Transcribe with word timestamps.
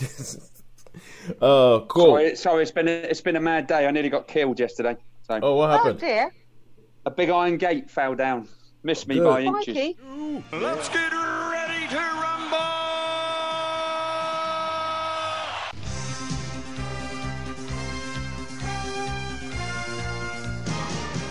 uh, 1.42 1.80
cool. 1.88 2.06
Sorry, 2.06 2.36
sorry, 2.36 2.62
it's 2.62 2.70
been 2.72 2.88
a, 2.88 2.90
it's 2.90 3.20
been 3.20 3.36
a 3.36 3.40
mad 3.40 3.66
day. 3.66 3.86
I 3.86 3.90
nearly 3.90 4.08
got 4.10 4.26
killed 4.28 4.58
yesterday. 4.58 4.96
So 5.26 5.38
Oh, 5.42 5.54
what 5.56 5.70
happened? 5.70 5.96
Oh 6.02 6.06
dear. 6.06 6.32
a 7.06 7.10
big 7.10 7.30
iron 7.30 7.56
gate 7.58 7.90
fell 7.90 8.14
down, 8.14 8.48
missed 8.82 9.06
me 9.08 9.16
Good. 9.16 9.24
by 9.24 9.40
inches. 9.42 9.74
Mikey. 9.74 9.96
Let's 10.52 10.88
get 10.88 11.12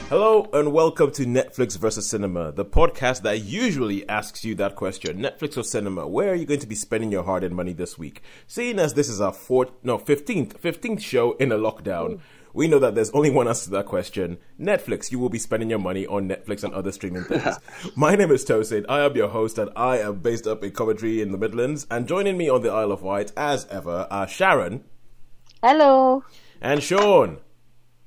Hello 0.10 0.48
and 0.54 0.72
welcome 0.72 1.12
to 1.12 1.26
Netflix 1.26 1.78
versus 1.78 2.08
Cinema, 2.08 2.54
the 2.54 2.64
podcast 2.64 3.24
that 3.24 3.42
usually 3.42 4.08
asks 4.08 4.46
you 4.46 4.56
that 4.56 4.76
question: 4.78 5.18
Netflix 5.20 5.58
or 5.58 5.64
cinema? 5.64 6.08
Where 6.08 6.32
are 6.32 6.36
you 6.36 6.46
going 6.46 6.62
to 6.62 6.68
be 6.68 6.76
spending 6.76 7.12
your 7.12 7.24
hard-earned 7.24 7.54
money 7.56 7.74
this 7.74 7.98
week? 7.98 8.22
Seeing 8.48 8.80
as 8.80 8.94
this 8.94 9.10
is 9.10 9.20
our 9.20 9.34
fourth, 9.34 9.70
no, 9.84 9.98
fifteenth, 9.98 10.60
fifteenth 10.60 11.02
show 11.02 11.34
in 11.34 11.52
a 11.52 11.58
lockdown, 11.58 12.22
we 12.54 12.70
know 12.70 12.80
that 12.80 12.96
there's 12.96 13.10
only 13.12 13.30
one 13.30 13.50
answer 13.50 13.66
to 13.66 13.72
that 13.72 13.86
question: 13.86 14.38
Netflix. 14.58 15.12
You 15.12 15.20
will 15.20 15.28
be 15.30 15.40
spending 15.40 15.70
your 15.70 15.80
money 15.80 16.08
on 16.08 16.30
Netflix 16.30 16.64
and 16.64 16.74
other 16.74 16.94
streaming 16.94 17.24
things. 17.26 17.58
My 17.98 18.16
name 18.16 18.32
is 18.32 18.46
Tosin. 18.46 18.86
I 18.88 19.02
am 19.02 19.14
your 19.18 19.28
host, 19.28 19.58
and 19.58 19.70
I 19.76 19.98
am 19.98 20.20
based 20.20 20.48
up 20.48 20.64
in 20.64 20.72
Coventry 20.72 21.22
in 21.22 21.34
the 21.34 21.38
Midlands. 21.38 21.86
And 21.92 22.08
joining 22.08 22.38
me 22.38 22.48
on 22.48 22.62
the 22.62 22.70
Isle 22.72 22.94
of 22.94 23.02
Wight, 23.02 23.34
as 23.36 23.66
ever, 23.66 24.08
are 24.10 24.28
Sharon 24.28 24.86
Hello. 25.62 26.24
and 26.62 26.82
Sean. 26.82 27.40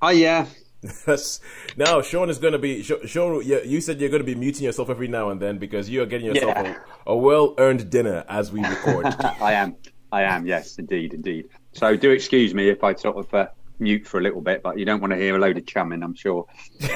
Oh 0.01 0.09
yeah, 0.09 0.47
Yes. 0.83 1.41
Now, 1.77 2.01
Sean 2.01 2.31
is 2.31 2.39
going 2.39 2.53
to 2.55 2.59
be. 2.59 2.83
Sean, 2.83 3.45
you, 3.45 3.81
said 3.81 4.01
you're 4.01 4.09
going 4.09 4.23
to 4.23 4.27
be 4.27 4.35
muting 4.35 4.65
yourself 4.65 4.89
every 4.89 5.09
now 5.09 5.29
and 5.31 5.41
then 5.41 5.59
because 5.59 5.91
you 5.91 6.03
are 6.03 6.07
getting 6.07 6.27
yourself 6.27 6.55
Yeah. 6.57 6.77
a, 7.07 7.13
a 7.13 7.17
well-earned 7.17 7.91
dinner 7.91 8.25
as 8.29 8.51
we 8.51 8.65
record. 8.65 9.07
I 9.41 9.53
am. 9.53 9.77
I 10.11 10.23
am. 10.23 10.47
Yes, 10.47 10.79
indeed, 10.79 11.13
indeed. 11.15 11.49
So 11.73 11.97
do 11.97 12.11
excuse 12.11 12.55
me 12.55 12.69
if 12.71 12.83
I 12.83 12.95
sort 12.95 13.17
of 13.19 13.33
uh, 13.35 13.49
mute 13.79 14.07
for 14.07 14.19
a 14.19 14.23
little 14.23 14.41
bit, 14.41 14.63
but 14.63 14.79
you 14.79 14.85
don't 14.87 15.01
want 15.01 15.13
to 15.13 15.19
hear 15.19 15.37
a 15.37 15.39
load 15.39 15.59
of 15.59 15.67
chumming, 15.67 16.03
I'm 16.03 16.15
sure. 16.15 16.47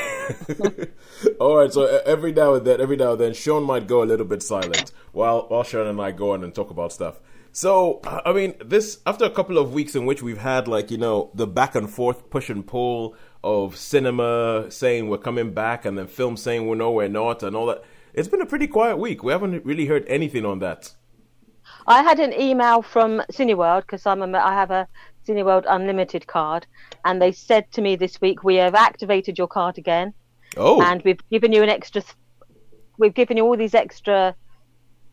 All 1.40 1.56
right. 1.58 1.72
So 1.72 1.84
every 2.06 2.32
now 2.32 2.54
and 2.54 2.66
then, 2.66 2.80
every 2.80 2.96
now 2.96 3.12
and 3.12 3.20
then, 3.20 3.34
Sean 3.34 3.64
might 3.64 3.86
go 3.86 4.02
a 4.02 4.06
little 4.06 4.26
bit 4.26 4.42
silent 4.42 4.92
while 5.12 5.42
while 5.48 5.62
Sharon 5.62 5.88
and 5.88 6.00
I 6.00 6.10
go 6.10 6.32
on 6.32 6.42
and 6.42 6.54
talk 6.54 6.70
about 6.70 6.92
stuff. 6.92 7.20
So 7.52 8.00
I 8.04 8.32
mean, 8.32 8.54
this 8.64 8.98
after 9.06 9.24
a 9.24 9.30
couple 9.30 9.58
of 9.58 9.72
weeks 9.72 9.94
in 9.94 10.06
which 10.06 10.22
we've 10.22 10.38
had 10.38 10.66
like 10.66 10.90
you 10.90 10.98
know 10.98 11.30
the 11.34 11.46
back 11.46 11.74
and 11.76 11.88
forth 11.88 12.28
push 12.30 12.50
and 12.50 12.66
pull 12.66 13.14
of 13.44 13.76
cinema 13.76 14.66
saying 14.70 15.08
we're 15.08 15.18
coming 15.18 15.52
back 15.52 15.84
and 15.84 15.96
then 15.98 16.06
film 16.06 16.36
saying 16.36 16.66
we're 16.66 16.74
no 16.76 16.90
we're 16.90 17.08
not 17.08 17.42
and 17.42 17.54
all 17.54 17.66
that. 17.66 17.84
It's 18.14 18.28
been 18.28 18.40
a 18.40 18.46
pretty 18.46 18.66
quiet 18.66 18.96
week. 18.96 19.22
We 19.22 19.32
haven't 19.32 19.64
really 19.64 19.86
heard 19.86 20.04
anything 20.08 20.44
on 20.46 20.60
that. 20.60 20.92
I 21.86 22.02
had 22.02 22.18
an 22.20 22.32
email 22.32 22.80
from 22.82 23.22
Cineworld 23.30 23.82
because 23.82 24.06
I'm 24.06 24.22
a, 24.22 24.38
I 24.38 24.54
have 24.54 24.70
a 24.70 24.88
Cineworld 25.26 25.64
Unlimited 25.68 26.26
card, 26.26 26.66
and 27.04 27.20
they 27.20 27.32
said 27.32 27.70
to 27.72 27.82
me 27.82 27.96
this 27.96 28.20
week 28.20 28.42
we 28.44 28.56
have 28.56 28.74
activated 28.74 29.36
your 29.38 29.46
card 29.48 29.78
again, 29.78 30.14
Oh, 30.56 30.80
and 30.82 31.02
we've 31.02 31.20
given 31.30 31.52
you 31.52 31.62
an 31.62 31.68
extra. 31.68 32.00
th- 32.02 32.14
We've 32.96 33.14
given 33.14 33.36
you 33.36 33.44
all 33.44 33.56
these 33.56 33.74
extra. 33.74 34.34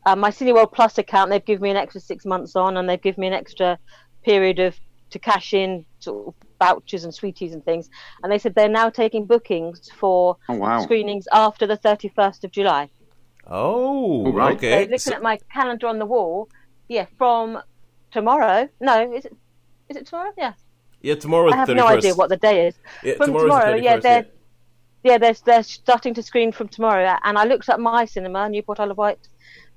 Uh, 0.05 0.15
my 0.15 0.29
Cineworld 0.29 0.71
Plus 0.71 0.97
account, 0.97 1.29
they've 1.31 1.43
given 1.45 1.63
me 1.63 1.69
an 1.71 1.77
extra 1.77 1.99
six 2.01 2.25
months 2.25 2.55
on, 2.55 2.77
and 2.77 2.87
they've 2.87 3.01
given 3.01 3.21
me 3.21 3.27
an 3.27 3.33
extra 3.33 3.77
period 4.23 4.59
of 4.59 4.79
to 5.09 5.19
cash 5.19 5.53
in 5.53 5.85
sort 5.99 6.27
of 6.27 6.33
vouchers 6.65 7.03
and 7.05 7.13
sweeties 7.13 7.53
and 7.55 7.63
things. 7.65 7.89
And 8.21 8.31
they 8.31 8.37
said 8.37 8.53
they're 8.55 8.69
now 8.81 8.89
taking 8.89 9.25
bookings 9.25 9.89
for 9.99 10.37
Oh, 10.47 10.55
wow. 10.55 10.81
screenings 10.83 11.25
after 11.33 11.65
the 11.65 11.77
31st 11.77 12.43
of 12.45 12.51
July. 12.51 12.89
Oh, 13.47 14.25
All 14.27 14.31
right. 14.31 14.59
So 14.59 14.67
looking 14.67 14.97
So- 14.99 15.13
at 15.15 15.23
my 15.23 15.37
calendar 15.51 15.87
on 15.87 15.97
the 15.99 16.05
wall, 16.05 16.47
yeah, 16.87 17.07
from 17.17 17.61
tomorrow. 18.11 18.69
No, 18.79 19.11
is 19.13 19.25
it? 19.25 19.35
Is 19.89 19.97
it 19.97 20.05
tomorrow? 20.07 20.31
Yeah. 20.37 20.53
yeah, 21.01 21.15
tomorrow's 21.15 21.53
I 21.53 21.57
have 21.57 21.67
31st. 21.67 21.75
no 21.83 21.87
idea 21.97 22.13
what 22.15 22.29
the 22.29 22.37
day 22.37 22.67
is. 22.67 22.75
Yeah, 23.03 23.15
from 23.15 23.25
tomorrow's 23.27 23.49
the 23.51 23.59
tomorrow, 23.59 23.75
yeah, 23.75 23.97
they're 23.97 24.25
yeah, 25.03 25.17
they're 25.17 25.35
they're 25.47 25.63
starting 25.63 26.13
to 26.13 26.21
screen 26.29 26.51
from 26.51 26.67
tomorrow. 26.67 27.15
And 27.23 27.37
I 27.37 27.45
looked 27.45 27.67
at 27.69 27.79
my 27.79 28.05
cinema, 28.05 28.47
Newport 28.49 28.79
Isle 28.79 28.91
of 28.91 28.97
Wight, 28.97 29.23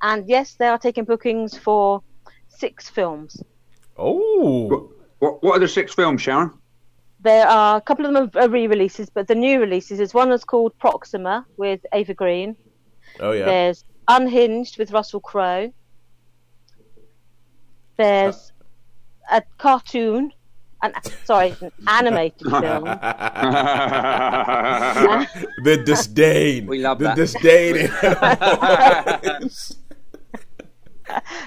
and 0.03 0.28
yes, 0.28 0.55
they 0.59 0.69
are 0.69 0.78
taking 0.78 1.05
bookings 1.05 1.56
for 1.56 2.03
six 2.49 2.89
films. 2.91 3.43
Oh, 3.97 4.91
What, 5.21 5.43
what 5.43 5.53
are 5.56 5.61
the 5.61 5.69
six 5.69 5.95
films, 5.95 6.21
Sharon? 6.22 6.51
There 7.25 7.49
are 7.49 7.79
a 7.79 7.81
couple 7.81 8.05
of 8.05 8.12
them 8.12 8.31
are 8.35 8.49
re-releases, 8.49 9.09
but 9.09 9.29
the 9.29 9.35
new 9.35 9.59
releases 9.59 9.99
is 9.99 10.12
one 10.12 10.29
that's 10.29 10.45
called 10.45 10.79
Proxima 10.79 11.47
with 11.57 11.81
Eva 11.95 12.12
Green. 12.12 12.55
oh 13.19 13.33
yeah. 13.33 13.47
There's 13.47 13.85
Unhinged 14.09 14.79
with 14.79 14.93
Russell 14.93 15.21
Crowe. 15.21 15.73
There's 17.97 18.53
a 19.33 19.43
cartoon, 19.57 20.33
an, 20.83 20.93
sorry, 21.25 21.57
an 21.63 21.73
animated 21.89 22.41
film. 22.43 22.84
the 25.65 25.83
disdain. 25.87 26.67
We 26.67 26.81
love 26.81 26.99
the 26.99 27.05
that. 27.05 27.17
disdain. 27.17 27.89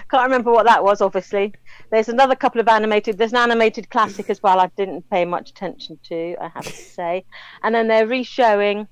Can't 0.09 0.23
remember 0.23 0.51
what 0.51 0.65
that 0.65 0.83
was, 0.83 1.01
obviously. 1.01 1.53
There's 1.89 2.09
another 2.09 2.35
couple 2.35 2.59
of 2.59 2.67
animated. 2.67 3.17
There's 3.17 3.31
an 3.31 3.37
animated 3.37 3.89
classic 3.89 4.29
as 4.29 4.43
well. 4.43 4.59
I 4.59 4.67
didn't 4.75 5.09
pay 5.09 5.23
much 5.25 5.51
attention 5.51 5.99
to, 6.03 6.35
I 6.41 6.49
have 6.49 6.65
to 6.65 6.71
say. 6.71 7.23
And 7.63 7.73
then 7.73 7.87
they're 7.87 8.07
re-showing 8.07 8.87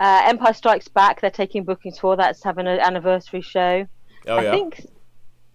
uh, 0.00 0.22
Empire 0.24 0.52
Strikes 0.52 0.88
Back. 0.88 1.20
They're 1.20 1.30
taking 1.30 1.64
bookings 1.64 1.98
for 1.98 2.16
that's 2.16 2.42
having 2.42 2.66
an 2.66 2.80
anniversary 2.80 3.40
show. 3.40 3.86
oh 4.26 4.40
yeah. 4.40 4.48
I 4.48 4.50
think 4.50 4.86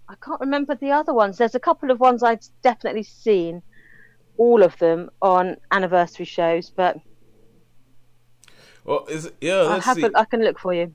I 0.09 0.15
can't 0.23 0.39
remember 0.39 0.75
the 0.75 0.91
other 0.91 1.13
ones. 1.13 1.37
There's 1.37 1.55
a 1.55 1.59
couple 1.59 1.91
of 1.91 1.99
ones 1.99 2.23
I've 2.23 2.39
definitely 2.61 3.03
seen, 3.03 3.61
all 4.37 4.63
of 4.63 4.77
them 4.77 5.09
on 5.21 5.57
anniversary 5.71 6.25
shows, 6.25 6.69
but 6.69 6.97
well, 8.85 9.05
is 9.09 9.29
yeah. 9.41 9.63
I 9.63 9.79
have. 9.79 9.97
I 10.15 10.23
can 10.23 10.41
look 10.43 10.59
for 10.59 10.73
you. 10.73 10.93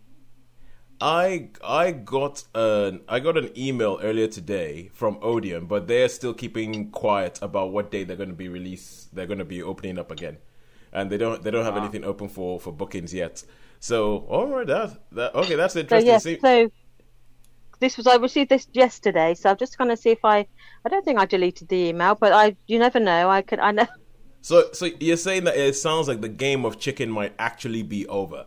I 1.02 1.48
I 1.64 1.90
got 1.90 2.44
an 2.54 3.00
I 3.08 3.18
got 3.18 3.36
an 3.36 3.50
email 3.58 3.98
earlier 4.00 4.28
today 4.28 4.88
from 4.94 5.18
Odeon, 5.20 5.66
but 5.66 5.88
they're 5.88 6.08
still 6.08 6.32
keeping 6.32 6.92
quiet 6.92 7.40
about 7.42 7.72
what 7.72 7.90
day 7.90 8.04
they're 8.04 8.16
going 8.16 8.28
to 8.28 8.36
be 8.36 8.48
released. 8.48 9.12
They're 9.12 9.26
going 9.26 9.40
to 9.40 9.44
be 9.44 9.62
opening 9.64 9.98
up 9.98 10.12
again, 10.12 10.38
and 10.92 11.10
they 11.10 11.18
don't 11.18 11.42
they 11.42 11.50
don't 11.50 11.64
have 11.64 11.76
ah. 11.76 11.80
anything 11.80 12.04
open 12.04 12.28
for 12.28 12.60
for 12.60 12.72
bookings 12.72 13.12
yet. 13.12 13.42
So 13.80 14.18
all 14.28 14.46
right, 14.46 14.66
that 14.68 14.96
that 15.10 15.34
okay, 15.34 15.56
that's 15.56 15.74
So 15.74 15.80
interesting. 15.80 16.06
yes, 16.06 16.22
See- 16.22 16.38
so 16.40 16.70
this 17.80 17.96
was 17.96 18.06
I 18.06 18.14
received 18.16 18.50
this 18.50 18.68
yesterday, 18.72 19.34
so 19.34 19.50
I'm 19.50 19.56
just 19.56 19.76
going 19.78 19.90
to 19.90 19.96
see 19.96 20.10
if 20.10 20.24
I 20.24 20.46
I 20.84 20.88
don't 20.88 21.04
think 21.04 21.18
I 21.18 21.26
deleted 21.26 21.66
the 21.68 21.88
email, 21.88 22.14
but 22.14 22.32
I 22.32 22.56
you 22.68 22.78
never 22.78 23.00
know. 23.00 23.28
I 23.28 23.42
could 23.42 23.58
I 23.58 23.72
know 23.72 23.88
so 24.40 24.70
so 24.72 24.86
you're 25.00 25.16
saying 25.16 25.44
that 25.44 25.56
it 25.56 25.74
sounds 25.74 26.08
like 26.08 26.20
the 26.20 26.28
game 26.28 26.64
of 26.64 26.78
chicken 26.78 27.10
might 27.10 27.34
actually 27.38 27.82
be 27.82 28.06
over. 28.08 28.46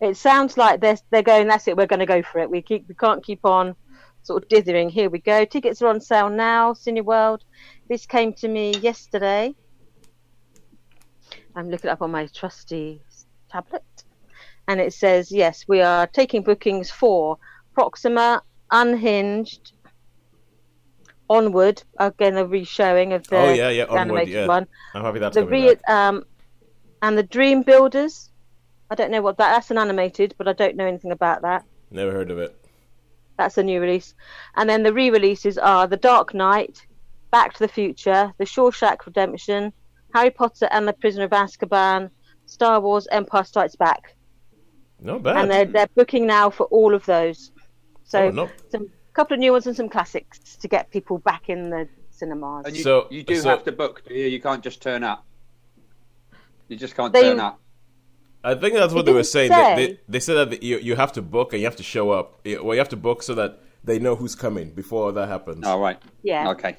It 0.00 0.16
sounds 0.16 0.56
like 0.56 0.80
they're 0.80 0.98
they're 1.10 1.22
going. 1.22 1.48
That's 1.48 1.68
it. 1.68 1.76
We're 1.76 1.86
going 1.86 2.00
to 2.00 2.06
go 2.06 2.22
for 2.22 2.38
it. 2.38 2.50
We 2.50 2.62
keep 2.62 2.88
we 2.88 2.94
can't 2.94 3.24
keep 3.24 3.44
on 3.44 3.74
sort 4.22 4.42
of 4.42 4.48
dithering. 4.48 4.88
Here 4.88 5.10
we 5.10 5.18
go. 5.18 5.44
Tickets 5.44 5.82
are 5.82 5.88
on 5.88 6.00
sale 6.00 6.30
now. 6.30 6.72
Cineworld. 6.72 7.40
This 7.88 8.06
came 8.06 8.32
to 8.34 8.48
me 8.48 8.74
yesterday. 8.78 9.54
I'm 11.54 11.70
looking 11.70 11.90
up 11.90 12.00
on 12.00 12.10
my 12.10 12.26
trusty 12.26 13.02
tablet, 13.50 13.82
and 14.68 14.80
it 14.80 14.94
says 14.94 15.30
yes, 15.30 15.64
we 15.68 15.82
are 15.82 16.06
taking 16.06 16.42
bookings 16.42 16.90
for 16.90 17.38
Proxima, 17.74 18.42
Unhinged, 18.70 19.72
Onward. 21.28 21.82
Again, 21.98 22.36
a 22.36 22.46
re-showing 22.46 23.12
of 23.12 23.26
the 23.26 23.36
oh 23.36 23.52
yeah, 23.52 23.68
yeah, 23.68 23.84
onward, 23.84 24.00
animated 24.00 24.34
yeah. 24.34 24.46
one 24.46 24.66
I'm 24.94 25.02
happy 25.02 25.18
that's 25.18 25.34
the 25.34 25.44
re- 25.44 25.76
um 25.88 26.24
and 27.02 27.18
the 27.18 27.22
dream 27.22 27.62
builders 27.62 28.29
i 28.90 28.94
don't 28.94 29.10
know 29.10 29.22
what 29.22 29.36
that 29.38 29.52
that's 29.52 29.70
an 29.70 29.78
animated 29.78 30.34
but 30.38 30.48
i 30.48 30.52
don't 30.52 30.76
know 30.76 30.86
anything 30.86 31.12
about 31.12 31.42
that 31.42 31.64
Never 31.90 32.12
heard 32.12 32.30
of 32.30 32.38
it. 32.38 32.56
that's 33.36 33.58
a 33.58 33.62
new 33.62 33.80
release 33.80 34.14
and 34.56 34.68
then 34.68 34.82
the 34.82 34.92
re-releases 34.92 35.58
are 35.58 35.86
the 35.86 35.96
dark 35.96 36.34
knight 36.34 36.86
back 37.30 37.52
to 37.54 37.58
the 37.60 37.68
future 37.68 38.32
the 38.38 38.44
shawshank 38.44 39.06
redemption 39.06 39.72
harry 40.14 40.30
potter 40.30 40.68
and 40.70 40.86
the 40.86 40.92
prisoner 40.92 41.24
of 41.24 41.30
azkaban 41.30 42.10
star 42.46 42.80
wars 42.80 43.06
empire 43.12 43.44
strikes 43.44 43.76
back 43.76 44.14
Not 45.00 45.22
bad. 45.22 45.36
and 45.36 45.50
they're 45.50 45.64
they're 45.66 45.88
booking 45.94 46.26
now 46.26 46.50
for 46.50 46.64
all 46.66 46.94
of 46.94 47.04
those 47.06 47.52
so 48.04 48.24
Oh, 48.26 48.30
no. 48.30 48.50
some 48.70 48.88
couple 49.12 49.34
of 49.34 49.40
new 49.40 49.52
ones 49.52 49.66
and 49.66 49.76
some 49.76 49.88
classics 49.88 50.56
to 50.56 50.66
get 50.68 50.90
people 50.90 51.18
back 51.18 51.48
in 51.48 51.70
the 51.70 51.88
cinemas 52.10 52.64
And 52.66 52.76
you, 52.76 52.82
So- 52.82 53.06
you 53.10 53.22
do 53.22 53.36
so- 53.36 53.48
have 53.50 53.64
to 53.64 53.72
book, 53.72 54.02
do 54.06 54.14
you? 54.14 54.26
You 54.26 54.40
can't 54.40 54.62
just 54.62 54.80
turn 54.82 55.02
up. 55.04 55.24
You 56.68 56.76
just 56.76 56.94
can't 56.94 57.12
They- 57.12 57.22
turn 57.22 57.40
up. 57.40 57.58
I 58.42 58.54
think 58.54 58.74
that's 58.74 58.94
what 58.94 59.04
It 59.04 59.06
they 59.06 59.12
were 59.12 59.22
saying. 59.24 59.54
They, 59.54 59.64
say. 59.64 59.74
they, 59.74 59.98
they 60.08 60.20
said 60.20 60.50
that 60.50 60.62
you 60.62 60.78
you 60.78 60.96
have 60.96 61.12
to 61.12 61.22
book 61.22 61.52
and 61.52 61.60
you 61.60 61.66
have 61.66 61.76
to 61.76 61.82
show 61.82 62.10
up. 62.10 62.40
Well, 62.44 62.74
you 62.74 62.78
have 62.78 62.88
to 62.90 62.96
book 62.96 63.22
so 63.22 63.34
that 63.34 63.60
they 63.84 63.98
know 63.98 64.16
who's 64.16 64.34
coming 64.34 64.70
before 64.70 65.12
that 65.12 65.28
happens. 65.28 65.66
Oh, 65.66 65.78
right. 65.80 65.98
yeah 66.22 66.50
Okay. 66.50 66.76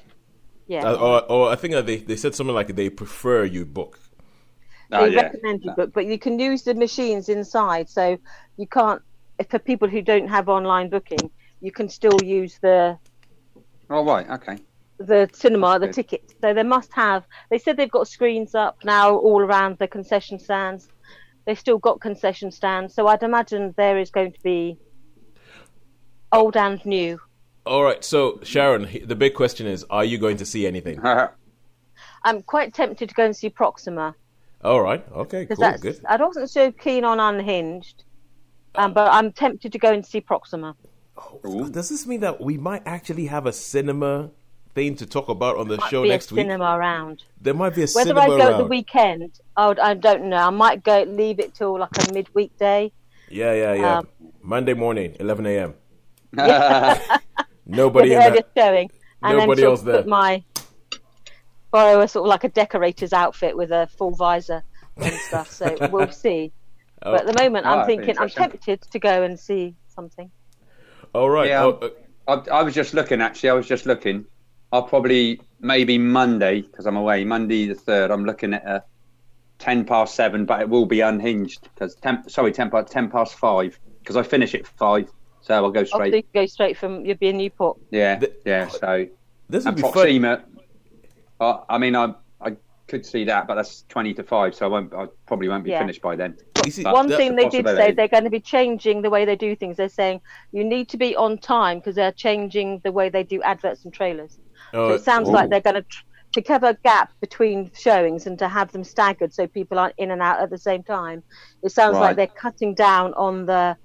yeah 0.66 0.84
Uh, 0.84 0.94
or, 0.96 1.30
or 1.32 1.50
I 1.50 1.56
think 1.56 1.74
that 1.74 1.86
they, 1.86 1.98
they 1.98 2.16
said 2.16 2.34
something 2.34 2.54
like 2.54 2.74
they 2.74 2.90
prefer 2.90 3.44
you 3.44 3.64
book. 3.64 4.00
Oh, 4.92 5.06
they 5.06 5.10
yeah. 5.10 5.22
recommend 5.22 5.64
you 5.64 5.72
book, 5.72 5.92
but 5.94 6.06
you 6.06 6.18
can 6.18 6.38
use 6.38 6.62
the 6.64 6.74
machines 6.74 7.28
inside, 7.28 7.88
so 7.88 8.18
you 8.56 8.66
can't. 8.66 9.02
If 9.38 9.48
for 9.50 9.58
people 9.58 9.88
who 9.88 10.02
don't 10.02 10.28
have 10.28 10.48
online 10.48 10.90
booking, 10.90 11.30
you 11.60 11.72
can 11.72 11.88
still 11.88 12.22
use 12.22 12.58
the 12.60 12.98
Oh 13.88 14.04
right, 14.04 14.28
okay. 14.30 14.58
the 14.98 15.28
cinema, 15.32 15.78
the 15.78 15.88
Good. 15.88 15.88
tickets. 15.88 16.34
So 16.40 16.54
they 16.54 16.62
must 16.62 16.92
have. 16.94 17.24
They 17.50 17.58
said 17.58 17.76
they've 17.76 17.90
got 17.90 18.08
screens 18.08 18.54
up 18.54 18.76
now 18.84 19.16
all 19.16 19.40
around 19.40 19.78
the 19.78 19.88
concession 19.88 20.38
stands. 20.38 20.88
They've 21.44 21.58
still 21.58 21.78
got 21.78 22.00
concession 22.00 22.50
stands, 22.50 22.94
so 22.94 23.06
I'd 23.08 23.22
imagine 23.22 23.74
there 23.76 23.98
is 23.98 24.10
going 24.10 24.32
to 24.32 24.40
be 24.42 24.78
old 26.30 26.56
and 26.56 26.84
new. 26.86 27.20
All 27.66 27.82
right. 27.82 28.04
So 28.04 28.40
Sharon, 28.42 28.88
the 29.04 29.16
big 29.16 29.34
question 29.34 29.66
is: 29.66 29.84
Are 29.90 30.04
you 30.04 30.18
going 30.18 30.36
to 30.38 30.46
see 30.46 30.66
anything? 30.66 31.00
I'm 32.24 32.42
quite 32.42 32.72
tempted 32.74 33.08
to 33.08 33.14
go 33.14 33.24
and 33.24 33.36
see 33.36 33.48
Proxima 33.48 34.14
All 34.62 34.80
right. 34.80 35.04
Okay. 35.12 35.42
because 35.42 35.56
Cool. 35.56 35.64
that's. 35.64 35.82
Good. 35.82 36.00
I 36.08 36.16
wasn't 36.16 36.50
so 36.50 36.70
keen 36.70 37.04
on 37.04 37.18
Unhinged, 37.18 38.04
um, 38.76 38.92
but 38.92 39.12
I'm 39.12 39.32
tempted 39.32 39.72
to 39.72 39.78
go 39.78 39.92
and 39.92 40.04
see 40.04 40.20
Proxima. 40.20 40.76
Ooh. 41.44 41.68
Does 41.68 41.88
this 41.88 42.06
mean 42.06 42.20
that 42.20 42.40
we 42.40 42.56
might 42.56 42.82
actually 42.86 43.26
have 43.26 43.46
a 43.46 43.52
cinema 43.52 44.30
thing 44.74 44.96
to 44.96 45.06
talk 45.06 45.28
about 45.28 45.56
on 45.58 45.68
the 45.68 45.76
Might 45.76 45.90
show 45.90 46.02
be 46.02 46.08
next 46.08 46.30
a 46.30 46.34
week? 46.34 46.44
cinema 46.44 46.76
around. 46.76 47.24
There 47.40 47.54
might 47.54 47.74
be 47.74 47.82
a 47.82 47.86
Whether 47.86 47.88
cinema 48.10 48.20
I 48.20 48.26
go 48.26 48.36
around. 48.38 48.58
the 48.58 48.64
weekend, 48.66 49.40
I, 49.56 49.68
would, 49.68 49.78
I 49.78 49.94
don't 49.94 50.24
know. 50.24 50.36
I 50.36 50.50
might 50.50 50.82
go 50.82 51.02
leave 51.02 51.38
it 51.40 51.54
till 51.54 51.78
like 51.78 51.90
a 51.98 52.12
midweek 52.12 52.56
day. 52.58 52.92
Yeah, 53.28 53.52
yeah, 53.54 53.74
yeah. 53.74 53.98
Um, 53.98 54.08
Monday 54.42 54.74
morning, 54.74 55.16
11 55.20 55.46
a.m. 55.46 55.74
Get 56.34 57.22
Nobody 57.66 58.08
the 58.10 58.14
in 58.16 58.22
earliest 58.22 58.54
that. 58.54 58.60
showing, 58.62 58.90
and 59.22 59.38
Nobody 59.38 59.62
then 59.62 59.70
else 59.70 59.82
there. 59.82 59.96
put 59.98 60.06
my 60.08 60.42
borrow 61.70 62.00
a 62.00 62.08
sort 62.08 62.26
of 62.26 62.28
like 62.28 62.44
a 62.44 62.48
decorator's 62.48 63.12
outfit 63.12 63.56
with 63.56 63.70
a 63.70 63.86
full 63.96 64.10
visor 64.14 64.62
and 64.96 65.14
stuff. 65.14 65.50
So 65.50 65.76
we'll 65.92 66.10
see. 66.10 66.52
Oh, 67.02 67.12
But 67.12 67.26
at 67.28 67.34
the 67.34 67.42
moment, 67.42 67.66
Oh, 67.66 67.70
I'm 67.70 67.78
that'd 67.78 67.96
thinking 68.04 68.18
I'm 68.18 68.28
tempted 68.28 68.82
to 68.82 68.98
go 68.98 69.22
and 69.22 69.38
see 69.38 69.74
something. 69.88 70.30
all 71.14 71.30
right. 71.30 71.48
Yeah. 71.48 71.64
Oh, 71.64 71.90
uh, 72.28 72.42
I, 72.50 72.58
I 72.58 72.62
was 72.62 72.74
just 72.74 72.94
looking. 72.94 73.20
Actually, 73.20 73.50
I 73.50 73.54
was 73.54 73.66
just 73.66 73.86
looking. 73.86 74.24
I'll 74.72 74.82
probably 74.82 75.40
maybe 75.60 75.98
Monday 75.98 76.62
because 76.62 76.86
I'm 76.86 76.96
away. 76.96 77.24
Monday 77.24 77.66
the 77.66 77.74
third. 77.74 78.10
I'm 78.10 78.24
looking 78.24 78.54
at 78.54 78.66
a 78.66 78.82
ten 79.58 79.84
past 79.84 80.14
seven, 80.14 80.46
but 80.46 80.60
it 80.62 80.68
will 80.68 80.86
be 80.86 81.00
unhinged 81.00 81.68
because 81.74 81.94
ten. 81.96 82.28
Sorry, 82.28 82.52
ten 82.52 82.70
past 82.70 82.90
ten 82.90 83.10
past 83.10 83.34
five 83.34 83.78
because 84.00 84.16
I 84.16 84.22
finish 84.22 84.54
at 84.54 84.66
five, 84.66 85.08
so 85.42 85.54
I'll 85.54 85.70
go 85.70 85.84
straight. 85.84 86.00
Obviously, 86.14 86.26
go 86.34 86.46
straight 86.46 86.76
from 86.78 87.04
you'll 87.04 87.18
be 87.18 87.28
in 87.28 87.36
Newport. 87.36 87.78
Yeah, 87.90 88.18
The- 88.18 88.32
yeah. 88.46 88.68
So 88.68 89.06
this 89.50 89.64
would 89.64 89.68
and 89.68 89.76
be 89.76 89.82
fun. 89.82 89.92
Proxima. 89.92 90.44
Uh, 91.38 91.58
I 91.68 91.76
mean, 91.76 91.94
I 91.94 92.14
I 92.40 92.56
could 92.88 93.04
see 93.04 93.24
that, 93.24 93.46
but 93.46 93.56
that's 93.56 93.82
twenty 93.90 94.14
to 94.14 94.22
five, 94.22 94.54
so 94.54 94.64
I 94.64 94.68
won't. 94.70 94.94
I 94.94 95.06
probably 95.26 95.48
won't 95.48 95.64
be 95.64 95.70
Yeah. 95.70 95.80
finished 95.80 96.00
by 96.00 96.16
then. 96.16 96.38
You 96.64 96.70
see, 96.70 96.82
One 96.84 97.08
that- 97.08 97.16
thing 97.18 97.36
they 97.36 97.48
did 97.50 97.66
say 97.66 97.90
they're 97.92 98.08
going 98.08 98.24
to 98.24 98.30
be 98.30 98.40
changing 98.40 99.02
the 99.02 99.10
way 99.10 99.26
they 99.26 99.36
do 99.36 99.54
things. 99.54 99.76
They're 99.76 99.88
saying 99.90 100.22
you 100.52 100.64
need 100.64 100.88
to 100.90 100.96
be 100.96 101.14
on 101.14 101.36
time 101.36 101.78
because 101.80 101.96
they're 101.96 102.12
changing 102.12 102.80
the 102.84 102.92
way 102.92 103.10
they 103.10 103.24
do 103.24 103.42
adverts 103.42 103.84
and 103.84 103.92
trailers. 103.92 104.38
Oh, 104.74 104.88
So 104.90 104.94
it 104.94 105.04
sounds 105.04 105.28
Ooh. 105.28 105.32
like 105.32 105.50
they're 105.50 105.60
going 105.60 105.76
to 105.76 105.82
tr- 105.82 106.04
to 106.32 106.42
cover 106.42 106.68
a 106.68 106.74
gap 106.82 107.12
between 107.20 107.70
showings 107.74 108.26
and 108.26 108.38
to 108.38 108.48
have 108.48 108.72
them 108.72 108.84
staggered 108.84 109.34
so 109.34 109.46
people 109.46 109.78
aren't 109.78 109.94
in 109.98 110.10
and 110.10 110.22
out 110.22 110.40
at 110.40 110.48
the 110.48 110.56
same 110.56 110.82
time. 110.82 111.22
It 111.62 111.72
sounds 111.72 111.94
Right. 111.94 112.00
like 112.00 112.16
they're 112.16 112.26
cutting 112.40 112.74
down 112.74 113.12
on 113.14 113.46
the 113.46 113.76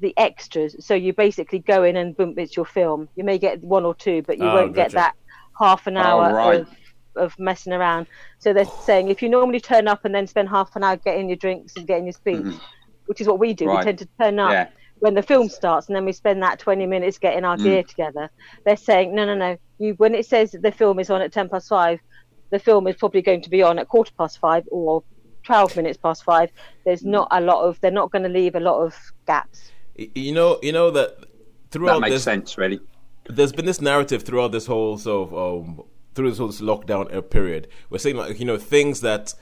the 0.00 0.12
extras. 0.18 0.74
So 0.84 0.94
you 0.94 1.12
basically 1.12 1.60
go 1.60 1.84
in 1.84 1.96
and 1.96 2.16
boom, 2.16 2.34
it's 2.36 2.56
your 2.56 2.66
film. 2.66 3.08
You 3.14 3.22
may 3.24 3.38
get 3.38 3.62
one 3.62 3.84
or 3.84 3.94
two, 3.94 4.22
but 4.22 4.36
you 4.38 4.44
Oh, 4.44 4.54
won't 4.54 4.74
gotcha. 4.74 4.88
get 4.88 4.92
that 4.96 5.14
half 5.58 5.86
an 5.86 5.96
hour 5.96 6.34
right. 6.34 6.60
of 6.60 6.68
of 7.14 7.38
messing 7.38 7.72
around. 7.72 8.06
So 8.38 8.52
they're 8.52 8.64
saying 8.84 9.08
if 9.08 9.22
you 9.22 9.28
normally 9.28 9.60
turn 9.60 9.86
up 9.86 10.04
and 10.04 10.14
then 10.14 10.26
spend 10.26 10.48
half 10.48 10.74
an 10.76 10.82
hour 10.82 10.96
getting 10.96 11.28
your 11.28 11.36
drinks 11.36 11.76
and 11.76 11.86
getting 11.86 12.04
your 12.06 12.14
speech, 12.14 12.46
which 13.06 13.20
is 13.20 13.28
what 13.28 13.38
we 13.38 13.52
do, 13.54 13.66
Mm-hmm. 13.66 13.74
Right. 13.76 13.78
we 13.78 13.84
tend 13.92 13.98
to 13.98 14.08
turn 14.20 14.38
up 14.38 14.50
Yeah. 14.52 14.68
when 14.98 15.14
the 15.14 15.22
film 15.22 15.48
starts 15.48 15.86
and 15.88 15.94
then 15.96 16.04
we 16.04 16.12
spend 16.12 16.42
that 16.42 16.58
20 16.58 16.84
minutes 16.86 17.18
getting 17.18 17.42
Mm. 17.42 17.48
our 17.48 17.56
gear 17.56 17.82
together 17.82 18.30
they're 18.64 18.76
saying 18.76 19.14
no 19.14 19.24
no 19.26 19.34
no 19.34 19.56
you 19.82 19.94
when 19.94 20.14
it 20.14 20.26
says 20.26 20.52
the 20.52 20.72
film 20.72 20.98
is 20.98 21.10
on 21.10 21.20
at 21.20 21.32
10 21.32 21.48
past 21.48 21.68
5 21.68 22.00
the 22.50 22.58
film 22.58 22.86
is 22.86 22.96
probably 22.96 23.22
going 23.22 23.42
to 23.42 23.50
be 23.50 23.62
on 23.62 23.78
at 23.78 23.88
quarter 23.88 24.12
past 24.18 24.38
5 24.38 24.68
or 24.70 25.02
12 25.44 25.76
minutes 25.76 25.98
past 25.98 26.24
5 26.24 26.50
there's 26.84 27.04
not 27.04 27.28
a 27.30 27.40
lot 27.40 27.64
of 27.64 27.80
they're 27.80 27.90
not 27.90 28.10
going 28.10 28.22
to 28.22 28.28
leave 28.28 28.54
a 28.54 28.60
lot 28.60 28.80
of 28.80 28.94
gaps 29.26 29.72
you 29.96 30.32
know, 30.32 30.58
you 30.62 30.72
know 30.72 30.90
that 30.90 31.18
throughout 31.70 31.94
That 31.94 32.00
makes 32.00 32.14
this, 32.14 32.22
sense, 32.24 32.56
really. 32.56 32.80
there's 33.28 33.52
been 33.52 33.66
this 33.66 33.80
narrative 33.80 34.22
throughout 34.22 34.52
this 34.52 34.66
whole 34.66 34.98
sort 34.98 35.32
of 35.32 35.64
um, 35.64 35.82
through 36.14 36.30
this 36.30 36.38
whole 36.38 36.48
this 36.48 36.60
lockdown 36.60 37.14
uh, 37.14 37.20
period. 37.20 37.68
We're 37.90 37.98
saying 37.98 38.16
like 38.16 38.38
you 38.38 38.46
know 38.46 38.58
things 38.58 39.00
that 39.02 39.34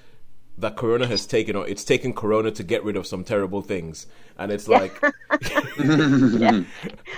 that 0.60 0.76
Corona 0.76 1.06
has 1.06 1.26
taken, 1.26 1.56
or 1.56 1.66
it's 1.66 1.84
taken 1.84 2.12
Corona 2.12 2.50
to 2.52 2.62
get 2.62 2.84
rid 2.84 2.96
of 2.96 3.06
some 3.06 3.24
terrible 3.24 3.62
things, 3.62 4.06
and 4.38 4.52
it's 4.52 4.68
like 4.68 5.00
we 5.78 6.44
And- 6.44 6.66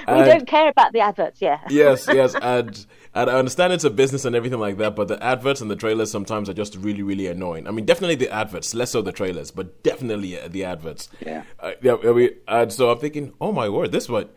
don't 0.07 0.47
care 0.47 0.69
about 0.69 0.93
the 0.93 1.01
adverts 1.01 1.41
yeah 1.41 1.61
yes, 1.71 2.07
yes, 2.13 2.35
and 2.41 2.87
and 3.15 3.29
I 3.31 3.35
understand 3.39 3.73
it's 3.75 3.85
a 3.85 3.91
business 3.91 4.25
and 4.25 4.35
everything 4.35 4.59
like 4.59 4.79
that, 4.79 4.97
but 4.97 5.09
the 5.09 5.23
adverts 5.23 5.61
and 5.61 5.71
the 5.71 5.77
trailers 5.77 6.11
sometimes 6.11 6.49
are 6.49 6.55
just 6.55 6.77
really, 6.77 7.03
really 7.03 7.27
annoying. 7.27 7.69
I 7.69 7.71
mean, 7.71 7.85
definitely 7.85 8.15
the 8.15 8.31
adverts, 8.31 8.75
less 8.75 8.93
so 8.93 9.03
the 9.03 9.13
trailers, 9.13 9.51
but 9.51 9.83
definitely 9.83 10.41
uh, 10.41 10.49
the 10.49 10.65
adverts. 10.65 11.11
Yeah. 11.21 11.43
Uh, 11.61 11.73
yeah. 11.83 11.97
I 12.03 12.13
mean, 12.13 12.31
and 12.49 12.73
so 12.73 12.91
I'm 12.91 12.99
thinking, 12.99 13.35
oh 13.39 13.53
my 13.53 13.69
word, 13.69 13.93
this 13.93 14.09
might. 14.09 14.31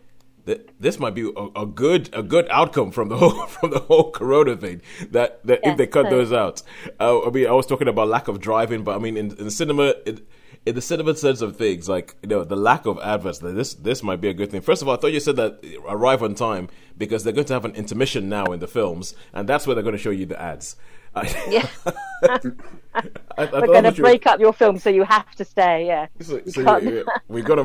Th- 0.45 0.67
This 0.79 0.99
might 0.99 1.13
be 1.15 1.31
a, 1.35 1.61
a 1.61 1.65
good 1.65 2.09
a 2.13 2.23
good 2.23 2.47
outcome 2.49 2.91
from 2.91 3.09
the 3.09 3.17
whole 3.21 3.45
from 3.47 3.71
the 3.71 3.79
whole 3.79 4.11
Corona 4.11 4.55
thing. 4.55 4.81
That, 5.11 5.45
that 5.45 5.59
Yeah, 5.63 5.71
if 5.71 5.77
they 5.77 5.87
cut 5.87 6.05
so- 6.05 6.09
those 6.11 6.33
out, 6.33 6.61
uh, 6.99 7.25
I 7.25 7.29
mean, 7.29 7.47
I 7.47 7.51
was 7.51 7.65
talking 7.65 7.87
about 7.87 8.07
lack 8.07 8.27
of 8.27 8.39
driving, 8.39 8.83
but 8.83 8.95
I 8.95 8.99
mean, 8.99 9.17
in, 9.17 9.31
in 9.37 9.45
the 9.45 9.51
cinema, 9.51 9.93
it, 10.05 10.25
in 10.65 10.73
the 10.73 10.81
cinema 10.81 11.15
sense 11.15 11.41
of 11.41 11.55
things, 11.57 11.87
like 11.87 12.15
you 12.23 12.29
know, 12.29 12.43
the 12.43 12.55
lack 12.55 12.85
of 12.87 12.97
adverts, 12.99 13.39
this 13.39 13.73
this 13.75 14.01
might 14.01 14.19
be 14.21 14.29
a 14.29 14.33
good 14.33 14.49
thing. 14.51 14.61
First 14.61 14.81
of 14.81 14.87
all, 14.87 14.95
I 14.95 14.97
thought 14.97 15.13
you 15.13 15.19
said 15.19 15.35
that 15.35 15.63
arrive 15.87 16.23
on 16.23 16.33
time 16.35 16.69
because 16.97 17.23
they're 17.23 17.33
going 17.33 17.45
to 17.45 17.53
have 17.53 17.65
an 17.65 17.75
intermission 17.75 18.29
now 18.29 18.45
in 18.45 18.59
the 18.59 18.67
films, 18.67 19.13
and 19.33 19.47
that's 19.47 19.67
where 19.67 19.75
they're 19.75 19.83
going 19.83 19.95
to 19.97 20.01
show 20.01 20.09
you 20.11 20.25
the 20.25 20.41
ads. 20.41 20.75
I, 21.15 21.45
yeah 21.49 21.67
I, 22.23 23.43
I 23.43 23.45
we're 23.61 23.67
going 23.67 23.83
to 23.83 23.91
that 23.91 23.97
you 23.97 24.03
were- 24.03 24.09
break 24.09 24.25
up 24.25 24.39
your 24.39 24.53
film 24.53 24.77
so 24.79 24.89
you 24.89 25.03
have 25.03 25.29
to 25.35 25.45
stay 25.45 25.85
yeah 25.87 26.07
so, 26.21 26.41
so 26.45 26.63
can't- 26.63 26.83
yeah, 26.85 26.89
yeah, 26.91 27.03
we're 27.27 27.43
gonna 27.43 27.63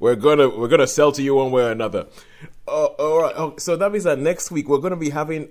we're 0.00 0.14
gonna 0.16 0.48
we're 0.48 0.68
gonna 0.68 0.86
sell 0.86 1.12
to 1.12 1.22
you 1.22 1.34
one 1.34 1.50
way 1.52 1.64
or 1.64 1.70
another. 1.70 2.06
Oh, 2.68 2.86
all 2.98 3.22
right. 3.22 3.34
Oh, 3.36 3.54
so 3.58 3.74
that 3.76 3.90
means 3.92 4.04
that 4.04 4.18
next 4.18 4.50
week 4.50 4.68
we're 4.68 4.78
gonna 4.78 4.96
be 4.96 5.10
having 5.10 5.48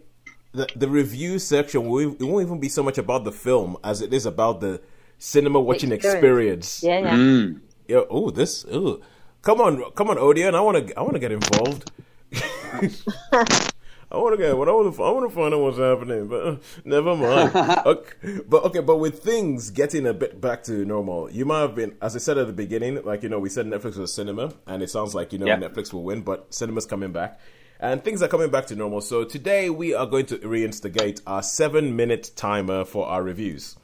the 0.54 0.68
the 0.76 0.88
review 0.90 1.40
section. 1.40 1.88
We, 1.90 2.08
It 2.08 2.24
won't 2.24 2.46
even 2.46 2.60
be 2.60 2.70
so 2.70 2.84
much 2.84 2.98
about 2.98 3.24
the 3.26 3.32
film 3.32 3.78
as 3.84 4.02
it 4.02 4.14
is 4.14 4.26
about 4.26 4.60
the 4.62 4.82
cinema 5.18 5.60
watching 5.60 5.92
experience. 5.92 6.82
yeah 6.84 7.00
yeah 7.00 7.14
Mm. 7.16 7.60
Yeah. 7.88 8.02
Oh, 8.10 8.32
this. 8.32 8.66
Oh, 8.72 9.02
come 9.42 9.60
on, 9.62 9.84
come 9.96 10.10
on, 10.10 10.18
Odeon. 10.18 10.56
I 10.56 10.62
want 10.62 10.88
to. 10.88 10.98
I 10.98 11.02
want 11.02 11.14
to 11.14 11.20
get 11.20 11.32
involved. 11.32 11.92
I 14.12 14.18
want 14.18 14.34
to 14.34 14.38
get. 14.38 14.58
What 14.58 14.68
I 14.68 14.72
want 14.74 14.94
to. 14.94 15.04
I 15.04 15.12
want 15.12 15.30
to 15.30 15.36
find 15.36 15.54
out 15.54 15.62
what's 15.62 15.78
happening, 15.78 16.28
but 16.28 16.46
uh, 16.46 16.56
never 16.84 17.16
mind. 17.16 17.56
okay, 17.86 18.40
but 18.48 18.64
okay, 18.66 18.80
but 18.80 18.98
with 18.98 19.24
things 19.24 19.70
getting 19.70 20.06
a 20.06 20.14
bit 20.14 20.42
back 20.42 20.64
to 20.64 20.84
normal, 20.84 21.32
you 21.32 21.46
might 21.46 21.62
have 21.62 21.76
been, 21.76 21.96
as 22.02 22.16
I 22.16 22.20
said 22.20 22.38
at 22.38 22.48
the 22.48 22.54
beginning, 22.54 23.02
like 23.04 23.24
you 23.24 23.30
know, 23.30 23.40
we 23.40 23.50
said 23.50 23.66
Netflix 23.66 23.98
was 23.98 24.14
cinema, 24.14 24.54
and 24.68 24.84
it 24.84 24.90
sounds 24.90 25.16
like 25.16 25.32
you 25.32 25.40
know 25.40 25.46
Yeah. 25.46 25.58
Netflix 25.58 25.94
will 25.94 26.04
win, 26.04 26.22
but 26.22 26.54
cinema's 26.54 26.86
coming 26.86 27.12
back. 27.12 27.40
And 27.80 28.04
things 28.04 28.22
are 28.22 28.28
coming 28.28 28.52
back 28.52 28.68
to 28.68 28.76
normal. 28.76 29.02
So 29.02 29.24
today 29.24 29.70
we 29.72 29.96
are 29.96 30.06
going 30.06 30.28
to 30.28 30.38
reinstigate 30.40 31.22
our 31.26 31.42
seven 31.42 31.96
minute 31.96 32.32
timer 32.36 32.86
for 32.86 33.08
our 33.08 33.24
reviews 33.24 33.76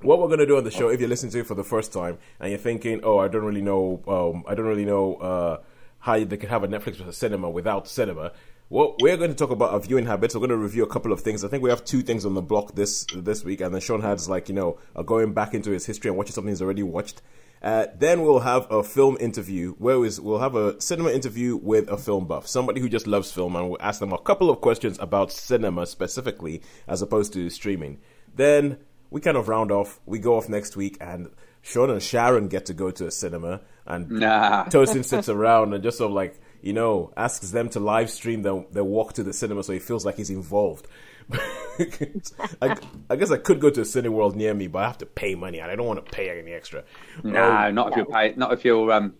what 0.00 0.20
we're 0.20 0.28
going 0.28 0.38
to 0.38 0.46
do 0.46 0.56
on 0.56 0.62
the 0.64 0.70
show 0.70 0.88
if 0.88 1.00
you're 1.00 1.08
listening 1.08 1.32
to 1.32 1.40
it 1.40 1.46
for 1.46 1.56
the 1.56 1.64
first 1.64 1.92
time 1.92 2.18
and 2.38 2.50
you're 2.50 2.58
thinking 2.58 3.00
oh 3.02 3.18
i 3.18 3.26
don't 3.26 3.44
really 3.44 3.60
know 3.60 4.00
um, 4.06 4.44
i 4.46 4.54
don't 4.54 4.66
really 4.66 4.84
know 4.84 5.14
uh, 5.16 5.60
how 5.98 6.16
they 6.22 6.36
could 6.36 6.48
have 6.48 6.62
a 6.62 6.68
netflix 6.68 6.98
with 6.98 7.08
a 7.08 7.12
cinema 7.12 7.50
without 7.50 7.88
cinema 7.88 8.32
well, 8.70 8.96
we're 9.00 9.16
going 9.16 9.30
to 9.30 9.36
talk 9.36 9.50
about 9.50 9.72
our 9.72 9.80
viewing 9.80 10.06
habits. 10.06 10.34
We're 10.34 10.40
going 10.40 10.50
to 10.50 10.56
review 10.56 10.82
a 10.82 10.88
couple 10.88 11.12
of 11.12 11.20
things. 11.20 11.44
I 11.44 11.48
think 11.48 11.62
we 11.62 11.70
have 11.70 11.84
two 11.84 12.02
things 12.02 12.26
on 12.26 12.34
the 12.34 12.42
block 12.42 12.74
this 12.74 13.06
this 13.14 13.44
week, 13.44 13.60
and 13.60 13.72
then 13.74 13.80
Sean 13.80 14.02
has 14.02 14.28
like 14.28 14.48
you 14.48 14.54
know 14.54 14.78
going 15.06 15.32
back 15.32 15.54
into 15.54 15.70
his 15.70 15.86
history 15.86 16.08
and 16.08 16.18
watching 16.18 16.32
something 16.32 16.50
he's 16.50 16.62
already 16.62 16.82
watched. 16.82 17.22
Uh, 17.60 17.86
then 17.98 18.22
we'll 18.22 18.38
have 18.40 18.70
a 18.70 18.84
film 18.84 19.16
interview 19.18 19.72
where 19.78 20.04
is 20.04 20.20
we'll 20.20 20.38
have 20.38 20.54
a 20.54 20.80
cinema 20.80 21.10
interview 21.10 21.56
with 21.56 21.88
a 21.88 21.96
film 21.96 22.24
buff, 22.26 22.46
somebody 22.46 22.80
who 22.80 22.88
just 22.88 23.06
loves 23.06 23.32
film, 23.32 23.56
and 23.56 23.68
we'll 23.68 23.82
ask 23.82 24.00
them 24.00 24.12
a 24.12 24.18
couple 24.18 24.48
of 24.50 24.60
questions 24.60 24.96
about 25.00 25.32
cinema 25.32 25.86
specifically, 25.86 26.62
as 26.86 27.02
opposed 27.02 27.32
to 27.32 27.50
streaming. 27.50 27.98
Then 28.36 28.78
we 29.10 29.20
kind 29.20 29.36
of 29.36 29.48
round 29.48 29.72
off. 29.72 29.98
We 30.06 30.18
go 30.18 30.36
off 30.36 30.48
next 30.48 30.76
week, 30.76 30.98
and 31.00 31.30
Sean 31.62 31.90
and 31.90 32.02
Sharon 32.02 32.48
get 32.48 32.66
to 32.66 32.74
go 32.74 32.90
to 32.92 33.06
a 33.06 33.10
cinema, 33.10 33.62
and 33.86 34.08
Nah. 34.10 34.66
Tosin 34.66 35.04
sits 35.04 35.28
around 35.28 35.74
and 35.74 35.82
just 35.82 35.98
sort 35.98 36.10
of 36.10 36.14
like 36.14 36.38
you 36.62 36.72
know 36.72 37.12
asks 37.16 37.50
them 37.50 37.68
to 37.70 37.80
live 37.80 38.10
stream 38.10 38.42
their 38.42 38.64
their 38.72 38.84
walk 38.84 39.12
to 39.14 39.22
the 39.22 39.32
cinema, 39.32 39.62
so 39.62 39.72
he 39.72 39.78
feels 39.78 40.04
like 40.04 40.16
he's 40.16 40.30
involved. 40.30 40.86
I, 42.62 42.76
I 43.10 43.16
guess 43.16 43.30
I 43.30 43.36
could 43.36 43.60
go 43.60 43.68
to 43.70 43.82
a 43.82 43.84
Cineworld 43.84 44.34
near 44.34 44.54
me, 44.54 44.66
but 44.66 44.82
I 44.82 44.86
have 44.86 44.98
to 44.98 45.06
pay 45.06 45.34
money, 45.34 45.60
and 45.60 45.70
I 45.70 45.76
don't 45.76 45.86
want 45.86 46.04
to 46.04 46.10
pay 46.10 46.30
any 46.38 46.52
extra. 46.52 46.84
No, 47.22 47.70
not 47.70 47.90
if 47.90 47.96
you're 47.96 48.06
pay, 48.06 48.34
not 48.36 48.52
if 48.52 48.64
you're 48.64 48.92
um, 48.92 49.14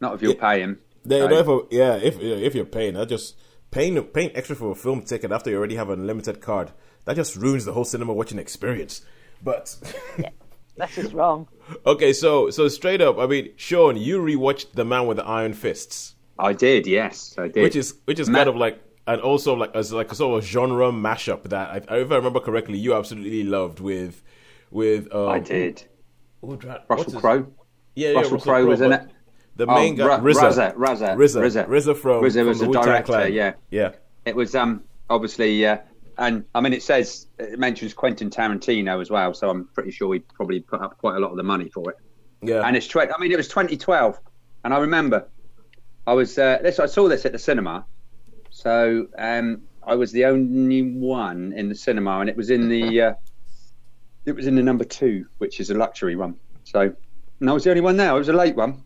not 0.00 0.14
if 0.14 0.22
you're 0.22 0.34
paying. 0.34 0.78
They, 1.04 1.20
No. 1.20 1.66
you 1.70 1.78
yeah, 1.78 1.94
if 1.94 2.20
if 2.20 2.54
you're 2.54 2.64
paying, 2.64 2.94
that 2.94 3.08
just 3.08 3.36
paying 3.70 4.02
paying 4.04 4.36
extra 4.36 4.56
for 4.56 4.72
a 4.72 4.74
film 4.74 5.02
ticket 5.02 5.32
after 5.32 5.50
you 5.50 5.56
already 5.56 5.76
have 5.76 5.88
an 5.90 6.00
unlimited 6.00 6.40
card. 6.40 6.72
That 7.04 7.16
just 7.16 7.36
ruins 7.36 7.64
the 7.64 7.72
whole 7.72 7.84
cinema 7.84 8.12
watching 8.12 8.38
experience. 8.38 9.02
But 9.42 9.76
that's 10.76 10.96
just 10.96 11.12
wrong 11.12 11.48
okay, 11.84 12.12
so 12.12 12.50
so 12.50 12.68
straight 12.68 13.00
up, 13.00 13.18
I 13.18 13.26
mean, 13.26 13.52
Sean, 13.56 13.96
you 13.96 14.20
rewatched 14.20 14.72
The 14.72 14.84
Man 14.84 15.06
with 15.06 15.18
the 15.18 15.24
Iron 15.24 15.52
Fists, 15.52 16.14
I 16.38 16.52
did, 16.52 16.86
yes, 16.86 17.34
I 17.38 17.48
did. 17.48 17.62
which 17.62 17.76
is 17.76 17.94
which 18.04 18.18
is 18.20 18.28
Ma- 18.28 18.38
kind 18.38 18.48
of 18.50 18.56
like 18.56 18.82
and 19.06 19.20
also 19.20 19.54
like 19.54 19.74
as 19.74 19.92
like 19.92 20.10
a 20.12 20.14
sort 20.14 20.38
of 20.42 20.44
genre 20.48 20.90
mashup 20.92 21.44
that 21.44 21.88
I, 21.90 21.96
if 21.98 22.10
I 22.10 22.16
remember 22.16 22.40
correctly, 22.40 22.78
you 22.78 22.94
absolutely 22.94 23.44
loved 23.44 23.80
with 23.80 24.22
with. 24.70 25.12
Um, 25.14 25.28
I 25.28 25.38
did. 25.38 25.84
who 26.40 26.58
Russell 26.88 27.20
Crowe. 27.20 27.46
Yeah, 27.94 28.10
yeah, 28.10 28.18
Russell 28.18 28.40
Crowe 28.40 28.66
was 28.66 28.80
in 28.80 28.92
it. 28.92 29.08
The 29.56 29.66
Oh, 29.66 29.74
main 29.74 29.94
guy, 29.94 30.06
Ra- 30.06 30.20
RZA, 30.20 30.74
RZA, 30.74 30.76
RZA, 30.76 31.16
RZA, 31.16 31.40
RZA. 31.40 31.68
RZA 31.68 31.96
from 31.96 32.22
RZA 32.22 32.32
from 32.40 32.46
was 32.48 32.58
the 32.60 32.66
director, 32.72 33.04
Clan. 33.12 33.32
yeah. 33.32 33.52
yeah. 33.70 33.92
It 34.26 34.36
was 34.36 34.54
um 34.54 34.82
obviously 35.08 35.64
uh, 35.64 35.78
and 36.18 36.44
I 36.54 36.60
mean 36.60 36.74
it 36.74 36.82
says 36.82 37.26
it 37.38 37.58
mentions 37.58 37.94
Quentin 37.94 38.28
Tarantino 38.28 39.00
as 39.00 39.08
well, 39.08 39.32
so 39.32 39.48
I'm 39.48 39.64
pretty 39.68 39.92
sure 39.92 40.12
he 40.12 40.20
probably 40.20 40.60
put 40.60 40.82
up 40.82 40.98
quite 40.98 41.16
a 41.16 41.20
lot 41.20 41.30
of 41.30 41.38
the 41.38 41.42
money 41.42 41.70
for 41.70 41.88
it. 41.90 41.96
Yeah, 42.42 42.66
And 42.66 42.76
it's 42.76 42.86
tw- 42.86 42.96
I 42.98 43.18
mean 43.18 43.32
it 43.32 43.36
was 43.38 43.48
2012, 43.48 44.18
and 44.64 44.74
I 44.74 44.78
remember 44.78 45.26
I 46.06 46.12
was 46.14 46.38
uh, 46.38 46.58
this 46.62 46.78
I 46.78 46.86
saw 46.86 47.08
this 47.08 47.24
at 47.26 47.32
the 47.32 47.38
cinema, 47.38 47.84
so 48.50 49.06
um 49.18 49.62
I 49.86 49.94
was 49.94 50.12
the 50.12 50.24
only 50.26 50.82
one 50.82 51.52
in 51.54 51.68
the 51.68 51.74
cinema, 51.74 52.20
and 52.20 52.28
it 52.28 52.36
was 52.36 52.50
in 52.50 52.68
the 52.68 53.02
uh, 53.02 53.12
it 54.24 54.34
was 54.34 54.46
in 54.46 54.54
the 54.56 54.62
number 54.62 54.84
two, 54.84 55.26
which 55.38 55.60
is 55.60 55.70
a 55.70 55.74
luxury 55.74 56.16
one. 56.16 56.36
So 56.64 56.94
and 57.40 57.50
I 57.50 57.52
was 57.52 57.64
the 57.64 57.70
only 57.70 57.82
one 57.82 57.96
there. 57.96 58.14
It 58.14 58.18
was 58.18 58.28
a 58.28 58.32
late 58.32 58.56
one, 58.56 58.82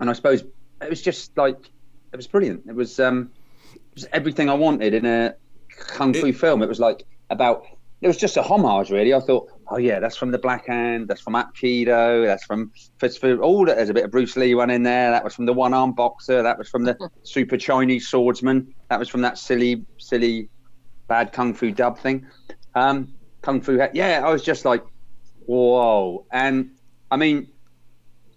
and 0.00 0.08
I 0.08 0.12
suppose 0.12 0.42
it 0.82 0.90
was 0.90 1.02
just 1.02 1.36
like 1.36 1.58
it 2.12 2.16
was 2.16 2.26
brilliant. 2.26 2.64
It 2.68 2.74
was 2.74 2.98
um 3.00 3.30
it 3.74 3.80
was 3.94 4.06
everything 4.12 4.48
I 4.48 4.54
wanted 4.54 4.94
in 4.94 5.06
a 5.06 5.34
kung 5.88 6.14
fu 6.14 6.26
It- 6.26 6.36
film. 6.36 6.62
It 6.62 6.68
was 6.68 6.80
like 6.80 7.04
about 7.30 7.64
it 8.00 8.06
was 8.06 8.16
just 8.18 8.36
a 8.36 8.42
homage, 8.42 8.90
really. 8.90 9.14
I 9.14 9.20
thought, 9.20 9.48
oh 9.68 9.76
yeah, 9.78 9.98
that's 10.00 10.16
from 10.16 10.30
the 10.30 10.38
Black 10.38 10.66
Hand, 10.66 11.08
that's 11.08 11.20
from 11.20 11.34
Aikido, 11.34 12.26
that's 12.26 12.44
from 12.44 12.70
Fist 12.98 13.20
for 13.20 13.36
all 13.38 13.64
that. 13.66 13.76
There's 13.76 13.88
a 13.90 13.94
bit 13.94 14.04
of 14.04 14.10
Bruce 14.10 14.36
Lee 14.36 14.54
one 14.54 14.70
in 14.70 14.82
there. 14.82 15.10
That 15.10 15.24
was 15.24 15.34
from 15.34 15.46
the 15.46 15.52
one 15.52 15.72
arm 15.74 15.92
boxer. 15.92 16.42
That 16.42 16.58
was 16.58 16.68
from 16.68 16.84
the 16.84 16.96
Super 17.22 17.56
Chinese 17.56 18.08
swordsman. 18.08 18.74
That 18.90 18.98
was 18.98 19.08
from 19.08 19.22
that 19.22 19.38
silly, 19.38 19.84
silly, 19.98 20.48
bad 21.08 21.32
kung 21.32 21.54
fu 21.54 21.70
dub 21.70 21.98
thing. 21.98 22.26
Um, 22.74 23.14
kung 23.42 23.60
fu, 23.60 23.78
yeah. 23.92 24.22
I 24.24 24.30
was 24.32 24.42
just 24.42 24.64
like, 24.64 24.84
whoa. 25.46 26.26
And 26.32 26.70
I 27.10 27.16
mean, 27.16 27.48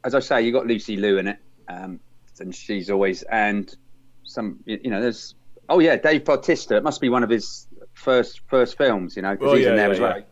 as 0.03 0.15
I 0.15 0.19
say, 0.19 0.41
you 0.41 0.51
got 0.51 0.67
Lucy 0.67 0.98
Liu 0.98 1.17
in 1.17 1.27
it, 1.27 1.38
um, 1.67 2.00
and 2.39 2.53
she's 2.55 2.89
always 2.89 3.24
and 3.24 3.75
some, 4.24 4.60
you 4.65 4.79
you 4.84 4.89
know, 4.89 5.01
there's 5.01 5.36
oh 5.69 5.79
yeah, 5.79 5.96
Dave 5.96 6.24
Bautista. 6.25 6.77
It 6.77 6.84
must 6.84 7.01
be 7.01 7.10
one 7.10 7.24
of 7.24 7.29
his 7.29 7.67
first 7.93 8.41
first 8.48 8.77
films, 8.77 9.15
you 9.15 9.22
know, 9.24 9.31
because 9.31 9.51
Oh, 9.51 9.55
he's 9.55 9.63
yeah, 9.65 9.72
in 9.72 9.75
there 9.77 9.88
yeah, 9.88 9.93
as 9.93 10.00
well. 10.00 10.17
yeah. 10.17 10.24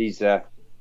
He's 0.00 0.22
uh, 0.22 0.40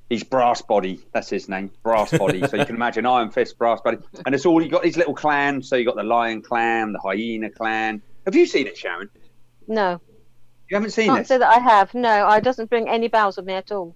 he's 0.10 0.24
Brass 0.24 0.62
Body. 0.62 1.00
That's 1.14 1.30
his 1.30 1.50
name, 1.50 1.72
Brass 1.84 2.18
Body. 2.18 2.46
so 2.48 2.56
you 2.56 2.66
can 2.66 2.76
imagine 2.76 3.06
Iron 3.06 3.32
Fist, 3.32 3.58
Brass 3.58 3.82
Body, 3.82 3.98
and 4.26 4.34
it's 4.34 4.46
all 4.46 4.62
you 4.64 4.70
got 4.70 4.82
these 4.82 4.96
little 4.96 5.14
clans. 5.14 5.68
So 5.68 5.76
you 5.76 5.84
got 5.84 5.98
the 5.98 6.04
Lion 6.04 6.42
Clan, 6.42 6.94
the 6.94 7.00
Hyena 7.00 7.50
Clan. 7.50 8.02
Have 8.26 8.34
you 8.36 8.46
seen 8.46 8.66
it, 8.68 8.78
Sharon? 8.78 9.10
No, 9.68 10.00
You 10.70 10.76
haven't 10.76 10.92
seen 10.92 11.08
can't 11.08 11.20
it? 11.22 11.28
say 11.28 11.38
that 11.38 11.50
I 11.50 11.60
have. 11.60 11.94
No, 11.94 12.26
I 12.28 12.40
doesn't 12.40 12.70
bring 12.70 12.88
any 12.88 13.10
bells 13.10 13.36
with 13.38 13.46
me 13.46 13.54
at 13.54 13.72
all. 13.74 13.94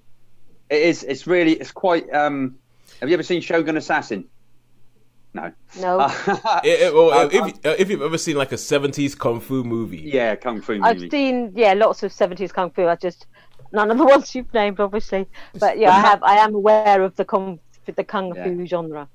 It 0.70 0.82
is. 0.82 1.04
It's 1.04 1.26
really. 1.26 1.54
It's 1.54 1.72
quite. 1.72 2.12
Um, 2.14 2.58
have 3.00 3.10
you 3.10 3.14
ever 3.14 3.24
seen 3.24 3.40
Shogun 3.42 3.78
Assassin? 3.78 4.26
No. 5.34 5.52
No, 5.80 6.00
Eh, 6.64 6.78
eh, 6.80 6.90
well, 6.92 7.12
Um, 7.12 7.30
if 7.32 7.66
uh, 7.66 7.76
if 7.80 7.90
you've 7.90 8.04
ever 8.04 8.20
seen 8.20 8.36
like 8.36 8.52
a 8.52 8.56
'70s 8.56 9.18
kung 9.18 9.40
fu 9.40 9.64
movie, 9.64 9.98
yeah, 9.98 10.36
kung 10.36 10.62
fu 10.62 10.74
movie. 10.74 10.84
I've 11.06 11.10
seen 11.10 11.54
yeah 11.56 11.74
lots 11.74 12.04
of 12.04 12.12
seventies 12.14 12.52
kung 12.52 12.70
fu. 12.70 12.86
I 12.88 12.96
just 12.96 13.26
none 13.74 13.92
of 13.92 13.98
the 13.98 14.06
ones 14.14 14.34
you've 14.34 14.54
named, 14.54 14.80
obviously. 14.80 15.28
But 15.60 15.78
yeah, 15.78 15.90
I 15.90 16.00
have. 16.00 16.24
I 16.24 16.38
am 16.38 16.56
aware 16.56 17.02
of 17.02 17.16
the 17.16 17.26
kung 17.26 17.60
the 17.86 18.04
kung 18.04 18.34
fu 18.34 18.66
genre. 18.66 19.08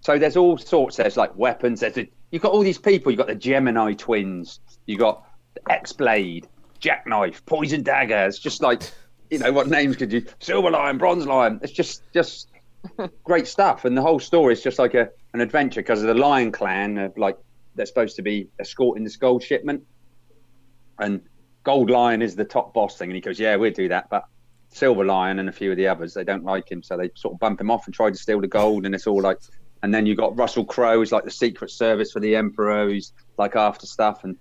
So 0.00 0.18
there's 0.18 0.36
all 0.36 0.56
sorts. 0.56 0.96
There's 0.96 1.16
like 1.16 1.36
weapons. 1.36 1.80
There's 1.80 1.98
a, 1.98 2.08
you've 2.30 2.42
got 2.42 2.52
all 2.52 2.62
these 2.62 2.78
people. 2.78 3.10
You've 3.12 3.18
got 3.18 3.26
the 3.26 3.34
Gemini 3.34 3.94
twins. 3.94 4.60
You've 4.86 5.00
got 5.00 5.24
X 5.68 5.92
Blade, 5.92 6.46
Jackknife, 6.78 7.44
Poison 7.44 7.82
Dagger. 7.82 8.26
It's 8.26 8.38
just 8.38 8.62
like 8.62 8.82
you 9.30 9.38
know 9.38 9.52
what 9.52 9.68
names 9.68 9.96
could 9.96 10.12
you? 10.12 10.24
Silver 10.38 10.70
Lion, 10.70 10.98
Bronze 10.98 11.26
Lion. 11.26 11.60
It's 11.62 11.72
just 11.72 12.02
just 12.12 12.48
great 13.24 13.46
stuff. 13.46 13.84
And 13.84 13.96
the 13.96 14.02
whole 14.02 14.20
story 14.20 14.52
is 14.52 14.62
just 14.62 14.78
like 14.78 14.94
a 14.94 15.10
an 15.34 15.40
adventure 15.40 15.80
because 15.80 16.02
of 16.02 16.08
the 16.08 16.14
Lion 16.14 16.52
Clan. 16.52 16.98
Are 16.98 17.12
like 17.16 17.36
they're 17.74 17.86
supposed 17.86 18.16
to 18.16 18.22
be 18.22 18.48
escorting 18.58 19.04
this 19.04 19.16
gold 19.16 19.42
shipment, 19.42 19.84
and 20.98 21.20
Gold 21.68 21.90
Lion 21.90 22.22
is 22.22 22.34
the 22.34 22.44
top 22.46 22.72
boss 22.72 22.96
thing. 22.96 23.10
And 23.10 23.14
he 23.14 23.20
goes, 23.20 23.38
"Yeah, 23.38 23.56
we'll 23.56 23.72
do 23.72 23.88
that," 23.88 24.08
but 24.08 24.24
Silver 24.70 25.04
Lion 25.04 25.38
and 25.38 25.48
a 25.48 25.52
few 25.52 25.70
of 25.70 25.76
the 25.76 25.86
others, 25.88 26.14
they 26.14 26.24
don't 26.24 26.44
like 26.44 26.70
him, 26.72 26.82
so 26.82 26.96
they 26.96 27.10
sort 27.14 27.34
of 27.34 27.40
bump 27.40 27.60
him 27.60 27.70
off 27.70 27.86
and 27.86 27.94
try 27.94 28.08
to 28.10 28.16
steal 28.16 28.40
the 28.40 28.46
gold. 28.46 28.86
And 28.86 28.94
it's 28.94 29.06
all 29.06 29.20
like, 29.20 29.38
and 29.82 29.92
then 29.92 30.06
you 30.06 30.14
got 30.16 30.36
Russell 30.38 30.64
Crowe, 30.64 30.96
who's 30.98 31.12
like 31.12 31.24
the 31.24 31.30
Secret 31.30 31.70
Service 31.70 32.10
for 32.12 32.20
the 32.20 32.36
Emperor, 32.36 32.86
who's 32.88 33.12
like 33.36 33.54
after 33.56 33.86
stuff, 33.86 34.24
and 34.24 34.36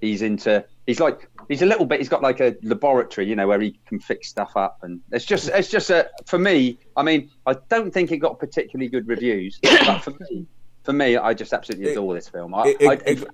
he's 0.00 0.22
into, 0.22 0.64
he's 0.86 1.00
like, 1.00 1.28
he's 1.48 1.62
a 1.62 1.66
little 1.66 1.84
bit, 1.84 1.98
he's 1.98 2.08
got 2.08 2.22
like 2.22 2.38
a 2.40 2.54
laboratory, 2.62 3.26
you 3.28 3.34
know, 3.34 3.48
where 3.48 3.60
he 3.60 3.76
can 3.86 3.98
fix 3.98 4.28
stuff 4.28 4.52
up, 4.56 4.78
and 4.82 5.00
it's 5.10 5.24
just, 5.24 5.48
it's 5.48 5.68
just 5.68 5.90
a, 5.90 6.08
for 6.26 6.38
me, 6.38 6.78
I 6.96 7.02
mean, 7.02 7.30
I 7.46 7.56
don't 7.68 7.92
think 7.92 8.12
it 8.12 8.18
got 8.18 8.38
particularly 8.38 8.88
good 8.88 9.08
reviews, 9.08 9.58
but 9.62 9.98
for 9.98 10.12
me, 10.20 10.46
for 10.84 10.92
me, 10.92 11.16
I 11.16 11.34
just 11.34 11.52
absolutely 11.52 11.86
adore 11.92 12.14
this 12.14 12.28
film. 12.28 12.54
I, 12.54 12.68
it- 12.68 12.76
it- 12.80 12.88
I, 12.88 12.92
it- 13.24 13.28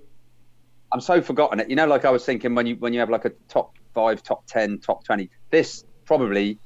I'm 0.95 1.01
so 1.01 1.21
forgotten 1.21 1.59
it. 1.59 1.69
You 1.69 1.75
know, 1.75 1.87
like 1.87 2.05
I 2.05 2.09
was 2.09 2.23
thinking 2.23 2.55
when 2.55 2.65
you 2.65 2.77
when 2.77 2.93
you 2.93 3.01
have 3.01 3.09
like 3.09 3.25
a 3.25 3.31
top 3.49 3.75
five, 3.93 4.23
top 4.23 4.47
ten, 4.47 4.79
top 4.79 5.03
twenty. 5.03 5.29
This 5.51 5.83
probably 6.05 6.57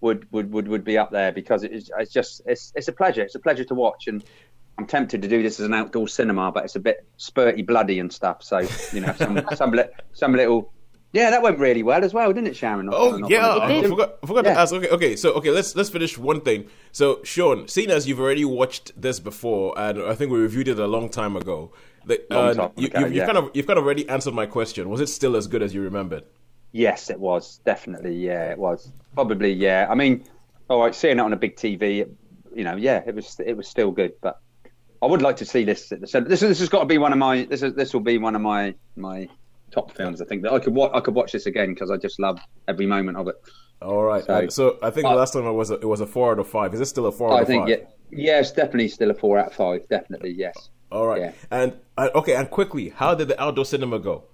would 0.00 0.30
would 0.30 0.52
would, 0.52 0.68
would 0.68 0.84
be 0.84 0.96
up 0.96 1.10
there 1.10 1.32
because 1.32 1.64
it 1.64 1.72
is, 1.72 1.90
it's 1.98 2.12
just 2.12 2.42
it's 2.46 2.72
it's 2.76 2.86
a 2.86 2.92
pleasure. 2.92 3.22
It's 3.22 3.34
a 3.34 3.40
pleasure 3.40 3.64
to 3.64 3.74
watch, 3.74 4.06
and 4.06 4.22
I'm 4.78 4.86
tempted 4.86 5.22
to 5.22 5.28
do 5.28 5.42
this 5.42 5.58
as 5.58 5.66
an 5.66 5.74
outdoor 5.74 6.06
cinema, 6.06 6.52
but 6.52 6.64
it's 6.66 6.76
a 6.76 6.80
bit 6.80 7.04
spurty, 7.18 7.66
bloody, 7.66 7.98
and 7.98 8.12
stuff. 8.12 8.44
So 8.44 8.60
you 8.92 9.00
know, 9.00 9.12
some 9.14 9.42
some 9.56 9.72
li- 9.72 9.90
some 10.12 10.34
little. 10.34 10.72
Yeah, 11.12 11.30
that 11.30 11.42
went 11.42 11.58
really 11.58 11.82
well 11.82 12.04
as 12.04 12.14
well, 12.14 12.32
didn't 12.32 12.46
it, 12.46 12.54
Sharon? 12.56 12.86
Not- 12.86 12.94
Oh 12.94 13.16
not- 13.16 13.28
yeah, 13.28 13.56
I 13.60 13.82
forgot, 13.82 14.18
I 14.22 14.26
forgot 14.28 14.44
to 14.44 14.50
ask. 14.52 14.72
Okay, 14.72 14.88
okay, 14.88 15.16
so 15.16 15.32
okay, 15.32 15.50
let's 15.50 15.74
let's 15.74 15.90
finish 15.90 16.16
one 16.16 16.42
thing. 16.42 16.68
So 16.92 17.20
Sean, 17.24 17.66
seeing 17.66 17.90
as 17.90 18.06
you've 18.06 18.20
already 18.20 18.44
watched 18.44 18.92
this 18.98 19.18
before, 19.18 19.76
and 19.76 20.00
I 20.00 20.14
think 20.14 20.30
we 20.30 20.38
reviewed 20.38 20.68
it 20.68 20.78
a 20.78 20.86
long 20.86 21.08
time 21.08 21.34
ago, 21.36 21.72
the, 22.06 22.34
uh, 22.34 22.70
you, 22.76 22.88
you've 22.94 23.12
yeah. 23.12 23.26
kind 23.26 23.38
of 23.38 23.50
you've 23.54 23.66
kind 23.66 23.78
of 23.78 23.84
already 23.84 24.08
answered 24.08 24.34
my 24.34 24.46
question. 24.46 24.88
Was 24.88 25.00
it 25.00 25.08
still 25.08 25.36
as 25.36 25.46
good 25.46 25.62
as 25.62 25.74
you 25.74 25.82
remembered? 25.82 26.24
Yes, 26.72 27.10
it 27.10 27.20
was 27.20 27.60
definitely. 27.64 28.16
Yeah, 28.16 28.50
it 28.50 28.58
was 28.58 28.90
probably. 29.14 29.52
Yeah, 29.52 29.86
I 29.90 29.94
mean, 29.94 30.24
all 30.68 30.80
right, 30.80 30.94
seeing 30.94 31.18
it 31.18 31.20
on 31.20 31.32
a 31.32 31.36
big 31.36 31.56
TV, 31.56 32.08
you 32.54 32.64
know, 32.64 32.76
yeah, 32.76 33.02
it 33.06 33.14
was 33.14 33.38
it 33.44 33.56
was 33.56 33.68
still 33.68 33.90
good, 33.90 34.12
but 34.20 34.40
I 35.02 35.06
would 35.06 35.22
like 35.22 35.36
to 35.36 35.44
see 35.44 35.64
this. 35.64 35.90
At 35.92 36.00
the 36.00 36.06
centre. 36.06 36.28
This 36.28 36.40
this 36.40 36.60
has 36.60 36.68
got 36.68 36.80
to 36.80 36.86
be 36.86 36.98
one 36.98 37.12
of 37.12 37.18
my 37.18 37.44
this 37.44 37.62
is 37.62 37.74
this 37.74 37.92
will 37.92 38.00
be 38.00 38.18
one 38.18 38.34
of 38.34 38.42
my 38.42 38.74
my 38.96 39.28
top 39.70 39.92
films. 39.92 40.20
I 40.20 40.24
think 40.24 40.42
that 40.42 40.52
I 40.52 40.58
could 40.58 40.74
watch 40.74 40.92
I 40.94 41.00
could 41.00 41.14
watch 41.14 41.32
this 41.32 41.46
again 41.46 41.74
because 41.74 41.90
I 41.90 41.96
just 41.96 42.18
love 42.18 42.38
every 42.68 42.86
moment 42.86 43.18
of 43.18 43.28
it. 43.28 43.36
All 43.80 44.02
right. 44.04 44.24
So- 44.24 44.48
So, 44.48 44.78
I 44.80 44.90
think 44.90 45.08
the 45.08 45.14
last 45.14 45.32
time 45.32 45.44
it 45.44 45.52
was 45.52 45.70
a, 45.70 45.74
it 45.74 45.86
was 45.88 46.00
a 46.00 46.06
four 46.06 46.30
out 46.32 46.38
of 46.38 46.48
five. 46.48 46.72
Is 46.72 46.80
it 46.80 46.86
still 46.86 47.06
a 47.06 47.12
four 47.12 47.32
out 47.32 47.38
I 47.38 47.40
of 47.40 47.46
think 47.48 47.62
five? 47.62 47.68
yeah, 47.70 47.76
yeah, 48.10 48.38
it's 48.40 48.52
definitely 48.52 48.88
still 48.88 49.10
a 49.10 49.14
four 49.14 49.38
out 49.38 49.48
of 49.48 49.54
five. 49.54 49.88
Definitely 49.88 50.30
yes. 50.30 50.70
All 50.92 51.06
right. 51.06 51.20
Yeah. 51.22 51.32
And 51.50 51.72
uh, 51.96 52.10
okay, 52.16 52.34
and 52.36 52.48
quickly, 52.50 52.90
how 52.90 53.14
did 53.14 53.28
the 53.28 53.42
outdoor 53.42 53.64
cinema 53.64 53.98
go? 53.98 54.24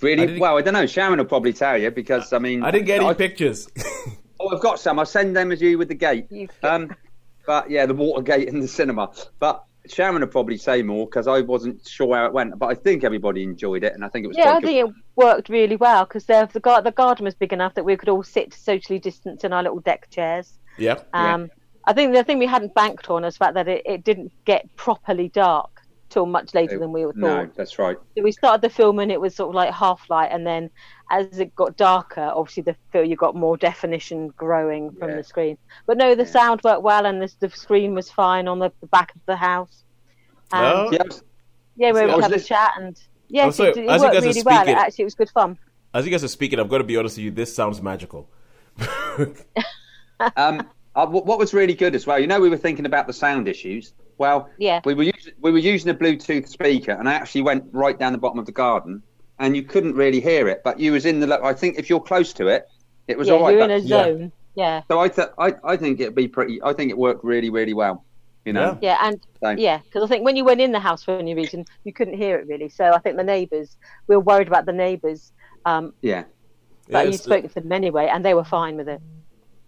Really 0.00 0.26
didn't- 0.26 0.40
well. 0.40 0.58
I 0.58 0.62
don't 0.62 0.74
know. 0.74 0.86
Sharon 0.86 1.18
will 1.18 1.24
probably 1.26 1.52
tell 1.52 1.78
you 1.78 1.90
because 1.90 2.32
I 2.32 2.38
mean 2.38 2.62
I 2.64 2.70
didn't 2.70 2.86
get 2.86 3.00
any 3.00 3.08
I- 3.10 3.14
pictures. 3.14 3.68
Oh, 4.44 4.48
I've 4.52 4.60
got 4.60 4.80
some. 4.80 4.98
I'll 4.98 5.06
send 5.06 5.36
them 5.36 5.52
as 5.52 5.62
you 5.62 5.78
with 5.78 5.86
the 5.86 5.94
gate. 5.94 6.26
Um, 6.64 6.90
but 7.46 7.70
yeah, 7.70 7.86
the 7.86 7.94
water 7.94 8.22
gate 8.22 8.48
in 8.48 8.58
the 8.58 8.66
cinema. 8.66 9.12
But 9.38 9.62
Sharon 9.86 10.20
will 10.20 10.26
probably 10.26 10.56
say 10.56 10.82
more 10.82 11.06
because 11.06 11.28
I 11.28 11.42
wasn't 11.42 11.86
sure 11.86 12.16
how 12.16 12.26
it 12.26 12.32
went. 12.32 12.58
But 12.58 12.66
I 12.66 12.74
think 12.74 13.04
everybody 13.04 13.44
enjoyed 13.44 13.84
it, 13.84 13.92
and 13.94 14.04
I 14.04 14.08
think 14.08 14.24
it 14.24 14.28
was 14.28 14.36
Yeah, 14.36 14.48
I 14.48 14.50
quite 14.54 14.62
good. 14.62 14.66
think 14.66 14.88
it 14.88 14.94
worked 15.14 15.48
really 15.48 15.76
well 15.76 16.06
because 16.06 16.24
the 16.24 16.48
the, 16.52 16.80
the 16.82 16.90
garden 16.90 17.24
was 17.24 17.36
big 17.36 17.52
enough 17.52 17.74
that 17.74 17.84
we 17.84 17.96
could 17.96 18.08
all 18.08 18.24
sit 18.24 18.52
socially 18.52 18.98
distanced 18.98 19.44
in 19.44 19.52
our 19.52 19.62
little 19.62 19.78
deck 19.78 20.08
chairs. 20.10 20.58
yeah. 20.76 20.98
Um, 21.12 21.48
I 21.84 21.92
think 21.92 22.14
the 22.14 22.22
thing 22.24 22.38
we 22.38 22.46
hadn't 22.46 22.74
banked 22.74 23.10
on 23.10 23.24
is 23.24 23.34
the 23.34 23.38
fact 23.38 23.54
that 23.54 23.68
it, 23.68 23.82
it 23.86 24.04
didn't 24.04 24.32
get 24.44 24.74
properly 24.76 25.28
dark 25.28 25.68
till 26.10 26.26
much 26.26 26.52
later 26.54 26.78
than 26.78 26.92
we 26.92 27.04
all 27.06 27.12
No, 27.14 27.26
thought. 27.46 27.56
that's 27.56 27.78
right. 27.78 27.96
So 28.16 28.22
we 28.22 28.32
started 28.32 28.60
the 28.60 28.68
film 28.68 28.98
and 28.98 29.10
it 29.10 29.20
was 29.20 29.34
sort 29.34 29.48
of 29.48 29.54
like 29.54 29.72
half 29.72 30.08
light, 30.10 30.28
and 30.30 30.46
then 30.46 30.68
as 31.10 31.38
it 31.38 31.54
got 31.56 31.76
darker, 31.76 32.30
obviously 32.34 32.62
the 32.64 32.76
film 32.92 33.06
you 33.06 33.16
got 33.16 33.34
more 33.34 33.56
definition 33.56 34.28
growing 34.36 34.92
from 34.92 35.10
Yeah. 35.10 35.16
the 35.16 35.24
screen. 35.24 35.56
But 35.86 35.96
no, 35.96 36.14
the 36.14 36.24
Yeah. 36.24 36.28
sound 36.30 36.60
worked 36.64 36.82
well, 36.82 37.06
and 37.06 37.20
the, 37.22 37.32
the 37.40 37.48
screen 37.50 37.94
was 37.94 38.10
fine 38.10 38.46
on 38.46 38.58
the, 38.58 38.70
the 38.80 38.86
back 38.88 39.14
of 39.14 39.20
the 39.26 39.36
house. 39.36 39.84
And, 40.52 40.64
Oh. 40.66 40.90
Yeah, 40.92 41.02
was- 41.04 41.22
yeah, 41.76 41.92
we 41.92 41.98
See, 42.00 42.04
were 42.04 42.10
I 42.10 42.12
able 42.12 42.16
to 42.18 42.22
have 42.22 42.32
a 42.32 42.34
lis- 42.34 42.46
chat, 42.46 42.72
and 42.78 43.00
yes, 43.28 43.56
sorry, 43.56 43.70
it, 43.70 43.76
it 43.78 43.86
worked 43.86 44.02
guys 44.02 44.02
are 44.02 44.28
really 44.28 44.42
well. 44.44 44.60
speaking- 44.64 44.74
Actually, 44.80 45.02
it 45.02 45.06
was 45.06 45.14
good 45.14 45.30
fun. 45.30 45.58
As 45.94 46.04
you 46.04 46.10
guys 46.10 46.22
are 46.24 46.28
speaking, 46.28 46.60
I've 46.60 46.68
got 46.68 46.78
to 46.78 46.84
be 46.84 46.96
honest 46.98 47.16
with 47.16 47.24
you. 47.24 47.30
This 47.30 47.54
sounds 47.54 47.80
magical. 47.82 48.28
um, 50.36 50.66
uh, 50.94 51.06
what 51.06 51.26
what 51.26 51.38
was 51.38 51.54
really 51.54 51.74
good 51.74 51.94
as 51.94 52.06
well. 52.06 52.18
You 52.18 52.26
know, 52.26 52.40
we 52.40 52.50
were 52.50 52.56
thinking 52.56 52.86
about 52.86 53.06
the 53.06 53.12
sound 53.12 53.48
issues. 53.48 53.94
Well, 54.18 54.48
Yeah. 54.58 54.80
we 54.84 54.94
were 54.94 55.04
using 55.04 55.32
we 55.40 55.50
were 55.50 55.58
using 55.58 55.90
a 55.90 55.94
Bluetooth 55.94 56.48
speaker, 56.48 56.92
and 56.92 57.08
I 57.08 57.14
actually 57.14 57.42
went 57.42 57.64
right 57.72 57.98
down 57.98 58.12
the 58.12 58.18
bottom 58.18 58.38
of 58.38 58.46
the 58.46 58.52
garden, 58.52 59.02
and 59.38 59.56
you 59.56 59.62
couldn't 59.62 59.94
really 59.94 60.20
hear 60.20 60.48
it. 60.48 60.62
But 60.64 60.78
you 60.78 60.92
was 60.92 61.06
in 61.06 61.20
the. 61.20 61.40
I 61.42 61.54
think 61.54 61.78
if 61.78 61.88
you're 61.90 62.00
close 62.00 62.32
to 62.34 62.48
it, 62.48 62.68
it 63.08 63.16
was 63.18 63.28
yeah, 63.28 63.34
all 63.34 63.42
right. 63.42 63.50
you're 63.56 63.66
but- 63.66 63.70
in 63.70 63.84
a 63.84 63.86
zone. 63.86 64.32
Yeah. 64.54 64.82
So 64.88 65.00
I, 65.00 65.08
th- 65.08 65.28
I 65.38 65.54
I 65.64 65.76
think 65.78 65.98
it'd 66.00 66.14
be 66.14 66.28
pretty. 66.28 66.62
I 66.62 66.74
think 66.74 66.90
it 66.90 66.98
worked 66.98 67.24
really 67.24 67.48
really 67.48 67.72
well. 67.72 68.04
You 68.44 68.52
know. 68.52 68.76
Yeah, 68.82 68.98
and 69.00 69.18
So- 69.42 69.50
yeah, 69.50 69.78
because 69.78 70.02
I 70.02 70.06
think 70.08 70.24
when 70.24 70.36
you 70.36 70.44
went 70.44 70.60
in 70.60 70.72
the 70.72 70.80
house 70.80 71.02
for 71.04 71.16
any 71.16 71.34
reason, 71.34 71.64
you 71.84 71.92
couldn't 71.92 72.14
hear 72.18 72.36
it 72.38 72.46
really. 72.48 72.68
So 72.68 72.92
I 72.92 72.98
think 72.98 73.16
the 73.16 73.22
neighbours, 73.24 73.76
we 74.08 74.16
were 74.16 74.20
worried 74.22 74.48
about 74.48 74.66
the 74.66 74.72
neighbours, 74.72 75.32
um, 75.64 75.94
Yeah. 76.02 76.24
but 76.90 77.06
you 77.06 77.12
Yes, 77.12 77.22
spoke 77.22 77.44
to 77.50 77.60
them 77.60 77.70
anyway, 77.72 78.08
and 78.12 78.24
they 78.24 78.34
were 78.34 78.42
fine 78.44 78.76
with 78.76 78.88
it. 78.88 79.00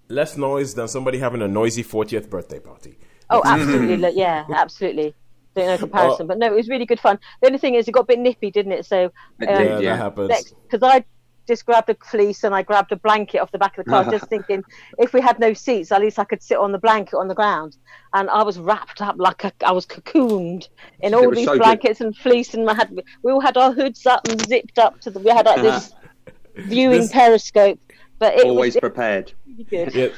Less 0.08 0.36
noise 0.36 0.74
than 0.74 0.88
somebody 0.88 1.18
having 1.18 1.42
a 1.42 1.48
noisy 1.48 1.82
40th 1.84 2.28
birthday 2.30 2.60
party. 2.60 2.98
Oh, 3.30 3.42
absolutely, 3.44 4.10
yeah, 4.14 4.44
absolutely. 4.54 5.14
Don't 5.56 5.66
know 5.66 5.78
comparison, 5.78 6.26
but 6.26 6.38
no, 6.38 6.46
it 6.46 6.54
was 6.56 6.68
really 6.68 6.84
good 6.86 6.98
fun. 7.00 7.18
The 7.40 7.46
only 7.46 7.58
thing 7.58 7.74
is, 7.74 7.86
it 7.86 7.92
got 7.92 8.00
a 8.00 8.04
bit 8.06 8.18
nippy, 8.18 8.50
didn't 8.50 8.72
it? 8.72 8.86
So 8.86 9.04
um, 9.04 9.10
did, 9.38 9.48
Yeah, 9.48 9.78
yeah. 9.78 9.90
that 9.90 9.96
happens. 9.96 10.52
because 10.68 10.82
I 10.82 11.04
just 11.46 11.64
grabbed 11.64 11.88
a 11.90 11.94
fleece 12.04 12.42
and 12.42 12.54
I 12.54 12.62
grabbed 12.62 12.90
a 12.90 12.96
blanket 12.96 13.38
off 13.38 13.52
the 13.52 13.58
back 13.58 13.78
of 13.78 13.84
the 13.84 13.90
car, 13.90 14.04
just 14.10 14.26
thinking 14.28 14.64
if 14.98 15.12
we 15.12 15.20
had 15.20 15.38
no 15.38 15.52
seats, 15.54 15.92
at 15.92 16.00
least 16.00 16.18
I 16.18 16.24
could 16.24 16.42
sit 16.42 16.58
on 16.58 16.72
the 16.72 16.78
blanket 16.78 17.16
on 17.16 17.28
the 17.28 17.34
ground. 17.34 17.76
And 18.14 18.28
I 18.30 18.42
was 18.42 18.58
wrapped 18.58 19.00
up 19.00 19.14
like 19.18 19.44
a, 19.44 19.52
I 19.64 19.70
was 19.72 19.86
cocooned 19.86 20.68
in 21.00 21.14
all 21.14 21.30
these 21.30 21.46
so 21.46 21.52
good. 21.52 21.60
blankets 21.60 22.00
and 22.00 22.16
fleece, 22.16 22.54
and 22.54 22.68
I 22.68 22.74
had 22.74 22.90
we 23.22 23.30
all 23.32 23.40
had 23.40 23.56
our 23.56 23.72
hoods 23.72 24.04
up 24.06 24.26
and 24.28 24.44
zipped 24.46 24.78
up 24.78 25.00
to 25.02 25.10
the. 25.10 25.20
We 25.20 25.30
had 25.30 25.46
like 25.46 25.62
this 25.62 25.92
viewing 26.56 27.02
This- 27.02 27.12
periscope, 27.12 27.78
but 28.18 28.34
it 28.34 28.44
Always 28.46 28.74
was 28.74 28.80
prepared. 28.80 29.26
really 29.26 29.32
good. 29.34 29.43
Yeah, 29.70 30.08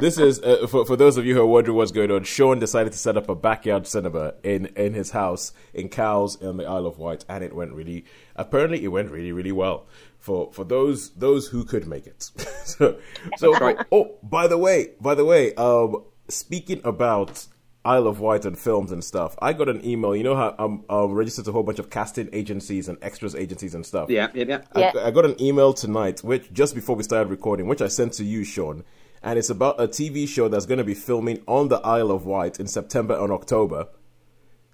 this 0.00 0.18
is 0.18 0.40
uh, 0.40 0.66
for 0.68 0.84
for 0.84 0.96
those 0.96 1.16
of 1.16 1.26
you 1.26 1.34
who 1.34 1.40
are 1.40 1.46
wondering 1.46 1.76
what's 1.76 1.90
going 1.90 2.10
on. 2.10 2.24
Sean 2.24 2.58
decided 2.58 2.92
to 2.92 2.98
set 2.98 3.16
up 3.16 3.28
a 3.28 3.34
backyard 3.34 3.86
cinema 3.86 4.34
in 4.42 4.66
in 4.76 4.94
his 4.94 5.10
house 5.10 5.52
in 5.74 5.88
Cowes 5.88 6.40
on 6.42 6.56
the 6.56 6.64
Isle 6.64 6.86
of 6.86 6.98
Wight, 6.98 7.24
and 7.28 7.42
it 7.42 7.54
went 7.54 7.72
really. 7.72 8.04
Apparently, 8.36 8.84
it 8.84 8.88
went 8.88 9.10
really 9.10 9.32
really 9.32 9.52
well 9.52 9.86
for 10.18 10.52
for 10.52 10.64
those 10.64 11.10
those 11.10 11.48
who 11.48 11.64
could 11.64 11.86
make 11.86 12.06
it. 12.06 12.22
so 12.64 12.98
so 13.36 13.52
right. 13.54 13.76
oh 13.90 14.14
by 14.22 14.46
the 14.46 14.58
way 14.58 14.90
by 15.00 15.14
the 15.14 15.24
way 15.24 15.54
um 15.54 16.04
speaking 16.28 16.80
about. 16.84 17.46
Isle 17.84 18.06
of 18.06 18.20
Wight 18.20 18.44
and 18.44 18.56
films 18.58 18.92
and 18.92 19.02
stuff. 19.02 19.34
I 19.40 19.52
got 19.52 19.68
an 19.68 19.84
email. 19.84 20.14
You 20.14 20.22
know 20.22 20.36
how 20.36 20.54
I'm, 20.58 20.84
I'm 20.88 21.12
registered 21.12 21.44
to 21.46 21.50
a 21.50 21.52
whole 21.52 21.64
bunch 21.64 21.78
of 21.80 21.90
casting 21.90 22.28
agencies 22.32 22.88
and 22.88 22.96
extras 23.02 23.34
agencies 23.34 23.74
and 23.74 23.84
stuff. 23.84 24.08
Yeah, 24.08 24.28
yeah, 24.34 24.44
yeah. 24.48 24.60
Yeah. 24.76 24.92
I, 24.96 25.08
I 25.08 25.10
got 25.10 25.24
an 25.24 25.40
email 25.42 25.72
tonight, 25.72 26.20
which 26.22 26.52
just 26.52 26.74
before 26.74 26.94
we 26.96 27.02
started 27.02 27.28
recording, 27.30 27.66
which 27.66 27.82
I 27.82 27.88
sent 27.88 28.12
to 28.14 28.24
you, 28.24 28.44
Sean, 28.44 28.84
and 29.22 29.38
it's 29.38 29.50
about 29.50 29.80
a 29.80 29.88
TV 29.88 30.28
show 30.28 30.48
that's 30.48 30.66
going 30.66 30.78
to 30.78 30.84
be 30.84 30.94
filming 30.94 31.42
on 31.48 31.68
the 31.68 31.78
Isle 31.78 32.10
of 32.12 32.24
Wight 32.24 32.60
in 32.60 32.66
September 32.68 33.18
and 33.18 33.32
October, 33.32 33.88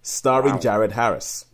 starring 0.02 0.60
Jared 0.60 0.92
Harris. 0.92 1.46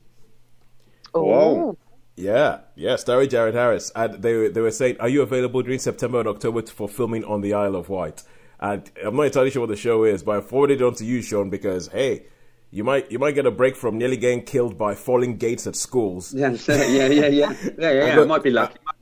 Oh. 1.14 1.22
Whoa. 1.24 1.78
Yeah, 2.16 2.60
yeah, 2.76 2.94
starring 2.96 3.28
Jared 3.28 3.54
Harris, 3.54 3.90
and 3.96 4.22
they 4.22 4.34
were- 4.34 4.48
they 4.48 4.60
were 4.60 4.70
saying, 4.70 4.96
"Are 5.00 5.08
you 5.08 5.22
available 5.22 5.62
during 5.62 5.80
September 5.80 6.20
and 6.20 6.28
October 6.28 6.62
t- 6.62 6.70
for 6.72 6.88
filming 6.88 7.24
on 7.24 7.40
the 7.40 7.54
Isle 7.54 7.74
of 7.74 7.88
Wight?" 7.88 8.22
And 8.64 8.90
I'm 9.04 9.14
not 9.14 9.24
entirely 9.24 9.50
sure 9.50 9.60
what 9.60 9.68
the 9.68 9.76
show 9.76 10.04
is, 10.04 10.22
but 10.22 10.38
I 10.38 10.40
forwarded 10.40 10.80
it 10.80 10.84
on 10.84 10.94
to 10.94 11.04
you, 11.04 11.20
Sean, 11.20 11.50
because 11.50 11.88
hey, 11.88 12.24
you 12.70 12.82
might 12.82 13.12
you 13.12 13.18
might 13.18 13.32
get 13.32 13.44
a 13.44 13.50
break 13.50 13.76
from 13.76 13.98
nearly 13.98 14.16
getting 14.16 14.42
killed 14.42 14.78
by 14.78 14.94
falling 14.94 15.36
gates 15.36 15.66
at 15.66 15.76
schools. 15.76 16.32
Yeah, 16.32 16.56
yeah, 16.68 16.86
yeah, 16.86 17.06
yeah, 17.06 17.26
yeah, 17.26 17.52
yeah. 17.76 17.92
yeah. 17.92 18.16
Look, 18.16 18.24
I 18.24 18.28
might 18.28 18.42
be 18.42 18.50
lucky. 18.50 18.78
Uh, 18.88 18.92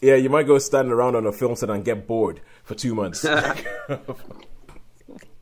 yeah, 0.00 0.16
you 0.16 0.28
might 0.30 0.48
go 0.48 0.58
stand 0.58 0.90
around 0.90 1.14
on 1.14 1.26
a 1.26 1.32
film 1.32 1.54
set 1.54 1.70
and 1.70 1.84
get 1.84 2.08
bored 2.08 2.40
for 2.64 2.74
two 2.74 2.94
months. 2.94 3.24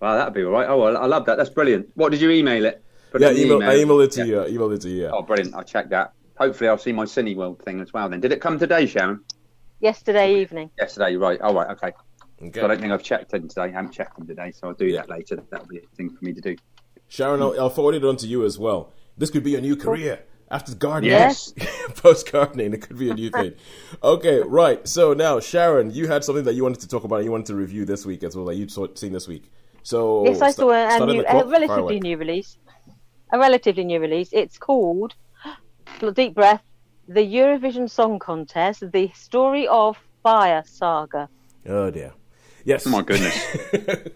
Wow, 0.00 0.16
that'd 0.16 0.34
be 0.34 0.42
all 0.42 0.50
right. 0.50 0.68
Oh, 0.68 0.78
well, 0.78 0.96
I 0.96 1.06
love 1.06 1.26
that. 1.26 1.36
That's 1.36 1.48
brilliant. 1.48 1.90
What 1.94 2.10
did 2.10 2.20
you 2.20 2.28
email 2.30 2.64
it? 2.64 2.82
Put 3.12 3.20
yeah, 3.20 3.28
in 3.28 3.34
the 3.36 3.42
email, 3.44 3.62
I 3.62 3.74
emailed 3.74 4.04
it 4.04 4.10
to 4.12 4.26
Yeah. 4.26 4.26
you. 4.26 4.42
I 4.42 4.48
emailed 4.48 4.74
it 4.74 4.80
to 4.80 4.88
you. 4.88 5.02
Yeah. 5.04 5.10
Oh, 5.12 5.22
brilliant. 5.22 5.54
I'll 5.54 5.62
check 5.62 5.90
that. 5.90 6.12
Hopefully, 6.36 6.68
I'll 6.68 6.76
see 6.76 6.90
my 6.90 7.04
Cineworld 7.04 7.62
thing 7.62 7.80
as 7.80 7.92
well 7.92 8.08
then. 8.08 8.20
Did 8.20 8.32
it 8.32 8.40
come 8.40 8.58
today, 8.58 8.86
Sharon? 8.86 9.20
Yesterday 9.78 10.40
evening. 10.40 10.70
Yesterday, 10.76 11.14
right. 11.14 11.38
Oh, 11.40 11.54
right, 11.54 11.70
okay. 11.70 11.92
Okay. 12.42 12.58
So 12.60 12.64
I 12.64 12.68
don't 12.68 12.80
think 12.80 12.92
I've 12.92 13.02
checked 13.02 13.32
in 13.34 13.48
today. 13.48 13.62
I 13.62 13.68
haven't 13.70 13.92
checked 13.92 14.18
in 14.18 14.26
today, 14.26 14.50
so 14.52 14.68
I'll 14.68 14.74
do 14.74 14.86
Yeah. 14.86 15.02
that 15.02 15.10
later. 15.10 15.42
That'll 15.50 15.66
be 15.66 15.78
a 15.78 15.96
thing 15.96 16.10
for 16.10 16.24
me 16.24 16.32
to 16.32 16.40
do. 16.40 16.56
Sharon, 17.08 17.40
I'll, 17.42 17.58
I'll 17.60 17.70
forward 17.70 17.94
it 17.94 18.04
on 18.04 18.16
to 18.18 18.26
you 18.26 18.44
as 18.44 18.58
well. 18.58 18.92
This 19.18 19.30
could 19.30 19.44
be 19.44 19.54
a 19.54 19.60
new 19.60 19.76
career 19.76 20.24
after 20.50 20.74
gardening. 20.74 21.10
Yes. 21.12 21.52
Post 21.96 22.32
gardening, 22.32 22.72
it 22.74 22.82
could 22.82 22.98
be 22.98 23.10
a 23.10 23.14
new 23.14 23.30
thing. 23.30 23.52
okay, 24.02 24.40
right. 24.40 24.86
So 24.88 25.12
now, 25.12 25.38
Sharon, 25.40 25.90
you 25.92 26.08
had 26.08 26.24
something 26.24 26.44
that 26.44 26.54
you 26.54 26.62
wanted 26.62 26.80
to 26.80 26.88
talk 26.88 27.04
about. 27.04 27.22
You 27.24 27.30
wanted 27.30 27.46
to 27.46 27.54
review 27.54 27.84
this 27.84 28.04
week 28.06 28.22
as 28.24 28.34
well 28.36 28.46
that 28.46 28.56
you'd 28.56 28.70
seen 28.98 29.12
this 29.12 29.28
week. 29.28 29.50
So 29.82 30.24
Yes, 30.24 30.40
I 30.40 30.50
sta- 30.50 30.62
saw 30.62 30.70
a, 30.70 31.02
a, 31.02 31.06
new, 31.06 31.20
a 31.20 31.24
clock, 31.24 31.32
fire 31.34 31.42
away. 31.44 31.52
relatively 31.66 32.00
new 32.00 32.16
release. 32.16 32.56
A 33.32 33.38
relatively 33.38 33.84
new 33.84 34.00
release. 34.00 34.30
It's 34.32 34.58
called, 34.58 35.14
deep 36.14 36.34
breath, 36.34 36.62
the 37.08 37.20
Eurovision 37.20 37.88
Song 37.90 38.18
Contest, 38.18 38.90
the 38.92 39.10
story 39.14 39.66
of 39.68 39.96
Fire 40.22 40.62
Saga. 40.66 41.28
Oh 41.66 41.90
dear. 41.90 42.12
Yes. 42.64 42.86
Oh, 42.86 42.90
my 42.90 43.02
goodness. 43.02 43.36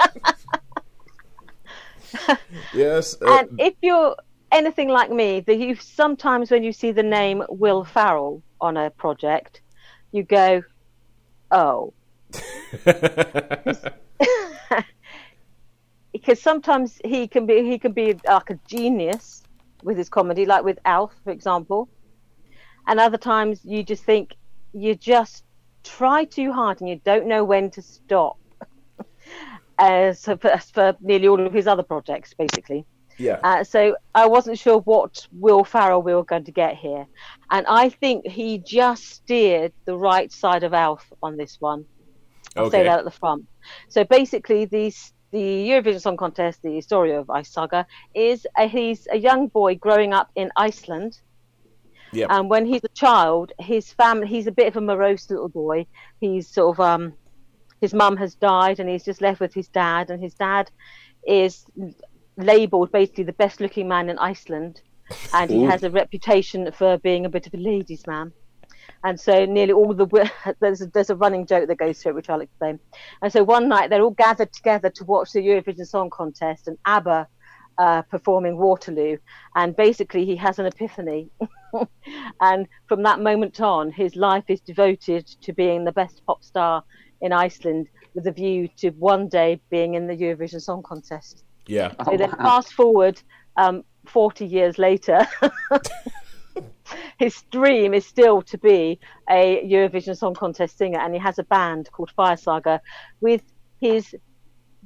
Yes. 2.73 3.17
uh, 3.21 3.39
And 3.39 3.61
if 3.61 3.75
you're 3.83 4.17
anything 4.53 4.89
like 4.89 5.11
me, 5.11 5.41
that 5.41 5.57
you 5.59 5.75
sometimes 5.77 6.51
when 6.51 6.63
you 6.63 6.73
see 6.73 6.93
the 6.93 7.03
name 7.03 7.43
Will 7.49 7.85
Ferrell 7.85 8.43
on 8.61 8.77
a 8.77 8.91
project, 8.91 9.61
you 10.13 10.23
go, 10.23 10.63
"Oh," 11.51 11.93
because 16.13 16.41
sometimes 16.41 17.01
he 17.05 17.29
can 17.29 17.47
be 17.47 17.65
he 17.65 17.79
can 17.79 17.93
be 17.93 18.15
like 18.27 18.51
a 18.51 18.59
genius 18.67 19.43
with 19.83 19.97
his 19.99 20.09
comedy, 20.09 20.47
like 20.47 20.65
with 20.65 20.79
Elf, 20.85 21.13
for 21.25 21.31
example, 21.31 21.89
and 22.87 22.99
other 23.01 23.19
times 23.19 23.61
you 23.65 23.83
just 23.83 24.05
think 24.05 24.35
you're 24.73 24.95
just 24.95 25.45
try 25.87 26.25
too 26.25 26.53
hard 26.53 26.81
and 26.81 26.89
you 26.89 27.01
don't 27.05 27.27
know 27.27 27.45
when 27.45 27.71
to 27.73 27.83
stop. 27.83 28.39
As 29.79 30.25
for, 30.25 30.39
as 30.47 30.71
for 30.71 30.97
nearly 31.03 31.29
all 31.29 31.47
of 31.47 31.53
his 31.53 31.67
other 31.67 31.83
projects, 31.83 32.33
basically. 32.33 32.87
yeah. 33.19 33.41
Uh, 33.45 33.63
so 33.63 33.95
I 34.15 34.25
wasn't 34.25 34.59
sure 34.59 34.79
what 34.79 35.29
Will 35.33 35.65
Ferrell 35.65 36.01
we 36.01 36.15
were 36.15 36.25
going 36.25 36.45
to 36.45 36.51
get 36.51 36.77
here, 36.77 37.07
and 37.51 37.67
I 37.67 37.91
think 37.91 38.27
he 38.27 38.57
just 38.57 39.05
steered 39.05 39.75
the 39.85 39.95
right 39.95 40.33
side 40.33 40.63
of 40.63 40.73
Elf 40.73 41.05
on 41.23 41.37
this 41.37 41.61
one. 41.61 41.85
I'll 42.57 42.71
say 42.71 42.85
that 42.85 43.01
at 43.01 43.05
the 43.05 43.11
front. 43.11 43.45
So 43.91 44.03
basically, 44.05 44.65
the 44.65 44.95
the 45.31 45.69
Eurovision 45.69 46.01
Song 46.01 46.17
Contest, 46.17 46.63
the 46.63 46.81
story 46.81 47.13
of 47.13 47.29
Ice 47.29 47.53
Saga, 47.53 47.87
is 48.15 48.47
a, 48.57 48.67
he's 48.67 49.07
a 49.11 49.19
young 49.19 49.49
boy 49.49 49.75
growing 49.75 50.15
up 50.15 50.31
in 50.35 50.51
Iceland. 50.57 51.21
Yeah. 52.13 52.27
And 52.31 52.49
when 52.49 52.67
he's 52.67 52.85
a 52.85 52.89
child, 52.89 53.53
his 53.59 53.93
family, 53.93 54.27
he's 54.27 54.47
a 54.47 54.53
bit 54.53 54.69
of 54.69 54.77
a 54.77 54.81
morose 54.81 55.31
little 55.31 55.49
boy. 55.49 55.87
He's 56.21 56.49
sort 56.49 56.77
of, 56.77 56.81
um, 56.81 57.15
his 57.81 57.93
mum 57.93 58.17
has 58.17 58.35
died 58.35 58.81
and 58.81 58.89
he's 58.89 59.05
just 59.05 59.21
left 59.21 59.41
with 59.41 59.55
his 59.55 59.69
dad. 59.69 60.11
And 60.11 60.23
his 60.23 60.35
dad 60.35 60.71
is 61.27 61.65
labeled 62.37 62.93
basically 62.93 63.25
the 63.25 63.33
best 63.33 63.61
looking 63.61 63.89
man 63.89 64.09
in 64.09 64.19
Iceland. 64.19 64.81
And 65.35 65.51
he 65.51 65.65
Ooh. 65.65 65.69
has 65.69 65.83
a 65.83 65.91
reputation 65.91 66.71
for 66.73 66.99
being 66.99 67.27
a 67.27 67.29
bit 67.29 67.47
of 67.47 67.55
a 67.55 67.59
ladies' 67.59 68.07
man. 68.07 68.33
And 69.05 69.21
so 69.21 69.45
nearly 69.45 69.73
all 69.73 69.95
the 69.95 70.31
there's 70.61 70.81
a, 70.81 70.87
there's 70.87 71.11
a 71.11 71.17
running 71.17 71.47
joke 71.47 71.69
that 71.69 71.77
goes 71.77 72.03
through 72.03 72.13
it, 72.13 72.15
which 72.17 72.31
I'll 72.31 72.41
explain. 72.41 72.81
And 73.23 73.33
so 73.33 73.45
one 73.45 73.69
night 73.69 73.91
they're 73.91 74.03
all 74.03 74.11
gathered 74.11 74.53
together 74.53 74.91
to 74.91 75.05
watch 75.05 75.33
the 75.33 75.41
Eurovision 75.41 75.87
Song 75.87 76.11
Contest 76.11 76.67
and 76.69 76.79
ABBA 76.87 77.29
uh, 77.79 78.03
performing 78.03 78.57
Waterloo. 78.57 79.19
And 79.55 79.77
basically 79.77 80.25
he 80.25 80.37
has 80.37 80.59
an 80.59 80.67
epiphany. 80.67 81.29
and 82.41 82.67
from 82.87 83.03
that 83.03 83.21
moment 83.21 83.61
on, 83.61 83.91
his 83.91 84.17
life 84.17 84.45
is 84.49 84.61
devoted 84.61 85.27
to 85.43 85.53
being 85.53 85.85
the 85.85 85.93
best 85.93 86.25
pop 86.27 86.43
star 86.43 86.83
in 87.21 87.33
Iceland 87.33 87.89
with 88.15 88.27
a 88.27 88.33
view 88.33 88.69
to 88.79 88.91
one 88.91 89.29
day 89.29 89.61
being 89.71 89.95
in 89.95 90.07
the 90.07 90.17
Eurovision 90.17 90.61
Song 90.61 90.83
Contest. 90.83 91.45
Yeah. 91.67 91.93
Oh, 91.99 92.13
So 92.13 92.17
then 92.17 92.31
wow. 92.31 92.45
fast 92.45 92.73
forward 92.73 93.21
um, 93.57 93.85
40 94.07 94.47
years 94.47 94.79
later, 94.79 95.27
his 97.19 97.43
dream 97.51 97.95
is 97.95 98.07
still 98.07 98.43
to 98.43 98.59
be 98.59 98.99
a 99.29 99.63
Eurovision 99.65 100.17
Song 100.17 100.35
Contest 100.35 100.79
singer, 100.79 100.99
and 100.99 101.13
he 101.13 101.21
has 101.21 101.39
a 101.39 101.45
band 101.45 101.91
called 101.93 102.11
Fire 102.13 102.37
Saga 102.37 102.81
with 103.21 103.43
his 103.81 104.15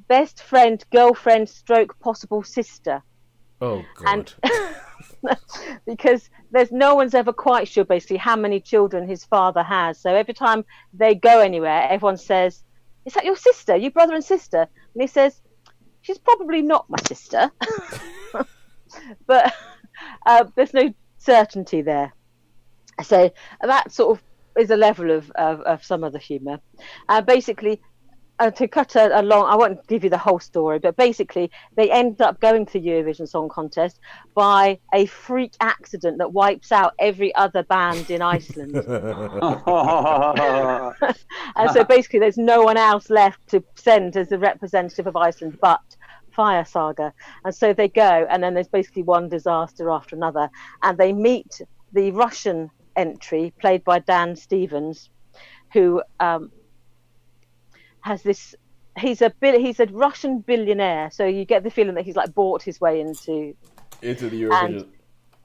best 0.08 0.42
friend, 0.42 0.84
girlfriend, 0.92 1.48
stroke 1.48 1.98
possible 2.00 2.42
sister. 2.42 3.02
Oh 3.60 3.84
God. 3.96 4.32
And 4.42 5.36
because 5.86 6.30
there's 6.50 6.72
no 6.72 6.94
one's 6.94 7.14
ever 7.14 7.32
quite 7.32 7.68
sure 7.68 7.84
basically 7.84 8.16
how 8.16 8.36
many 8.36 8.60
children 8.60 9.08
his 9.08 9.24
father 9.24 9.62
has. 9.62 10.00
So 10.00 10.14
every 10.14 10.34
time 10.34 10.64
they 10.92 11.14
go 11.14 11.40
anywhere, 11.40 11.86
everyone 11.88 12.16
says, 12.16 12.62
"Is 13.04 13.14
that 13.14 13.24
your 13.24 13.36
sister? 13.36 13.76
You 13.76 13.90
brother 13.90 14.14
and 14.14 14.24
sister?" 14.24 14.66
And 14.94 15.00
he 15.00 15.06
says, 15.06 15.40
"She's 16.00 16.18
probably 16.18 16.62
not 16.62 16.88
my 16.88 16.98
sister," 17.06 17.50
but 19.26 19.52
uh, 20.26 20.44
there's 20.56 20.74
no 20.74 20.94
certainty 21.18 21.82
there. 21.82 22.14
So 23.02 23.30
that 23.62 23.92
sort 23.92 24.18
of 24.18 24.24
is 24.58 24.70
a 24.70 24.76
level 24.76 25.10
of 25.10 25.30
of, 25.32 25.60
of 25.60 25.84
some 25.84 26.02
of 26.02 26.12
the 26.12 26.18
humour. 26.18 26.60
Uh, 27.08 27.20
basically, 27.20 27.80
uh, 28.40 28.50
to 28.50 28.66
cut 28.66 28.96
a, 28.96 29.20
a 29.20 29.22
long, 29.22 29.46
I 29.46 29.55
won't 29.55 29.87
give 29.87 30.03
you 30.03 30.11
the 30.11 30.18
whole 30.18 30.40
story, 30.40 30.79
but 30.79 30.96
basically, 30.96 31.50
they 31.76 31.90
end 31.90 32.22
up 32.22 32.40
going 32.40 32.64
to 32.66 32.81
the 32.81 32.81
Eurovision 32.81 33.29
Song 33.29 33.50
Contest 33.50 34.00
by 34.35 34.79
a 34.94 35.07
freak 35.07 35.53
accident 35.61 36.18
that 36.18 36.33
wipes 36.33 36.72
out 36.72 36.94
every 36.98 37.35
other 37.35 37.62
band 37.62 38.11
in 38.11 38.22
Iceland. 38.22 38.74
and 41.57 41.70
so 41.70 41.85
basically, 41.85 42.18
there's 42.18 42.38
no 42.38 42.62
one 42.62 42.79
else 42.79 43.11
left 43.11 43.46
to 43.48 43.62
send 43.74 44.16
as 44.16 44.31
the 44.31 44.38
representative 44.38 45.07
of 45.07 45.16
Iceland 45.16 45.59
but 45.61 45.83
Fire 46.31 46.64
Saga, 46.64 47.12
and 47.44 47.55
so 47.55 47.74
they 47.74 47.88
go, 47.88 48.26
and 48.31 48.42
then 48.42 48.55
there's 48.55 48.68
basically 48.68 49.03
one 49.03 49.29
disaster 49.29 49.90
after 49.90 50.16
another, 50.16 50.48
and 50.83 50.96
they 50.96 51.12
meet 51.12 51.61
the 51.92 52.11
Russian 52.12 52.70
entry 52.96 53.53
played 53.61 53.85
by 53.85 53.98
Dan 53.98 54.35
Stevens, 54.35 55.11
who 55.72 56.03
um, 56.20 56.50
has 58.02 58.22
this. 58.22 58.54
He's 58.98 59.22
a 59.22 59.30
bil- 59.40 59.60
he's 59.60 59.80
a 59.80 59.86
Russian 59.86 60.40
billionaire, 60.40 61.10
so 61.10 61.24
you 61.24 61.44
get 61.44 61.62
the 61.62 61.70
feeling 61.70 61.94
that 61.94 62.04
he's 62.04 62.16
like 62.16 62.34
bought 62.34 62.62
his 62.62 62.80
way 62.80 63.00
into 63.00 63.54
Into 64.02 64.28
the 64.28 64.42
Eurovision. 64.42 64.86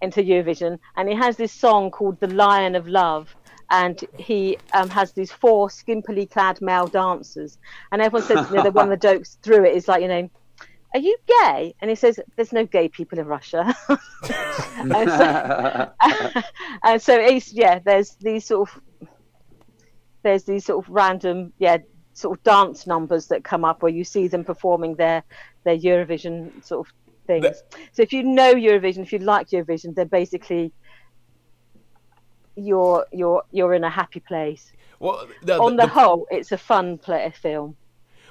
into 0.02 0.22
Eurovision, 0.22 0.80
and 0.98 1.10
he 1.10 1.16
has 1.16 1.38
this 1.38 1.52
song 1.52 1.92
called 1.92 2.20
"The 2.20 2.28
Lion 2.28 2.76
of 2.76 2.88
Love." 2.88 3.36
And 3.72 4.04
he 4.20 4.60
um, 4.74 4.90
has 4.90 5.14
these 5.14 5.32
four 5.32 5.70
skimpily 5.70 6.30
clad 6.30 6.62
male 6.62 6.86
dancers, 6.86 7.58
and 7.92 8.02
everyone 8.02 8.28
says 8.28 8.48
you 8.50 8.58
know, 8.58 8.64
that 8.64 8.74
one 8.76 8.92
of 8.92 9.00
the 9.00 9.08
jokes 9.14 9.38
through 9.42 9.66
it 9.66 9.76
is 9.76 9.88
like, 9.88 10.02
you 10.02 10.08
know, 10.08 10.30
"Are 10.94 11.00
you 11.00 11.18
gay?" 11.28 11.74
And 11.82 11.90
he 11.90 11.96
says, 11.96 12.20
"There's 12.36 12.54
no 12.54 12.66
gay 12.66 12.90
people 12.90 13.18
in 13.18 13.26
Russia." 13.26 13.76
and, 14.78 15.10
so, 15.10 15.92
and 16.84 17.02
so 17.02 17.40
yeah, 17.54 17.80
there's 17.80 18.12
these 18.16 18.46
sort 18.46 18.70
of 18.70 18.82
there's 20.26 20.44
these 20.44 20.66
sort 20.66 20.84
of 20.84 20.92
random 20.92 21.54
yeah 21.60 21.78
sort 22.16 22.38
of 22.38 22.44
dance 22.44 22.88
numbers 22.88 23.28
that 23.28 23.44
come 23.44 23.64
up 23.64 23.84
where 23.84 23.92
you 23.92 24.04
see 24.04 24.28
them 24.28 24.44
performing 24.44 24.96
their 24.96 25.22
their 25.66 25.78
Eurovision 25.78 26.64
sort 26.64 26.88
of 26.88 26.94
things. 27.28 27.62
so 27.92 28.02
if 28.02 28.14
you 28.14 28.24
know 28.24 28.56
Eurovision, 28.56 29.00
if 29.00 29.12
you 29.14 29.20
like 29.20 29.50
Eurovision, 29.50 29.94
then 29.94 30.08
basically 30.08 30.72
you're 32.56 33.06
you're 33.12 33.44
you're 33.52 33.74
in 33.74 33.84
a 33.84 33.90
happy 33.90 34.22
place. 34.22 34.72
well, 35.00 35.28
the, 35.44 35.60
On 35.60 35.76
the, 35.76 35.84
the- 35.84 35.90
whole, 35.90 36.26
it's 36.32 36.52
a 36.52 36.58
fun 36.58 36.98
play 36.98 37.32
film. 37.36 37.76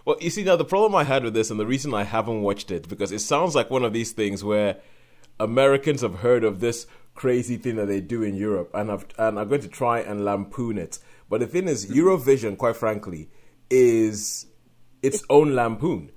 Well, 0.07 0.17
you 0.21 0.29
see, 0.29 0.45
now 0.45 0.57
the 0.57 0.67
problem 0.67 0.95
I 0.95 1.05
had 1.05 1.25
with 1.25 1.33
this, 1.33 1.51
and 1.51 1.59
the 1.59 1.67
reason 1.67 1.95
I 1.95 2.05
haven't 2.05 2.43
watched 2.43 2.71
it, 2.71 2.89
because 2.89 3.11
it 3.11 3.21
sounds 3.21 3.55
like 3.55 3.71
one 3.71 3.85
of 3.85 3.95
these 3.95 4.13
things 4.13 4.45
where 4.45 4.77
Americans 5.41 6.03
have 6.03 6.17
heard 6.17 6.45
of 6.45 6.61
this 6.61 6.87
crazy 7.15 7.57
thing 7.57 7.77
that 7.77 7.87
they 7.87 8.01
do 8.01 8.23
in 8.23 8.35
Europe, 8.35 8.71
and 8.75 8.89
have 8.91 9.07
and 9.19 9.39
are 9.39 9.45
going 9.45 9.63
to 9.63 9.69
try 9.69 10.01
and 10.01 10.25
lampoon 10.25 10.79
it. 10.79 10.99
But 11.29 11.41
the 11.41 11.47
thing 11.47 11.69
is, 11.69 11.87
mm-hmm. 11.87 11.99
Eurovision, 11.99 12.59
quite 12.59 12.77
frankly, 12.77 13.29
is 13.71 14.47
its 15.03 15.23
own 15.31 15.55
lampoon. 15.55 16.11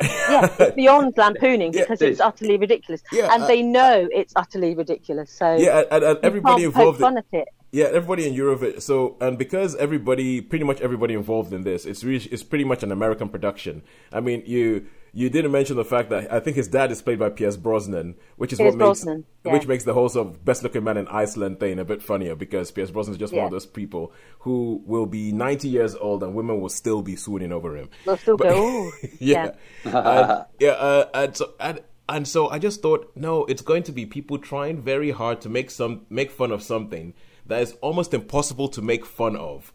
Yeah, 0.00 0.48
it's 0.58 0.74
beyond 0.74 1.14
lampooning 1.16 1.70
because 1.72 2.02
it 2.02 2.10
it's 2.12 2.20
utterly 2.20 2.56
ridiculous, 2.56 3.02
Yeah, 3.12 3.32
and 3.32 3.42
uh, 3.42 3.46
they 3.46 3.62
know 3.62 4.08
it's 4.10 4.32
utterly 4.36 4.74
ridiculous. 4.74 5.30
So 5.30 5.56
Yeah, 5.56 5.82
and, 5.90 6.02
and 6.02 6.18
everybody 6.22 6.64
poke 6.64 6.74
involved. 6.74 7.00
fun 7.00 7.18
at 7.18 7.26
it. 7.32 7.48
Yeah, 7.72 7.86
everybody 7.86 8.28
in 8.28 8.34
Europe. 8.34 8.82
So, 8.82 9.16
and 9.18 9.38
because 9.38 9.74
everybody, 9.76 10.42
pretty 10.42 10.64
much 10.64 10.82
everybody 10.82 11.14
involved 11.14 11.54
in 11.54 11.62
this, 11.62 11.86
it's 11.86 12.04
really, 12.04 12.26
it's 12.26 12.42
pretty 12.42 12.64
much 12.64 12.82
an 12.82 12.92
American 12.92 13.30
production. 13.30 13.82
I 14.12 14.20
mean, 14.20 14.42
you 14.44 14.86
you 15.14 15.30
didn't 15.30 15.52
mention 15.52 15.76
the 15.76 15.84
fact 15.84 16.10
that 16.10 16.30
I 16.30 16.38
think 16.40 16.56
his 16.56 16.68
dad 16.68 16.90
is 16.90 17.00
played 17.00 17.18
by 17.18 17.30
Pierce 17.30 17.56
Brosnan, 17.56 18.14
which 18.36 18.52
is 18.52 18.58
Pierce 18.58 18.72
what 18.72 18.78
makes 18.78 19.04
Brosnan, 19.04 19.24
yeah. 19.44 19.52
which 19.54 19.66
makes 19.66 19.84
the 19.84 19.94
whole 19.94 20.10
sort 20.10 20.28
of 20.28 20.44
best 20.44 20.62
looking 20.62 20.84
man 20.84 20.98
in 20.98 21.08
Iceland 21.08 21.60
thing 21.60 21.78
a 21.78 21.84
bit 21.84 22.02
funnier 22.02 22.34
because 22.34 22.70
Pierce 22.70 22.90
Brosnan 22.90 23.14
is 23.14 23.18
just 23.18 23.32
one 23.32 23.46
of 23.46 23.50
those 23.50 23.66
people 23.66 24.12
who 24.40 24.82
will 24.84 25.06
be 25.06 25.32
ninety 25.32 25.68
years 25.68 25.94
old 25.94 26.22
and 26.22 26.34
women 26.34 26.60
will 26.60 26.68
still 26.68 27.00
be 27.00 27.16
swooning 27.16 27.52
over 27.52 27.74
him. 27.74 27.88
They'll 28.04 28.18
still 28.18 28.36
But- 28.36 28.50
go, 28.50 28.66
"Ooh." 28.66 28.92
yeah, 29.18 29.52
and, 29.84 30.44
yeah, 30.60 30.72
uh, 30.72 31.08
and 31.14 31.34
so 31.34 31.54
and, 31.58 31.80
and 32.06 32.28
so 32.28 32.50
I 32.50 32.58
just 32.58 32.82
thought, 32.82 33.12
no, 33.14 33.46
it's 33.46 33.62
going 33.62 33.84
to 33.84 33.92
be 33.92 34.04
people 34.04 34.36
trying 34.36 34.82
very 34.82 35.10
hard 35.10 35.40
to 35.40 35.48
make 35.48 35.70
some 35.70 36.04
make 36.10 36.30
fun 36.30 36.52
of 36.52 36.62
something 36.62 37.14
that 37.52 37.62
is 37.62 37.72
almost 37.80 38.14
impossible 38.14 38.68
to 38.68 38.82
make 38.82 39.04
fun 39.04 39.36
of, 39.36 39.72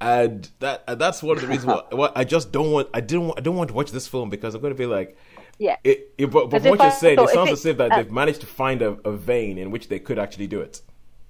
and 0.00 0.50
that 0.60 0.84
and 0.86 1.00
that's 1.00 1.22
one 1.22 1.36
of 1.36 1.42
the 1.42 1.48
reasons 1.48 1.66
why, 1.66 1.82
why 1.90 2.12
I 2.14 2.24
just 2.24 2.52
don't 2.52 2.70
want 2.70 2.88
I 2.92 3.00
didn't 3.00 3.28
want, 3.28 3.38
I 3.38 3.42
don't 3.42 3.56
want 3.56 3.68
to 3.68 3.74
watch 3.74 3.92
this 3.92 4.06
film 4.06 4.30
because 4.30 4.54
I'm 4.54 4.60
going 4.60 4.74
to 4.74 4.78
be 4.78 4.86
like. 4.86 5.16
Yeah. 5.58 5.76
It, 5.84 6.14
it, 6.16 6.30
but 6.30 6.48
but 6.48 6.62
what 6.62 6.80
you're 6.80 6.90
saying, 6.90 7.18
it 7.18 7.28
sounds 7.28 7.50
as 7.50 7.66
if 7.66 7.76
that 7.76 7.92
uh, 7.92 7.96
they've 7.96 8.10
managed 8.10 8.40
to 8.40 8.46
find 8.46 8.80
a, 8.80 8.96
a 9.04 9.12
vein 9.12 9.58
in 9.58 9.70
which 9.70 9.88
they 9.88 9.98
could 9.98 10.18
actually 10.18 10.46
do 10.46 10.58
it. 10.62 10.80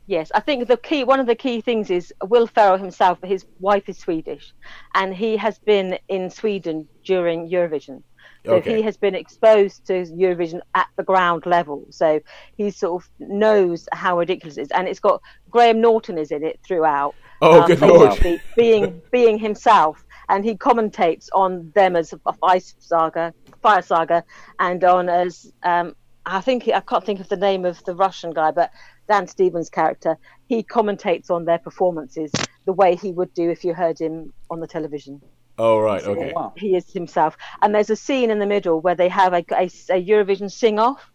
Yes, 0.07 0.33
I 0.35 0.41
think 0.41 0.67
the 0.67 0.77
key, 0.77 1.05
one 1.05 1.21
of 1.21 1.27
the 1.27 1.37
key 1.37 1.61
things 1.61 1.91
is 1.91 2.13
Will 2.25 2.49
Ferrell 2.49 2.79
himself. 2.79 3.19
His 3.23 3.45
wife 3.61 3.89
is 3.89 3.99
Swedish, 3.99 4.53
and 4.95 5.15
he 5.15 5.37
has 5.37 5.59
been 5.59 5.99
in 6.09 6.31
Sweden 6.31 6.89
during 7.05 7.49
Eurovision. 7.49 8.03
So 8.47 8.57
Okay. 8.57 8.77
he 8.77 8.83
has 8.83 8.97
been 8.97 9.15
exposed 9.15 9.87
to 9.87 10.05
Eurovision 10.05 10.61
at 10.75 10.87
the 10.97 11.03
ground 11.03 11.45
level. 11.47 11.87
So 11.91 12.21
he 12.57 12.71
sort 12.71 13.03
of 13.03 13.11
knows 13.19 13.87
how 13.93 14.19
ridiculous 14.19 14.57
it 14.57 14.63
is, 14.63 14.71
and 14.71 14.89
it's 14.89 15.01
got 15.01 15.21
Graham 15.51 15.81
Norton 15.81 16.19
is 16.19 16.31
in 16.31 16.45
it 16.45 16.59
throughout. 16.67 17.15
Oh, 17.43 17.67
good 17.67 17.81
lord. 17.81 18.19
being 18.57 19.03
being 19.13 19.39
himself, 19.39 20.03
and 20.29 20.45
he 20.45 20.57
commentates 20.57 21.27
on 21.35 21.71
them 21.75 21.97
as 21.97 22.13
a 22.13 22.35
Ice 22.43 22.75
Saga, 22.79 23.35
Fire 23.63 23.83
Saga, 23.83 24.25
and 24.59 24.83
on 24.85 25.09
as 25.09 25.51
um, 25.63 25.95
I 26.25 26.41
think 26.41 26.69
I 26.69 26.81
can't 26.81 27.05
think 27.05 27.21
of 27.21 27.29
the 27.29 27.37
name 27.37 27.65
of 27.65 27.83
the 27.85 27.95
Russian 27.95 28.33
guy, 28.33 28.51
but 28.53 28.71
Dan 29.09 29.27
Stevens' 29.27 29.71
character. 29.71 30.17
He 30.47 30.63
commentates 30.63 31.31
on 31.31 31.45
their 31.45 31.59
performances 31.59 32.31
the 32.67 32.73
way 32.73 32.97
he 32.97 33.13
would 33.13 33.33
do 33.35 33.51
if 33.51 33.65
you 33.65 33.75
heard 33.75 33.99
him 33.99 34.33
on 34.51 34.61
the 34.61 34.67
television. 34.67 35.21
Oh 35.63 35.79
right, 35.79 36.03
okay. 36.03 36.33
He 36.57 36.75
is 36.75 36.91
himself, 36.91 37.37
and 37.61 37.75
there's 37.75 37.91
a 37.91 37.97
scene 37.97 38.31
in 38.31 38.39
the 38.39 38.47
middle 38.47 38.81
where 38.81 38.95
they 38.95 39.11
have 39.11 39.35
a, 39.35 39.45
a, 39.53 39.65
a 39.65 40.03
Eurovision 40.03 40.51
sing-off, 40.51 41.11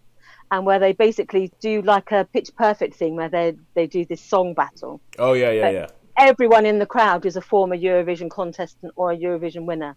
and 0.51 0.67
where 0.67 0.77
they 0.77 0.93
basically 0.93 1.51
do 1.59 1.81
like 1.81 2.11
a 2.11 2.25
Pitch 2.31 2.51
Perfect 2.55 2.95
thing, 2.95 3.15
where 3.15 3.27
they 3.27 3.55
they 3.73 3.87
do 3.87 4.05
this 4.05 4.21
song 4.21 4.53
battle 4.53 5.01
Oh 5.17 5.33
yeah, 5.33 5.49
yeah, 5.49 5.61
but 5.61 5.73
yeah. 5.73 5.87
everyone 6.15 6.67
in 6.67 6.77
the 6.77 6.85
crowd 6.85 7.25
is 7.25 7.35
a 7.35 7.41
former 7.41 7.75
Eurovision 7.75 8.29
contestant 8.29 8.93
or 8.95 9.11
a 9.11 9.17
Eurovision 9.17 9.65
winner. 9.65 9.95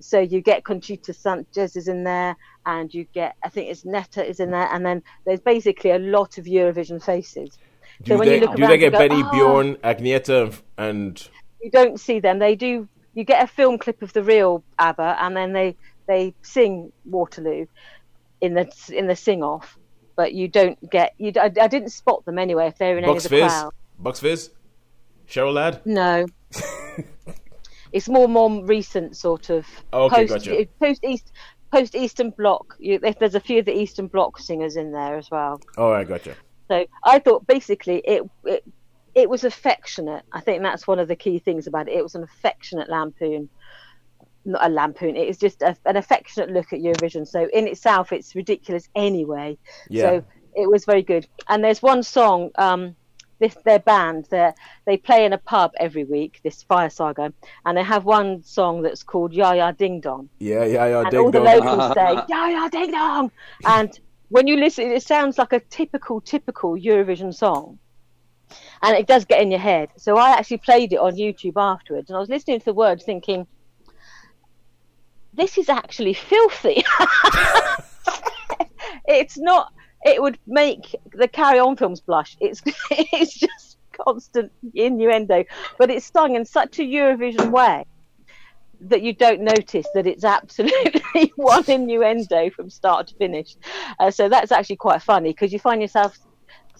So 0.00 0.18
you 0.18 0.40
get 0.40 0.64
Conchita 0.64 1.12
Sanchez 1.12 1.76
is 1.76 1.86
in 1.86 2.02
there, 2.02 2.36
and 2.66 2.92
you 2.92 3.06
get 3.14 3.36
I 3.44 3.48
think 3.48 3.70
it's 3.70 3.84
Netta 3.84 4.28
is 4.28 4.40
in 4.40 4.50
there, 4.50 4.68
and 4.72 4.84
then 4.84 5.04
there's 5.24 5.38
basically 5.38 5.92
a 5.92 6.00
lot 6.00 6.36
of 6.36 6.46
Eurovision 6.46 7.00
faces. 7.00 7.56
Do 8.02 8.18
when 8.18 8.26
they 8.26 8.34
you 8.34 8.40
look 8.40 8.56
do 8.56 8.66
they 8.66 8.72
you 8.72 8.78
get 8.78 8.92
go, 8.92 8.98
Betty, 8.98 9.22
"Oh." 9.24 9.30
Bjorn, 9.30 9.76
Agneta, 9.76 10.60
and 10.76 11.28
You 11.62 11.70
don't 11.70 12.00
see 12.00 12.18
them. 12.18 12.40
They 12.40 12.56
do. 12.56 12.88
You 13.14 13.24
get 13.24 13.42
a 13.42 13.46
film 13.46 13.78
clip 13.78 14.02
of 14.02 14.12
the 14.12 14.22
real 14.22 14.64
ABBA, 14.78 15.16
and 15.20 15.36
then 15.36 15.52
they 15.52 15.76
they 16.06 16.34
sing 16.42 16.92
Waterloo 17.04 17.66
in 18.40 18.54
the 18.54 18.70
in 18.92 19.06
the 19.06 19.16
sing 19.16 19.42
off. 19.42 19.78
But 20.16 20.32
you 20.32 20.48
don't 20.48 20.78
get 20.90 21.14
you. 21.18 21.32
I, 21.36 21.50
I 21.60 21.68
didn't 21.68 21.90
spot 21.90 22.24
them 22.24 22.38
anyway 22.38 22.68
if 22.68 22.78
they're 22.78 22.98
in 22.98 23.04
Bucks 23.04 23.26
any 23.26 23.40
of 23.40 23.42
the 23.42 23.48
Fizz, 23.48 23.52
crowd. 23.52 23.72
Bucks 23.98 24.20
Fizz, 24.20 24.50
Cheryl 25.28 25.54
Ladd. 25.54 25.80
No. 25.84 26.26
it's 27.92 28.08
more 28.08 28.28
more 28.28 28.64
recent 28.64 29.16
sort 29.16 29.50
of 29.50 29.66
Okay, 29.92 30.26
post 30.26 30.46
gotcha. 30.46 30.66
post 30.80 31.04
east 31.04 31.32
post 31.72 31.94
Eastern 31.94 32.30
Bloc. 32.30 32.76
You, 32.78 33.00
if 33.02 33.18
there's 33.18 33.34
a 33.34 33.40
few 33.40 33.58
of 33.60 33.64
the 33.64 33.76
Eastern 33.76 34.06
Bloc 34.06 34.38
singers 34.38 34.76
in 34.76 34.92
there 34.92 35.16
as 35.16 35.30
well. 35.30 35.60
All 35.76 35.90
right, 35.90 36.06
gotcha. 36.06 36.36
So 36.68 36.86
I 37.02 37.18
thought 37.18 37.46
basically 37.46 37.98
it 38.04 38.22
it 38.44 38.64
it 39.14 39.28
was 39.28 39.44
affectionate. 39.44 40.24
I 40.32 40.40
think 40.40 40.62
that's 40.62 40.86
one 40.86 40.98
of 40.98 41.08
the 41.08 41.16
key 41.16 41.38
things 41.38 41.66
about 41.66 41.88
it. 41.88 41.94
It 41.94 42.02
was 42.02 42.14
an 42.14 42.22
affectionate 42.22 42.88
lampoon. 42.88 43.48
Not 44.44 44.66
a 44.66 44.68
lampoon. 44.68 45.16
It 45.16 45.28
is 45.28 45.38
just 45.38 45.62
a, 45.62 45.76
an 45.86 45.96
affectionate 45.96 46.50
look 46.50 46.72
at 46.72 46.80
Eurovision. 46.80 47.26
So 47.26 47.48
in 47.52 47.66
itself, 47.66 48.12
it's 48.12 48.34
ridiculous 48.34 48.88
anyway. 48.94 49.56
Yeah. 49.88 50.02
So 50.02 50.24
it 50.54 50.70
was 50.70 50.84
very 50.84 51.02
good. 51.02 51.26
And 51.48 51.64
there's 51.64 51.82
one 51.82 52.02
song. 52.02 52.50
Um, 52.56 52.96
this 53.40 53.56
their 53.64 53.80
band. 53.80 54.26
They 54.30 54.52
they 54.86 54.96
play 54.96 55.24
in 55.24 55.32
a 55.32 55.38
pub 55.38 55.72
every 55.78 56.04
week. 56.04 56.40
This 56.44 56.62
Fire 56.62 56.90
Saga, 56.90 57.32
and 57.64 57.76
they 57.76 57.82
have 57.82 58.04
one 58.04 58.42
song 58.42 58.82
that's 58.82 59.02
called 59.02 59.32
Ya 59.32 59.52
Ya 59.52 59.72
Ding 59.72 60.00
Dong 60.00 60.28
Yeah, 60.38 60.64
yeah, 60.64 60.86
yeah. 60.86 61.00
and 61.00 61.10
Ding 61.10 61.20
all 61.20 61.30
the 61.30 61.40
locals 61.40 61.94
say 61.94 62.14
"Ya 62.28 62.46
ya 62.46 62.68
ding 62.68 62.92
dong," 62.92 63.32
and 63.66 63.98
when 64.28 64.46
you 64.46 64.56
listen, 64.56 64.90
it 64.90 65.02
sounds 65.02 65.38
like 65.38 65.52
a 65.52 65.60
typical, 65.60 66.20
typical 66.20 66.76
Eurovision 66.76 67.34
song, 67.34 67.78
and 68.82 68.96
it 68.96 69.06
does 69.06 69.24
get 69.24 69.40
in 69.40 69.50
your 69.50 69.60
head. 69.60 69.90
So 69.96 70.16
I 70.16 70.30
actually 70.30 70.58
played 70.58 70.92
it 70.92 70.98
on 70.98 71.14
YouTube 71.14 71.54
afterwards, 71.56 72.10
and 72.10 72.16
I 72.16 72.20
was 72.20 72.28
listening 72.28 72.58
to 72.58 72.64
the 72.64 72.74
words, 72.74 73.04
thinking, 73.04 73.46
"This 75.32 75.58
is 75.58 75.68
actually 75.68 76.14
filthy." 76.14 76.84
it's 79.08 79.38
not. 79.38 79.72
It 80.04 80.20
would 80.20 80.38
make 80.46 80.94
the 81.12 81.28
Carry 81.28 81.58
On 81.58 81.76
films 81.76 82.00
blush. 82.00 82.36
It's 82.40 82.62
it's 82.90 83.34
just 83.34 83.78
constant 83.92 84.52
innuendo, 84.74 85.44
but 85.78 85.90
it's 85.90 86.10
sung 86.10 86.36
in 86.36 86.44
such 86.44 86.78
a 86.78 86.82
Eurovision 86.82 87.50
way 87.50 87.84
that 88.80 89.02
you 89.02 89.14
don't 89.14 89.40
notice 89.40 89.86
that 89.94 90.06
it's 90.06 90.24
absolutely 90.24 91.32
one 91.36 91.64
innuendo 91.68 92.50
from 92.50 92.68
start 92.68 93.08
to 93.08 93.14
finish. 93.14 93.56
Uh, 93.98 94.10
so 94.10 94.28
that's 94.28 94.52
actually 94.52 94.76
quite 94.76 95.02
funny 95.02 95.30
because 95.30 95.52
you 95.52 95.58
find 95.58 95.80
yourself 95.80 96.18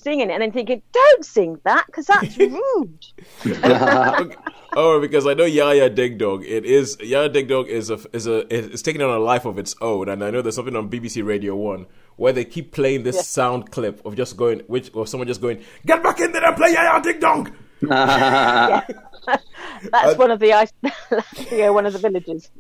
singing 0.05 0.31
it 0.31 0.35
and 0.35 0.43
then 0.43 0.53
thinking, 0.53 0.83
"Don't 0.93 1.25
sing 1.25 1.59
that 1.65 1.87
because 1.87 2.07
that's 2.07 2.39
rude." 2.39 3.07
oh, 4.77 5.01
because 5.01 5.27
I 5.27 5.35
know 5.35 5.45
Yaya 5.45 5.91
Ding 5.91 6.19
Dong. 6.19 6.45
It 6.45 6.65
is 6.65 6.97
Yaya 7.01 7.29
Ding 7.29 7.49
Dong 7.49 7.67
is 7.67 7.91
a 7.91 7.99
is 8.13 8.27
a 8.27 8.47
is 8.55 8.83
taking 8.83 9.03
on 9.03 9.11
a 9.11 9.19
life 9.19 9.45
of 9.45 9.59
its 9.59 9.75
own, 9.81 10.09
and 10.09 10.23
I 10.23 10.31
know 10.31 10.43
there's 10.43 10.55
something 10.55 10.77
on 10.77 10.89
BBC 10.89 11.25
Radio 11.25 11.57
One 11.57 11.87
where 12.17 12.33
they 12.33 12.45
keep 12.45 12.73
playing 12.73 13.03
this 13.03 13.17
Yeah. 13.17 13.23
sound 13.23 13.71
clip 13.71 14.05
of 14.07 14.17
just 14.17 14.37
going, 14.37 14.61
which 14.67 14.91
or 14.95 15.07
someone 15.07 15.29
just 15.29 15.41
going, 15.41 15.63
"Get 15.87 16.03
back 16.03 16.21
in 16.21 16.33
there 16.33 16.45
and 16.45 16.57
play 16.57 16.73
Yaya 16.73 17.03
Ding 17.03 17.21
Dong." 17.21 17.53
That's 19.93 20.19
one 20.19 20.31
of 20.31 20.41
the 20.41 20.53
ice, 20.53 20.73
know, 20.83 20.91
uh, 21.69 21.73
one 21.73 21.87
of 21.87 21.93
the 21.93 21.99
villages. 21.99 22.51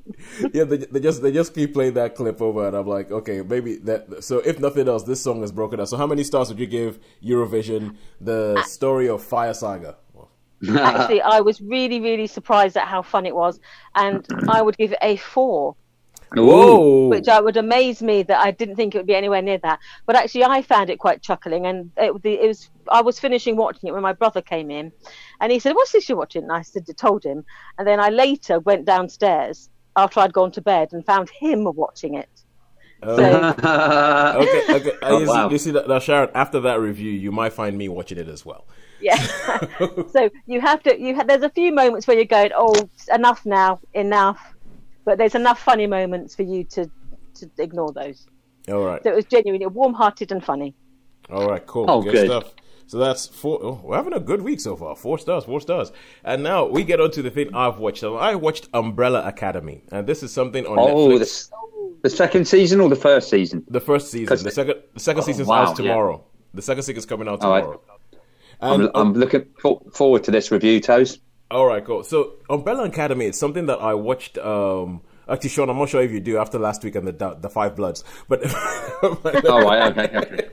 yeah, 0.52 0.64
they, 0.64 0.78
they 0.78 1.00
just 1.00 1.22
they 1.22 1.32
just 1.32 1.54
keep 1.54 1.72
playing 1.74 1.94
that 1.94 2.14
clip 2.14 2.40
over, 2.40 2.66
and 2.66 2.76
I'm 2.76 2.86
like, 2.86 3.10
okay, 3.10 3.42
maybe 3.42 3.76
that. 3.76 4.24
So 4.24 4.38
if 4.38 4.58
nothing 4.60 4.88
else, 4.88 5.04
this 5.04 5.22
song 5.22 5.42
is 5.42 5.52
broken 5.52 5.80
up. 5.80 5.88
So 5.88 5.96
how 5.96 6.06
many 6.06 6.24
stars 6.24 6.48
would 6.48 6.58
you 6.58 6.66
give 6.66 6.98
Eurovision? 7.22 7.96
The 8.20 8.56
uh, 8.58 8.62
story 8.62 9.08
of 9.08 9.22
Fire 9.22 9.54
Saga. 9.54 9.96
Actually, 10.66 11.20
I 11.20 11.40
was 11.40 11.60
really, 11.60 12.00
really 12.00 12.26
surprised 12.26 12.76
at 12.76 12.88
how 12.88 13.02
fun 13.02 13.26
it 13.26 13.34
was, 13.34 13.60
and 13.94 14.26
I 14.48 14.62
would 14.62 14.76
give 14.78 14.92
it 14.92 14.98
a 15.02 15.16
four. 15.16 15.76
Whoa! 16.36 17.08
which 17.08 17.28
I 17.28 17.40
would 17.40 17.56
amaze 17.56 18.02
me 18.02 18.22
that 18.24 18.40
I 18.40 18.50
didn't 18.50 18.76
think 18.76 18.94
it 18.94 18.98
would 18.98 19.06
be 19.06 19.14
anywhere 19.14 19.42
near 19.42 19.58
that. 19.58 19.80
But 20.06 20.16
actually, 20.16 20.44
I 20.44 20.62
found 20.62 20.90
it 20.90 20.98
quite 20.98 21.22
chuckling, 21.22 21.66
and 21.66 21.90
it, 21.96 22.12
it 22.24 22.48
was. 22.48 22.70
I 22.90 23.02
was 23.02 23.18
finishing 23.18 23.56
watching 23.56 23.88
it 23.88 23.92
when 23.92 24.02
my 24.02 24.12
brother 24.12 24.42
came 24.42 24.70
in, 24.70 24.92
and 25.40 25.52
he 25.52 25.58
said, 25.58 25.74
"What's 25.74 25.92
this 25.92 26.08
you're 26.08 26.18
watching?" 26.18 26.42
And 26.42 26.52
I 26.52 26.62
said, 26.62 26.86
"Told 26.96 27.24
him." 27.24 27.44
And 27.78 27.86
then 27.86 28.00
I 28.00 28.08
later 28.10 28.60
went 28.60 28.84
downstairs 28.84 29.68
after 29.96 30.20
I'd 30.20 30.32
gone 30.32 30.50
to 30.52 30.60
bed 30.60 30.88
and 30.92 31.04
found 31.04 31.30
him 31.30 31.64
watching 31.64 32.14
it. 32.14 32.28
Oh. 33.02 33.16
So 33.16 33.22
okay, 34.40 34.74
okay. 34.74 34.98
Oh, 35.02 35.20
you, 35.20 35.26
wow. 35.26 35.48
see, 35.48 35.52
you 35.52 35.58
see 35.58 35.70
that 35.72 35.88
now, 35.88 35.98
Sharon. 35.98 36.30
After 36.34 36.60
that 36.60 36.80
review, 36.80 37.10
you 37.10 37.32
might 37.32 37.52
find 37.52 37.76
me 37.76 37.88
watching 37.88 38.18
it 38.18 38.28
as 38.28 38.44
well. 38.44 38.66
yeah. 39.00 39.16
so 40.12 40.30
you 40.46 40.60
have 40.60 40.82
to. 40.84 40.98
You 40.98 41.14
ha- 41.16 41.24
there's 41.24 41.42
a 41.42 41.50
few 41.50 41.72
moments 41.72 42.06
where 42.06 42.16
you're 42.16 42.24
going, 42.24 42.50
"Oh, 42.54 42.74
enough 43.12 43.44
now, 43.44 43.80
enough," 43.92 44.53
but 45.04 45.18
there's 45.18 45.34
enough 45.34 45.60
funny 45.60 45.86
moments 45.86 46.34
for 46.34 46.42
you 46.42 46.64
to 46.64 46.90
to 47.34 47.50
ignore 47.58 47.92
those. 47.92 48.26
All 48.68 48.84
right, 48.84 49.02
So 49.02 49.10
it 49.10 49.16
was 49.16 49.24
genuinely 49.26 49.66
warm-hearted 49.66 50.30
and 50.32 50.42
funny. 50.42 50.74
all 51.30 51.48
right, 51.48 51.64
cool, 51.66 51.84
Oh, 51.88 52.00
good, 52.02 52.12
good. 52.12 52.26
stuff. 52.26 52.54
So 52.86 52.98
that's 52.98 53.26
four. 53.26 53.58
Oh, 53.62 53.80
we're 53.82 53.96
having 53.96 54.12
a 54.12 54.20
good 54.20 54.42
week 54.42 54.60
so 54.60 54.76
far. 54.76 54.94
Four 54.94 55.18
stars, 55.18 55.44
four 55.44 55.60
stars. 55.60 55.90
And 56.22 56.42
now 56.42 56.66
we 56.66 56.84
get 56.84 57.00
on 57.00 57.10
to 57.12 57.22
the 57.22 57.30
thing 57.30 57.54
I've 57.54 57.78
watched. 57.78 57.98
So 57.98 58.16
I 58.16 58.34
watched 58.34 58.68
Umbrella 58.74 59.26
Academy, 59.26 59.82
and 59.90 60.06
this 60.06 60.22
is 60.22 60.32
something 60.32 60.66
on 60.66 60.78
Oh, 60.78 61.08
Netflix. 61.08 61.50
the, 62.02 62.08
the 62.08 62.10
second 62.10 62.46
season 62.46 62.80
or 62.80 62.88
the 62.88 62.96
first 62.96 63.30
season? 63.30 63.64
The 63.68 63.80
first 63.80 64.10
season. 64.10 64.26
'Cause- 64.28 64.42
The 64.42 64.50
second. 64.50 64.74
The 64.94 65.00
second 65.00 65.22
Oh, 65.22 65.26
season's 65.26 65.48
wow, 65.48 65.66
out 65.66 65.76
tomorrow. 65.76 66.24
The 66.52 66.62
second 66.62 66.82
season's 66.84 67.06
coming 67.06 67.26
out 67.26 67.42
All 67.42 67.50
right. 67.50 67.60
tomorrow. 67.62 67.80
I'm, 68.60 68.80
And, 68.82 68.90
I'm 68.94 69.06
um, 69.08 69.14
looking 69.14 69.46
forward 69.92 70.22
to 70.24 70.30
this 70.30 70.50
review, 70.52 70.78
Toes. 70.80 71.18
All 71.50 71.66
right, 71.66 71.85
cool. 71.85 72.02
So 72.04 72.35
Umbrella 72.48 72.85
Academy 72.85 73.26
is 73.26 73.38
something 73.38 73.66
that 73.66 73.78
I 73.78 73.94
watched. 73.94 74.38
Um, 74.38 75.02
actually, 75.28 75.50
Sean, 75.50 75.68
I'm 75.70 75.78
not 75.78 75.88
sure 75.88 76.02
if 76.02 76.11
you 76.11 76.20
do 76.20 76.38
after 76.38 76.59
last 76.59 76.83
week 76.83 76.94
and 76.96 77.07
the 77.07 77.37
the 77.40 77.50
Five 77.50 77.76
Bloods, 77.76 78.02
but 78.28 78.40
Oh, 79.02 79.90
okay, 79.90 80.11
okay. 80.16 80.48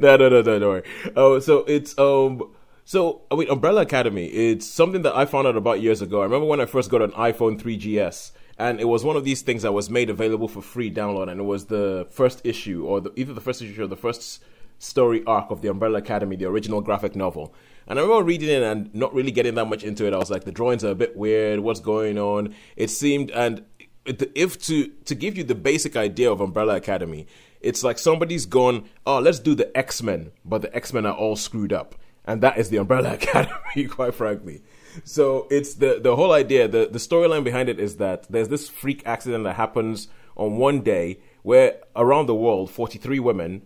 no, 0.00 0.16
no, 0.16 0.28
no, 0.28 0.42
no, 0.42 0.42
don't 0.42 0.60
worry. 0.62 0.82
Oh, 1.14 1.38
so 1.40 1.58
it's 1.64 1.96
um, 1.98 2.52
so 2.84 3.22
I 3.30 3.36
mean, 3.36 3.50
Umbrella 3.50 3.82
Academy. 3.82 4.26
It's 4.26 4.66
something 4.66 5.02
that 5.02 5.14
I 5.14 5.24
found 5.26 5.46
out 5.46 5.56
about 5.56 5.80
years 5.80 6.02
ago. 6.02 6.20
I 6.20 6.24
remember 6.24 6.46
when 6.46 6.60
I 6.60 6.66
first 6.66 6.90
got 6.90 7.02
an 7.02 7.12
iPhone 7.12 7.60
3GS, 7.60 8.32
and 8.58 8.80
it 8.80 8.86
was 8.88 9.04
one 9.04 9.16
of 9.16 9.24
these 9.24 9.42
things 9.42 9.62
that 9.62 9.72
was 9.72 9.90
made 9.90 10.10
available 10.10 10.48
for 10.48 10.62
free 10.62 10.90
download, 10.90 11.30
and 11.30 11.40
it 11.40 11.44
was 11.44 11.66
the 11.66 12.06
first 12.10 12.40
issue, 12.44 12.84
or 12.86 13.00
the, 13.00 13.12
either 13.16 13.34
the 13.34 13.40
first 13.40 13.62
issue 13.62 13.84
or 13.84 13.86
the 13.86 13.96
first 13.96 14.42
story 14.78 15.22
arc 15.26 15.50
of 15.50 15.62
the 15.62 15.68
Umbrella 15.68 15.98
Academy, 15.98 16.36
the 16.36 16.46
original 16.46 16.80
graphic 16.80 17.14
novel. 17.14 17.54
And 17.86 17.98
I 17.98 18.02
remember 18.02 18.24
reading 18.24 18.48
it 18.48 18.62
and 18.62 18.94
not 18.94 19.12
really 19.14 19.30
getting 19.30 19.54
that 19.56 19.66
much 19.66 19.84
into 19.84 20.06
it. 20.06 20.14
I 20.14 20.18
was 20.18 20.30
like, 20.30 20.44
the 20.44 20.52
drawings 20.52 20.84
are 20.84 20.90
a 20.90 20.94
bit 20.94 21.16
weird. 21.16 21.60
What's 21.60 21.80
going 21.80 22.18
on? 22.18 22.54
It 22.76 22.88
seemed, 22.88 23.30
and 23.30 23.64
if 24.06 24.60
to 24.62 24.88
to 24.88 25.14
give 25.14 25.36
you 25.36 25.44
the 25.44 25.54
basic 25.54 25.96
idea 25.96 26.30
of 26.30 26.40
Umbrella 26.40 26.76
Academy, 26.76 27.26
it's 27.60 27.82
like 27.82 27.98
somebody's 27.98 28.46
gone, 28.46 28.88
oh, 29.06 29.18
let's 29.18 29.38
do 29.38 29.54
the 29.54 29.76
X 29.76 30.02
Men, 30.02 30.32
but 30.44 30.62
the 30.62 30.74
X 30.74 30.92
Men 30.92 31.06
are 31.06 31.14
all 31.14 31.36
screwed 31.36 31.72
up, 31.72 31.94
and 32.24 32.40
that 32.42 32.58
is 32.58 32.68
the 32.68 32.76
Umbrella 32.76 33.14
Academy, 33.20 33.86
quite 33.88 34.14
frankly. 34.14 34.62
So 35.04 35.46
it's 35.50 35.74
the 35.74 36.00
the 36.00 36.16
whole 36.16 36.32
idea. 36.32 36.68
the 36.68 36.88
The 36.90 36.98
storyline 36.98 37.44
behind 37.44 37.68
it 37.68 37.80
is 37.80 37.96
that 37.96 38.30
there's 38.30 38.48
this 38.48 38.68
freak 38.68 39.02
accident 39.06 39.44
that 39.44 39.54
happens 39.54 40.08
on 40.36 40.56
one 40.58 40.82
day 40.82 41.20
where 41.42 41.80
around 41.96 42.26
the 42.26 42.34
world, 42.34 42.70
forty 42.70 42.98
three 42.98 43.18
women 43.18 43.62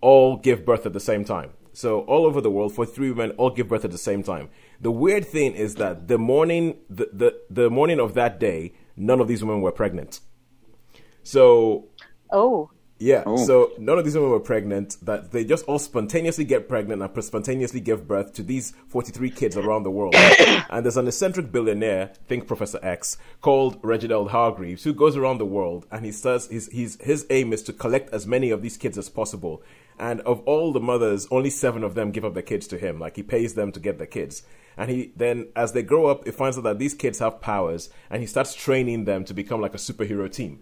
all 0.00 0.36
give 0.36 0.64
birth 0.64 0.86
at 0.86 0.92
the 0.92 1.00
same 1.00 1.24
time. 1.24 1.50
So 1.78 2.00
all 2.00 2.26
over 2.26 2.40
the 2.40 2.50
world, 2.50 2.74
43 2.74 3.12
women 3.12 3.36
all 3.36 3.50
give 3.50 3.68
birth 3.68 3.84
at 3.84 3.92
the 3.92 3.98
same 3.98 4.24
time. 4.24 4.48
The 4.80 4.90
weird 4.90 5.24
thing 5.24 5.54
is 5.54 5.76
that 5.76 6.08
the 6.08 6.18
morning, 6.18 6.78
the, 6.90 7.08
the, 7.12 7.40
the 7.48 7.70
morning 7.70 8.00
of 8.00 8.14
that 8.14 8.40
day, 8.40 8.72
none 8.96 9.20
of 9.20 9.28
these 9.28 9.44
women 9.44 9.60
were 9.62 9.70
pregnant. 9.70 10.18
So 11.22 11.86
Oh, 12.32 12.70
yeah, 12.98 13.22
Oh. 13.24 13.36
so 13.36 13.70
none 13.78 13.96
of 13.96 14.04
these 14.04 14.16
women 14.16 14.30
were 14.30 14.40
pregnant. 14.40 14.96
That 15.02 15.30
they 15.30 15.44
just 15.44 15.66
all 15.66 15.78
spontaneously 15.78 16.44
get 16.44 16.68
pregnant 16.68 17.00
and 17.00 17.24
spontaneously 17.24 17.78
give 17.78 18.08
birth 18.08 18.32
to 18.32 18.42
these 18.42 18.72
43 18.88 19.30
kids 19.30 19.56
around 19.56 19.84
the 19.84 19.92
world. 19.92 20.16
and 20.70 20.84
there's 20.84 20.96
an 20.96 21.06
eccentric 21.06 21.52
billionaire, 21.52 22.10
think 22.26 22.48
Professor 22.48 22.80
X, 22.82 23.18
called 23.40 23.78
Reginald 23.84 24.32
Hargreeves, 24.32 24.82
who 24.82 24.92
goes 24.92 25.16
around 25.16 25.38
the 25.38 25.46
world 25.46 25.86
and 25.92 26.04
he 26.04 26.10
says 26.10 26.48
his 26.48 26.68
his 26.72 26.98
his 27.00 27.24
aim 27.30 27.52
is 27.52 27.62
to 27.62 27.72
collect 27.72 28.12
as 28.12 28.26
many 28.26 28.50
of 28.50 28.62
these 28.62 28.76
kids 28.76 28.98
as 28.98 29.08
possible. 29.08 29.62
And 29.98 30.20
of 30.22 30.40
all 30.40 30.72
the 30.72 30.80
mothers, 30.80 31.26
only 31.30 31.50
seven 31.50 31.82
of 31.82 31.94
them 31.94 32.12
give 32.12 32.24
up 32.24 32.34
their 32.34 32.42
kids 32.42 32.66
to 32.68 32.78
him. 32.78 33.00
Like 33.00 33.16
he 33.16 33.22
pays 33.22 33.54
them 33.54 33.72
to 33.72 33.80
get 33.80 33.98
the 33.98 34.06
kids. 34.06 34.42
And 34.76 34.90
he 34.90 35.12
then, 35.16 35.48
as 35.56 35.72
they 35.72 35.82
grow 35.82 36.06
up, 36.06 36.24
he 36.24 36.30
finds 36.30 36.56
out 36.56 36.64
that 36.64 36.78
these 36.78 36.94
kids 36.94 37.18
have 37.18 37.40
powers, 37.40 37.90
and 38.10 38.20
he 38.20 38.26
starts 38.28 38.54
training 38.54 39.06
them 39.06 39.24
to 39.24 39.34
become 39.34 39.60
like 39.60 39.74
a 39.74 39.78
superhero 39.78 40.32
team 40.32 40.60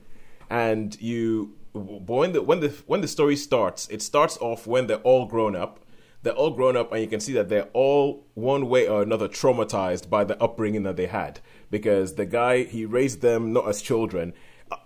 and 0.50 1.00
you 1.00 1.54
when 1.72 2.32
the 2.32 2.42
when 2.42 2.60
the 2.60 2.68
when 2.86 3.00
the 3.00 3.08
story 3.08 3.36
starts 3.36 3.88
it 3.88 4.00
starts 4.00 4.36
off 4.38 4.66
when 4.66 4.86
they're 4.86 4.96
all 4.98 5.26
grown 5.26 5.56
up 5.56 5.80
they're 6.22 6.32
all 6.32 6.50
grown 6.50 6.76
up 6.76 6.90
and 6.92 7.00
you 7.02 7.08
can 7.08 7.20
see 7.20 7.32
that 7.32 7.48
they're 7.48 7.68
all 7.72 8.26
one 8.34 8.68
way 8.68 8.88
or 8.88 9.02
another 9.02 9.28
traumatized 9.28 10.08
by 10.08 10.24
the 10.24 10.40
upbringing 10.42 10.82
that 10.82 10.96
they 10.96 11.06
had 11.06 11.40
because 11.70 12.14
the 12.14 12.26
guy 12.26 12.62
he 12.64 12.84
raised 12.84 13.20
them 13.20 13.52
not 13.52 13.68
as 13.68 13.82
children 13.82 14.32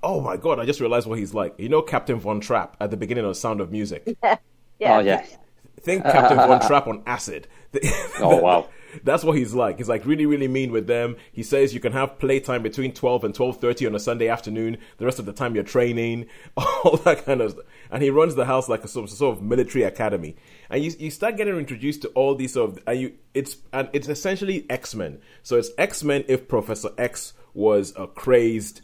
oh 0.03 0.21
my 0.21 0.37
god 0.37 0.59
i 0.59 0.65
just 0.65 0.81
realized 0.81 1.07
what 1.07 1.19
he's 1.19 1.35
like 1.35 1.55
you 1.59 1.69
know 1.69 1.83
captain 1.83 2.19
von 2.19 2.41
trapp 2.41 2.77
at 2.81 2.91
the 2.91 2.97
beginning 2.97 3.25
of 3.25 3.37
sound 3.37 3.61
of 3.61 3.71
music 3.71 4.17
yeah. 4.23 4.37
Oh, 4.83 4.99
yeah. 5.01 5.25
think 5.81 6.03
captain 6.05 6.37
von 6.37 6.61
trapp 6.67 6.87
on 6.87 7.03
acid 7.07 7.47
Oh, 8.21 8.37
wow. 8.39 8.69
that's 9.05 9.23
what 9.23 9.37
he's 9.37 9.55
like. 9.55 9.79
He's 9.79 9.89
like 9.89 10.05
really, 10.05 10.27
really 10.27 10.49
mean 10.49 10.73
with 10.73 10.87
them. 10.89 11.17
He 11.33 11.43
says 11.43 11.73
you 11.73 11.81
can 11.81 11.93
have 11.93 12.19
playtime 12.19 12.63
between 12.63 12.93
twelve 12.93 13.23
and 13.23 13.35
twelve 13.35 13.61
thirty 13.61 13.87
on 13.87 13.95
a 13.95 14.01
Sunday 14.01 14.29
afternoon. 14.29 14.79
The 14.99 15.05
rest 15.05 15.19
of 15.21 15.27
the 15.27 15.33
time 15.33 15.55
you're 15.55 15.63
training, 15.63 16.27
all 16.57 16.97
that 17.05 17.25
kind 17.25 17.41
of. 17.41 17.53
Stuff. 17.53 17.65
And 17.91 18.03
he 18.03 18.11
runs 18.11 18.35
the 18.35 18.45
house 18.45 18.69
like 18.69 18.83
a 18.83 18.89
sort 18.89 19.09
of, 19.09 19.17
sort 19.17 19.37
of 19.37 19.43
military 19.43 19.85
academy. 19.85 20.37
And 20.69 20.83
you 20.83 20.93
you 20.99 21.11
start 21.11 21.37
getting 21.37 21.57
introduced 21.57 22.03
to 22.03 22.09
all 22.09 22.35
these 22.35 22.55
sort 22.55 22.71
of. 22.71 22.83
And 22.89 23.01
you 23.01 23.13
it's 23.35 23.57
and 23.73 23.89
it's 23.93 24.09
essentially 24.09 24.67
X 24.69 24.95
Men. 24.97 25.21
So 25.45 25.57
it's 25.57 25.71
X 25.79 26.03
Men 26.03 26.25
if 26.27 26.49
Professor 26.49 26.91
X 26.99 27.35
was 27.55 27.93
a 27.97 28.09
crazed 28.09 28.81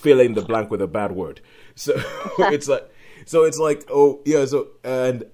fill 0.00 0.20
in 0.20 0.34
the 0.34 0.42
blank 0.42 0.70
with 0.70 0.80
a 0.80 0.86
bad 0.86 1.12
word. 1.12 1.40
So 1.74 1.92
it's 2.38 2.68
like, 2.68 2.90
so 3.26 3.44
it's 3.44 3.58
like, 3.58 3.84
oh 3.90 4.20
yeah, 4.24 4.44
so 4.46 4.68
and 4.82 5.24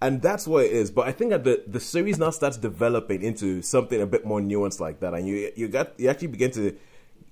and 0.00 0.22
that's 0.22 0.46
what 0.46 0.64
it 0.64 0.72
is. 0.72 0.90
But 0.90 1.08
I 1.08 1.12
think 1.12 1.30
that 1.30 1.44
the 1.44 1.64
the 1.66 1.80
series 1.80 2.18
now 2.18 2.30
starts 2.30 2.56
developing 2.56 3.22
into 3.22 3.62
something 3.62 4.00
a 4.00 4.06
bit 4.06 4.24
more 4.24 4.40
nuanced 4.40 4.80
like 4.80 5.00
that, 5.00 5.14
and 5.14 5.26
you 5.26 5.50
you 5.56 5.68
got 5.68 5.98
you 5.98 6.08
actually 6.08 6.28
begin 6.28 6.50
to. 6.52 6.76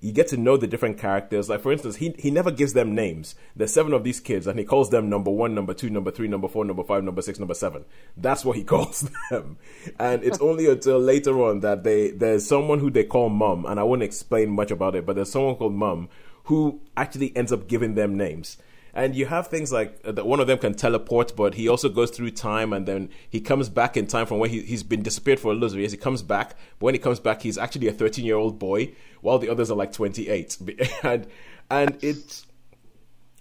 You 0.01 0.11
get 0.11 0.27
to 0.29 0.37
know 0.37 0.57
the 0.57 0.67
different 0.67 0.99
characters. 0.99 1.49
Like 1.49 1.61
for 1.61 1.71
instance, 1.71 1.95
he 1.95 2.13
he 2.19 2.33
never 2.33 2.51
gives 2.51 2.73
them 2.73 2.93
names. 2.93 3.37
There's 3.55 3.73
seven 3.73 3.93
of 3.93 4.03
these 4.03 4.19
kids, 4.19 4.49
and 4.49 4.59
he 4.59 4.65
calls 4.65 4.91
them 4.91 5.09
number 5.09 5.31
one, 5.31 5.55
number 5.55 5.75
two, 5.75 5.91
number 5.91 6.11
three, 6.11 6.27
number 6.27 6.49
four, 6.49 6.65
number 6.65 6.83
five, 6.83 7.05
number 7.05 7.23
six, 7.23 7.39
number 7.39 7.55
seven. 7.55 7.85
That's 8.17 8.45
what 8.45 8.57
he 8.57 8.65
calls 8.73 9.09
them. 9.31 9.59
And 10.01 10.25
it's 10.25 10.41
only 10.41 10.69
until 10.69 10.99
later 10.99 11.41
on 11.45 11.61
that 11.61 11.85
they 11.85 12.11
there's 12.11 12.45
someone 12.45 12.81
who 12.81 12.91
they 12.91 13.05
call 13.05 13.29
mum, 13.29 13.65
and 13.65 13.79
I 13.79 13.85
won't 13.85 14.03
explain 14.03 14.51
much 14.51 14.73
about 14.73 14.97
it, 14.97 15.07
but 15.07 15.15
there's 15.15 15.31
someone 15.31 15.55
called 15.55 15.75
mum 15.75 16.09
who 16.45 16.81
actually 16.97 17.37
ends 17.37 17.53
up 17.53 17.69
giving 17.69 17.95
them 17.95 18.17
names. 18.17 18.57
And 18.95 19.17
you 19.17 19.27
have 19.27 19.47
things 19.47 19.73
like 19.73 19.99
uh, 20.05 20.13
that 20.13 20.27
one 20.27 20.41
of 20.41 20.47
them 20.47 20.59
can 20.59 20.75
teleport, 20.75 21.35
but 21.35 21.55
he 21.55 21.67
also 21.67 21.89
goes 21.89 22.11
through 22.11 22.33
time 22.33 22.73
and 22.75 22.87
then 22.87 23.09
he 23.29 23.41
comes 23.41 23.71
back 23.71 23.97
in 23.97 24.07
time 24.07 24.27
from 24.27 24.39
where 24.39 24.51
he, 24.51 24.61
he's 24.61 24.83
been 24.83 25.03
disappeared 25.03 25.41
for 25.41 25.51
a 25.51 25.55
little 25.55 25.79
years. 25.79 25.93
He 25.93 25.99
comes 25.99 26.23
back, 26.23 26.51
but 26.79 26.87
when 26.87 26.95
he 26.95 26.99
comes 26.99 27.19
back, 27.19 27.41
he's 27.41 27.57
actually 27.57 27.89
a 27.89 27.93
13 27.93 28.25
year 28.25 28.37
old 28.37 28.59
boy, 28.59 28.93
while 29.23 29.39
the 29.39 29.49
others 29.49 29.71
are 29.71 29.77
like 29.77 29.93
28. 29.93 30.59
And, 31.03 31.27
and 31.71 31.99
it's, 32.03 32.47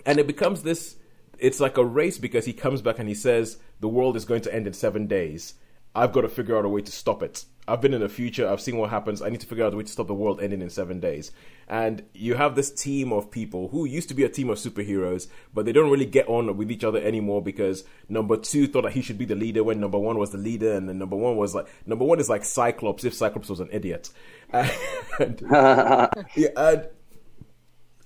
and 0.05 0.19
it 0.19 0.27
becomes 0.27 0.63
this, 0.63 0.95
it's 1.37 1.59
like 1.59 1.77
a 1.77 1.83
race 1.83 2.17
because 2.17 2.45
he 2.45 2.53
comes 2.53 2.81
back 2.81 2.97
and 2.97 3.09
he 3.09 3.15
says, 3.15 3.57
the 3.81 3.89
world 3.89 4.15
is 4.15 4.23
going 4.23 4.41
to 4.41 4.53
end 4.53 4.67
in 4.67 4.73
seven 4.73 5.07
days. 5.07 5.55
I've 5.93 6.13
got 6.13 6.21
to 6.21 6.29
figure 6.29 6.57
out 6.57 6.63
a 6.63 6.69
way 6.69 6.81
to 6.81 6.91
stop 6.91 7.21
it. 7.23 7.43
I've 7.67 7.82
been 7.82 7.93
in 7.93 8.02
the 8.02 8.10
future. 8.10 8.50
I've 8.50 8.62
seen 8.62 8.78
what 8.78 8.89
happens. 8.89 9.21
I 9.21 9.30
need 9.30 9.41
to 9.41 9.47
figure 9.47 9.65
out 9.65 9.74
a 9.74 9.78
way 9.78 9.84
to 9.84 9.91
stop 9.91 10.08
the 10.08 10.13
world 10.13 10.41
ending 10.41 10.62
in 10.62 10.69
seven 10.69 11.00
days. 11.00 11.32
And 11.67 12.04
you 12.13 12.36
have 12.36 12.56
this 12.56 12.71
team 12.71 13.13
of 13.13 13.32
people 13.32 13.69
who 13.69 13.86
used 13.86 14.10
to 14.10 14.15
be 14.15 14.24
a 14.24 14.30
team 14.30 14.50
of 14.50 14.58
superheroes, 14.58 15.28
but 15.54 15.65
they 15.65 15.71
don't 15.71 15.91
really 15.91 16.06
get 16.06 16.28
on 16.28 16.58
with 16.58 16.71
each 16.71 16.84
other 16.84 17.00
anymore 17.00 17.41
because 17.41 17.84
number 18.10 18.36
two 18.36 18.67
thought 18.67 18.82
that 18.84 18.93
he 18.93 19.02
should 19.02 19.17
be 19.17 19.26
the 19.26 19.36
leader 19.36 19.63
when 19.63 19.80
number 19.80 20.00
one 20.00 20.17
was 20.17 20.32
the 20.32 20.38
leader, 20.38 20.74
and 20.74 20.89
then 20.89 20.97
number 20.97 21.15
one 21.15 21.38
was 21.38 21.56
like 21.56 21.67
number 21.86 22.04
one 22.04 22.19
is 22.19 22.30
like 22.30 22.43
Cyclops 22.43 23.04
if 23.04 23.13
Cyclops 23.13 23.50
was 23.50 23.60
an 23.60 23.69
idiot. 23.71 24.10
And, 25.19 25.41
yeah, 26.36 26.50
and 26.58 26.88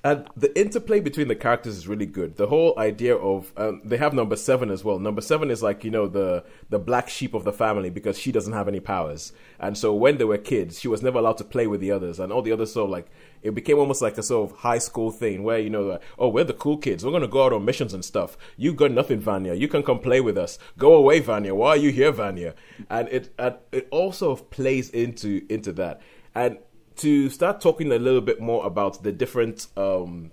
And 0.06 0.30
the 0.38 0.56
interplay 0.56 1.00
between 1.00 1.30
the 1.30 1.36
characters 1.36 1.76
is 1.76 1.88
really 1.88 2.06
good. 2.06 2.36
The 2.36 2.46
whole 2.46 2.78
idea 2.78 3.16
of 3.16 3.52
um, 3.58 3.82
they 3.84 3.98
have 3.98 4.14
number 4.14 4.36
seven 4.36 4.70
as 4.70 4.84
well. 4.84 5.00
Number 5.00 5.20
seven 5.20 5.50
is 5.50 5.64
like 5.64 5.84
you 5.84 5.90
know 5.90 6.06
the 6.08 6.44
the 6.70 6.78
black 6.78 7.10
sheep 7.10 7.34
of 7.34 7.44
the 7.44 7.52
family 7.52 7.90
because 7.90 8.16
she 8.16 8.32
doesn't 8.32 8.54
have 8.54 8.68
any 8.68 8.80
powers, 8.80 9.34
and 9.60 9.76
so 9.76 9.96
when 9.96 10.20
they 10.20 10.24
were 10.24 10.38
kids, 10.38 10.80
she 10.80 10.88
was 10.88 11.02
never 11.02 11.18
allowed 11.18 11.40
to 11.40 11.44
play 11.44 11.66
with 11.66 11.82
the 11.82 11.90
others, 11.90 12.20
and 12.20 12.32
all 12.32 12.44
the 12.44 12.52
others 12.52 12.72
sort 12.72 12.84
of 12.86 12.92
like 12.92 13.08
it 13.42 13.56
became 13.56 13.80
almost 13.80 14.04
like 14.04 14.16
a 14.20 14.22
sort 14.22 14.52
of 14.52 14.58
high 14.58 14.78
school 14.78 15.10
thing 15.10 15.42
where 15.42 15.58
you 15.58 15.72
know 15.72 15.82
like, 15.82 16.04
oh 16.20 16.30
we're 16.30 16.44
the 16.44 16.54
cool 16.54 16.78
kids, 16.78 17.04
we're 17.04 17.12
gonna 17.12 17.28
go 17.28 17.44
out 17.44 17.54
on 17.54 17.66
missions 17.66 17.96
and 17.96 18.06
stuff. 18.06 18.38
You 18.58 18.76
got 18.76 18.92
nothing, 18.92 19.20
Vanya. 19.20 19.56
You 19.56 19.68
can 19.68 19.82
come 19.82 19.98
play 19.98 20.22
with 20.22 20.38
us. 20.38 20.60
Go 20.78 20.94
away, 20.94 21.20
Vanya. 21.20 21.56
Why 21.56 21.70
are 21.70 21.78
you 21.78 21.90
here, 21.90 22.12
Vanya? 22.12 22.54
And 22.92 23.10
it 23.10 23.34
and 23.40 23.56
it 23.72 23.88
also 23.90 24.36
plays 24.36 24.92
into 24.92 25.48
into 25.50 25.74
that 25.74 26.00
and 26.36 26.58
to 26.98 27.30
start 27.30 27.62
talking 27.62 27.92
a 27.92 28.00
little 28.00 28.22
bit 28.22 28.40
more 28.40 28.66
about 28.66 29.04
the 29.04 29.12
different 29.12 29.68
um, 29.78 30.32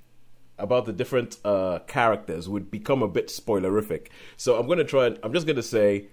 about 0.58 0.86
the 0.86 0.92
different 0.92 1.38
uh, 1.44 1.80
characters 1.80 2.48
would 2.48 2.70
become 2.70 3.02
a 3.02 3.08
bit 3.08 3.28
spoilerific. 3.28 4.08
So 4.36 4.58
I'm 4.58 4.66
going 4.66 4.78
to 4.78 4.84
try 4.84 5.06
and 5.06 5.18
I'm 5.22 5.32
just 5.32 5.46
going 5.46 5.56
to 5.56 5.62
say 5.62 6.06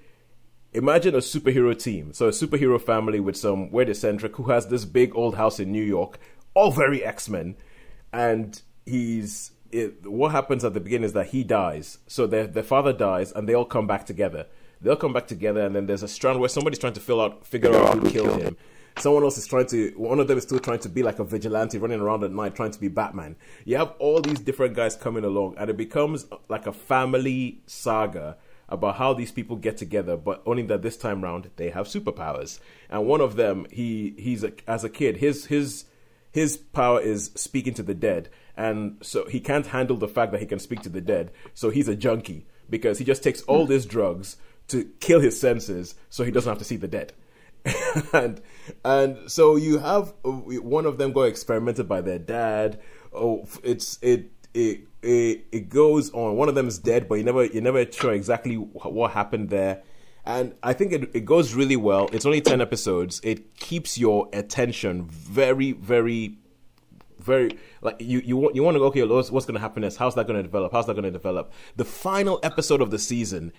imagine 0.74 1.16
a 1.16 1.20
superhero 1.20 1.78
team. 1.78 2.14
So 2.14 2.28
a 2.28 2.32
superhero 2.32 2.82
family 2.82 3.20
with 3.20 3.38
some 3.38 3.72
weird 3.72 3.90
eccentric 3.90 4.36
who 4.36 4.44
has 4.44 4.68
this 4.68 4.86
big 4.86 5.16
old 5.16 5.36
house 5.36 5.60
in 5.60 5.72
New 5.72 5.84
York, 5.84 6.20
all 6.54 6.72
very 6.72 7.04
X-Men 7.04 7.56
and 8.12 8.62
he's 8.86 9.52
it, 9.72 10.10
what 10.10 10.32
happens 10.32 10.66
at 10.66 10.74
the 10.74 10.80
beginning 10.80 11.06
is 11.06 11.14
that 11.14 11.28
he 11.28 11.44
dies. 11.44 12.00
So 12.08 12.26
their 12.26 12.48
their 12.48 12.64
father 12.64 12.94
dies 12.94 13.32
and 13.32 13.48
they 13.48 13.54
all 13.54 13.66
come 13.66 13.88
back 13.88 14.06
together. 14.06 14.48
They'll 14.82 14.96
come 14.96 15.14
back 15.14 15.28
together 15.28 15.62
and 15.62 15.76
then 15.76 15.86
there's 15.86 16.04
a 16.04 16.08
strand 16.08 16.40
where 16.40 16.50
somebody's 16.50 16.80
trying 16.80 16.94
to 16.94 17.02
fill 17.02 17.22
out 17.22 17.46
figure 17.46 17.76
out 17.76 18.00
who 18.00 18.10
killed 18.10 18.42
him 18.42 18.58
someone 19.00 19.24
else 19.24 19.38
is 19.38 19.48
trying 19.48 19.66
to 19.68 19.92
one 19.96 20.20
of 20.20 20.28
them 20.28 20.38
is 20.38 20.44
still 20.44 20.60
trying 20.60 20.80
to 20.80 20.90
be 20.90 21.04
like 21.04 21.20
a 21.20 21.24
vigilante 21.24 21.78
running 21.78 22.00
around 22.00 22.24
at 22.24 22.32
night 22.32 22.56
trying 22.56 22.72
to 22.72 22.80
be 22.80 22.88
batman. 22.88 23.36
You 23.66 23.78
have 23.78 23.94
all 24.00 24.22
these 24.22 24.40
different 24.40 24.76
guys 24.76 24.96
coming 24.96 25.24
along 25.24 25.56
and 25.58 25.70
it 25.70 25.78
becomes 25.78 26.26
uh, 26.32 26.38
like 26.48 26.68
a 26.68 26.74
family 26.74 27.62
saga 27.66 28.38
about 28.68 28.98
how 28.98 29.14
these 29.14 29.32
people 29.32 29.56
get 29.56 29.78
together 29.78 30.16
but 30.18 30.42
only 30.46 30.64
that 30.64 30.82
this 30.82 30.98
time 30.98 31.24
round 31.24 31.50
they 31.56 31.70
have 31.70 31.88
superpowers. 31.88 32.60
And 32.90 33.08
one 33.08 33.22
of 33.22 33.36
them 33.36 33.66
he 33.72 34.16
he's 34.18 34.44
a, 34.44 34.52
as 34.68 34.84
a 34.84 34.90
kid 34.90 35.18
his 35.18 35.46
his 35.46 35.86
his 36.32 36.58
power 36.58 37.02
is 37.02 37.32
speaking 37.36 37.74
to 37.76 37.84
the 37.84 37.96
dead. 37.96 38.30
And 38.56 38.98
so 39.02 39.26
he 39.28 39.40
can't 39.40 39.68
handle 39.68 39.98
the 39.98 40.08
fact 40.08 40.32
that 40.32 40.42
he 40.42 40.46
can 40.46 40.60
speak 40.60 40.82
to 40.82 40.90
the 40.90 41.02
dead 41.02 41.32
so 41.54 41.70
he's 41.70 41.88
a 41.88 41.96
junkie 41.96 42.46
because 42.70 43.00
he 43.00 43.06
just 43.06 43.24
takes 43.24 43.42
all 43.44 43.66
these 43.66 43.86
drugs 43.86 44.38
to 44.68 44.84
kill 45.00 45.20
his 45.20 45.40
senses 45.40 45.96
so 46.10 46.24
he 46.24 46.32
doesn't 46.32 46.50
have 46.50 46.60
to 46.60 46.66
see 46.66 46.76
the 46.76 46.88
dead 46.88 47.14
and 48.14 48.42
and 48.86 49.30
so 49.30 49.56
you 49.56 49.80
have 49.80 50.14
uh, 50.24 50.32
one 50.32 50.86
of 50.86 50.98
them 50.98 51.12
go 51.12 51.24
experimented 51.24 51.88
by 51.88 52.02
their 52.02 52.20
dad. 52.20 52.80
Oh, 53.14 53.48
it's 53.64 54.00
it 54.02 54.32
it 54.54 54.82
it, 55.02 55.46
it 55.52 55.70
goes 55.70 56.12
on. 56.12 56.36
One 56.36 56.50
of 56.50 56.56
them 56.56 56.68
is 56.68 56.80
dead, 56.80 57.08
but 57.08 57.16
you 57.16 57.24
never 57.24 57.46
you 57.46 57.62
never 57.62 57.90
sure 57.92 58.14
exactly 58.14 58.56
what 58.56 59.12
happened 59.12 59.50
there. 59.50 59.84
And 60.26 60.56
I 60.62 60.74
think 60.74 60.94
it 60.94 61.12
it 61.14 61.26
goes 61.26 61.54
really 61.54 61.76
well. 61.76 62.10
It's 62.12 62.26
only 62.26 62.42
ten 62.42 62.62
episodes. 62.62 63.20
It 63.24 63.56
keeps 63.58 63.98
your 63.98 64.30
attention 64.34 65.06
very 65.10 65.72
very 65.72 66.38
very 67.20 67.58
like 67.82 67.98
you 68.00 68.20
you 68.20 68.38
want 68.38 68.56
you 68.56 68.64
want 68.64 68.76
to 68.76 68.80
go 68.80 68.86
okay 68.86 69.04
what's, 69.04 69.30
what's 69.30 69.46
going 69.46 69.56
to 69.56 69.60
happen 69.60 69.82
next 69.82 69.98
how's 69.98 70.16
that 70.16 70.26
going 70.26 70.38
to 70.38 70.44
develop 70.44 70.72
how's 70.72 70.88
that 70.88 70.94
going 70.94 71.04
to 71.04 71.12
develop 71.12 71.52
the 71.76 71.84
final 71.84 72.40
episode 72.44 72.82
of 72.82 72.92
the 72.92 72.98
season 72.98 73.52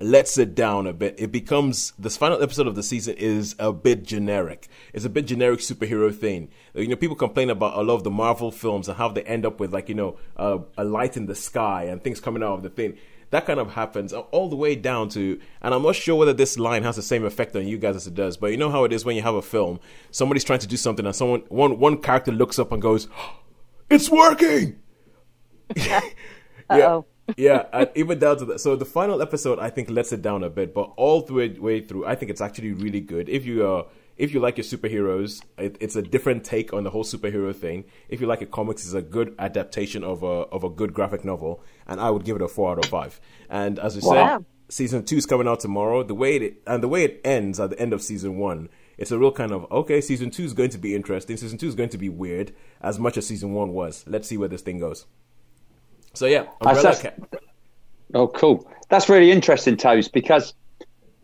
lets 0.00 0.38
it 0.38 0.54
down 0.54 0.86
a 0.86 0.92
bit. 0.92 1.14
It 1.18 1.30
becomes 1.30 1.92
this 1.98 2.16
final 2.16 2.42
episode 2.42 2.66
of 2.66 2.74
the 2.74 2.82
season 2.82 3.14
is 3.18 3.54
a 3.58 3.72
bit 3.72 4.02
generic. 4.02 4.68
It's 4.94 5.04
a 5.04 5.10
bit 5.10 5.26
generic 5.26 5.60
superhero 5.60 6.14
thing. 6.14 6.48
You 6.74 6.88
know, 6.88 6.96
people 6.96 7.16
complain 7.16 7.50
about 7.50 7.78
a 7.78 7.82
lot 7.82 7.94
of 7.94 8.04
the 8.04 8.10
Marvel 8.10 8.50
films 8.50 8.88
and 8.88 8.96
how 8.96 9.08
they 9.08 9.22
end 9.24 9.44
up 9.44 9.60
with 9.60 9.72
like 9.72 9.88
you 9.88 9.94
know 9.94 10.18
a 10.36 10.84
light 10.84 11.16
in 11.16 11.26
the 11.26 11.34
sky 11.34 11.84
and 11.84 12.02
things 12.02 12.20
coming 12.20 12.42
out 12.42 12.54
of 12.54 12.62
the 12.62 12.70
thing. 12.70 12.96
That 13.30 13.46
kind 13.46 13.60
of 13.60 13.74
happens 13.74 14.12
all 14.12 14.48
the 14.48 14.56
way 14.56 14.74
down 14.74 15.08
to, 15.10 15.38
and 15.62 15.72
I'm 15.72 15.82
not 15.82 15.94
sure 15.94 16.16
whether 16.16 16.32
this 16.32 16.58
line 16.58 16.82
has 16.82 16.96
the 16.96 17.02
same 17.02 17.24
effect 17.24 17.54
on 17.54 17.68
you 17.68 17.78
guys 17.78 17.94
as 17.94 18.08
it 18.08 18.14
does, 18.14 18.36
but 18.36 18.48
you 18.48 18.56
know 18.56 18.70
how 18.70 18.82
it 18.82 18.92
is 18.92 19.04
when 19.04 19.14
you 19.14 19.22
have 19.22 19.36
a 19.36 19.42
film, 19.42 19.78
somebody's 20.10 20.42
trying 20.42 20.58
to 20.58 20.66
do 20.66 20.76
something 20.76 21.06
and 21.06 21.14
someone 21.14 21.42
one 21.48 21.78
one 21.78 21.98
character 21.98 22.32
looks 22.32 22.58
up 22.58 22.72
and 22.72 22.82
goes, 22.82 23.06
"It's 23.90 24.10
working." 24.10 24.80
yeah 25.76 26.00
yeah, 27.36 27.64
and 27.72 27.90
even 27.94 28.18
down 28.18 28.38
to 28.38 28.44
that. 28.46 28.60
So 28.60 28.76
the 28.76 28.84
final 28.84 29.22
episode, 29.22 29.58
I 29.58 29.70
think, 29.70 29.90
lets 29.90 30.12
it 30.12 30.22
down 30.22 30.44
a 30.44 30.50
bit, 30.50 30.74
but 30.74 30.92
all 30.96 31.22
the 31.22 31.34
way, 31.34 31.48
way 31.48 31.80
through, 31.80 32.06
I 32.06 32.14
think 32.14 32.30
it's 32.30 32.40
actually 32.40 32.72
really 32.72 33.00
good. 33.00 33.28
If 33.28 33.44
you 33.44 33.66
uh, 33.66 33.84
if 34.16 34.34
you 34.34 34.40
like 34.40 34.58
your 34.58 34.64
superheroes, 34.64 35.42
it, 35.56 35.76
it's 35.80 35.96
a 35.96 36.02
different 36.02 36.44
take 36.44 36.72
on 36.74 36.84
the 36.84 36.90
whole 36.90 37.04
superhero 37.04 37.56
thing. 37.56 37.84
If 38.08 38.20
you 38.20 38.26
like 38.26 38.42
it, 38.42 38.50
comics 38.50 38.84
is 38.84 38.92
a 38.92 39.00
good 39.00 39.34
adaptation 39.38 40.04
of 40.04 40.22
a 40.22 40.26
of 40.26 40.62
a 40.62 40.68
good 40.68 40.92
graphic 40.92 41.24
novel, 41.24 41.62
and 41.86 42.00
I 42.00 42.10
would 42.10 42.24
give 42.24 42.36
it 42.36 42.42
a 42.42 42.48
four 42.48 42.72
out 42.72 42.84
of 42.84 42.90
five. 42.90 43.20
And 43.48 43.78
as 43.78 43.96
we 43.96 44.02
wow. 44.04 44.38
said, 44.38 44.46
season 44.68 45.04
two 45.04 45.16
is 45.16 45.26
coming 45.26 45.48
out 45.48 45.60
tomorrow. 45.60 46.02
The 46.02 46.14
way 46.14 46.36
it 46.36 46.62
and 46.66 46.82
the 46.82 46.88
way 46.88 47.04
it 47.04 47.20
ends 47.24 47.58
at 47.58 47.70
the 47.70 47.80
end 47.80 47.94
of 47.94 48.02
season 48.02 48.36
one, 48.36 48.68
it's 48.98 49.10
a 49.10 49.18
real 49.18 49.32
kind 49.32 49.52
of 49.52 49.70
okay. 49.72 50.02
Season 50.02 50.30
two 50.30 50.44
is 50.44 50.52
going 50.52 50.70
to 50.70 50.78
be 50.78 50.94
interesting. 50.94 51.38
Season 51.38 51.56
two 51.56 51.68
is 51.68 51.74
going 51.74 51.88
to 51.88 51.98
be 51.98 52.10
weird 52.10 52.52
as 52.82 52.98
much 52.98 53.16
as 53.16 53.26
season 53.26 53.52
one 53.52 53.72
was. 53.72 54.04
Let's 54.06 54.28
see 54.28 54.36
where 54.36 54.48
this 54.48 54.62
thing 54.62 54.78
goes. 54.78 55.06
So 56.14 56.26
yeah, 56.26 56.46
Umbrella 56.60 57.12
Oh, 58.12 58.26
cool. 58.28 58.70
That's 58.88 59.08
really 59.08 59.30
interesting, 59.30 59.76
Toes, 59.76 60.08
because 60.08 60.54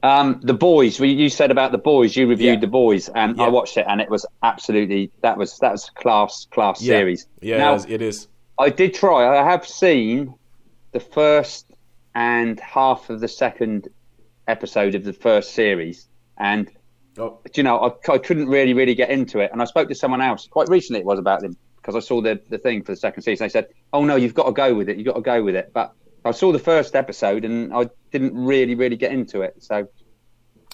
um, 0.03 0.41
the 0.43 0.55
boys. 0.55 1.01
You 1.01 1.29
said 1.29 1.51
about 1.51 1.73
the 1.73 1.79
boys. 1.79 2.17
You 2.17 2.29
reviewed 2.29 2.55
yeah. 2.55 2.61
the 2.61 2.67
boys, 2.67 3.09
and 3.09 3.37
yeah. 3.37 3.45
I 3.45 3.49
watched 3.49 3.77
it, 3.77 3.87
and 3.89 4.01
it 4.01 4.11
was 4.11 4.25
absolutely 4.43 5.11
that 5.23 5.37
was 5.37 5.59
that 5.59 5.73
was 5.73 5.91
class 5.91 6.47
class 6.51 6.81
yeah. 6.81 6.95
series. 6.95 7.27
Yeah, 7.41 7.59
now, 7.59 7.75
it 7.89 8.03
is. 8.03 8.29
I 8.59 8.71
did 8.71 8.95
try. 8.95 9.39
I 9.39 9.45
have 9.45 9.67
seen 9.67 10.35
the 10.93 11.01
first 11.01 11.67
and 12.15 12.59
half 12.61 13.11
of 13.11 13.21
the 13.21 13.29
second 13.29 13.89
episode 14.49 14.95
of 14.95 15.05
the 15.05 15.13
first 15.13 15.53
series, 15.53 16.09
and 16.39 16.71
oh. 17.19 17.41
you 17.55 17.63
know 17.63 17.79
I, 17.79 18.13
I 18.13 18.19
couldn't 18.19 18.49
really 18.49 18.75
really 18.75 18.95
get 18.95 19.11
into 19.11 19.41
it. 19.41 19.51
And 19.53 19.61
I 19.61 19.65
spoke 19.65 19.89
to 19.89 19.95
someone 19.95 20.23
else 20.23 20.47
quite 20.47 20.69
recently. 20.69 21.01
It 21.01 21.07
was 21.07 21.19
about 21.19 21.41
them 21.41 21.57
because 21.87 22.03
I 22.03 22.07
saw 22.07 22.21
the 22.21 22.41
the 22.49 22.59
thing 22.59 22.83
for 22.83 22.93
the 22.93 22.97
second 22.97 23.23
season. 23.23 23.45
They 23.45 23.49
said, 23.49 23.69
"Oh 23.93 24.05
no, 24.05 24.17
you've 24.17 24.35
got 24.35 24.47
to 24.47 24.53
go 24.53 24.75
with 24.75 24.89
it. 24.89 24.97
You've 24.97 25.07
got 25.07 25.15
to 25.15 25.21
go 25.21 25.43
with 25.43 25.55
it." 25.55 25.73
But 25.73 25.95
I 26.25 26.33
saw 26.33 26.51
the 26.51 26.59
first 26.59 26.97
episode 26.97 27.45
and 27.45 27.73
I 27.73 27.89
didn't 28.11 28.35
really, 28.35 28.75
really 28.75 28.97
get 28.97 29.13
into 29.13 29.43
it. 29.43 29.63
So, 29.63 29.87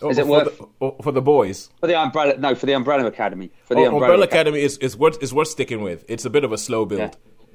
oh, 0.01 0.09
is 0.09 0.18
oh, 0.18 0.22
it 0.22 0.27
worth 0.27 0.59
the, 0.59 0.68
oh, 0.81 0.96
for 1.03 1.12
the 1.12 1.20
boys 1.20 1.68
for 1.81 1.87
the 1.87 2.01
umbrella? 2.01 2.38
No, 2.38 2.55
for 2.55 2.64
the 2.64 2.72
Umbrella 2.72 3.05
Academy. 3.07 3.51
For 3.64 3.75
the 3.75 3.83
oh, 3.83 3.85
Umbrella, 3.85 4.05
umbrella 4.05 4.25
Academy, 4.25 4.61
Academy 4.61 4.64
is, 4.64 4.79
is 4.79 4.96
worth 4.96 5.22
is 5.22 5.35
worth 5.35 5.48
sticking 5.48 5.83
with. 5.83 6.05
It's 6.09 6.25
a 6.25 6.31
bit 6.31 6.44
of 6.44 6.53
a 6.53 6.59
slow 6.59 6.87
build. 6.87 7.01
Yeah. 7.01 7.11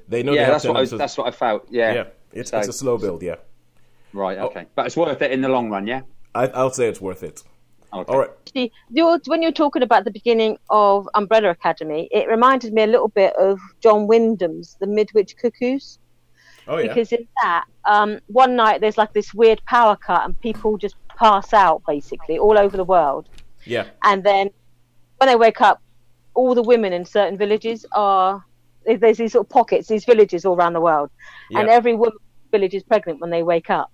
They 0.06 0.22
know. 0.22 0.32
Yeah, 0.32 0.46
they 0.46 0.52
that's 0.52 0.64
what 0.64 0.76
I, 0.76 0.84
that's 0.84 1.18
what 1.18 1.26
I 1.26 1.30
felt. 1.32 1.66
Yeah, 1.70 1.92
yeah, 1.92 2.04
it's, 2.32 2.50
so, 2.50 2.58
it's 2.58 2.68
a 2.68 2.72
slow 2.72 2.96
build. 2.96 3.22
Yeah. 3.22 3.36
Right. 4.12 4.38
Oh. 4.38 4.46
Okay, 4.46 4.64
oh. 4.66 4.70
but 4.76 4.86
it's 4.86 4.96
worth 4.96 5.20
it 5.20 5.32
in 5.32 5.40
the 5.40 5.48
long 5.48 5.68
run. 5.68 5.86
Yeah. 5.86 6.02
I, 6.34 6.46
will 6.46 6.70
say 6.70 6.88
it's 6.88 7.00
worth 7.00 7.24
it. 7.24 7.42
Okay. 7.92 8.12
All 8.12 8.18
right. 8.18 8.30
See, 8.54 8.70
when 8.90 9.42
you're 9.42 9.52
talking 9.52 9.82
about 9.82 10.04
the 10.04 10.10
beginning 10.10 10.58
of 10.68 11.08
Umbrella 11.14 11.50
Academy, 11.50 12.08
it 12.10 12.28
reminded 12.28 12.72
me 12.72 12.82
a 12.82 12.86
little 12.86 13.08
bit 13.08 13.34
of 13.36 13.58
John 13.80 14.06
Wyndham's 14.06 14.76
The 14.80 14.86
Midwich 14.86 15.36
Cuckoos. 15.36 15.98
Oh, 16.66 16.76
yeah. 16.76 16.88
Because 16.88 17.12
in 17.12 17.26
that, 17.42 17.64
um, 17.86 18.20
one 18.26 18.56
night 18.56 18.82
there's 18.82 18.98
like 18.98 19.14
this 19.14 19.32
weird 19.32 19.62
power 19.66 19.96
cut 19.96 20.24
and 20.24 20.38
people 20.40 20.76
just 20.76 20.96
pass 21.18 21.54
out 21.54 21.82
basically 21.86 22.38
all 22.38 22.58
over 22.58 22.76
the 22.76 22.84
world. 22.84 23.28
Yeah. 23.64 23.86
And 24.02 24.22
then 24.22 24.50
when 25.16 25.28
they 25.28 25.36
wake 25.36 25.60
up, 25.62 25.80
all 26.34 26.54
the 26.54 26.62
women 26.62 26.92
in 26.92 27.04
certain 27.04 27.38
villages 27.38 27.86
are 27.92 28.44
there's 28.84 29.18
these 29.18 29.32
sort 29.32 29.46
of 29.46 29.50
pockets, 29.50 29.88
these 29.88 30.04
villages 30.04 30.44
all 30.44 30.56
around 30.56 30.72
the 30.72 30.80
world, 30.80 31.10
yeah. 31.50 31.60
and 31.60 31.68
every 31.68 31.94
woman 31.94 32.14
in 32.14 32.50
the 32.50 32.58
village 32.58 32.74
is 32.74 32.82
pregnant 32.82 33.20
when 33.20 33.30
they 33.30 33.42
wake 33.42 33.70
up. 33.70 33.90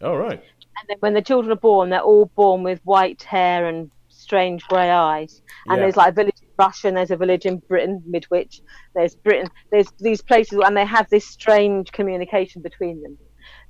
Oh 0.00 0.14
right. 0.14 0.42
And 0.78 0.88
then 0.88 0.96
when 1.00 1.14
the 1.14 1.22
children 1.22 1.52
are 1.52 1.56
born, 1.56 1.90
they're 1.90 2.00
all 2.00 2.26
born 2.26 2.62
with 2.62 2.80
white 2.84 3.22
hair 3.22 3.66
and 3.66 3.90
strange 4.08 4.62
grey 4.64 4.90
eyes. 4.90 5.42
And 5.66 5.76
yeah. 5.76 5.84
there's 5.84 5.96
like 5.96 6.12
a 6.12 6.14
village 6.14 6.36
in 6.40 6.48
Russia 6.58 6.88
and 6.88 6.96
there's 6.96 7.10
a 7.10 7.16
village 7.16 7.46
in 7.46 7.58
Britain, 7.58 8.02
Midwich. 8.06 8.62
There's 8.94 9.14
Britain. 9.14 9.48
There's 9.70 9.88
these 9.98 10.22
places 10.22 10.60
and 10.64 10.76
they 10.76 10.86
have 10.86 11.08
this 11.10 11.26
strange 11.26 11.92
communication 11.92 12.62
between 12.62 13.02
them. 13.02 13.18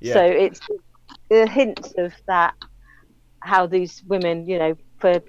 Yeah. 0.01 0.15
So 0.15 0.25
it's 0.25 0.61
a 1.31 1.49
hint 1.49 1.95
of 1.99 2.13
that, 2.27 2.55
how 3.41 3.67
these 3.67 4.03
women, 4.07 4.47
you 4.47 4.59
know, 4.59 4.77
for 4.99 5.21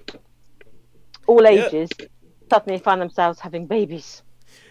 all 1.26 1.46
ages, 1.46 1.90
yeah. 1.98 2.06
suddenly 2.50 2.78
find 2.78 3.00
themselves 3.00 3.40
having 3.40 3.66
babies. 3.66 4.22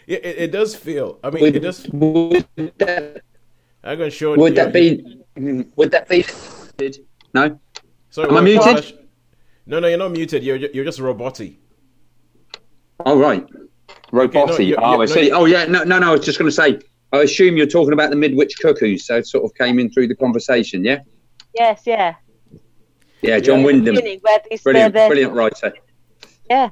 Yeah, 0.06 0.18
it, 0.18 0.38
it 0.38 0.52
does 0.52 0.76
feel. 0.76 1.20
I 1.24 1.30
mean, 1.30 1.44
would, 1.44 1.56
it 1.56 1.60
does. 1.62 1.88
Would 1.90 2.48
that, 2.78 3.22
I'm 3.84 3.98
going 3.98 4.10
to 4.10 4.16
show. 4.16 4.36
Would 4.36 4.56
that 4.56 4.74
be? 4.74 5.24
Would 5.76 5.92
that 5.92 6.08
be? 6.08 6.26
No. 7.34 7.60
Sorry, 8.10 8.30
am 8.30 8.38
I 8.38 8.42
muted? 8.42 9.00
No, 9.66 9.80
no, 9.80 9.88
you're 9.88 9.98
not 9.98 10.12
muted. 10.12 10.44
You're 10.44 10.58
you're 10.58 10.86
just 10.86 11.00
roboty. 11.00 11.58
Oh 13.06 13.18
right, 13.18 13.46
roboty. 14.12 14.52
Okay, 14.52 14.70
no, 14.72 14.78
oh, 14.80 15.02
I 15.02 15.06
see. 15.06 15.30
No, 15.30 15.42
oh 15.42 15.46
yeah, 15.46 15.66
no, 15.66 15.84
no, 15.84 16.00
no. 16.00 16.10
I 16.10 16.12
was 16.12 16.26
just 16.26 16.38
going 16.38 16.50
to 16.50 16.56
say. 16.56 16.80
I 17.12 17.22
assume 17.22 17.58
you're 17.58 17.68
talking 17.68 17.94
about 17.94 18.10
the 18.10 18.16
Midwich 18.16 18.58
Cuckoos. 18.60 19.06
So 19.06 19.18
it 19.18 19.28
sort 19.28 19.46
of 19.46 19.54
came 19.54 19.78
in 19.78 19.92
through 19.92 20.08
the 20.08 20.16
conversation, 20.16 20.84
yeah. 20.84 21.02
Yes, 21.54 21.84
yeah. 21.86 22.16
Yeah, 23.22 23.40
John 23.40 23.60
yeah. 23.60 23.66
Wyndham. 23.66 23.96
Brilliant, 24.64 24.94
brilliant 24.94 25.34
writer. 25.34 25.74
Yeah. 26.50 26.70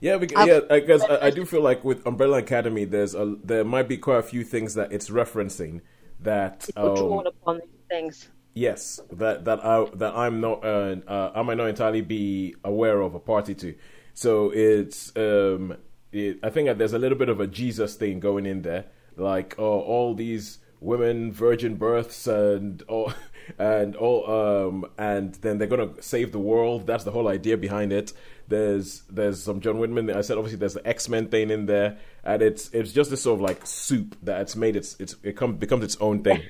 Yeah, 0.00 0.18
because, 0.18 0.38
I've- 0.38 0.50
yeah, 0.50 0.60
because 0.68 1.02
I, 1.04 1.26
I 1.26 1.30
do 1.30 1.44
feel 1.46 1.62
like 1.62 1.84
with 1.84 2.04
Umbrella 2.04 2.38
Academy, 2.38 2.84
there's 2.84 3.14
a 3.14 3.36
there 3.42 3.64
might 3.64 3.88
be 3.88 3.96
quite 3.96 4.18
a 4.18 4.22
few 4.22 4.44
things 4.44 4.74
that 4.74 4.92
it's 4.92 5.08
referencing 5.08 5.80
that 6.20 6.66
People 6.66 6.90
um, 6.90 6.96
drawn 6.96 7.26
upon 7.26 7.60
these 7.60 7.86
things. 7.88 8.28
Yes 8.56 9.00
that 9.12 9.44
that 9.44 9.62
I 9.62 9.84
that 9.96 10.16
I'm 10.16 10.40
not 10.40 10.64
uh, 10.64 10.96
uh, 11.06 11.32
I 11.34 11.42
might 11.42 11.58
not 11.58 11.68
entirely 11.68 12.00
be 12.00 12.54
aware 12.64 13.02
of 13.02 13.14
a 13.14 13.20
party 13.20 13.54
to. 13.56 13.74
So 14.14 14.50
it's 14.50 15.14
um 15.14 15.76
it, 16.10 16.38
I 16.42 16.48
think 16.48 16.78
there's 16.78 16.94
a 16.94 16.98
little 16.98 17.18
bit 17.18 17.28
of 17.28 17.38
a 17.38 17.46
Jesus 17.46 17.96
thing 17.96 18.18
going 18.18 18.46
in 18.46 18.62
there, 18.62 18.86
like 19.14 19.56
oh, 19.58 19.80
all 19.80 20.14
these 20.14 20.58
women 20.80 21.32
virgin 21.32 21.74
births 21.74 22.26
and 22.26 22.80
all 22.88 23.12
and 23.58 23.94
all 23.94 24.24
um 24.30 24.86
and 24.96 25.34
then 25.36 25.58
they're 25.58 25.68
gonna 25.68 25.90
save 26.00 26.32
the 26.32 26.38
world. 26.38 26.86
That's 26.86 27.04
the 27.04 27.10
whole 27.10 27.28
idea 27.28 27.58
behind 27.58 27.92
it. 27.92 28.14
There's 28.48 29.02
there's 29.10 29.42
some 29.42 29.60
John 29.60 29.76
Wyndham. 29.76 30.08
I 30.16 30.22
said 30.22 30.38
obviously 30.38 30.60
there's 30.60 30.72
the 30.72 30.88
X 30.88 31.10
Men 31.10 31.28
thing 31.28 31.50
in 31.50 31.66
there, 31.66 31.98
and 32.24 32.40
it's 32.40 32.70
it's 32.72 32.92
just 32.92 33.10
this 33.10 33.20
sort 33.20 33.38
of 33.38 33.42
like 33.42 33.66
soup 33.66 34.16
that 34.22 34.40
it's 34.40 34.56
made 34.56 34.76
its 34.76 34.96
it's 34.98 35.14
it 35.22 35.36
come, 35.36 35.56
becomes 35.56 35.84
its 35.84 35.98
own 36.00 36.22
thing. 36.22 36.40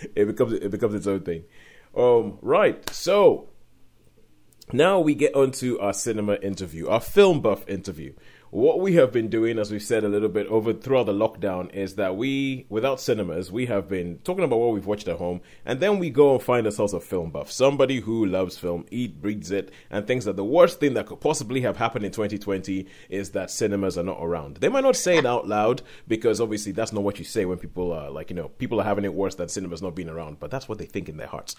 it, 0.14 0.26
becomes 0.26 0.52
it 0.52 0.70
becomes 0.70 0.94
its 0.94 1.06
own 1.06 1.20
thing. 1.20 1.44
Um, 1.96 2.38
right. 2.42 2.88
So 2.90 3.48
now 4.72 5.00
we 5.00 5.14
get 5.14 5.34
onto 5.34 5.78
our 5.78 5.92
cinema 5.92 6.34
interview, 6.36 6.88
our 6.88 7.00
film 7.00 7.40
buff 7.40 7.68
interview. 7.68 8.12
What 8.50 8.78
we 8.78 8.94
have 8.94 9.12
been 9.12 9.28
doing, 9.28 9.58
as 9.58 9.72
we've 9.72 9.82
said 9.82 10.04
a 10.04 10.08
little 10.08 10.28
bit 10.28 10.46
over 10.46 10.72
throughout 10.72 11.06
the 11.06 11.12
lockdown, 11.12 11.74
is 11.74 11.96
that 11.96 12.16
we, 12.16 12.64
without 12.68 13.00
cinemas, 13.00 13.50
we 13.50 13.66
have 13.66 13.88
been 13.88 14.18
talking 14.22 14.44
about 14.44 14.60
what 14.60 14.72
we've 14.72 14.86
watched 14.86 15.08
at 15.08 15.18
home, 15.18 15.40
and 15.64 15.80
then 15.80 15.98
we 15.98 16.10
go 16.10 16.34
and 16.34 16.42
find 16.42 16.64
ourselves 16.64 16.92
a 16.92 17.00
film 17.00 17.30
buff, 17.30 17.50
somebody 17.50 17.98
who 17.98 18.24
loves 18.24 18.56
film, 18.56 18.86
eat, 18.92 19.20
breathes 19.20 19.50
it, 19.50 19.72
and 19.90 20.06
thinks 20.06 20.26
that 20.26 20.36
the 20.36 20.44
worst 20.44 20.78
thing 20.78 20.94
that 20.94 21.06
could 21.06 21.20
possibly 21.20 21.62
have 21.62 21.76
happened 21.76 22.04
in 22.04 22.12
2020 22.12 22.86
is 23.08 23.30
that 23.30 23.50
cinemas 23.50 23.98
are 23.98 24.04
not 24.04 24.18
around. 24.20 24.58
They 24.58 24.68
might 24.68 24.84
not 24.84 24.94
say 24.94 25.18
it 25.18 25.26
out 25.26 25.48
loud 25.48 25.82
because 26.06 26.40
obviously 26.40 26.70
that's 26.70 26.92
not 26.92 27.02
what 27.02 27.18
you 27.18 27.24
say 27.24 27.46
when 27.46 27.58
people 27.58 27.92
are 27.92 28.10
like, 28.10 28.30
you 28.30 28.36
know, 28.36 28.48
people 28.48 28.80
are 28.80 28.84
having 28.84 29.04
it 29.04 29.12
worse 29.12 29.34
than 29.34 29.48
cinemas 29.48 29.82
not 29.82 29.96
being 29.96 30.08
around, 30.08 30.38
but 30.38 30.52
that's 30.52 30.68
what 30.68 30.78
they 30.78 30.86
think 30.86 31.08
in 31.08 31.16
their 31.16 31.26
hearts. 31.26 31.56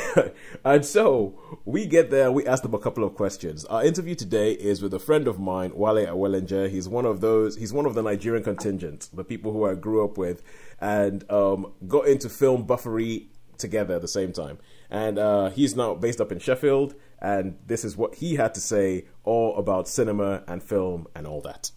and 0.64 0.84
so 0.84 1.60
we 1.64 1.86
get 1.86 2.10
there, 2.10 2.32
we 2.32 2.44
ask 2.46 2.64
them 2.64 2.74
a 2.74 2.80
couple 2.80 3.04
of 3.04 3.14
questions. 3.14 3.64
Our 3.66 3.84
interview 3.84 4.16
today 4.16 4.52
is 4.52 4.82
with 4.82 4.92
a 4.92 4.98
friend 4.98 5.28
of 5.28 5.38
mine, 5.38 5.70
Wale 5.72 6.15
Awellinger. 6.16 6.70
He's 6.70 6.88
one 6.88 7.04
of 7.04 7.20
those, 7.20 7.56
he's 7.56 7.72
one 7.72 7.86
of 7.86 7.94
the 7.94 8.02
Nigerian 8.02 8.42
contingent, 8.42 9.08
the 9.12 9.24
people 9.24 9.52
who 9.52 9.64
I 9.64 9.74
grew 9.74 10.04
up 10.04 10.16
with 10.18 10.42
and 10.80 11.30
um, 11.30 11.72
got 11.86 12.06
into 12.06 12.28
film 12.28 12.64
buffery 12.64 13.28
together 13.58 13.94
at 13.94 14.02
the 14.02 14.08
same 14.08 14.32
time. 14.32 14.58
And 14.90 15.18
uh, 15.18 15.50
he's 15.50 15.74
now 15.74 15.94
based 15.94 16.20
up 16.20 16.30
in 16.30 16.38
Sheffield, 16.38 16.94
and 17.20 17.58
this 17.66 17.84
is 17.84 17.96
what 17.96 18.16
he 18.16 18.36
had 18.36 18.54
to 18.54 18.60
say 18.60 19.06
all 19.24 19.56
about 19.56 19.88
cinema 19.88 20.44
and 20.46 20.62
film 20.62 21.06
and 21.14 21.26
all 21.26 21.40
that. 21.42 21.70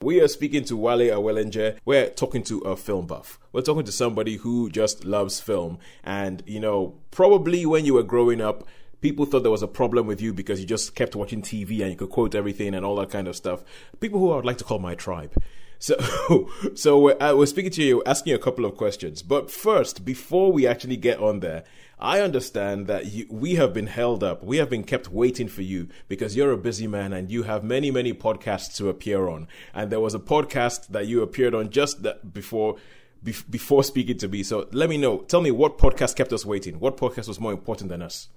We 0.00 0.20
are 0.20 0.28
speaking 0.28 0.64
to 0.64 0.76
Wale 0.76 0.98
Awellinger. 0.98 1.78
We're 1.84 2.10
talking 2.10 2.42
to 2.44 2.58
a 2.60 2.76
film 2.76 3.06
buff. 3.06 3.38
We're 3.52 3.62
talking 3.62 3.84
to 3.84 3.92
somebody 3.92 4.36
who 4.36 4.68
just 4.68 5.04
loves 5.04 5.40
film. 5.40 5.78
And, 6.02 6.42
you 6.46 6.60
know, 6.60 6.94
probably 7.10 7.64
when 7.64 7.86
you 7.86 7.94
were 7.94 8.02
growing 8.02 8.42
up, 8.42 8.64
people 9.04 9.26
thought 9.26 9.42
there 9.42 9.50
was 9.50 9.62
a 9.62 9.68
problem 9.68 10.06
with 10.06 10.22
you 10.22 10.32
because 10.32 10.58
you 10.58 10.64
just 10.64 10.94
kept 10.94 11.14
watching 11.14 11.42
TV 11.42 11.82
and 11.82 11.90
you 11.90 11.96
could 11.96 12.08
quote 12.08 12.34
everything 12.34 12.74
and 12.74 12.86
all 12.86 12.96
that 12.96 13.10
kind 13.10 13.28
of 13.28 13.36
stuff. 13.36 13.62
People 14.00 14.18
who 14.18 14.32
I 14.32 14.36
would 14.36 14.46
like 14.46 14.56
to 14.56 14.64
call 14.64 14.78
my 14.78 14.94
tribe. 14.94 15.32
So, 15.80 16.48
so 16.74 16.98
we're, 16.98 17.20
uh, 17.20 17.34
we're 17.34 17.44
speaking 17.44 17.72
to 17.72 17.82
you, 17.82 18.02
asking 18.06 18.30
you 18.30 18.36
a 18.36 18.42
couple 18.42 18.64
of 18.64 18.74
questions. 18.74 19.22
But 19.22 19.50
first, 19.50 20.02
before 20.02 20.50
we 20.50 20.66
actually 20.66 20.96
get 20.96 21.18
on 21.18 21.40
there, 21.40 21.64
I 21.98 22.20
understand 22.20 22.86
that 22.86 23.06
you, 23.12 23.26
we 23.28 23.56
have 23.56 23.74
been 23.74 23.88
held 23.88 24.24
up. 24.24 24.42
We 24.42 24.56
have 24.56 24.70
been 24.70 24.84
kept 24.84 25.10
waiting 25.10 25.46
for 25.46 25.60
you 25.60 25.88
because 26.08 26.36
you're 26.36 26.52
a 26.52 26.56
busy 26.56 26.86
man 26.86 27.12
and 27.12 27.30
you 27.30 27.42
have 27.42 27.62
many, 27.64 27.90
many 27.90 28.14
podcasts 28.14 28.76
to 28.76 28.88
appear 28.88 29.28
on. 29.28 29.46
And 29.74 29.92
there 29.92 30.00
was 30.00 30.14
a 30.14 30.18
podcast 30.18 30.88
that 30.88 31.06
you 31.06 31.20
appeared 31.20 31.54
on 31.54 31.68
just 31.68 32.02
that 32.04 32.32
before 32.32 32.76
bef- 33.22 33.50
before 33.50 33.84
speaking 33.84 34.16
to 34.18 34.28
me. 34.28 34.42
So 34.42 34.68
let 34.72 34.88
me 34.88 34.96
know. 34.96 35.18
Tell 35.18 35.42
me 35.42 35.50
what 35.50 35.76
podcast 35.76 36.16
kept 36.16 36.32
us 36.32 36.46
waiting. 36.46 36.80
What 36.80 36.96
podcast 36.96 37.28
was 37.28 37.38
more 37.38 37.52
important 37.52 37.90
than 37.90 38.00
us? 38.00 38.28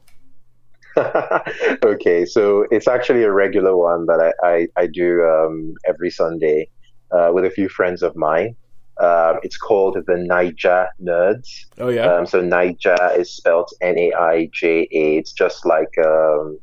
okay, 1.83 2.25
so 2.25 2.65
it's 2.71 2.87
actually 2.87 3.23
a 3.23 3.31
regular 3.31 3.75
one 3.75 4.05
that 4.07 4.33
I, 4.43 4.47
I, 4.47 4.67
I 4.83 4.87
do 4.87 5.23
um, 5.23 5.73
every 5.87 6.09
Sunday 6.09 6.69
uh, 7.11 7.31
with 7.33 7.45
a 7.45 7.49
few 7.49 7.69
friends 7.69 8.01
of 8.03 8.15
mine. 8.15 8.55
Um, 8.99 9.39
it's 9.43 9.57
called 9.57 9.95
the 10.07 10.13
Naija 10.13 10.87
Nerds. 11.01 11.65
Oh 11.77 11.89
yeah. 11.89 12.11
Um, 12.11 12.25
so 12.25 12.41
Niger 12.41 12.97
is 13.15 13.31
spelled 13.31 13.69
N-A-I-J-A. 13.81 15.17
It's 15.17 15.31
just 15.31 15.65
like 15.67 15.93
um, 16.03 16.57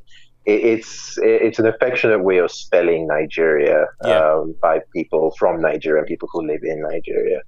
it, 0.44 0.60
it's 0.64 1.16
it's 1.22 1.60
an 1.60 1.66
affectionate 1.66 2.24
way 2.24 2.38
of 2.38 2.50
spelling 2.50 3.06
Nigeria 3.06 3.86
Yeah. 4.04 4.18
um, 4.18 4.54
by 4.60 4.80
people 4.92 5.32
from 5.38 5.60
Nigeria, 5.60 6.00
and 6.00 6.08
people 6.08 6.28
who 6.32 6.44
live 6.44 6.62
in 6.64 6.82
Nigeria. 6.82 7.40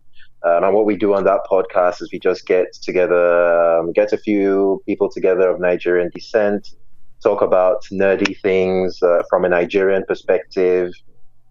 Um, 0.42 0.64
and 0.64 0.74
what 0.74 0.86
we 0.86 0.96
do 0.96 1.14
on 1.14 1.24
that 1.24 1.40
podcast 1.50 2.02
is 2.02 2.10
we 2.12 2.18
just 2.18 2.46
get 2.46 2.72
together, 2.82 3.78
um, 3.78 3.92
get 3.92 4.12
a 4.12 4.18
few 4.18 4.82
people 4.86 5.10
together 5.10 5.48
of 5.50 5.60
Nigerian 5.60 6.10
descent, 6.14 6.68
talk 7.22 7.42
about 7.42 7.82
nerdy 7.90 8.38
things 8.40 9.02
uh, 9.02 9.22
from 9.28 9.44
a 9.44 9.48
Nigerian 9.48 10.04
perspective. 10.06 10.92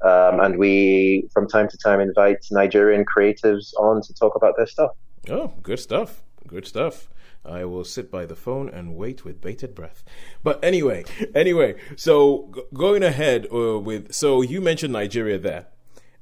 Um, 0.04 0.40
and 0.40 0.58
we, 0.58 1.28
from 1.34 1.48
time 1.48 1.68
to 1.70 1.78
time, 1.78 2.00
invite 2.00 2.46
Nigerian 2.52 3.06
creatives 3.06 3.74
on 3.80 4.02
to 4.04 4.14
talk 4.14 4.36
about 4.36 4.56
their 4.56 4.68
stuff. 4.68 4.92
Oh, 5.30 5.54
good 5.64 5.80
stuff. 5.80 6.24
Good 6.48 6.68
stuff. 6.68 7.10
I 7.44 7.64
will 7.66 7.84
sit 7.84 8.12
by 8.12 8.26
the 8.26 8.36
phone 8.36 8.70
and 8.70 8.96
wait 8.96 9.24
with 9.24 9.42
bated 9.42 9.76
breath. 9.76 10.04
But 10.44 10.64
anyway, 10.64 11.06
anyway, 11.36 11.76
so 11.96 12.52
g- 12.54 12.62
going 12.74 13.04
ahead 13.04 13.48
uh, 13.54 13.80
with 13.80 14.14
so 14.14 14.42
you 14.42 14.62
mentioned 14.62 14.94
Nigeria 14.94 15.38
there. 15.38 15.68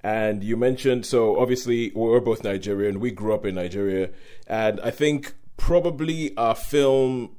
And 0.04 0.44
you 0.44 0.58
mentioned 0.58 1.06
so 1.06 1.40
obviously 1.40 1.92
we're 1.96 2.20
both 2.20 2.44
Nigerian. 2.44 3.00
We 3.00 3.12
grew 3.12 3.34
up 3.34 3.46
in 3.46 3.56
Nigeria 3.56 4.10
and 4.48 4.80
I 4.82 4.92
think 4.92 5.34
probably 5.58 6.36
our 6.38 6.56
film 6.56 7.38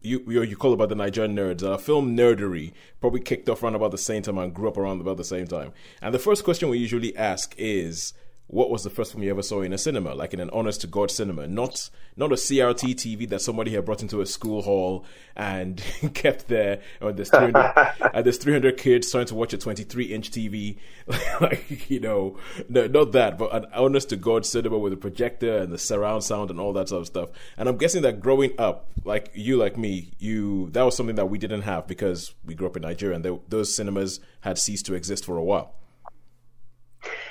you 0.00 0.24
you, 0.26 0.42
you 0.42 0.56
call 0.56 0.72
about 0.72 0.88
the 0.88 0.94
Nigerian 0.94 1.36
nerds. 1.36 1.68
Our 1.68 1.78
film 1.78 2.16
nerdery 2.16 2.72
probably 3.00 3.20
kicked 3.20 3.48
off 3.48 3.62
around 3.62 3.74
about 3.74 3.90
the 3.90 3.98
same 3.98 4.22
time 4.22 4.38
and 4.38 4.54
grew 4.54 4.68
up 4.68 4.76
around 4.76 5.00
about 5.00 5.16
the 5.16 5.24
same 5.24 5.46
time. 5.46 5.72
And 6.00 6.14
the 6.14 6.18
first 6.18 6.44
question 6.44 6.68
we 6.68 6.78
usually 6.78 7.16
ask 7.16 7.54
is, 7.58 8.12
what 8.48 8.70
was 8.70 8.82
the 8.82 8.90
first 8.90 9.12
film 9.12 9.22
you 9.22 9.30
ever 9.30 9.42
saw 9.42 9.60
in 9.60 9.74
a 9.74 9.78
cinema, 9.78 10.14
like 10.14 10.32
in 10.32 10.40
an 10.40 10.48
honest 10.50 10.80
to 10.80 10.86
God 10.86 11.10
cinema, 11.10 11.46
not 11.46 11.90
not 12.16 12.32
a 12.32 12.34
CRT 12.34 12.94
TV 12.94 13.28
that 13.28 13.40
somebody 13.40 13.72
had 13.72 13.84
brought 13.84 14.02
into 14.02 14.20
a 14.20 14.26
school 14.26 14.62
hall 14.62 15.04
and 15.36 15.82
kept 16.14 16.48
there, 16.48 16.80
or 17.00 17.12
there's 17.12 17.28
300, 17.28 17.54
and 17.54 17.76
uh, 18.14 18.22
there's 18.22 18.38
300 18.38 18.76
kids 18.78 19.10
trying 19.12 19.26
to 19.26 19.34
watch 19.34 19.52
a 19.52 19.58
23 19.58 20.06
inch 20.06 20.30
TV, 20.30 20.78
like 21.40 21.90
you 21.90 22.00
know, 22.00 22.38
no, 22.70 22.86
not 22.86 23.12
that, 23.12 23.36
but 23.38 23.54
an 23.54 23.66
honest 23.74 24.08
to 24.08 24.16
God 24.16 24.46
cinema 24.46 24.78
with 24.78 24.94
a 24.94 24.96
projector 24.96 25.58
and 25.58 25.70
the 25.70 25.78
surround 25.78 26.24
sound 26.24 26.50
and 26.50 26.58
all 26.58 26.72
that 26.72 26.88
sort 26.88 27.02
of 27.02 27.06
stuff. 27.06 27.28
And 27.58 27.68
I'm 27.68 27.76
guessing 27.76 28.02
that 28.02 28.20
growing 28.20 28.52
up, 28.58 28.88
like 29.04 29.30
you, 29.34 29.58
like 29.58 29.76
me, 29.76 30.12
you 30.18 30.70
that 30.70 30.82
was 30.82 30.96
something 30.96 31.16
that 31.16 31.26
we 31.26 31.36
didn't 31.36 31.62
have 31.62 31.86
because 31.86 32.34
we 32.46 32.54
grew 32.54 32.66
up 32.66 32.76
in 32.76 32.82
Nigeria 32.82 33.16
and 33.16 33.24
they, 33.24 33.38
those 33.48 33.76
cinemas 33.76 34.20
had 34.40 34.56
ceased 34.56 34.86
to 34.86 34.94
exist 34.94 35.26
for 35.26 35.36
a 35.36 35.44
while. 35.44 35.74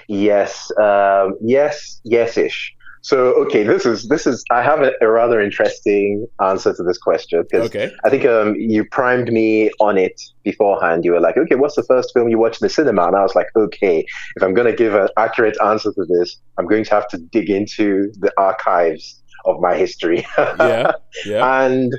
Yes, 0.08 0.72
um, 0.82 1.36
yes, 1.42 2.00
yes-ish. 2.04 2.74
So, 3.02 3.34
okay, 3.46 3.64
this 3.64 3.86
is 3.86 4.08
this 4.10 4.28
is. 4.28 4.44
I 4.52 4.62
have 4.62 4.82
a, 4.82 4.92
a 5.02 5.08
rather 5.08 5.40
interesting 5.40 6.28
answer 6.42 6.74
to 6.74 6.84
this 6.84 6.98
question 6.98 7.42
because 7.50 7.68
Okay. 7.68 7.90
I 8.04 8.10
think 8.10 8.26
um, 8.26 8.56
you 8.56 8.84
primed 8.84 9.32
me 9.32 9.70
on 9.80 9.98
it 9.98 10.20
beforehand. 10.44 11.06
You 11.06 11.14
were 11.14 11.22
like, 11.22 11.38
"Okay, 11.38 11.56
what's 11.56 11.76
the 11.76 11.84
first 11.84 12.12
film 12.14 12.28
you 12.28 12.38
watched 12.38 12.62
in 12.62 12.66
the 12.66 12.70
cinema?" 12.70 13.08
And 13.08 13.16
I 13.16 13.24
was 13.24 13.36
like, 13.36 13.48
"Okay, 13.56 14.06
if 14.36 14.44
I'm 14.44 14.54
going 14.54 14.68
to 14.68 14.76
give 14.76 14.94
an 14.94 15.08
accurate 15.16 15.56
answer 15.64 15.94
to 15.94 16.06
this, 16.06 16.38
I'm 16.58 16.68
going 16.68 16.84
to 16.84 16.90
have 16.90 17.08
to 17.10 17.18
dig 17.18 17.50
into 17.50 18.12
the 18.20 18.32
archives 18.38 19.22
of 19.46 19.60
my 19.62 19.76
history." 19.76 20.28
Yeah, 20.38 20.92
yeah. 21.26 21.66
And 21.66 21.94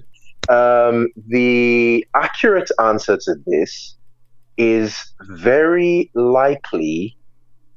um, 0.51 1.09
the 1.29 2.07
accurate 2.15 2.71
answer 2.81 3.17
to 3.17 3.35
this 3.47 3.95
is 4.59 5.15
very 5.23 6.11
likely 6.15 7.17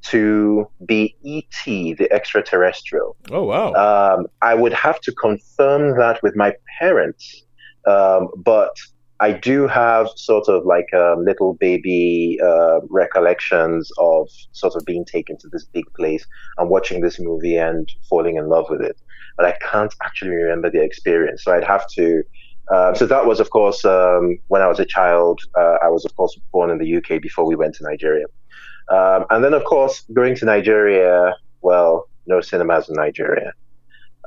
to 0.09 0.67
be 0.85 1.15
E.T., 1.23 1.93
the 1.93 2.11
extraterrestrial. 2.11 3.15
Oh 3.29 3.43
wow. 3.43 3.73
Um, 3.73 4.27
I 4.41 4.55
would 4.55 4.73
have 4.73 4.99
to 5.01 5.11
confirm 5.11 5.97
that 5.97 6.21
with 6.23 6.35
my 6.35 6.53
parents, 6.79 7.43
um, 7.87 8.29
but 8.37 8.75
I 9.21 9.31
do 9.31 9.67
have 9.67 10.09
sort 10.15 10.49
of 10.49 10.65
like 10.65 10.91
um, 10.95 11.23
little 11.23 11.53
baby 11.53 12.39
uh, 12.43 12.79
recollections 12.89 13.91
of 13.99 14.27
sort 14.51 14.75
of 14.75 14.83
being 14.83 15.05
taken 15.05 15.37
to 15.37 15.47
this 15.49 15.63
big 15.63 15.85
place 15.93 16.25
and 16.57 16.71
watching 16.71 17.01
this 17.01 17.19
movie 17.19 17.55
and 17.55 17.87
falling 18.09 18.37
in 18.37 18.49
love 18.49 18.65
with 18.67 18.81
it. 18.81 18.99
But 19.37 19.45
I 19.45 19.51
can't 19.61 19.93
actually 20.03 20.31
remember 20.31 20.71
the 20.71 20.81
experience, 20.81 21.43
so 21.43 21.53
I'd 21.53 21.63
have 21.63 21.87
to. 21.89 22.23
Uh, 22.71 22.95
so 22.95 23.05
that 23.05 23.27
was, 23.27 23.39
of 23.39 23.51
course, 23.51 23.85
um, 23.85 24.39
when 24.47 24.63
I 24.63 24.67
was 24.67 24.79
a 24.79 24.85
child. 24.85 25.39
Uh, 25.55 25.77
I 25.83 25.89
was, 25.89 26.03
of 26.03 26.15
course, 26.15 26.39
born 26.51 26.71
in 26.71 26.79
the 26.79 26.95
UK 26.95 27.21
before 27.21 27.45
we 27.45 27.55
went 27.55 27.75
to 27.75 27.83
Nigeria. 27.83 28.25
Um, 28.89 29.25
and 29.29 29.43
then, 29.43 29.53
of 29.53 29.63
course, 29.63 30.03
going 30.13 30.35
to 30.35 30.45
Nigeria, 30.45 31.35
well, 31.61 32.07
no 32.27 32.41
cinemas 32.41 32.89
in 32.89 32.95
Nigeria, 32.95 33.53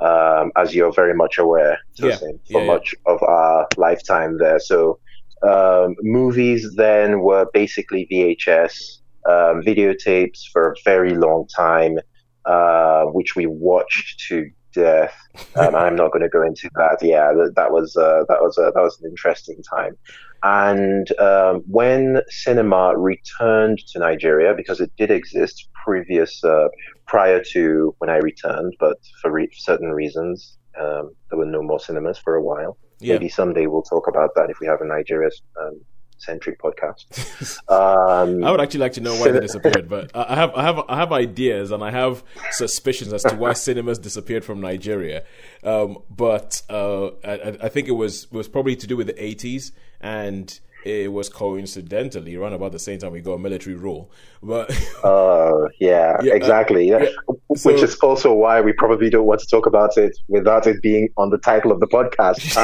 um, 0.01 0.53
as 0.57 0.75
you're 0.75 0.93
very 0.93 1.15
much 1.15 1.39
aware, 1.39 1.79
Yeah. 1.95 2.09
Yeah, 2.09 2.33
for 2.51 2.61
yeah. 2.61 2.67
much 2.67 2.95
of 3.07 3.23
our 3.23 3.69
lifetime 3.77 4.39
there. 4.39 4.59
So 4.59 4.99
um, 5.43 5.97
movies 6.03 6.75
then 6.77 7.21
were 7.21 7.47
basically 7.53 8.07
VHS 8.11 8.99
um, 9.27 9.63
videotapes 9.63 10.43
for 10.53 10.73
a 10.73 10.75
very 10.85 11.15
long 11.15 11.47
time, 11.49 11.99
uh, 12.45 13.05
which 13.05 13.37
we 13.37 13.47
watched 13.47 14.21
to 14.29 14.51
death. 14.75 15.15
Um, 15.57 15.75
I'm 15.75 15.97
not 15.97 16.13
going 16.13 16.23
to 16.23 16.29
go 16.29 16.43
into 16.43 16.69
that. 16.75 16.99
Yeah, 17.01 17.33
that, 17.33 17.55
that 17.57 17.73
was 17.73 17.97
uh, 17.97 18.25
that 18.29 18.41
was 18.41 18.59
uh, 18.59 18.71
that 18.75 18.83
was 18.83 19.01
an 19.01 19.09
interesting 19.09 19.63
time. 19.63 19.97
And 20.45 21.11
um, 21.19 21.63
when 21.67 22.21
cinema 22.29 22.95
returned 22.99 23.79
to 23.93 23.99
Nigeria, 23.99 24.53
because 24.55 24.79
it 24.79 24.93
did 24.99 25.11
exist 25.11 25.69
previous 25.87 26.45
uh, 26.45 26.69
prior 27.07 27.43
to 27.53 27.95
when 27.99 28.11
I 28.11 28.17
returned, 28.17 28.75
but 28.79 28.99
for 29.23 29.33
re- 29.33 29.49
certain 29.55 29.91
reasons, 29.93 30.59
um, 30.79 31.15
there 31.31 31.39
were 31.39 31.47
no 31.47 31.63
more 31.63 31.81
cinemas 31.81 32.19
for 32.19 32.35
a 32.35 32.43
while. 32.43 32.77
Yeah. 33.01 33.15
Maybe 33.15 33.31
someday 33.31 33.67
we'll 33.67 33.83
talk 33.83 34.07
about 34.07 34.35
that 34.37 34.51
if 34.51 34.61
we 34.61 34.67
have 34.67 34.83
a 34.83 34.85
Nigeria 34.85 35.31
um, 35.59 35.81
centric 36.19 36.61
podcast. 36.61 37.07
Um, 37.67 38.45
I 38.45 38.51
would 38.51 38.61
actually 38.61 38.81
like 38.81 38.93
to 38.93 39.01
know 39.01 39.15
why 39.15 39.31
they 39.31 39.41
disappeared, 39.41 39.89
but 39.89 40.11
I 40.15 40.35
have 40.35 40.55
I 40.55 40.63
have 40.63 40.81
I 40.89 40.97
have 40.97 41.13
ideas 41.13 41.71
and 41.71 41.83
I 41.83 41.91
have 41.91 42.23
suspicions 42.51 43.13
as 43.13 43.23
to 43.23 43.35
why 43.35 43.53
cinemas 43.67 43.99
disappeared 43.99 44.45
from 44.45 44.61
Nigeria. 44.61 45.25
Um, 45.63 45.99
but 46.11 46.63
uh, 46.69 47.07
I, 47.25 47.57
I 47.63 47.69
think 47.69 47.89
it 47.89 47.93
was 47.93 48.31
was 48.31 48.49
probably 48.49 48.77
to 48.77 48.87
do 48.87 48.97
with 48.97 49.07
the 49.07 49.23
eighties, 49.23 49.73
and 50.05 50.61
it 50.85 51.11
was 51.11 51.31
coincidentally 51.31 52.37
around 52.37 52.53
about 52.53 52.73
the 52.73 52.79
same 52.79 52.99
time 52.99 53.11
we 53.13 53.23
got 53.23 53.41
military 53.41 53.75
rule. 53.75 54.11
But 54.43 54.71
Uh, 55.03 55.69
yeah, 55.81 56.19
Yeah, 56.23 56.33
uh, 56.33 56.37
exactly. 56.37 56.87
yeah. 56.89 57.07
Which 57.49 57.61
So- 57.61 57.71
is 57.71 57.97
also 58.01 58.35
why 58.35 58.61
we 58.61 58.73
probably 58.75 59.09
don't 59.09 59.25
want 59.27 59.41
to 59.41 59.47
talk 59.47 59.65
about 59.67 59.97
it 59.97 60.15
without 60.29 60.67
it 60.67 60.83
being 60.83 61.09
on 61.17 61.31
the 61.31 61.39
title 61.39 61.73
of 61.73 61.81
the 61.81 61.87
podcast. 61.87 62.45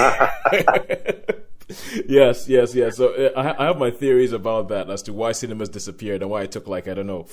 yes, 2.09 2.49
yes, 2.49 2.75
yes. 2.75 2.97
So 2.97 3.09
uh, 3.15 3.31
I, 3.37 3.65
I 3.65 3.67
have 3.69 3.79
my 3.79 3.91
theories 3.91 4.33
about 4.33 4.69
that 4.69 4.91
as 4.91 5.03
to 5.05 5.13
why 5.13 5.33
cinemas 5.33 5.69
disappeared 5.69 6.23
and 6.23 6.31
why 6.31 6.43
it 6.43 6.53
took 6.53 6.67
like 6.69 6.89
I 6.89 6.95
don't 6.95 7.07
know, 7.07 7.27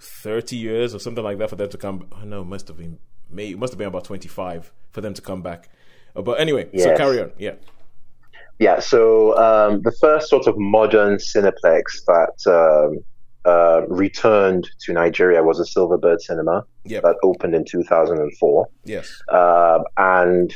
thirty 0.00 0.56
years 0.56 0.94
or 0.94 0.98
something 0.98 1.24
like 1.24 1.38
that 1.38 1.50
for 1.50 1.56
them 1.56 1.68
to 1.70 1.78
come. 1.78 2.06
Oh, 2.12 2.24
no, 2.24 2.42
it 2.42 2.46
must 2.46 2.68
have 2.68 2.76
been 2.76 2.98
may 3.30 3.50
it 3.50 3.58
must 3.58 3.72
have 3.72 3.78
been 3.78 3.88
about 3.88 4.04
twenty 4.04 4.28
five 4.28 4.72
for 4.90 5.00
them 5.00 5.14
to 5.14 5.22
come 5.22 5.42
back. 5.42 5.68
Uh, 6.16 6.22
but 6.22 6.40
anyway, 6.40 6.68
so 6.76 6.96
carry 6.96 7.20
on. 7.22 7.30
Yeah, 7.38 7.54
yeah, 8.60 8.78
so 8.78 9.36
um, 9.38 9.80
the 9.82 9.92
first 10.00 10.28
sort 10.28 10.46
of 10.46 10.54
modern 10.58 11.16
Cineplex 11.16 12.04
that 12.06 12.36
um, 12.46 13.02
uh, 13.50 13.86
returned 13.88 14.68
to 14.80 14.92
Nigeria 14.92 15.42
was 15.42 15.58
a 15.58 15.64
Silverbird 15.64 16.20
Cinema 16.20 16.64
yeah, 16.84 17.00
that 17.00 17.16
opened 17.22 17.54
in 17.54 17.64
2004. 17.64 18.68
yes, 18.84 19.22
um, 19.30 19.84
and 19.96 20.52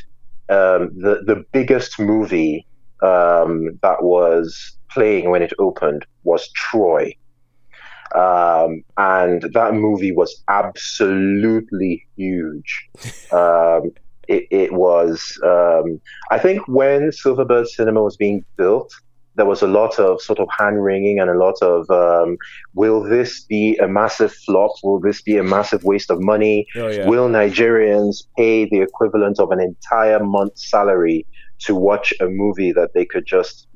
um, 0.51 0.91
the 1.01 1.23
the 1.27 1.45
biggest 1.53 1.99
movie 1.99 2.67
um, 3.03 3.79
that 3.81 4.03
was 4.03 4.77
playing 4.91 5.31
when 5.31 5.41
it 5.41 5.55
opened 5.59 6.05
was 6.25 6.51
Troy, 6.53 7.17
um, 8.15 8.85
and 8.99 9.51
that 9.55 9.73
movie 9.73 10.13
was 10.13 10.43
absolutely 10.49 12.07
huge. 12.17 12.89
Um, 13.33 13.91
it, 14.29 14.47
it 14.51 14.73
was, 14.73 15.39
um, 15.45 16.01
I 16.31 16.39
think, 16.39 16.67
when 16.69 17.11
Silverbird 17.11 17.67
Cinema 17.67 18.03
was 18.03 18.17
being 18.17 18.45
built. 18.57 18.93
There 19.37 19.47
was 19.47 19.63
a 19.63 19.67
lot 19.67 19.99
of 19.99 20.23
sort 20.23 20.39
of 20.39 20.49
hand 20.57 20.85
wringing 20.85 21.19
and 21.19 21.29
a 21.29 21.35
lot 21.35 21.57
of, 21.61 21.91
um, 21.91 22.37
will 22.75 23.03
this 23.03 23.41
be 23.41 23.77
a 23.79 23.89
massive 23.89 24.33
flop? 24.33 24.71
Will 24.85 25.01
this 25.01 25.23
be 25.23 25.37
a 25.39 25.43
massive 25.43 25.83
waste 25.83 26.09
of 26.11 26.21
money? 26.21 26.69
oh 26.77 26.87
yeah, 26.87 27.09
Will 27.09 27.29
Nigerians 27.29 28.25
pay 28.37 28.69
the 28.69 28.81
equivalent 28.81 29.41
of 29.41 29.51
an 29.51 29.61
entire 29.61 30.23
month's 30.23 30.71
salary 30.71 31.27
to 31.61 31.75
watch 31.75 32.15
a 32.21 32.27
movie 32.27 32.71
that 32.73 32.95
they 32.95 33.05
could 33.05 33.27
just 33.27 33.67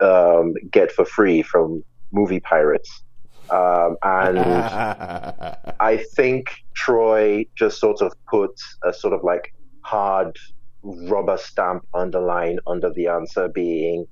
um, 0.00 0.52
get 0.70 0.92
for 0.92 1.06
free 1.06 1.40
from 1.40 1.82
movie 2.12 2.40
pirates? 2.40 3.02
Um, 3.50 3.96
and 4.02 4.38
I 5.80 6.04
think 6.14 6.50
Troy 6.74 7.46
just 7.54 7.80
sort 7.80 8.02
of 8.02 8.12
put 8.28 8.50
a 8.84 8.92
sort 8.92 9.14
of 9.14 9.22
like 9.22 9.52
hard 9.86 10.36
rubber 10.82 11.36
stamp 11.36 11.82
underline 11.94 12.58
under 12.66 12.90
the 12.98 13.06
answer 13.08 13.48
being 13.48 14.06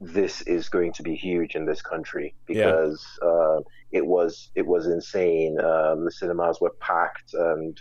this 0.00 0.42
is 0.42 0.68
going 0.68 0.92
to 0.92 1.02
be 1.02 1.14
huge 1.16 1.54
in 1.58 1.64
this 1.66 1.82
country 1.82 2.34
Yeah. 2.48 2.54
because 2.66 3.04
uh, 3.30 3.58
it 3.90 4.04
was 4.14 4.50
it 4.54 4.66
was 4.74 4.86
insane. 4.86 5.58
Um, 5.70 6.04
the 6.04 6.12
cinemas 6.12 6.56
were 6.60 6.74
packed, 6.78 7.30
and 7.34 7.74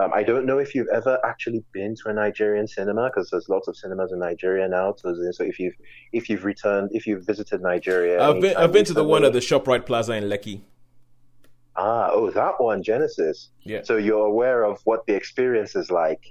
um, 0.00 0.10
I 0.14 0.22
don't 0.22 0.46
know 0.46 0.58
if 0.58 0.74
you've 0.74 0.92
ever 1.00 1.14
actually 1.30 1.64
been 1.72 1.92
to 2.00 2.10
a 2.10 2.12
Nigerian 2.12 2.68
cinema 2.68 3.04
because 3.10 3.30
there's 3.30 3.48
lots 3.48 3.66
of 3.68 3.74
cinemas 3.76 4.12
in 4.12 4.20
Nigeria 4.20 4.68
now. 4.68 4.94
So, 5.00 5.08
so 5.32 5.42
if 5.52 5.58
you've 5.58 5.74
if 6.12 6.28
you've 6.30 6.44
returned, 6.44 6.90
if 6.92 7.04
you've 7.06 7.24
visited 7.32 7.60
Nigeria, 7.62 8.22
I've 8.22 8.40
been 8.40 8.56
I've 8.56 8.72
been 8.72 8.84
to 8.92 8.94
the 8.94 9.08
one 9.14 9.24
at 9.24 9.32
the 9.32 9.40
Shoprite 9.50 9.86
Plaza 9.86 10.12
in 10.20 10.24
Lekki. 10.24 10.60
ah 11.74 12.10
oh 12.12 12.30
that 12.30 12.54
one 12.60 12.80
Genesis. 12.90 13.50
Yeah, 13.64 13.80
So 13.82 13.96
you're 13.96 14.26
aware 14.34 14.60
of 14.70 14.80
what 14.84 15.00
the 15.06 15.14
experience 15.14 15.74
is 15.74 15.90
like. 15.90 16.22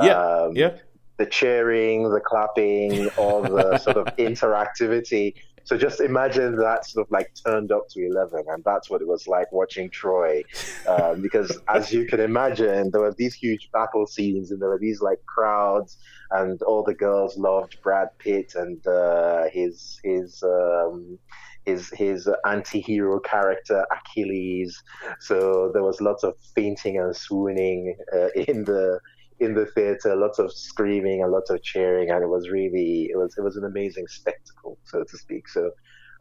Yeah, 0.00 0.18
Um, 0.20 0.56
yeah. 0.56 0.76
the 1.18 1.26
cheering, 1.26 2.08
the 2.10 2.20
clapping, 2.20 3.08
all 3.18 3.42
the 3.42 3.78
sort 3.86 3.96
of 3.96 4.06
interactivity. 4.16 5.34
So 5.64 5.76
just 5.76 6.00
imagine 6.00 6.56
that 6.56 6.86
sort 6.86 7.06
of 7.06 7.10
like 7.12 7.30
turned 7.46 7.70
up 7.70 7.88
to 7.90 8.04
11, 8.04 8.44
and 8.48 8.64
that's 8.64 8.88
what 8.90 9.02
it 9.02 9.06
was 9.06 9.28
like 9.28 9.52
watching 9.52 9.90
Troy. 9.90 10.42
Um, 10.88 11.20
because 11.20 11.56
as 11.68 11.92
you 11.92 12.06
can 12.06 12.18
imagine, 12.18 12.90
there 12.90 13.02
were 13.02 13.14
these 13.16 13.34
huge 13.34 13.70
battle 13.70 14.06
scenes, 14.06 14.50
and 14.50 14.60
there 14.60 14.70
were 14.70 14.78
these 14.78 15.00
like 15.00 15.24
crowds, 15.26 15.98
and 16.30 16.60
all 16.62 16.82
the 16.82 16.94
girls 16.94 17.36
loved 17.36 17.76
Brad 17.82 18.08
Pitt 18.18 18.54
and 18.56 18.84
uh, 18.86 19.44
his 19.52 20.00
his. 20.02 20.42
Um, 20.42 21.18
his 21.66 21.90
his 21.90 22.26
anti-hero 22.46 23.20
character 23.20 23.84
Achilles. 23.92 24.82
So 25.20 25.70
there 25.74 25.82
was 25.82 26.00
lots 26.00 26.24
of 26.24 26.32
fainting 26.54 26.98
and 26.98 27.14
swooning 27.14 27.96
uh, 28.14 28.28
in 28.34 28.64
the 28.64 28.98
in 29.40 29.54
the 29.54 29.66
theater, 29.66 30.14
lots 30.14 30.38
of 30.38 30.52
screaming 30.52 31.22
and 31.22 31.32
lots 31.32 31.50
of 31.50 31.62
cheering, 31.62 32.10
and 32.10 32.22
it 32.22 32.28
was 32.28 32.50
really 32.50 33.08
it 33.10 33.16
was 33.16 33.36
it 33.36 33.42
was 33.42 33.56
an 33.56 33.64
amazing 33.64 34.06
spectacle, 34.06 34.78
so 34.84 35.02
to 35.02 35.18
speak. 35.18 35.48
So 35.48 35.70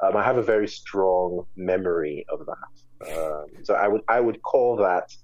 um, 0.01 0.15
I 0.15 0.24
have 0.24 0.38
a 0.38 0.43
very 0.43 0.67
strong 0.67 1.45
memory 1.55 2.26
of 2.30 2.45
that. 2.45 3.17
Um, 3.17 3.45
so 3.63 3.74
I 3.76 3.88
would 3.88 4.01
I 4.07 4.20
would 4.20 4.41
call 4.41 4.78
that. 4.78 5.15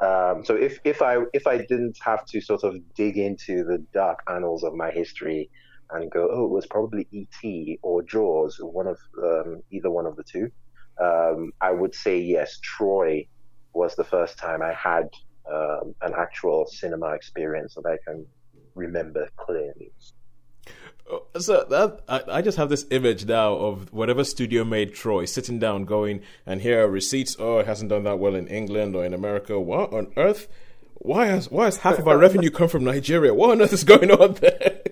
Um, 0.00 0.44
so 0.44 0.54
if 0.54 0.78
if 0.84 1.02
I 1.02 1.18
if 1.32 1.46
I 1.46 1.58
didn't 1.58 1.98
have 2.04 2.24
to 2.26 2.40
sort 2.40 2.62
of 2.64 2.76
dig 2.94 3.16
into 3.16 3.64
the 3.64 3.84
dark 3.92 4.20
annals 4.28 4.62
of 4.62 4.74
my 4.74 4.90
history 4.90 5.50
and 5.90 6.10
go, 6.10 6.28
oh, 6.30 6.44
it 6.44 6.50
was 6.50 6.66
probably 6.66 7.08
E.T. 7.12 7.78
or 7.80 8.02
Jaws, 8.02 8.58
one 8.60 8.86
of 8.86 8.98
um, 9.24 9.62
either 9.70 9.90
one 9.90 10.04
of 10.04 10.16
the 10.16 10.22
two, 10.22 10.50
um, 11.02 11.50
I 11.62 11.70
would 11.70 11.94
say 11.94 12.18
yes. 12.18 12.58
Troy 12.62 13.26
was 13.72 13.96
the 13.96 14.04
first 14.04 14.38
time 14.38 14.60
I 14.60 14.74
had 14.74 15.08
um, 15.52 15.94
an 16.02 16.12
actual 16.16 16.66
cinema 16.66 17.12
experience 17.12 17.74
that 17.74 17.86
I 17.86 17.96
can 18.04 18.26
remember 18.74 19.28
clearly. 19.36 19.92
So 21.38 21.64
that 21.70 22.02
I, 22.06 22.38
I 22.38 22.42
just 22.42 22.58
have 22.58 22.68
this 22.68 22.84
image 22.90 23.24
now 23.24 23.54
of 23.54 23.92
whatever 23.92 24.24
studio 24.24 24.62
made 24.64 24.94
Troy 24.94 25.24
sitting 25.24 25.58
down, 25.58 25.84
going 25.84 26.20
and 26.44 26.60
here 26.60 26.84
are 26.84 26.88
receipts. 26.88 27.34
Oh, 27.38 27.58
it 27.58 27.66
hasn't 27.66 27.88
done 27.88 28.04
that 28.04 28.18
well 28.18 28.34
in 28.34 28.46
England 28.46 28.94
or 28.94 29.06
in 29.06 29.14
America. 29.14 29.58
What 29.58 29.92
on 29.92 30.12
earth? 30.18 30.48
Why 30.94 31.26
has 31.26 31.50
why 31.50 31.64
has 31.66 31.78
half 31.78 31.98
of 31.98 32.06
our 32.06 32.18
revenue 32.18 32.50
come 32.50 32.68
from 32.68 32.84
Nigeria? 32.84 33.32
What 33.32 33.50
on 33.50 33.62
earth 33.62 33.72
is 33.72 33.84
going 33.84 34.10
on 34.10 34.34
there? 34.34 34.82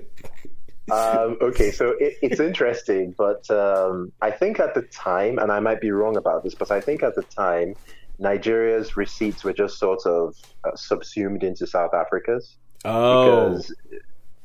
um, 0.90 1.36
okay, 1.42 1.70
so 1.70 1.90
it, 2.00 2.14
it's 2.22 2.40
interesting, 2.40 3.14
but 3.18 3.50
um, 3.50 4.12
I 4.22 4.30
think 4.30 4.58
at 4.58 4.74
the 4.74 4.82
time, 4.82 5.38
and 5.38 5.52
I 5.52 5.60
might 5.60 5.80
be 5.82 5.90
wrong 5.90 6.16
about 6.16 6.44
this, 6.44 6.54
but 6.54 6.70
I 6.70 6.80
think 6.80 7.02
at 7.02 7.14
the 7.14 7.24
time, 7.24 7.74
Nigeria's 8.18 8.96
receipts 8.96 9.44
were 9.44 9.52
just 9.52 9.78
sort 9.78 10.06
of 10.06 10.34
uh, 10.64 10.74
subsumed 10.74 11.42
into 11.42 11.66
South 11.66 11.94
Africa's 11.94 12.56
Oh, 12.86 13.50
because 13.50 13.74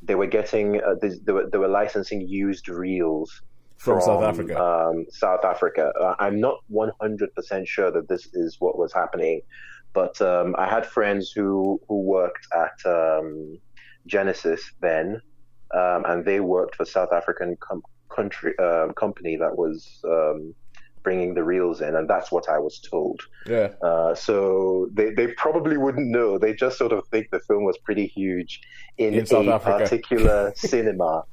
they 0.01 0.15
were 0.15 0.27
getting 0.27 0.81
uh, 0.81 0.95
they, 1.01 1.09
they, 1.23 1.31
were, 1.31 1.49
they 1.49 1.57
were 1.57 1.67
licensing 1.67 2.21
used 2.21 2.67
reels 2.69 3.41
from, 3.77 4.01
South 4.01 4.23
Africa. 4.23 4.59
Um, 4.59 5.05
South 5.11 5.45
Africa. 5.45 5.91
Uh, 5.99 6.15
I'm 6.19 6.39
not 6.39 6.59
100% 6.71 7.67
sure 7.67 7.91
that 7.91 8.07
this 8.07 8.27
is 8.33 8.57
what 8.59 8.77
was 8.77 8.93
happening, 8.93 9.41
but 9.93 10.19
um, 10.21 10.55
I 10.57 10.67
had 10.67 10.85
friends 10.85 11.31
who 11.31 11.79
who 11.87 12.01
worked 12.01 12.47
at 12.53 12.89
um, 12.89 13.59
Genesis 14.07 14.71
then, 14.81 15.21
um, 15.75 16.05
and 16.07 16.25
they 16.25 16.39
worked 16.39 16.75
for 16.75 16.85
South 16.85 17.13
African 17.13 17.57
com- 17.59 17.83
country 18.09 18.57
um 18.59 18.91
company 18.93 19.37
that 19.37 19.55
was 19.55 20.01
um, 20.05 20.53
bringing 21.03 21.33
the 21.33 21.43
reels 21.43 21.81
in, 21.81 21.95
and 21.95 22.09
that's 22.09 22.31
what 22.31 22.47
I 22.49 22.59
was 22.59 22.79
told. 22.79 23.21
yeah. 23.47 23.69
Uh, 23.81 24.13
so 24.15 24.87
they, 24.93 25.11
they 25.11 25.27
probably 25.27 25.77
wouldn't 25.77 26.07
know. 26.09 26.37
They 26.37 26.53
just 26.53 26.77
sort 26.77 26.91
of 26.91 27.07
think 27.07 27.29
the 27.31 27.39
film 27.41 27.63
was 27.63 27.77
pretty 27.77 28.07
huge 28.07 28.61
in, 28.97 29.13
In 29.13 29.25
South 29.25 29.47
a 29.47 29.53
Africa. 29.53 29.77
particular 29.83 30.53
cinema 30.55 31.23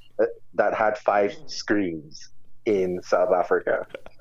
that, 0.55 0.75
had 0.75 0.99
five 0.99 1.37
screens 1.47 2.31
in 2.67 3.01
South 3.03 3.33
Africa. 3.33 3.87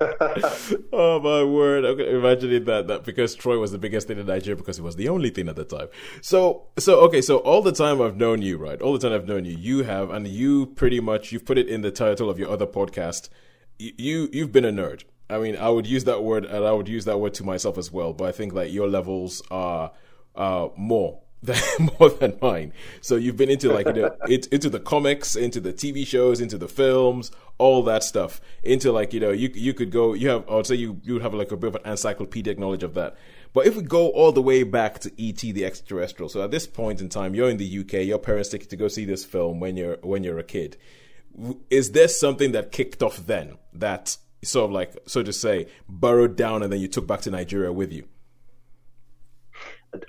oh 0.92 1.20
my 1.20 1.42
word! 1.44 1.84
Okay, 1.84 2.14
imagining 2.16 2.64
that 2.64 2.86
that 2.86 3.04
because 3.04 3.34
Troy 3.34 3.58
was 3.58 3.72
the 3.72 3.78
biggest 3.78 4.06
thing 4.06 4.18
in 4.18 4.26
Nigeria 4.26 4.56
because 4.56 4.78
it 4.78 4.82
was 4.82 4.96
the 4.96 5.08
only 5.08 5.30
thing 5.30 5.48
at 5.48 5.56
the 5.56 5.64
time. 5.64 5.88
So 6.22 6.66
so 6.78 7.00
okay, 7.00 7.20
so 7.20 7.38
all 7.38 7.62
the 7.62 7.72
time 7.72 8.00
I've 8.00 8.16
known 8.16 8.40
you, 8.40 8.56
right? 8.56 8.80
All 8.80 8.92
the 8.92 9.00
time 9.00 9.12
I've 9.12 9.26
known 9.26 9.44
you, 9.44 9.56
you 9.56 9.82
have, 9.84 10.10
and 10.10 10.26
you 10.26 10.66
pretty 10.66 11.00
much 11.00 11.32
you've 11.32 11.44
put 11.44 11.58
it 11.58 11.68
in 11.68 11.82
the 11.82 11.90
title 11.90 12.30
of 12.30 12.38
your 12.38 12.48
other 12.50 12.66
podcast. 12.66 13.28
You, 13.78 13.92
you 13.98 14.28
you've 14.32 14.52
been 14.52 14.64
a 14.64 14.72
nerd. 14.72 15.02
I 15.30 15.38
mean, 15.38 15.56
I 15.56 15.68
would 15.68 15.86
use 15.86 16.04
that 16.04 16.22
word, 16.22 16.44
and 16.44 16.64
I 16.64 16.72
would 16.72 16.88
use 16.88 17.04
that 17.04 17.18
word 17.18 17.34
to 17.34 17.44
myself 17.44 17.76
as 17.76 17.92
well. 17.92 18.12
But 18.12 18.28
I 18.28 18.32
think 18.32 18.54
like 18.54 18.72
your 18.72 18.88
levels 18.88 19.42
are 19.50 19.92
uh, 20.34 20.68
more 20.76 21.20
than 21.42 21.60
more 22.00 22.10
than 22.10 22.36
mine. 22.42 22.72
So 23.00 23.16
you've 23.16 23.36
been 23.36 23.50
into 23.50 23.72
like 23.72 23.86
you 23.86 23.92
know 23.92 24.16
it, 24.28 24.46
into 24.48 24.68
the 24.70 24.80
comics, 24.80 25.36
into 25.36 25.60
the 25.60 25.72
TV 25.72 26.06
shows, 26.06 26.40
into 26.40 26.58
the 26.58 26.68
films, 26.68 27.30
all 27.58 27.82
that 27.84 28.02
stuff. 28.02 28.40
Into 28.62 28.90
like 28.90 29.12
you 29.12 29.20
know 29.20 29.30
you 29.30 29.50
you 29.54 29.74
could 29.74 29.92
go 29.92 30.14
you 30.14 30.28
have 30.30 30.48
I 30.48 30.54
would 30.54 30.66
say 30.66 30.74
you 30.74 31.00
you 31.04 31.14
would 31.14 31.22
have 31.22 31.34
like 31.34 31.52
a 31.52 31.56
bit 31.56 31.68
of 31.68 31.74
an 31.76 31.90
encyclopedic 31.90 32.58
knowledge 32.58 32.82
of 32.82 32.94
that. 32.94 33.16
But 33.52 33.66
if 33.66 33.76
we 33.76 33.82
go 33.82 34.08
all 34.08 34.32
the 34.32 34.42
way 34.42 34.62
back 34.62 34.98
to 35.00 35.12
ET 35.22 35.38
the 35.38 35.64
extraterrestrial, 35.64 36.28
so 36.28 36.42
at 36.42 36.50
this 36.50 36.66
point 36.66 37.00
in 37.00 37.08
time 37.08 37.34
you're 37.34 37.48
in 37.48 37.56
the 37.56 37.80
UK, 37.80 38.04
your 38.04 38.18
parents 38.18 38.48
take 38.48 38.62
you 38.62 38.68
to 38.68 38.76
go 38.76 38.88
see 38.88 39.04
this 39.04 39.24
film 39.24 39.60
when 39.60 39.76
you're 39.76 39.98
when 40.02 40.24
you're 40.24 40.38
a 40.38 40.44
kid. 40.44 40.76
Is 41.70 41.92
there 41.92 42.08
something 42.08 42.50
that 42.52 42.72
kicked 42.72 43.00
off 43.00 43.18
then 43.26 43.58
that 43.74 44.16
sort 44.42 44.66
of 44.66 44.72
like 44.72 44.94
so 45.06 45.22
to 45.22 45.32
say 45.32 45.66
burrowed 45.88 46.36
down 46.36 46.62
and 46.62 46.72
then 46.72 46.80
you 46.80 46.88
took 46.88 47.06
back 47.06 47.20
to 47.22 47.30
Nigeria 47.30 47.72
with 47.72 47.92
you? 47.92 48.04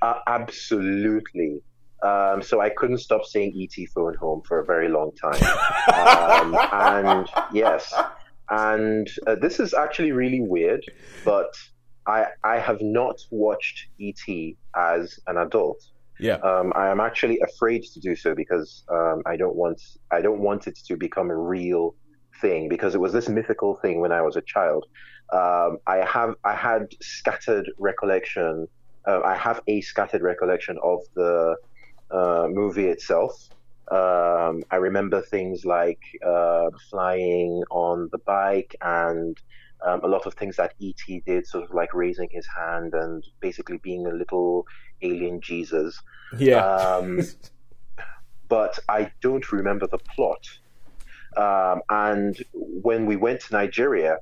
Uh, 0.01 0.19
absolutely. 0.27 1.61
Um, 2.03 2.41
so 2.41 2.61
I 2.61 2.69
couldn't 2.69 2.99
stop 2.99 3.25
saying 3.25 3.53
ET 3.59 3.89
phone 3.89 4.15
home 4.15 4.41
for 4.47 4.59
a 4.59 4.65
very 4.65 4.88
long 4.88 5.11
time. 5.15 5.41
um, 5.93 6.57
and 6.71 7.27
yes, 7.53 7.93
and 8.49 9.09
uh, 9.27 9.36
this 9.36 9.59
is 9.59 9.73
actually 9.73 10.11
really 10.11 10.41
weird, 10.41 10.84
but 11.25 11.53
I 12.07 12.27
I 12.43 12.59
have 12.59 12.82
not 12.82 13.19
watched 13.32 13.88
ET 13.99 14.55
as 14.75 15.19
an 15.27 15.38
adult. 15.38 15.84
Yeah. 16.19 16.36
Um, 16.36 16.73
I 16.75 16.89
am 16.89 16.99
actually 16.99 17.39
afraid 17.39 17.84
to 17.84 17.99
do 17.99 18.15
so 18.15 18.36
because 18.36 18.84
um, 18.89 19.21
I 19.25 19.38
don't 19.38 19.55
want 19.55 19.82
I 20.11 20.21
don't 20.21 20.39
want 20.39 20.67
it 20.67 20.77
to 20.88 20.95
become 20.95 21.30
a 21.30 21.38
real 21.38 21.95
thing 22.42 22.70
because 22.70 22.96
it 22.96 23.02
was 23.02 23.14
this 23.14 23.30
mythical 23.30 23.76
thing 23.76 24.00
when 24.00 24.12
I 24.12 24.22
was 24.22 24.36
a 24.36 24.42
child. 24.42 24.86
Um, 25.32 25.78
I 25.86 25.98
have 25.98 26.36
I 26.44 26.56
had 26.56 26.88
scattered 27.02 27.70
recollection 27.78 28.68
uh, 29.08 29.22
I 29.24 29.36
have 29.36 29.62
a 29.68 29.82
scattered 29.82 30.22
recollection 30.22 30.78
of 30.84 31.00
the 31.16 31.56
uh, 32.12 32.48
movie 32.50 32.88
itself. 32.88 33.50
Um, 33.92 34.64
I 34.70 34.76
remember 34.76 35.22
things 35.22 35.66
like 35.66 36.02
uh, 36.26 36.70
flying 36.90 37.64
on 37.72 38.10
the 38.12 38.20
bike 38.20 38.76
and 38.82 39.38
um, 39.86 40.02
a 40.04 40.08
lot 40.08 40.26
of 40.26 40.36
things 40.36 40.58
that 40.58 40.74
E.T. 40.80 41.24
did, 41.26 41.48
sort 41.48 41.64
of 41.64 41.74
like 41.74 41.94
raising 41.94 42.30
his 42.32 42.46
hand 42.46 42.94
and 42.94 43.24
basically 43.40 43.78
being 43.78 44.06
a 44.06 44.14
little 44.14 44.66
alien 45.02 45.42
Jesus. 45.42 46.00
Yeah. 46.38 46.66
Um, 46.66 47.22
but 48.48 48.78
I 48.90 49.12
don't 49.22 49.52
remember 49.52 49.88
the 49.88 49.98
plot. 49.98 50.46
Um, 51.40 51.82
and 51.90 52.44
when 52.54 53.06
we 53.06 53.16
went 53.16 53.42
to 53.42 53.54
Nigeria, 53.54 54.18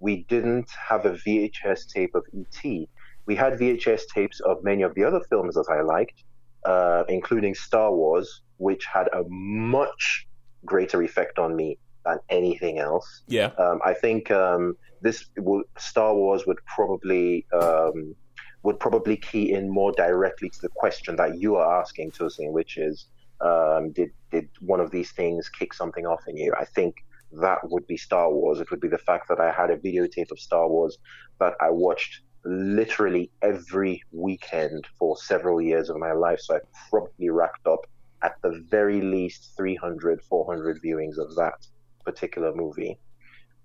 we 0.00 0.24
didn't 0.28 0.70
have 0.70 1.06
a 1.06 1.12
VHS 1.12 1.92
tape 1.92 2.14
of 2.14 2.24
E.T 2.32 2.88
we 3.28 3.36
had 3.36 3.52
VHS 3.58 4.08
tapes 4.12 4.40
of 4.40 4.64
many 4.64 4.82
of 4.82 4.94
the 4.94 5.04
other 5.04 5.20
films 5.28 5.54
that 5.54 5.66
I 5.70 5.82
liked, 5.82 6.24
uh, 6.64 7.04
including 7.08 7.54
Star 7.54 7.92
Wars, 7.92 8.40
which 8.56 8.86
had 8.86 9.06
a 9.12 9.22
much 9.28 10.26
greater 10.64 11.02
effect 11.02 11.38
on 11.38 11.54
me 11.54 11.76
than 12.06 12.18
anything 12.30 12.78
else. 12.78 13.20
Yeah. 13.28 13.50
Um, 13.58 13.80
I 13.84 13.92
think 13.92 14.30
um, 14.30 14.78
this 15.02 15.26
will, 15.36 15.62
Star 15.76 16.14
Wars 16.14 16.46
would 16.46 16.58
probably 16.64 17.44
um, 17.52 18.16
would 18.62 18.80
probably 18.80 19.18
key 19.18 19.52
in 19.52 19.68
more 19.68 19.92
directly 19.92 20.48
to 20.48 20.60
the 20.62 20.70
question 20.70 21.14
that 21.16 21.38
you 21.38 21.56
are 21.56 21.80
asking, 21.80 22.12
Tosin, 22.12 22.50
which 22.52 22.78
is 22.78 23.06
um, 23.40 23.92
did 23.92 24.10
did 24.30 24.48
one 24.60 24.80
of 24.80 24.90
these 24.90 25.12
things 25.12 25.48
kick 25.48 25.72
something 25.72 26.06
off 26.06 26.22
in 26.26 26.36
you? 26.36 26.52
I 26.58 26.64
think 26.64 26.96
that 27.32 27.58
would 27.70 27.86
be 27.86 27.96
Star 27.96 28.32
Wars. 28.32 28.60
It 28.60 28.70
would 28.70 28.80
be 28.80 28.88
the 28.88 28.98
fact 28.98 29.28
that 29.28 29.40
I 29.40 29.52
had 29.52 29.70
a 29.70 29.76
videotape 29.76 30.30
of 30.30 30.38
Star 30.38 30.68
Wars 30.68 30.98
that 31.40 31.54
I 31.60 31.70
watched 31.70 32.22
literally 32.44 33.30
every 33.42 34.02
weekend 34.12 34.86
for 34.98 35.16
several 35.16 35.60
years 35.60 35.90
of 35.90 35.96
my 35.98 36.12
life. 36.12 36.40
So 36.40 36.56
I 36.56 36.60
probably 36.88 37.30
racked 37.30 37.66
up 37.66 37.80
at 38.22 38.34
the 38.42 38.64
very 38.68 39.00
least 39.00 39.52
300, 39.56 40.22
400 40.22 40.82
viewings 40.82 41.18
of 41.18 41.34
that 41.36 41.66
particular 42.04 42.54
movie. 42.54 42.98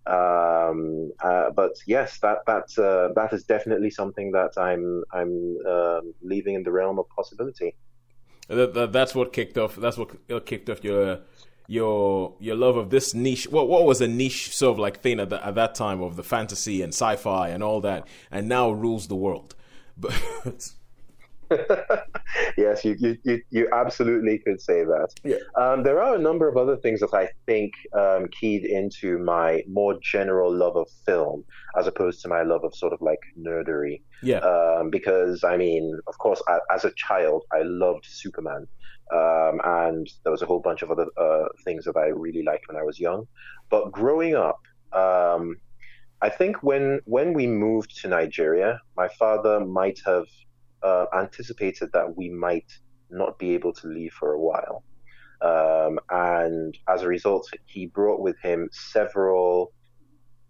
Um, 0.06 1.12
uh, 1.24 1.52
but 1.52 1.72
yes, 1.88 2.20
that 2.20 2.40
that 2.46 2.68
uh, 2.78 3.14
that 3.16 3.32
is 3.32 3.44
definitely 3.46 3.90
something 3.90 4.32
that 4.34 4.52
I'm 4.58 5.04
I'm 5.14 5.58
uh, 5.68 6.02
leaving 6.22 6.56
in 6.56 6.64
the 6.64 6.72
realm 6.72 7.00
of 7.00 7.08
possibility. 7.16 7.76
That, 8.48 8.74
that, 8.74 8.92
that's 8.92 9.16
what 9.16 9.34
kicked 9.34 9.58
off. 9.58 9.76
That's 9.76 9.98
what 9.98 10.12
uh, 10.32 10.40
kicked 10.40 10.70
off 10.70 10.84
your 10.84 11.22
your 11.68 12.36
your 12.40 12.56
love 12.56 12.76
of 12.76 12.90
this 12.90 13.14
niche 13.14 13.48
what 13.50 13.70
what 13.70 13.86
was 13.86 14.02
a 14.02 14.08
niche 14.08 14.54
sort 14.54 14.74
of 14.74 14.80
like 14.80 15.02
thing 15.02 15.20
at, 15.20 15.30
the, 15.30 15.46
at 15.46 15.56
that 15.56 15.74
time 15.74 16.02
of 16.02 16.18
the 16.18 16.24
fantasy 16.24 16.82
and 16.82 16.94
sci-fi 16.94 17.48
and 17.48 17.64
all 17.64 17.80
that 17.80 18.06
and 18.30 18.50
now 18.50 18.70
rules 18.70 19.08
the 19.08 19.16
world 19.16 19.56
but 19.98 20.74
yes 22.58 22.84
you, 22.86 22.96
you 23.24 23.42
you 23.50 23.70
absolutely 23.74 24.40
could 24.40 24.60
say 24.62 24.84
that 24.84 25.10
yeah. 25.24 25.36
um, 25.60 25.84
there 25.84 26.02
are 26.02 26.16
a 26.16 26.20
number 26.20 26.48
of 26.48 26.58
other 26.58 26.78
things 26.78 27.00
that 27.00 27.14
i 27.14 27.28
think 27.46 27.72
um, 27.98 28.28
keyed 28.40 28.66
into 28.66 29.18
my 29.20 29.62
more 29.68 29.98
general 30.02 30.54
love 30.54 30.76
of 30.76 30.88
film 31.06 31.44
as 31.78 31.88
opposed 31.88 32.22
to 32.22 32.28
my 32.28 32.44
love 32.44 32.64
of 32.64 32.76
sort 32.76 32.94
of 32.94 33.02
like 33.02 33.20
nerdery 33.40 34.02
yeah 34.22 34.40
um, 34.40 34.90
because 34.90 35.44
i 35.44 35.58
mean 35.58 36.00
of 36.08 36.18
course 36.18 36.42
I, 36.48 36.60
as 36.74 36.86
a 36.86 36.92
child 36.96 37.44
i 37.54 37.62
loved 37.64 38.06
superman 38.06 38.68
um, 39.14 39.60
and 39.64 40.10
there 40.24 40.32
was 40.32 40.42
a 40.42 40.46
whole 40.46 40.60
bunch 40.60 40.82
of 40.82 40.90
other 40.90 41.06
uh, 41.18 41.46
things 41.66 41.86
that 41.86 41.98
I 41.98 42.08
really 42.08 42.42
liked 42.42 42.68
when 42.68 42.78
I 42.78 42.84
was 42.84 43.00
young. 43.00 43.28
But 43.70 43.92
growing 43.92 44.34
up, 44.36 44.60
um, 44.92 45.58
I 46.22 46.30
think 46.30 46.64
when 46.64 47.02
when 47.06 47.34
we 47.34 47.46
moved 47.46 48.00
to 48.02 48.08
Nigeria, 48.08 48.80
my 48.96 49.10
father 49.20 49.60
might 49.60 50.00
have 50.06 50.26
uh, 50.84 51.06
anticipated 51.16 51.90
that 51.94 52.16
we 52.16 52.30
might 52.30 52.72
not 53.10 53.38
be 53.40 53.54
able 53.54 53.74
to 53.74 53.88
leave 53.88 54.14
for 54.14 54.34
a 54.34 54.40
while, 54.40 54.84
um, 55.42 56.00
and 56.10 56.78
as 56.88 57.02
a 57.02 57.08
result, 57.08 57.50
he 57.66 57.88
brought 57.88 58.22
with 58.22 58.38
him 58.40 58.70
several 58.72 59.74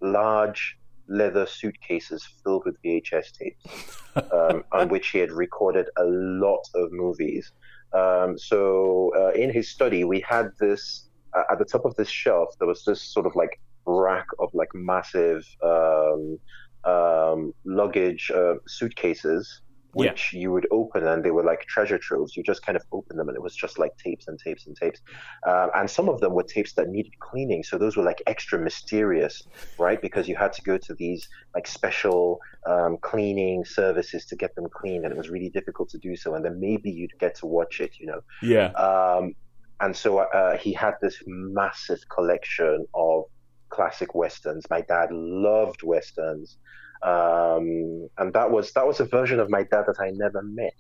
large 0.02 0.78
leather 1.08 1.46
suitcases 1.46 2.26
filled 2.44 2.64
with 2.66 2.82
VHS 2.84 3.32
tapes, 3.34 4.02
um, 4.32 4.64
on 4.72 4.90
which 4.90 5.10
he 5.10 5.20
had 5.20 5.32
recorded 5.32 5.88
a 5.98 6.04
lot 6.04 6.64
of 6.76 6.92
movies. 6.92 7.52
Um, 7.94 8.38
so 8.38 9.12
uh, 9.16 9.32
in 9.32 9.52
his 9.52 9.70
study, 9.70 10.04
we 10.04 10.22
had 10.22 10.50
this 10.60 11.10
uh, 11.34 11.44
at 11.52 11.60
the 11.60 11.66
top 11.66 11.86
of 11.86 11.96
this 11.96 12.10
shelf. 12.10 12.50
There 12.60 12.68
was 12.68 12.84
this 12.86 13.02
sort 13.02 13.26
of 13.26 13.36
like 13.36 13.60
rack 13.86 14.28
of 14.40 14.50
like 14.54 14.70
massive 14.74 15.46
um, 15.64 16.40
um, 16.86 17.54
luggage 17.66 18.32
uh, 18.34 18.56
suitcases 18.68 19.62
which 19.94 20.34
yeah. 20.34 20.42
you 20.42 20.52
would 20.52 20.68
open 20.72 21.06
and 21.08 21.24
they 21.24 21.32
were 21.32 21.44
like 21.44 21.62
treasure 21.62 21.98
troves. 21.98 22.36
You 22.36 22.44
just 22.44 22.66
kind 22.66 22.76
of 22.76 22.84
open 22.92 23.18
them 23.18 23.30
and 23.30 23.36
it 23.36 23.42
was 23.42 23.56
just 23.56 23.78
like 23.78 23.96
tapes 23.98 24.28
and 24.28 24.40
tapes 24.40 24.66
and 24.66 24.76
tapes. 24.76 25.02
Um, 25.48 25.70
and 25.76 25.90
some 25.90 26.10
of 26.10 26.20
them 26.20 26.34
were 26.34 26.44
tapes 26.44 26.74
that 26.74 26.90
needed 26.90 27.14
cleaning. 27.20 27.64
So 27.64 27.78
those 27.78 27.96
were 27.96 28.04
like 28.04 28.22
extra 28.28 28.60
mysterious, 28.60 29.44
right? 29.78 30.02
Because 30.02 30.28
you 30.28 30.36
had 30.36 30.54
to 30.54 30.62
go 30.64 30.78
to 30.78 30.94
these 30.96 31.28
like 31.54 31.68
special 31.68 32.40
um, 32.66 32.98
cleaning 33.02 33.66
services 33.66 34.26
to 34.26 34.36
get 34.36 34.56
them 34.56 34.68
cleaned. 34.74 35.06
And 35.06 35.14
it 35.14 35.18
was 35.18 35.30
really 35.30 35.50
difficult 35.50 35.90
to 35.90 36.00
do 36.00 36.16
so. 36.16 36.34
And 36.36 36.44
then 36.44 36.60
maybe 36.60 36.90
you'd 36.90 37.18
get 37.20 37.36
to 37.36 37.46
watch 37.46 37.80
it, 37.80 37.92
you 38.00 38.08
know? 38.08 38.22
Yeah. 38.42 38.72
Um, 38.72 39.36
and 39.80 39.96
so 39.96 40.20
uh, 40.20 40.58
he 40.58 40.74
had 40.74 40.96
this 41.02 41.22
massive 41.28 42.00
collection 42.10 42.86
of 42.96 43.26
classic 43.70 44.16
westerns. 44.16 44.66
My 44.70 44.82
dad 44.82 45.10
loved 45.12 45.84
westerns. 45.84 46.58
Um, 47.04 48.08
and 48.18 48.34
that 48.34 48.50
was 48.50 48.72
that 48.74 48.88
was 48.88 49.00
a 49.00 49.06
version 49.06 49.40
of 49.40 49.50
my 49.50 49.64
dad 49.64 49.84
that 49.88 50.00
I 50.00 50.12
never 50.12 50.42
met. 50.42 50.74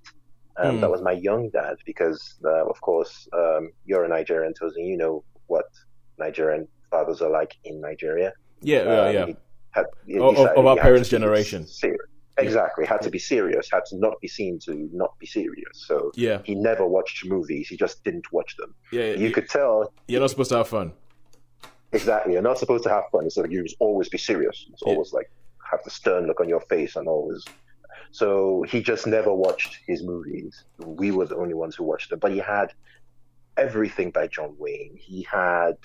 Um, 0.58 0.78
mm. 0.78 0.82
That 0.82 0.92
was 0.92 1.02
my 1.02 1.14
young 1.14 1.50
dad 1.50 1.78
because, 1.86 2.36
uh, 2.46 2.66
of 2.66 2.80
course, 2.82 3.28
um, 3.34 3.72
you're 3.86 4.04
a 4.04 4.08
Nigerian, 4.08 4.54
Tosin. 4.54 4.88
You 4.88 4.98
know 4.98 5.24
what 5.48 5.66
Nigerian 6.20 6.68
fathers 6.90 7.22
are 7.22 7.30
like 7.30 7.56
in 7.66 7.82
Nigeria. 7.82 8.34
Yeah, 8.62 8.80
uh, 8.80 9.10
yeah. 9.10 9.26
Had, 9.72 9.86
of, 10.20 10.38
of, 10.38 10.66
our 10.66 10.78
parents' 10.78 11.10
generation. 11.10 11.66
Exactly. 12.38 12.86
Had 12.86 13.02
to 13.02 13.10
be 13.10 13.20
serious. 13.20 13.70
Had 13.72 13.86
to 13.88 13.98
not 13.98 14.20
be 14.22 14.28
seen 14.28 14.60
to 14.66 14.90
not 14.92 15.18
be 15.20 15.26
serious. 15.26 15.86
So 15.88 16.12
yeah. 16.16 16.40
he 16.44 16.56
never 16.56 16.88
watched 16.88 17.26
movies. 17.26 17.68
He 17.68 17.78
just 17.78 18.04
didn't 18.04 18.32
watch 18.32 18.56
them. 18.58 18.74
Yeah, 18.92 19.12
you, 19.12 19.28
you 19.28 19.32
could 19.32 19.50
tell. 19.50 19.92
You're 20.08 20.22
not 20.22 20.30
supposed 20.30 20.50
to 20.50 20.58
have 20.58 20.68
fun. 20.68 20.94
Exactly. 21.92 22.34
You're 22.34 22.42
not 22.42 22.58
supposed 22.58 22.84
to 22.86 22.90
have 22.90 23.04
fun. 23.12 23.26
It's 23.26 23.38
like 23.38 23.52
you 23.52 23.62
must 23.62 23.76
always 23.80 24.10
be 24.10 24.18
serious. 24.18 24.66
It's 24.72 24.82
yeah. 24.86 24.94
always 24.94 25.14
like 25.14 25.30
have 25.74 25.84
the 25.84 25.92
stern 25.92 26.28
look 26.28 26.40
on 26.40 26.50
your 26.50 26.62
face 26.62 26.96
and 26.96 27.08
always. 27.08 27.44
So 28.12 28.64
he 28.72 28.82
just 28.82 29.06
never 29.08 29.34
watched 29.34 29.80
his 29.88 30.04
movies. 30.04 30.66
We 30.78 31.12
were 31.12 31.26
the 31.26 31.36
only 31.36 31.56
ones 31.64 31.76
who 31.76 31.84
watched 31.84 32.10
them. 32.10 32.20
But 32.20 32.32
he 32.32 32.40
had 32.40 32.70
everything 33.58 34.12
by 34.12 34.28
John 34.28 34.56
Wayne. 34.58 34.96
He 34.98 35.28
had 35.30 35.78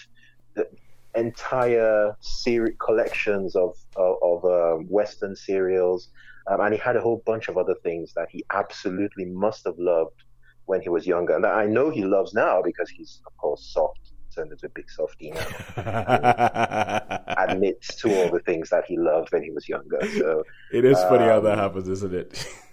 entire 1.14 2.16
seri- 2.20 2.76
collections 2.84 3.56
of 3.56 3.74
of, 3.96 4.16
of 4.22 4.44
um, 4.44 4.86
Western 4.88 5.34
serials, 5.34 6.08
um, 6.48 6.60
and 6.60 6.72
he 6.74 6.80
had 6.80 6.96
a 6.96 7.00
whole 7.00 7.22
bunch 7.26 7.48
of 7.48 7.56
other 7.56 7.74
things 7.82 8.12
that 8.14 8.28
he 8.30 8.44
absolutely 8.52 9.24
must 9.24 9.64
have 9.64 9.78
loved 9.78 10.22
when 10.66 10.80
he 10.82 10.88
was 10.88 11.06
younger, 11.06 11.34
and 11.34 11.46
I 11.46 11.66
know 11.66 11.90
he 11.90 12.04
loves 12.04 12.34
now 12.34 12.62
because 12.62 12.88
he's 12.90 13.20
of 13.26 13.36
course 13.38 13.70
soft 13.72 14.07
turned 14.38 14.52
into 14.52 14.66
a 14.66 14.70
big 14.70 14.90
softie 14.90 15.32
now. 15.32 15.46
admits 17.38 17.94
to 17.96 18.14
all 18.14 18.30
the 18.30 18.40
things 18.40 18.70
that 18.70 18.84
he 18.86 18.96
loved 18.96 19.32
when 19.32 19.42
he 19.42 19.50
was 19.50 19.68
younger. 19.68 20.00
So 20.16 20.44
it 20.72 20.84
is 20.84 20.98
funny 21.04 21.24
how 21.24 21.40
that 21.40 21.54
um, 21.54 21.58
happens, 21.58 21.88
isn't 21.88 22.14
it? 22.14 22.46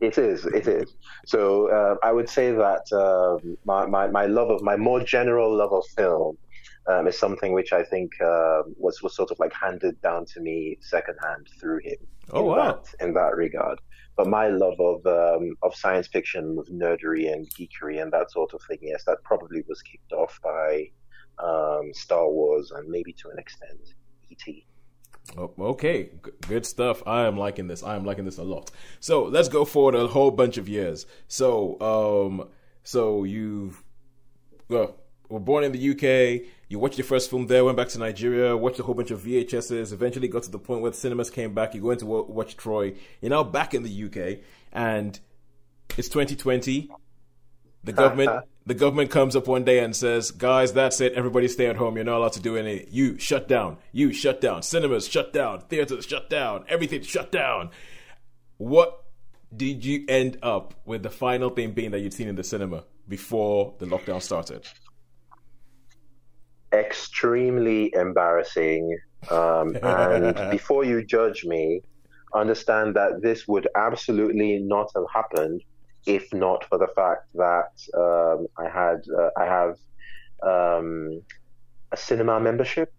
it 0.00 0.18
is, 0.18 0.44
it 0.46 0.66
is. 0.66 0.94
So 1.26 1.70
uh, 1.70 1.96
I 2.02 2.12
would 2.12 2.28
say 2.28 2.52
that 2.52 2.84
um, 2.92 3.56
my, 3.64 3.86
my 3.86 4.06
my 4.08 4.26
love 4.26 4.50
of 4.50 4.62
my 4.62 4.76
more 4.76 5.00
general 5.00 5.56
love 5.56 5.72
of 5.72 5.84
film 5.96 6.36
um, 6.86 7.06
is 7.06 7.18
something 7.18 7.52
which 7.52 7.72
I 7.72 7.82
think 7.82 8.12
uh, 8.20 8.62
was 8.76 9.02
was 9.02 9.14
sort 9.14 9.30
of 9.30 9.38
like 9.38 9.52
handed 9.52 10.00
down 10.00 10.26
to 10.26 10.40
me 10.40 10.78
secondhand 10.80 11.48
through 11.60 11.78
him. 11.78 11.98
Oh, 12.30 12.40
in 12.40 12.46
wow. 12.46 12.56
That, 12.56 13.06
in 13.06 13.14
that 13.14 13.36
regard. 13.36 13.80
But 14.16 14.28
my 14.28 14.46
love 14.46 14.78
of 14.80 15.04
um, 15.06 15.56
of 15.62 15.74
science 15.74 16.06
fiction, 16.06 16.56
of 16.58 16.66
nerdery 16.66 17.32
and 17.32 17.48
geekery 17.50 18.00
and 18.00 18.12
that 18.12 18.30
sort 18.30 18.54
of 18.54 18.62
thing, 18.68 18.78
yes, 18.80 19.04
that 19.04 19.18
probably 19.24 19.64
was 19.68 19.82
kicked 19.82 20.12
off 20.12 20.38
by 20.42 20.90
um, 21.38 21.92
Star 21.92 22.28
Wars 22.28 22.70
and 22.70 22.88
maybe 22.88 23.12
to 23.14 23.30
an 23.30 23.38
extent 23.38 23.94
E.T. 24.30 24.66
Oh, 25.38 25.52
okay, 25.58 26.10
G- 26.24 26.30
good 26.48 26.66
stuff. 26.66 27.02
I 27.06 27.26
am 27.26 27.36
liking 27.36 27.66
this. 27.66 27.82
I 27.82 27.96
am 27.96 28.04
liking 28.04 28.24
this 28.24 28.38
a 28.38 28.42
lot. 28.42 28.70
So 29.00 29.24
let's 29.24 29.48
go 29.48 29.64
forward 29.64 29.94
a 29.94 30.06
whole 30.06 30.30
bunch 30.30 30.58
of 30.58 30.68
years. 30.68 31.06
So, 31.28 31.80
um, 31.80 32.48
so 32.82 33.24
you 33.24 33.74
uh, 34.70 34.88
were 35.28 35.40
born 35.40 35.64
in 35.64 35.72
the 35.72 35.90
UK. 35.90 36.46
You 36.68 36.78
watched 36.78 36.98
your 36.98 37.06
first 37.06 37.30
film 37.30 37.46
there. 37.46 37.64
Went 37.64 37.76
back 37.76 37.88
to 37.88 37.98
Nigeria. 37.98 38.56
Watched 38.56 38.80
a 38.80 38.82
whole 38.82 38.94
bunch 38.94 39.10
of 39.10 39.20
VHSs. 39.22 39.92
Eventually 39.92 40.28
got 40.28 40.42
to 40.44 40.50
the 40.50 40.58
point 40.58 40.82
where 40.82 40.90
the 40.90 40.96
cinemas 40.96 41.30
came 41.30 41.54
back. 41.54 41.74
You 41.74 41.80
go 41.80 41.90
into 41.90 42.06
wa- 42.06 42.22
watch 42.22 42.56
Troy. 42.56 42.94
You're 43.20 43.30
now 43.30 43.44
back 43.44 43.74
in 43.74 43.82
the 43.82 44.04
UK, 44.04 44.40
and 44.72 45.18
it's 45.96 46.08
2020. 46.08 46.90
The 47.84 47.92
government, 47.92 48.44
the 48.66 48.74
government 48.74 49.10
comes 49.10 49.36
up 49.36 49.46
one 49.46 49.64
day 49.64 49.78
and 49.80 49.94
says, 49.94 50.30
"Guys, 50.30 50.72
that's 50.72 51.00
it. 51.00 51.12
Everybody 51.14 51.48
stay 51.48 51.66
at 51.66 51.76
home. 51.76 51.96
You're 51.96 52.04
not 52.04 52.18
allowed 52.18 52.32
to 52.34 52.40
do 52.40 52.56
any. 52.56 52.86
You 52.90 53.18
shut 53.18 53.48
down. 53.48 53.78
You 53.92 54.12
shut 54.12 54.40
down. 54.40 54.62
Cinemas 54.62 55.06
shut 55.08 55.32
down. 55.32 55.60
Theaters 55.62 56.06
shut 56.06 56.30
down. 56.30 56.64
Everything 56.68 57.02
shut 57.02 57.30
down." 57.30 57.70
What 58.56 59.04
did 59.54 59.84
you 59.84 60.04
end 60.08 60.38
up 60.42 60.74
with 60.84 61.02
the 61.02 61.10
final 61.10 61.50
thing 61.50 61.72
being 61.72 61.90
that 61.90 62.00
you'd 62.00 62.14
seen 62.14 62.28
in 62.28 62.36
the 62.36 62.44
cinema 62.44 62.84
before 63.08 63.74
the 63.78 63.86
lockdown 63.86 64.22
started? 64.22 64.66
extremely 66.74 67.92
embarrassing. 67.94 68.98
Um, 69.30 69.76
and 69.82 70.50
before 70.50 70.84
you 70.84 71.04
judge 71.04 71.44
me, 71.44 71.80
understand 72.34 72.96
that 72.96 73.22
this 73.22 73.46
would 73.46 73.68
absolutely 73.76 74.58
not 74.58 74.90
have 74.94 75.04
happened 75.12 75.62
if 76.06 76.32
not 76.32 76.64
for 76.64 76.78
the 76.78 76.88
fact 76.94 77.28
that 77.34 77.72
um, 77.96 78.46
I 78.58 78.68
had 78.68 79.04
uh, 79.18 79.30
I 79.36 79.44
have 79.44 79.76
um, 80.42 81.22
a 81.92 81.96
cinema 81.96 82.40
membership 82.40 82.92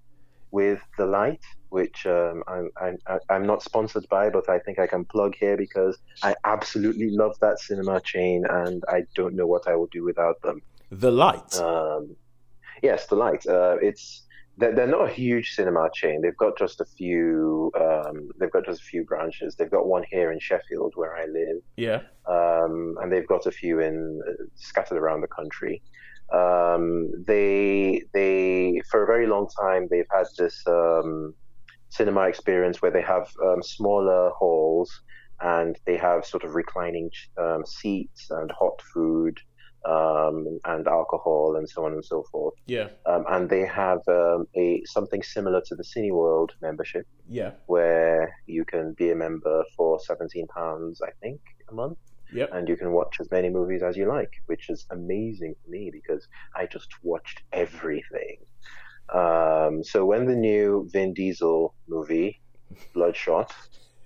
with 0.51 0.79
the 0.97 1.05
Light, 1.05 1.43
which 1.69 2.05
um, 2.05 2.43
I'm, 2.47 2.69
I'm 2.77 2.97
I'm 3.29 3.45
not 3.45 3.61
sponsored 3.61 4.07
by, 4.09 4.29
but 4.29 4.49
I 4.49 4.59
think 4.59 4.79
I 4.79 4.87
can 4.87 5.05
plug 5.05 5.35
here 5.35 5.57
because 5.57 5.97
I 6.23 6.35
absolutely 6.43 7.09
love 7.09 7.35
that 7.41 7.59
cinema 7.59 7.99
chain, 8.01 8.45
and 8.49 8.83
I 8.87 9.03
don't 9.15 9.35
know 9.35 9.47
what 9.47 9.67
I 9.67 9.75
will 9.75 9.91
do 9.91 10.03
without 10.03 10.41
them. 10.41 10.61
The 10.91 11.11
light. 11.11 11.55
Um, 11.59 12.15
yes, 12.81 13.07
the 13.07 13.15
light. 13.15 13.45
Uh, 13.45 13.77
it's 13.81 14.23
they're, 14.57 14.73
they're 14.73 14.87
not 14.87 15.09
a 15.09 15.13
huge 15.13 15.53
cinema 15.53 15.89
chain. 15.93 16.21
They've 16.21 16.37
got 16.37 16.57
just 16.57 16.81
a 16.81 16.85
few. 16.85 17.71
Um, 17.79 18.29
they've 18.39 18.51
got 18.51 18.65
just 18.65 18.81
a 18.81 18.85
few 18.85 19.03
branches. 19.03 19.55
They've 19.55 19.71
got 19.71 19.87
one 19.87 20.03
here 20.09 20.31
in 20.31 20.39
Sheffield 20.39 20.93
where 20.95 21.15
I 21.15 21.25
live, 21.25 21.61
yeah. 21.77 22.01
um, 22.27 22.95
and 23.01 23.11
they've 23.11 23.27
got 23.27 23.45
a 23.45 23.51
few 23.51 23.79
in 23.79 24.21
uh, 24.27 24.43
scattered 24.55 24.97
around 24.97 25.21
the 25.21 25.27
country. 25.27 25.81
Um, 26.33 27.11
they 27.27 28.03
they 28.13 28.81
for 28.89 29.03
a 29.03 29.05
very 29.05 29.27
long 29.27 29.47
time 29.61 29.87
they've 29.91 30.07
had 30.11 30.25
this 30.37 30.63
um, 30.65 31.35
cinema 31.89 32.21
experience 32.21 32.81
where 32.81 32.91
they 32.91 33.01
have 33.01 33.27
um, 33.45 33.61
smaller 33.61 34.31
halls 34.31 35.01
and 35.41 35.77
they 35.85 35.97
have 35.97 36.25
sort 36.25 36.43
of 36.43 36.55
reclining 36.55 37.11
um, 37.37 37.63
seats 37.65 38.27
and 38.31 38.51
hot 38.51 38.81
food 38.93 39.39
um, 39.85 40.59
and 40.65 40.87
alcohol 40.87 41.55
and 41.57 41.69
so 41.69 41.85
on 41.85 41.93
and 41.93 42.03
so 42.03 42.23
forth. 42.31 42.55
Yeah. 42.65 42.87
Um, 43.05 43.25
and 43.29 43.49
they 43.49 43.65
have 43.65 43.99
um, 44.07 44.47
a 44.55 44.81
something 44.85 45.21
similar 45.23 45.61
to 45.67 45.75
the 45.75 45.83
Cineworld 45.83 46.49
membership, 46.61 47.05
Yeah. 47.29 47.51
where 47.67 48.35
you 48.47 48.65
can 48.65 48.93
be 48.93 49.11
a 49.11 49.15
member 49.15 49.63
for 49.75 49.99
seventeen 49.99 50.47
pounds, 50.47 51.01
I 51.01 51.11
think, 51.21 51.39
a 51.69 51.73
month, 51.73 51.97
Yep. 52.33 52.49
and 52.53 52.67
you 52.67 52.75
can 52.77 52.91
watch 52.91 53.17
as 53.19 53.29
many 53.31 53.49
movies 53.49 53.83
as 53.83 53.95
you 53.95 54.07
like, 54.07 54.31
which 54.47 54.69
is 54.69 54.85
amazing 54.91 55.55
for 55.63 55.69
me 55.69 55.91
because 55.91 56.27
I 56.55 56.65
just 56.65 56.89
watched 57.03 57.43
everything. 57.53 58.37
Um, 59.13 59.83
so 59.83 60.03
when 60.05 60.25
the 60.25 60.35
new 60.35 60.89
Vin 60.91 61.13
Diesel 61.13 61.75
movie, 61.87 62.41
Bloodshot, 62.93 63.53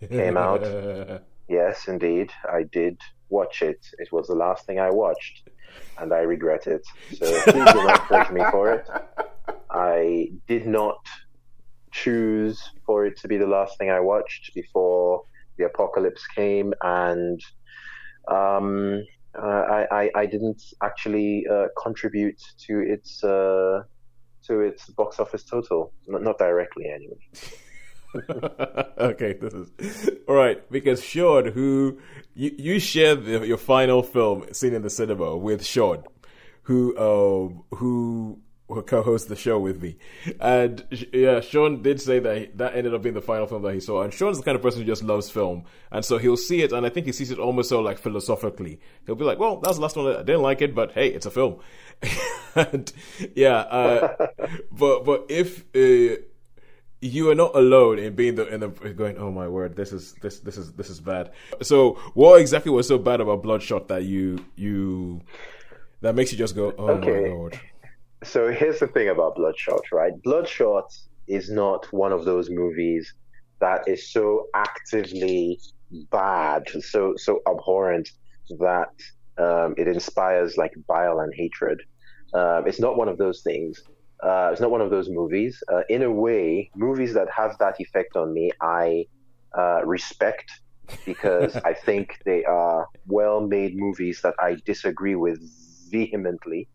came 0.10 0.38
out. 0.38 0.64
Yes, 1.52 1.88
indeed, 1.88 2.30
I 2.48 2.62
did 2.62 3.00
watch 3.30 3.64
it. 3.64 3.84
It 3.98 4.12
was 4.12 4.28
the 4.28 4.36
last 4.36 4.68
thing 4.68 4.80
I 4.80 4.92
watched, 4.92 5.50
and 5.98 6.14
I 6.14 6.20
regret 6.20 6.68
it. 6.68 6.86
So 7.18 7.26
please 7.44 7.72
do 7.74 7.84
not 7.84 8.10
judge 8.10 8.32
me 8.32 8.44
for 8.52 8.74
it. 8.74 8.88
I 9.70 10.32
did 10.48 10.66
not 10.66 11.06
choose 11.92 12.62
for 12.86 13.06
it 13.06 13.18
to 13.22 13.28
be 13.28 13.38
the 13.38 13.48
last 13.48 13.78
thing 13.78 13.90
I 13.90 14.00
watched 14.00 14.54
before 14.54 15.24
the 15.58 15.66
apocalypse 15.66 16.26
came, 16.28 16.74
and 16.82 17.40
um, 18.28 19.04
uh, 19.38 19.64
I, 19.78 19.88
I 19.92 20.12
I 20.16 20.26
didn't 20.26 20.62
actually 20.82 21.46
uh, 21.52 21.68
contribute 21.82 22.42
to 22.68 22.80
its 22.80 23.24
uh, 23.24 23.84
to 24.48 24.62
its 24.62 24.90
box 24.92 25.20
office 25.20 25.44
total, 25.44 25.94
not, 26.08 26.24
not 26.24 26.38
directly 26.38 26.86
anyway. 26.88 27.18
okay, 28.98 29.34
this 29.34 29.54
is 29.54 30.10
all 30.28 30.36
right 30.36 30.70
because 30.72 31.04
Sean, 31.04 31.46
who 31.46 32.00
you 32.34 32.56
you 32.58 32.80
shared 32.80 33.26
the, 33.26 33.46
your 33.46 33.58
final 33.58 34.02
film 34.02 34.52
seen 34.52 34.74
in 34.74 34.82
the 34.82 34.90
cinema 34.90 35.38
with 35.38 35.64
Sean, 35.64 36.04
who 36.64 36.98
um 36.98 37.64
who 37.78 38.40
who 38.68 38.82
co-hosts 38.82 39.28
the 39.28 39.36
show 39.36 39.60
with 39.60 39.82
me, 39.82 39.98
and 40.40 40.86
yeah, 41.14 41.40
Sean 41.42 41.84
did 41.84 42.02
say 42.02 42.18
that 42.20 42.38
he, 42.38 42.46
that 42.56 42.76
ended 42.76 42.96
up 42.96 43.04
being 43.04 43.14
the 43.14 43.22
final 43.22 43.46
film 43.46 43.62
that 43.62 43.74
he 43.74 43.80
saw. 43.80 44.02
And 44.02 44.12
Sean's 44.12 44.38
the 44.38 44.44
kind 44.44 44.56
of 44.56 44.62
person 44.64 44.82
who 44.82 44.88
just 44.88 45.04
loves 45.04 45.30
film, 45.30 45.66
and 45.92 46.04
so 46.04 46.18
he'll 46.18 46.38
see 46.38 46.64
it, 46.64 46.72
and 46.72 46.88
I 46.88 46.90
think 46.90 47.06
he 47.06 47.12
sees 47.12 47.30
it 47.30 47.38
almost 47.38 47.70
so 47.70 47.80
like 47.80 48.00
philosophically. 48.00 48.80
He'll 49.06 49.16
be 49.16 49.24
like, 49.24 49.38
"Well, 49.38 49.58
that's 49.58 49.76
the 49.76 49.82
last 49.82 49.96
one. 49.96 50.08
I 50.08 50.24
didn't 50.24 50.42
like 50.42 50.64
it, 50.64 50.74
but 50.74 50.94
hey, 50.94 51.10
it's 51.10 51.28
a 51.28 51.32
film." 51.32 51.60
and 52.56 52.92
yeah, 53.36 53.58
uh, 53.58 54.28
but 54.72 55.06
but 55.06 55.26
if. 55.30 55.64
Uh, 55.76 56.24
you 57.02 57.30
are 57.30 57.36
not 57.36 57.56
alone 57.56 58.00
in 58.00 58.16
being 58.16 58.36
the 58.36 58.48
in 58.48 58.60
the 58.62 58.70
going. 58.70 59.18
Oh 59.18 59.32
my 59.32 59.48
word, 59.48 59.76
this 59.76 59.94
is 59.94 60.16
this 60.22 60.40
this 60.40 60.58
is 60.58 60.74
this 60.74 60.90
is 60.90 61.00
bad. 61.00 61.32
So, 61.62 61.94
what 62.14 62.42
exactly 62.42 62.72
was 62.72 62.88
so 62.88 62.98
bad 62.98 63.22
about 63.22 63.44
Bloodshot 63.44 63.88
that 63.90 64.04
you 64.04 64.46
you 64.56 65.22
that 66.02 66.16
makes 66.16 66.32
you 66.32 66.38
just 66.38 66.56
go, 66.56 66.74
oh 66.78 66.98
Okay. 66.98 67.12
my 67.12 67.20
lord? 67.20 67.60
So 68.24 68.52
here's 68.52 68.80
the 68.80 68.88
thing 68.88 69.10
about 69.10 69.36
Bloodshot, 69.36 69.82
right? 69.92 70.12
Bloodshot 70.24 70.92
is 71.28 71.50
not 71.50 71.86
one 71.94 72.12
of 72.12 72.26
those 72.26 72.50
movies 72.50 73.14
that 73.62 73.88
is 73.88 74.12
so 74.12 74.48
actively 74.56 75.60
bad, 76.12 76.64
so 76.82 77.14
so 77.18 77.40
abhorrent 77.48 78.10
that 78.60 78.90
um, 79.38 79.74
it 79.78 79.88
inspires 79.88 80.58
like 80.58 80.74
bile 80.88 81.20
and 81.20 81.34
hatred. 81.36 81.82
Um, 82.34 82.68
it's 82.68 82.80
not 82.80 82.98
one 82.98 83.08
of 83.08 83.18
those 83.18 83.42
things. 83.42 83.82
Uh, 84.22 84.50
it's 84.52 84.60
not 84.62 84.72
one 84.72 84.82
of 84.82 84.90
those 84.90 85.10
movies. 85.10 85.64
Uh, 85.72 85.82
in 85.90 86.04
a 86.04 86.12
way, 86.12 86.70
movies 86.76 87.14
that 87.14 87.28
have 87.30 87.58
that 87.60 87.80
effect 87.80 88.16
on 88.16 88.34
me, 88.34 88.52
I 88.62 89.06
uh, 89.58 89.82
respect 89.86 90.52
because 91.06 91.56
I 91.66 91.74
think 91.74 92.18
they 92.26 92.44
are 92.44 92.88
well-made 93.08 93.78
movies 93.78 94.22
that 94.22 94.34
I 94.40 94.58
disagree 94.66 95.16
with 95.16 95.40
vehemently. 95.90 96.68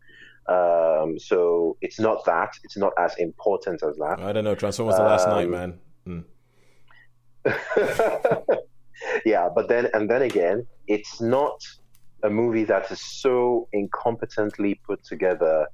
Um, 0.47 1.17
so 1.19 1.77
it's 1.81 1.99
not 1.99 2.25
that. 2.25 2.53
It's 2.63 2.77
not 2.77 2.93
as 2.97 3.15
important 3.17 3.83
as 3.83 3.95
that. 3.97 4.19
I 4.19 4.31
don't 4.31 4.43
know. 4.43 4.55
Transformers: 4.55 4.95
The 4.95 5.03
Last 5.03 5.27
Knight, 5.27 5.45
Um, 5.45 5.51
man. 5.51 5.79
Hmm. 6.05 6.19
yeah, 9.25 9.49
but 9.53 9.67
then 9.67 9.87
and 9.93 10.09
then 10.09 10.21
again, 10.21 10.65
it's 10.87 11.21
not 11.21 11.59
a 12.23 12.29
movie 12.29 12.63
that 12.63 12.91
is 12.91 13.01
so 13.01 13.67
incompetently 13.73 14.79
put 14.83 15.03
together 15.03 15.67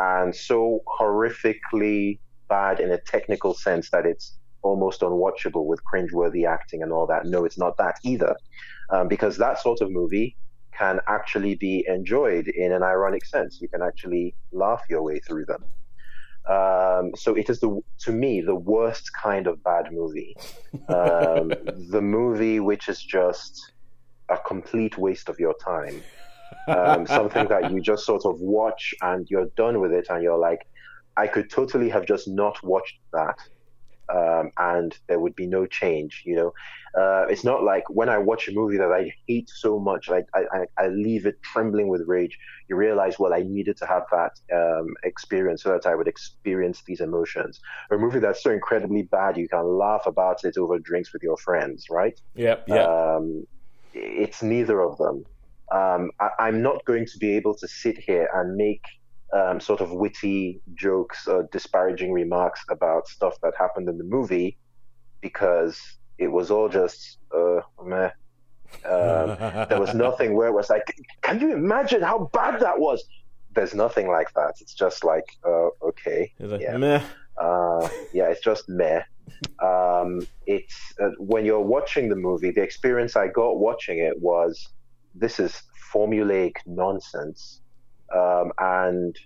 and 0.00 0.34
so 0.34 0.80
horrifically 0.98 2.18
bad 2.48 2.80
in 2.80 2.90
a 2.90 2.98
technical 2.98 3.52
sense 3.54 3.90
that 3.90 4.06
it's 4.06 4.38
almost 4.62 5.02
unwatchable 5.02 5.66
with 5.66 5.80
cringeworthy 5.84 6.46
acting 6.46 6.82
and 6.82 6.92
all 6.92 7.06
that. 7.06 7.26
No, 7.26 7.44
it's 7.44 7.58
not 7.58 7.76
that 7.76 7.96
either, 8.02 8.34
um, 8.90 9.08
because 9.08 9.36
that 9.36 9.60
sort 9.60 9.80
of 9.80 9.90
movie 9.90 10.36
can 10.76 11.00
actually 11.06 11.54
be 11.54 11.84
enjoyed 11.86 12.48
in 12.48 12.72
an 12.72 12.82
ironic 12.82 13.24
sense. 13.26 13.60
You 13.60 13.68
can 13.68 13.82
actually 13.82 14.34
laugh 14.52 14.82
your 14.88 15.02
way 15.02 15.18
through 15.20 15.44
them. 15.46 15.64
Um, 16.48 17.12
so 17.14 17.34
it 17.34 17.50
is 17.50 17.60
the 17.60 17.80
to 18.04 18.12
me 18.12 18.40
the 18.40 18.54
worst 18.54 19.10
kind 19.12 19.46
of 19.46 19.62
bad 19.62 19.92
movie. 19.92 20.34
Um, 20.88 21.48
the 21.94 22.00
movie 22.00 22.60
which 22.60 22.88
is 22.88 23.02
just 23.02 23.72
a 24.30 24.38
complete 24.38 24.96
waste 24.96 25.28
of 25.28 25.38
your 25.38 25.54
time. 25.62 26.02
Um, 26.66 27.06
something 27.06 27.48
that 27.48 27.70
you 27.70 27.80
just 27.80 28.06
sort 28.06 28.24
of 28.24 28.40
watch 28.40 28.94
and 29.02 29.26
you're 29.28 29.48
done 29.56 29.80
with 29.80 29.92
it, 29.92 30.06
and 30.08 30.22
you're 30.22 30.38
like, 30.38 30.60
I 31.16 31.26
could 31.26 31.50
totally 31.50 31.88
have 31.88 32.06
just 32.06 32.28
not 32.28 32.62
watched 32.62 32.98
that 33.12 33.36
um, 34.12 34.50
and 34.58 34.96
there 35.08 35.20
would 35.20 35.36
be 35.36 35.46
no 35.46 35.66
change. 35.66 36.22
You 36.24 36.36
know, 36.36 36.52
uh, 37.00 37.26
it's 37.28 37.44
not 37.44 37.62
like 37.62 37.84
when 37.88 38.08
I 38.08 38.18
watch 38.18 38.48
a 38.48 38.52
movie 38.52 38.76
that 38.78 38.92
I 38.92 39.12
hate 39.26 39.48
so 39.48 39.78
much, 39.78 40.08
like 40.08 40.26
I, 40.34 40.44
I, 40.52 40.84
I 40.84 40.88
leave 40.88 41.26
it 41.26 41.42
trembling 41.42 41.88
with 41.88 42.02
rage. 42.06 42.36
You 42.68 42.76
realize, 42.76 43.18
well, 43.18 43.34
I 43.34 43.42
needed 43.42 43.76
to 43.78 43.86
have 43.86 44.04
that 44.10 44.32
um, 44.52 44.88
experience 45.04 45.62
so 45.62 45.70
that 45.70 45.86
I 45.86 45.94
would 45.94 46.08
experience 46.08 46.82
these 46.86 47.00
emotions. 47.00 47.60
A 47.90 47.96
movie 47.96 48.18
that's 48.18 48.42
so 48.42 48.50
incredibly 48.50 49.02
bad, 49.02 49.36
you 49.36 49.48
can 49.48 49.64
laugh 49.64 50.06
about 50.06 50.44
it 50.44 50.56
over 50.56 50.78
drinks 50.78 51.12
with 51.12 51.22
your 51.22 51.36
friends, 51.36 51.86
right? 51.90 52.18
Yep. 52.34 52.64
Yeah. 52.68 52.84
Um, 52.84 53.44
it's 53.92 54.42
neither 54.42 54.80
of 54.80 54.96
them. 54.98 55.24
Um, 55.70 56.10
I, 56.20 56.30
I'm 56.40 56.62
not 56.62 56.84
going 56.84 57.06
to 57.06 57.18
be 57.18 57.36
able 57.36 57.54
to 57.56 57.68
sit 57.68 57.98
here 57.98 58.28
and 58.34 58.56
make 58.56 58.82
um, 59.32 59.60
sort 59.60 59.80
of 59.80 59.92
witty 59.92 60.60
jokes 60.74 61.26
or 61.26 61.48
disparaging 61.52 62.12
remarks 62.12 62.64
about 62.70 63.06
stuff 63.08 63.36
that 63.42 63.54
happened 63.56 63.88
in 63.88 63.98
the 63.98 64.04
movie 64.04 64.58
because 65.20 65.80
it 66.18 66.28
was 66.28 66.50
all 66.50 66.68
just 66.68 67.18
uh, 67.34 67.60
meh. 67.84 68.10
Um, 68.84 69.36
there 69.68 69.80
was 69.80 69.94
nothing 70.06 70.34
where 70.34 70.48
it 70.48 70.52
was 70.52 70.70
like, 70.70 70.84
can 71.22 71.40
you 71.40 71.52
imagine 71.52 72.02
how 72.02 72.30
bad 72.32 72.60
that 72.60 72.78
was? 72.78 73.04
There's 73.54 73.74
nothing 73.74 74.08
like 74.08 74.32
that. 74.34 74.54
It's 74.60 74.74
just 74.74 75.04
like, 75.04 75.26
uh, 75.44 75.68
okay, 75.82 76.32
like, 76.38 76.60
yeah. 76.60 76.76
meh. 76.76 77.02
Uh, 77.36 77.88
yeah, 78.12 78.28
it's 78.28 78.40
just 78.40 78.68
meh. 78.68 79.02
Um, 79.62 80.26
it's 80.46 80.76
uh, 81.00 81.10
when 81.18 81.44
you're 81.44 81.60
watching 81.60 82.08
the 82.08 82.16
movie, 82.16 82.50
the 82.50 82.62
experience 82.62 83.16
I 83.16 83.28
got 83.28 83.58
watching 83.58 83.98
it 83.98 84.20
was 84.20 84.68
this 85.14 85.40
is 85.40 85.62
formulaic 85.92 86.54
nonsense, 86.66 87.60
um, 88.14 88.52
and 88.58 89.16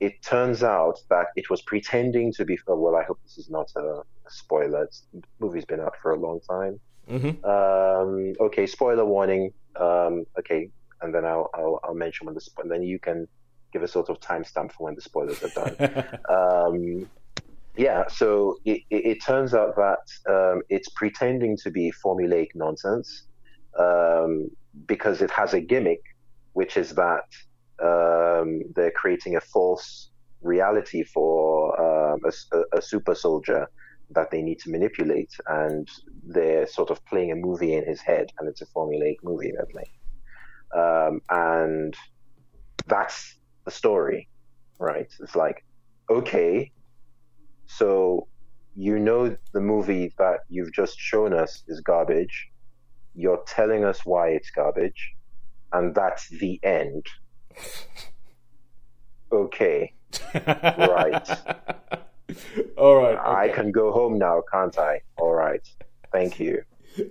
it 0.00 0.22
turns 0.22 0.62
out 0.62 0.98
that 1.10 1.26
it 1.36 1.50
was 1.50 1.62
pretending 1.62 2.32
to 2.34 2.44
be. 2.44 2.58
Well, 2.66 2.96
I 2.96 3.04
hope 3.04 3.20
this 3.22 3.38
is 3.38 3.50
not 3.50 3.70
a, 3.76 3.80
a 3.80 4.30
spoiler. 4.30 4.84
It's, 4.84 5.06
the 5.12 5.22
movie's 5.38 5.64
been 5.64 5.80
out 5.80 5.94
for 6.02 6.12
a 6.12 6.18
long 6.18 6.40
time. 6.40 6.80
hmm 7.08 7.44
Um, 7.44 8.32
okay, 8.40 8.66
spoiler 8.66 9.04
warning. 9.04 9.52
Um, 9.76 10.24
okay, 10.38 10.70
and 11.02 11.14
then 11.14 11.24
I'll, 11.24 11.50
I'll 11.54 11.80
I'll 11.84 11.94
mention 11.94 12.26
when 12.26 12.34
the 12.34 12.40
spo- 12.40 12.62
and 12.62 12.70
then 12.70 12.82
you 12.82 12.98
can 12.98 13.28
give 13.72 13.82
a 13.82 13.88
sort 13.88 14.08
of 14.08 14.18
timestamp 14.20 14.72
for 14.72 14.84
when 14.84 14.96
the 14.96 15.00
spoilers 15.00 15.40
are 15.44 15.48
done 15.50 16.18
um, 16.28 17.08
yeah, 17.76 18.02
so 18.08 18.58
it, 18.64 18.82
it, 18.90 19.06
it 19.06 19.24
turns 19.24 19.54
out 19.54 19.76
that 19.76 20.04
um, 20.28 20.62
it's 20.68 20.88
pretending 20.90 21.56
to 21.58 21.70
be 21.70 21.92
formulaic 22.04 22.48
nonsense 22.54 23.26
um, 23.78 24.50
because 24.86 25.22
it 25.22 25.30
has 25.30 25.54
a 25.54 25.60
gimmick, 25.60 26.02
which 26.52 26.76
is 26.76 26.94
that 26.94 27.24
um, 27.82 28.62
they're 28.74 28.90
creating 28.90 29.36
a 29.36 29.40
false 29.40 30.10
reality 30.42 31.02
for 31.02 31.78
um, 31.80 32.20
a 32.24 32.76
a 32.76 32.82
super 32.82 33.14
soldier 33.14 33.68
that 34.12 34.30
they 34.30 34.42
need 34.42 34.58
to 34.60 34.70
manipulate, 34.70 35.32
and 35.46 35.88
they're 36.26 36.66
sort 36.66 36.90
of 36.90 37.04
playing 37.06 37.30
a 37.32 37.36
movie 37.36 37.74
in 37.74 37.84
his 37.86 38.00
head, 38.00 38.30
and 38.38 38.48
it's 38.48 38.60
a 38.60 38.66
formulaic 38.66 39.16
movie 39.22 39.52
they're 39.52 39.66
playing. 39.66 39.90
Um, 40.74 41.20
and 41.30 41.94
that's 42.86 43.36
the 43.64 43.70
story, 43.70 44.28
right? 44.78 45.08
It's 45.20 45.36
like, 45.36 45.64
okay, 46.08 46.72
so 47.66 48.26
you 48.76 48.98
know 48.98 49.36
the 49.52 49.60
movie 49.60 50.12
that 50.18 50.40
you've 50.48 50.72
just 50.72 50.98
shown 50.98 51.32
us 51.32 51.62
is 51.68 51.80
garbage. 51.80 52.48
You're 53.14 53.42
telling 53.46 53.84
us 53.84 54.04
why 54.04 54.28
it's 54.28 54.50
garbage, 54.50 55.12
and 55.72 55.94
that's 55.94 56.28
the 56.28 56.60
end. 56.62 57.06
Okay, 59.32 59.92
Right. 60.46 61.28
All 62.76 62.96
right. 62.96 63.18
I 63.18 63.48
can 63.48 63.72
go 63.72 63.92
home 63.92 64.18
now, 64.18 64.42
can't 64.52 64.76
I? 64.78 65.00
All 65.16 65.32
right, 65.32 65.66
thank 66.12 66.38
you. 66.40 66.62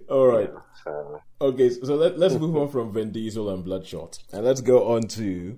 All 0.10 0.28
right. 0.28 0.52
So, 0.84 1.22
Okay, 1.42 1.70
so 1.70 1.96
let, 1.96 2.18
let's 2.18 2.36
move 2.36 2.56
on 2.56 2.70
from 2.70 2.92
Vin 2.92 3.12
Diesel 3.12 3.50
and 3.50 3.64
Bloodshot, 3.64 4.20
and 4.34 4.44
let's 4.44 4.62
go 4.62 4.94
on 4.94 5.04
to 5.10 5.58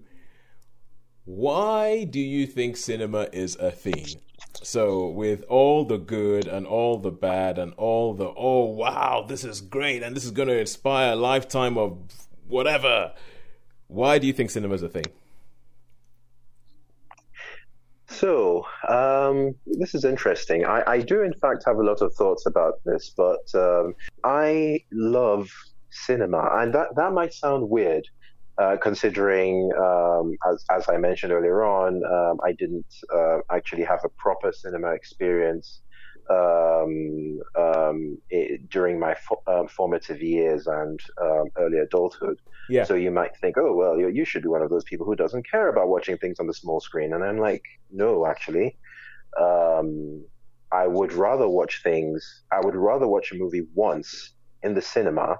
why 1.25 2.03
do 2.03 2.19
you 2.19 2.45
think 2.47 2.77
cinema 2.77 3.27
is 3.31 3.55
a 3.55 3.71
thing? 3.71 4.05
So, 4.63 5.07
with 5.09 5.43
all 5.49 5.85
the 5.85 5.97
good 5.97 6.47
and 6.47 6.67
all 6.67 6.97
the 6.97 7.11
bad 7.11 7.57
and 7.57 7.73
all 7.75 8.13
the 8.13 8.31
oh 8.35 8.65
wow, 8.65 9.25
this 9.27 9.43
is 9.43 9.61
great 9.61 10.03
and 10.03 10.15
this 10.15 10.25
is 10.25 10.31
going 10.31 10.49
to 10.49 10.59
inspire 10.59 11.13
a 11.13 11.15
lifetime 11.15 11.77
of 11.77 11.97
whatever. 12.47 13.13
Why 13.87 14.19
do 14.19 14.27
you 14.27 14.33
think 14.33 14.51
cinema 14.51 14.75
is 14.75 14.83
a 14.83 14.89
thing? 14.89 15.05
So, 18.07 18.65
um, 18.89 19.55
this 19.65 19.95
is 19.95 20.03
interesting. 20.03 20.65
I, 20.65 20.83
I 20.85 20.99
do, 20.99 21.23
in 21.23 21.33
fact, 21.33 21.63
have 21.65 21.77
a 21.77 21.83
lot 21.83 22.01
of 22.01 22.13
thoughts 22.13 22.45
about 22.45 22.83
this, 22.85 23.09
but 23.15 23.49
um, 23.55 23.95
I 24.23 24.83
love 24.91 25.49
cinema, 25.89 26.49
and 26.59 26.73
that, 26.73 26.95
that 26.97 27.13
might 27.13 27.33
sound 27.33 27.69
weird, 27.69 28.05
uh, 28.61 28.77
considering, 28.77 29.71
um, 29.87 30.37
as, 30.49 30.63
as 30.69 30.87
I 30.87 30.97
mentioned 30.97 31.31
earlier 31.33 31.63
on, 31.63 32.03
um, 32.05 32.37
I 32.43 32.51
didn't 32.51 32.85
uh, 33.13 33.39
actually 33.49 33.83
have 33.83 34.01
a 34.05 34.09
proper 34.09 34.51
cinema 34.51 34.91
experience 34.91 35.81
um, 36.29 37.39
um, 37.57 38.17
it, 38.29 38.69
during 38.69 38.99
my 38.99 39.15
fo- 39.15 39.41
um, 39.47 39.67
formative 39.67 40.21
years 40.21 40.67
and 40.67 40.99
um, 41.19 41.45
early 41.57 41.79
adulthood. 41.79 42.37
Yeah. 42.69 42.83
So 42.83 42.93
you 42.93 43.09
might 43.09 43.35
think, 43.37 43.57
oh, 43.57 43.73
well, 43.73 43.97
you, 43.97 44.09
you 44.09 44.25
should 44.25 44.43
be 44.43 44.47
one 44.47 44.61
of 44.61 44.69
those 44.69 44.83
people 44.83 45.07
who 45.07 45.15
doesn't 45.15 45.49
care 45.49 45.67
about 45.69 45.87
watching 45.87 46.17
things 46.17 46.39
on 46.39 46.45
the 46.45 46.53
small 46.53 46.79
screen. 46.79 47.13
And 47.13 47.23
I'm 47.23 47.39
like, 47.39 47.63
no, 47.89 48.27
actually. 48.27 48.77
Um, 49.39 50.23
I 50.71 50.85
would 50.87 51.13
rather 51.13 51.47
watch 51.49 51.81
things, 51.83 52.43
I 52.51 52.59
would 52.63 52.75
rather 52.75 53.07
watch 53.07 53.31
a 53.31 53.35
movie 53.35 53.65
once 53.73 54.33
in 54.61 54.73
the 54.73 54.81
cinema 54.81 55.37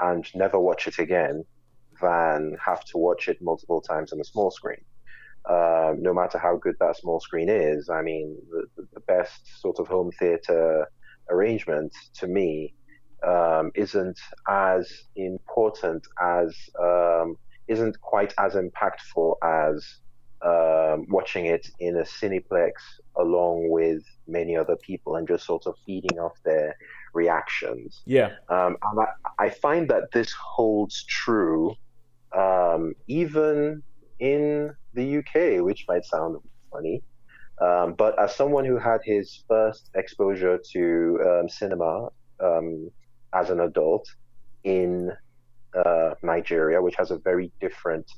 and 0.00 0.24
never 0.34 0.58
watch 0.58 0.86
it 0.86 0.98
again 0.98 1.44
than 2.00 2.56
have 2.64 2.84
to 2.86 2.98
watch 2.98 3.28
it 3.28 3.40
multiple 3.40 3.80
times 3.80 4.12
on 4.12 4.18
the 4.18 4.24
small 4.24 4.50
screen. 4.50 4.84
Um, 5.48 5.98
no 6.00 6.14
matter 6.14 6.38
how 6.38 6.56
good 6.56 6.76
that 6.80 6.96
small 6.96 7.20
screen 7.20 7.50
is, 7.50 7.90
I 7.90 8.00
mean, 8.00 8.36
the, 8.50 8.86
the 8.94 9.00
best 9.00 9.60
sort 9.60 9.78
of 9.78 9.86
home 9.86 10.10
theater 10.18 10.88
arrangement 11.30 11.92
to 12.14 12.26
me 12.26 12.74
um, 13.26 13.70
isn't 13.74 14.18
as 14.48 14.90
important 15.16 16.06
as 16.20 16.54
um, 16.80 17.36
isn't 17.68 18.00
quite 18.00 18.34
as 18.38 18.54
impactful 18.54 19.34
as 19.42 19.84
um, 20.44 21.06
watching 21.08 21.46
it 21.46 21.66
in 21.80 21.96
a 21.96 22.02
cineplex 22.02 22.72
along 23.16 23.70
with 23.70 24.02
many 24.26 24.56
other 24.56 24.76
people 24.76 25.16
and 25.16 25.26
just 25.26 25.46
sort 25.46 25.66
of 25.66 25.74
feeding 25.86 26.18
off 26.18 26.36
their 26.44 26.76
reactions. 27.14 28.02
Yeah. 28.04 28.32
Um, 28.48 28.76
and 28.82 29.00
I, 29.00 29.44
I 29.46 29.50
find 29.50 29.88
that 29.90 30.12
this 30.12 30.32
holds 30.32 31.04
true 31.04 31.76
um, 32.36 32.94
even 33.06 33.82
in 34.18 34.74
the 34.94 35.18
UK, 35.18 35.64
which 35.64 35.84
might 35.88 36.04
sound 36.04 36.36
funny. 36.72 37.02
Um, 37.60 37.94
but 37.94 38.18
as 38.18 38.34
someone 38.34 38.64
who 38.64 38.78
had 38.78 39.00
his 39.04 39.44
first 39.48 39.90
exposure 39.94 40.58
to 40.72 41.20
um, 41.24 41.48
cinema 41.48 42.08
um, 42.40 42.90
as 43.32 43.50
an 43.50 43.60
adult 43.60 44.08
in 44.64 45.12
uh, 45.74 46.14
Nigeria, 46.22 46.82
which 46.82 46.96
has 46.96 47.10
a 47.10 47.18
very 47.18 47.52
different 47.60 48.10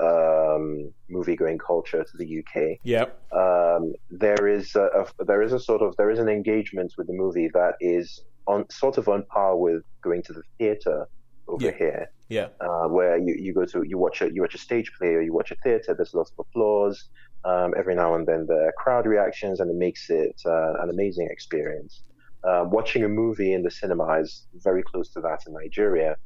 um, 0.00 0.92
movie-going 1.08 1.58
culture 1.58 2.02
to 2.04 2.16
the 2.16 2.38
UK, 2.40 2.78
Yep. 2.82 3.32
um, 3.32 3.92
there 4.10 4.48
is 4.48 4.74
a, 4.74 5.06
a, 5.18 5.24
there 5.24 5.42
is 5.42 5.52
a 5.52 5.60
sort 5.60 5.82
of 5.82 5.96
there 5.96 6.10
is 6.10 6.18
an 6.18 6.28
engagement 6.28 6.94
with 6.96 7.06
the 7.06 7.12
movie 7.12 7.50
that 7.52 7.74
is 7.80 8.22
on 8.46 8.68
sort 8.70 8.98
of 8.98 9.08
on 9.08 9.24
par 9.24 9.56
with 9.56 9.82
going 10.02 10.22
to 10.24 10.32
the 10.32 10.42
theater 10.58 11.06
over 11.48 11.66
Yeah. 11.66 11.76
here, 11.78 12.06
Yeah. 12.28 12.48
uh, 12.60 12.88
where 12.88 13.18
you, 13.18 13.34
you 13.38 13.52
go 13.54 13.64
to 13.66 13.82
you 13.86 13.98
watch 13.98 14.22
a 14.22 14.32
you 14.32 14.42
watch 14.42 14.54
a 14.54 14.58
stage 14.58 14.90
play 14.98 15.14
or 15.14 15.22
you 15.22 15.32
watch 15.32 15.50
a 15.50 15.56
theater. 15.62 15.94
There's 15.94 16.14
lots 16.14 16.32
of 16.36 16.46
applause. 16.46 17.08
Um, 17.44 17.72
every 17.76 17.94
now 17.94 18.14
and 18.14 18.26
then 18.26 18.46
are 18.50 18.72
crowd 18.76 19.06
reactions, 19.06 19.60
and 19.60 19.70
it 19.70 19.76
makes 19.76 20.10
it 20.10 20.40
uh, 20.44 20.74
an 20.82 20.90
amazing 20.90 21.28
experience. 21.30 22.02
Um, 22.46 22.70
watching 22.70 23.02
a 23.04 23.08
movie 23.08 23.52
in 23.52 23.62
the 23.62 23.70
cinema 23.70 24.20
is 24.20 24.46
very 24.54 24.82
close 24.82 25.10
to 25.12 25.20
that 25.22 25.40
in 25.46 25.54
Nigeria. 25.54 26.16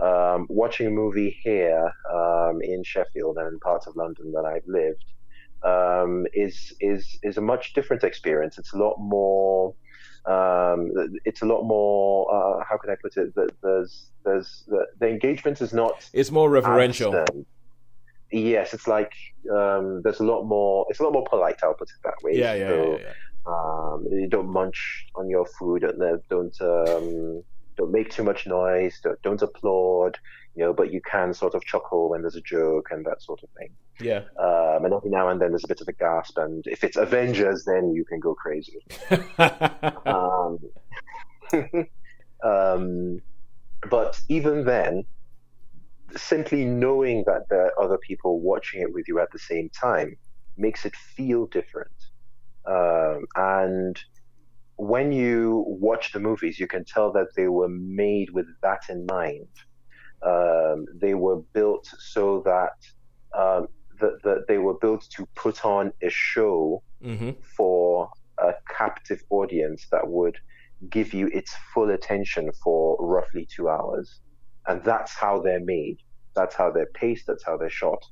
Um, 0.00 0.46
watching 0.48 0.88
a 0.88 0.90
movie 0.90 1.38
here 1.42 1.92
um, 2.12 2.60
in 2.62 2.82
Sheffield 2.82 3.36
and 3.38 3.46
in 3.52 3.60
parts 3.60 3.86
of 3.86 3.94
London 3.94 4.32
that 4.32 4.44
I've 4.44 4.66
lived 4.66 5.04
um, 5.64 6.26
is 6.34 6.74
is 6.80 7.18
is 7.22 7.36
a 7.36 7.40
much 7.40 7.72
different 7.74 8.02
experience. 8.04 8.58
It's 8.58 8.72
a 8.74 8.78
lot 8.78 8.96
more. 8.98 9.74
Um, 10.26 10.92
it's 11.24 11.42
a 11.42 11.46
lot 11.46 11.62
more. 11.64 12.32
Uh, 12.34 12.64
how 12.68 12.76
can 12.78 12.90
I 12.90 12.96
put 13.00 13.16
it? 13.16 13.34
That 13.34 13.50
there's 13.62 14.10
there's 14.24 14.64
the, 14.68 14.86
the 14.98 15.08
engagement 15.08 15.60
is 15.60 15.72
not 15.72 16.08
It's 16.12 16.30
more 16.30 16.48
reverential. 16.48 17.12
constant. 17.12 17.46
yes, 18.32 18.72
it's 18.74 18.86
like 18.86 19.12
um, 19.52 20.00
there's 20.02 20.20
a 20.20 20.24
lot 20.24 20.44
more. 20.44 20.86
It's 20.88 21.00
a 21.00 21.02
lot 21.02 21.12
more 21.12 21.24
polite. 21.28 21.56
I'll 21.62 21.74
put 21.74 21.90
it 21.90 21.96
that 22.04 22.14
way. 22.22 22.38
Yeah, 22.38 22.54
yeah, 22.54 22.68
So, 22.68 22.92
yeah, 22.92 22.98
yeah. 23.06 23.12
Um, 23.46 24.06
you 24.10 24.26
don't 24.26 24.48
munch 24.48 25.06
on 25.14 25.28
your 25.28 25.44
food. 25.44 25.82
Don't 25.82 26.28
don't 26.30 26.60
um, 26.62 27.42
don't 27.76 27.92
make 27.92 28.10
too 28.10 28.22
much 28.22 28.46
noise. 28.46 29.00
Don't, 29.02 29.20
don't 29.22 29.42
applaud. 29.42 30.18
You 30.54 30.64
know, 30.64 30.72
but 30.72 30.92
you 30.92 31.00
can 31.00 31.34
sort 31.34 31.54
of 31.54 31.64
chuckle 31.64 32.10
when 32.10 32.22
there's 32.22 32.36
a 32.36 32.40
joke 32.40 32.88
and 32.92 33.04
that 33.06 33.20
sort 33.22 33.42
of 33.42 33.48
thing. 33.58 33.70
Yeah. 34.00 34.22
Um, 34.38 34.84
and 34.84 34.94
every 34.94 35.10
now 35.10 35.28
and 35.28 35.40
then 35.40 35.50
there's 35.50 35.64
a 35.64 35.68
bit 35.68 35.80
of 35.80 35.88
a 35.88 35.92
gasp. 35.92 36.38
And 36.38 36.64
if 36.66 36.84
it's 36.84 36.96
Avengers, 36.96 37.64
then 37.64 37.92
you 37.92 38.04
can 38.04 38.20
go 38.20 38.34
crazy. 38.34 38.78
Um, 40.06 40.58
um, 42.44 43.20
but 43.90 44.20
even 44.28 44.64
then, 44.64 45.04
simply 46.16 46.64
knowing 46.64 47.24
that 47.26 47.48
there 47.48 47.66
are 47.66 47.80
other 47.82 47.98
people 47.98 48.40
watching 48.40 48.82
it 48.82 48.92
with 48.92 49.08
you 49.08 49.18
at 49.20 49.30
the 49.32 49.38
same 49.38 49.68
time 49.70 50.16
makes 50.56 50.84
it 50.84 50.94
feel 50.94 51.46
different. 51.46 51.90
Um, 52.66 53.26
and 53.36 54.00
when 54.76 55.12
you 55.12 55.64
watch 55.66 56.12
the 56.12 56.20
movies, 56.20 56.58
you 56.58 56.66
can 56.66 56.84
tell 56.84 57.12
that 57.12 57.28
they 57.36 57.48
were 57.48 57.68
made 57.68 58.30
with 58.30 58.46
that 58.62 58.82
in 58.88 59.06
mind. 59.06 59.48
Um, 60.24 60.86
they 61.00 61.14
were 61.14 61.42
built 61.52 61.86
so 61.98 62.42
that 62.44 62.72
um, 63.38 63.68
that 64.00 64.22
that 64.24 64.44
they 64.48 64.58
were 64.58 64.74
built 64.80 65.04
to 65.16 65.26
put 65.36 65.64
on 65.64 65.92
a 66.02 66.10
show 66.10 66.82
hmm 67.02 67.30
for 67.56 68.08
a 68.38 68.52
captive 68.76 69.20
audience 69.30 69.86
that 69.92 70.08
would 70.08 70.36
give 70.90 71.14
you 71.14 71.28
its 71.28 71.54
full 71.72 71.90
attention 71.90 72.50
for 72.62 72.96
roughly 73.00 73.46
two 73.54 73.68
hours. 73.68 74.20
And 74.66 74.82
that's 74.84 75.14
how 75.14 75.40
they're 75.40 75.64
made. 75.64 75.98
That's 76.34 76.54
how 76.54 76.70
they're 76.70 76.90
paced. 76.94 77.26
That's 77.26 77.44
how 77.44 77.56
they're 77.56 77.70
shot. 77.70 78.02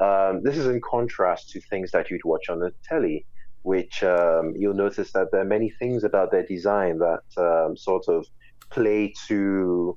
Um, 0.00 0.42
this 0.42 0.56
is 0.56 0.66
in 0.66 0.80
contrast 0.88 1.50
to 1.50 1.60
things 1.70 1.90
that 1.92 2.10
you'd 2.10 2.24
watch 2.24 2.48
on 2.48 2.60
the 2.60 2.72
telly, 2.88 3.26
which 3.64 4.02
um, 4.02 4.52
you'll 4.56 4.74
notice 4.74 5.10
that 5.12 5.30
there 5.32 5.40
are 5.40 5.46
many 5.56 5.70
things 5.70 6.04
about 6.04 6.30
their 6.30 6.46
design 6.46 6.98
that 6.98 7.24
um, 7.38 7.74
sort 7.76 8.04
of 8.08 8.26
play 8.70 9.12
to 9.26 9.96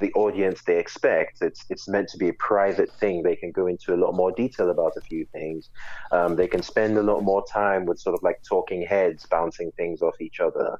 the 0.00 0.12
audience 0.12 0.62
they 0.62 0.78
expect. 0.78 1.38
It's 1.40 1.64
it's 1.68 1.88
meant 1.88 2.08
to 2.10 2.18
be 2.18 2.28
a 2.28 2.32
private 2.34 2.92
thing. 3.00 3.22
They 3.22 3.34
can 3.34 3.50
go 3.50 3.66
into 3.66 3.92
a 3.92 3.96
lot 3.96 4.12
more 4.14 4.30
detail 4.30 4.70
about 4.70 4.92
a 4.96 5.00
few 5.00 5.26
things. 5.32 5.70
Um, 6.12 6.36
they 6.36 6.46
can 6.46 6.62
spend 6.62 6.96
a 6.96 7.02
lot 7.02 7.22
more 7.22 7.44
time 7.52 7.86
with 7.86 7.98
sort 7.98 8.14
of 8.14 8.22
like 8.22 8.40
talking 8.48 8.82
heads, 8.82 9.26
bouncing 9.26 9.72
things 9.72 10.00
off 10.00 10.20
each 10.20 10.38
other, 10.38 10.78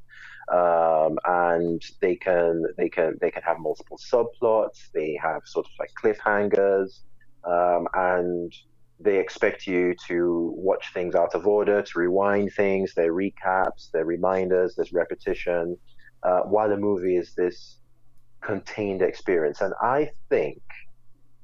um, 0.52 1.18
and 1.24 1.82
they 2.00 2.14
can 2.14 2.66
they 2.76 2.88
can 2.88 3.18
they 3.20 3.32
can 3.32 3.42
have 3.42 3.58
multiple 3.58 3.98
subplots. 3.98 4.92
They 4.94 5.18
have 5.20 5.42
sort 5.44 5.66
of 5.66 5.72
like 5.80 5.90
cliffhangers, 6.00 7.00
um, 7.44 7.88
and 7.94 8.52
they 9.00 9.18
expect 9.18 9.66
you 9.66 9.94
to 10.08 10.52
watch 10.56 10.92
things 10.92 11.14
out 11.14 11.34
of 11.34 11.46
order, 11.46 11.82
to 11.82 11.98
rewind 11.98 12.52
things. 12.54 12.94
They're 12.94 13.12
recaps, 13.12 13.90
they're 13.92 14.04
reminders, 14.04 14.74
there's 14.74 14.92
repetition. 14.92 15.76
Uh, 16.22 16.40
while 16.40 16.72
a 16.72 16.76
movie 16.76 17.16
is 17.16 17.34
this 17.34 17.78
contained 18.40 19.02
experience, 19.02 19.60
and 19.60 19.72
I 19.80 20.10
think 20.28 20.62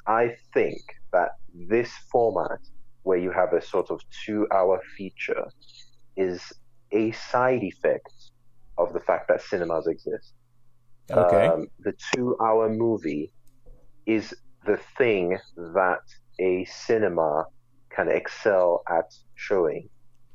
I 0.06 0.36
think 0.52 0.80
that 1.12 1.36
this 1.54 1.90
format, 2.10 2.58
where 3.04 3.18
you 3.18 3.30
have 3.30 3.52
a 3.52 3.62
sort 3.62 3.90
of 3.90 4.00
two-hour 4.24 4.80
feature, 4.96 5.46
is 6.16 6.52
a 6.92 7.12
side 7.12 7.62
effect 7.62 8.12
of 8.76 8.92
the 8.92 9.00
fact 9.00 9.28
that 9.28 9.40
cinemas 9.40 9.86
exist. 9.86 10.32
Okay. 11.10 11.46
Um, 11.46 11.68
the 11.80 11.94
two-hour 12.14 12.68
movie 12.70 13.32
is 14.06 14.34
the 14.66 14.78
thing 14.98 15.38
that 15.56 16.00
a 16.38 16.64
cinema 16.64 17.46
can 17.90 18.08
excel 18.08 18.82
at 18.88 19.14
showing. 19.34 19.88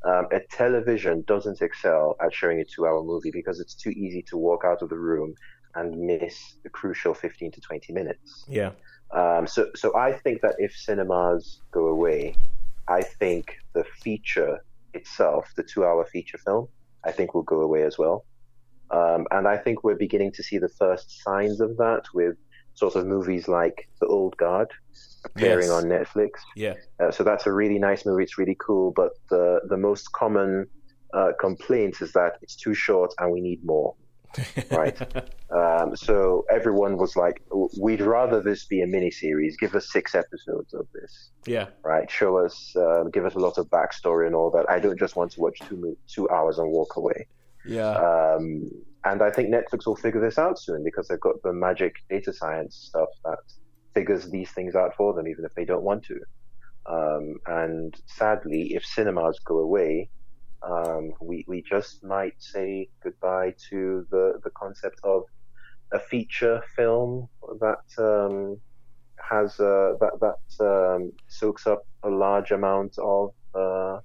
Um, 0.06 0.28
a 0.32 0.40
television 0.52 1.24
doesn't 1.28 1.62
excel 1.62 2.16
at 2.24 2.34
showing 2.34 2.62
a 2.62 2.66
two-hour 2.66 3.04
movie 3.04 3.32
because 3.32 3.60
it's 3.60 3.76
too 3.76 3.90
easy 3.90 4.22
to 4.30 4.38
walk 4.38 4.64
out 4.66 4.82
of 4.82 4.90
the 4.90 4.98
room 4.98 5.36
and 5.76 6.00
miss 6.00 6.56
the 6.64 6.70
crucial 6.70 7.14
15 7.14 7.52
to 7.52 7.62
20 7.62 7.94
minutes. 7.94 8.46
yeah. 8.48 8.72
Um, 9.12 9.48
so, 9.48 9.72
so 9.76 9.96
I 9.98 10.14
think 10.14 10.42
that 10.42 10.56
if 10.60 10.76
cinemas 10.76 11.62
go 11.72 11.88
away, 11.88 12.36
I 12.88 13.02
think 13.02 13.58
the 13.74 13.84
feature 13.84 14.64
itself, 14.94 15.52
the 15.56 15.64
two-hour 15.64 16.06
feature 16.06 16.38
film, 16.38 16.68
I 17.04 17.12
think 17.12 17.34
will 17.34 17.44
go 17.44 17.62
away 17.62 17.84
as 17.84 17.98
well. 17.98 18.26
Um, 18.92 19.28
and 19.32 19.48
I 19.48 19.58
think 19.58 19.84
we're 19.84 19.96
beginning 19.96 20.32
to 20.34 20.44
see 20.44 20.58
the 20.58 20.70
first 20.70 21.22
signs 21.24 21.60
of 21.60 21.78
that 21.78 22.04
with 22.14 22.38
sort 22.80 22.96
of 22.96 23.06
movies 23.06 23.48
like 23.48 23.78
The 24.02 24.08
Old 24.08 24.36
Guard 24.38 24.70
appearing 25.26 25.68
Yes. 25.68 25.78
on 25.78 25.84
Netflix. 25.96 26.32
Yeah. 26.56 26.76
Uh, 27.00 27.12
so 27.12 27.24
that's 27.24 27.46
a 27.46 27.54
really 27.62 27.80
nice 27.90 28.06
movie. 28.06 28.24
It's 28.24 28.38
really 28.38 28.58
cool. 28.68 28.92
But 29.02 29.12
the 29.30 29.46
the 29.70 29.78
most 29.78 30.12
common 30.14 30.52
uh, 31.14 31.32
complaint 31.40 31.96
is 32.02 32.12
that 32.14 32.34
it's 32.44 32.56
too 32.56 32.74
short 32.74 33.12
and 33.20 33.32
we 33.32 33.42
need 33.42 33.62
more. 33.64 33.96
Right. 34.72 34.98
Um, 35.60 35.96
so 35.96 36.46
everyone 36.58 36.94
was 37.04 37.16
like, 37.16 37.38
"We'd 37.86 38.02
rather 38.18 38.40
this 38.50 38.62
be 38.74 38.82
a 38.82 38.86
miniseries. 38.96 39.54
Give 39.60 39.74
us 39.80 39.86
six 39.92 40.14
episodes 40.14 40.72
of 40.76 40.86
this." 40.94 41.32
yeah. 41.48 41.68
right? 41.84 42.08
Show 42.20 42.38
us, 42.46 42.56
uh, 42.76 43.04
give 43.16 43.26
us 43.26 43.34
a 43.34 43.40
lot 43.48 43.58
of 43.58 43.66
backstory 43.78 44.28
and 44.28 44.36
all 44.36 44.52
that. 44.52 44.66
I 44.70 44.78
don't 44.80 45.00
just 45.00 45.16
want 45.16 45.32
to 45.34 45.40
watch 45.42 45.58
two 45.68 45.98
two 46.16 46.30
hours 46.30 46.60
and 46.60 46.68
walk 46.72 46.92
away. 47.02 47.20
Yeah. 47.66 47.94
Um, 48.10 48.70
and 49.06 49.22
I 49.22 49.30
think 49.32 49.50
Netflix 49.50 49.86
will 49.86 49.96
figure 49.96 50.22
this 50.22 50.38
out 50.38 50.60
soon 50.60 50.84
because 50.84 51.08
they've 51.08 51.20
got 51.20 51.42
the 51.44 51.54
magic 51.54 51.96
data 52.10 52.34
science 52.34 52.76
stuff 52.76 53.10
that 53.24 53.40
figures 53.94 54.30
these 54.30 54.52
things 54.52 54.76
out 54.76 54.96
for 54.96 55.14
them, 55.14 55.28
even 55.28 55.46
if 55.46 55.54
they 55.56 55.66
don't 55.66 55.84
want 55.84 56.04
to. 56.06 56.20
Um, 56.86 57.36
and 57.46 57.96
sadly, 58.08 58.74
if 58.74 58.86
cinemas 58.86 59.40
go 59.46 59.60
away, 59.60 60.10
um, 60.62 61.14
we 61.22 61.46
we 61.48 61.62
just 61.62 62.04
might 62.04 62.36
say 62.40 62.90
goodbye 63.04 63.54
to 63.70 64.06
the 64.12 64.40
the 64.44 64.50
concept 64.52 65.00
of 65.04 65.24
a 65.94 66.00
feature 66.00 66.62
film 66.76 67.30
that 67.60 67.86
um, 67.98 68.60
has 69.30 69.60
uh, 69.60 69.94
that 70.02 70.20
that 70.20 70.66
um, 70.66 71.12
soaks 71.28 71.68
up 71.68 71.86
a 72.04 72.10
large 72.10 72.52
amount 72.52 72.98
of 72.98 73.34
uh, 73.56 74.00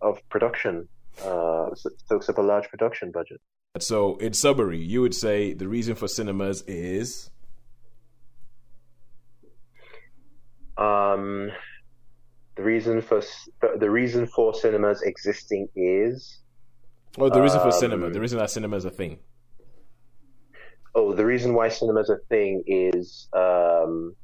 of 0.00 0.18
production, 0.28 0.88
uh, 1.22 1.74
so- 1.74 1.90
soaks 2.06 2.28
up 2.28 2.38
a 2.38 2.42
large 2.42 2.68
production 2.68 3.10
budget. 3.10 3.40
So, 3.80 4.16
in 4.16 4.32
summary, 4.34 4.78
you 4.78 5.00
would 5.00 5.14
say 5.14 5.52
the 5.52 5.66
reason 5.68 5.94
for 5.96 6.06
cinemas 6.08 6.62
is 6.66 7.30
Um, 10.76 11.50
the 12.56 12.62
reason 12.62 13.00
for 13.00 13.20
the 13.78 13.90
reason 13.90 14.26
for 14.26 14.52
cinemas 14.54 15.02
existing 15.02 15.68
is 15.76 16.40
well, 17.16 17.30
the 17.30 17.40
reason 17.40 17.60
for 17.60 17.66
Um, 17.66 17.72
cinema, 17.72 18.10
the 18.10 18.20
reason 18.20 18.38
that 18.38 18.50
cinema 18.50 18.76
is 18.76 18.84
a 18.84 18.90
thing. 18.90 19.18
oh 20.96 21.12
the 21.12 21.24
reason 21.24 21.54
why 21.54 21.68
cinema 21.68 22.00
is 22.00 22.10
a 22.10 22.18
thing 22.28 22.62
is 22.66 23.28
um, 23.32 24.14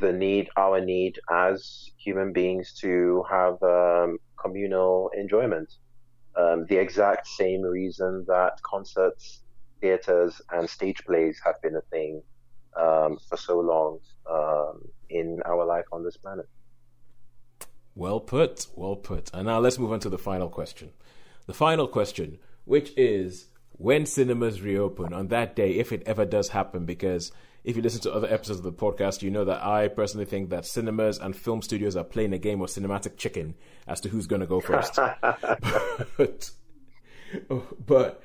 the 0.00 0.12
need 0.12 0.48
our 0.56 0.80
need 0.80 1.18
as 1.30 1.90
human 1.96 2.32
beings 2.32 2.72
to 2.80 3.24
have 3.30 3.60
um, 3.62 4.18
communal 4.36 5.10
enjoyment. 5.16 5.68
Um, 6.36 6.66
the 6.68 6.78
exact 6.78 7.26
same 7.26 7.62
reason 7.62 8.24
that 8.28 8.62
concerts, 8.62 9.40
theaters, 9.80 10.40
and 10.50 10.68
stage 10.68 11.04
plays 11.04 11.40
have 11.44 11.60
been 11.62 11.76
a 11.76 11.82
thing 11.82 12.22
um, 12.76 13.18
for 13.28 13.36
so 13.36 13.60
long 13.60 13.98
um, 14.30 14.80
in 15.10 15.40
our 15.44 15.64
life 15.66 15.84
on 15.92 16.04
this 16.04 16.16
planet. 16.16 16.48
Well 17.94 18.20
put, 18.20 18.66
well 18.74 18.96
put. 18.96 19.30
And 19.34 19.46
now 19.46 19.58
let's 19.58 19.78
move 19.78 19.92
on 19.92 20.00
to 20.00 20.08
the 20.08 20.18
final 20.18 20.48
question. 20.48 20.90
The 21.46 21.54
final 21.54 21.86
question, 21.86 22.38
which 22.64 22.92
is 22.96 23.48
when 23.72 24.06
cinemas 24.06 24.62
reopen 24.62 25.12
on 25.12 25.28
that 25.28 25.54
day, 25.54 25.72
if 25.72 25.92
it 25.92 26.02
ever 26.06 26.24
does 26.24 26.50
happen, 26.50 26.86
because 26.86 27.32
if 27.64 27.76
you 27.76 27.82
listen 27.82 28.00
to 28.02 28.12
other 28.12 28.32
episodes 28.32 28.58
of 28.58 28.64
the 28.64 28.72
podcast, 28.72 29.22
you 29.22 29.30
know 29.30 29.44
that 29.44 29.62
I 29.62 29.88
personally 29.88 30.26
think 30.26 30.50
that 30.50 30.66
cinemas 30.66 31.18
and 31.18 31.36
film 31.36 31.62
studios 31.62 31.96
are 31.96 32.04
playing 32.04 32.32
a 32.32 32.38
game 32.38 32.60
of 32.60 32.70
cinematic 32.70 33.16
chicken 33.16 33.54
as 33.86 34.00
to 34.00 34.08
who's 34.08 34.26
going 34.26 34.40
to 34.40 34.46
go 34.46 34.60
first. 34.60 34.96
but, 36.16 36.50
but 37.86 38.22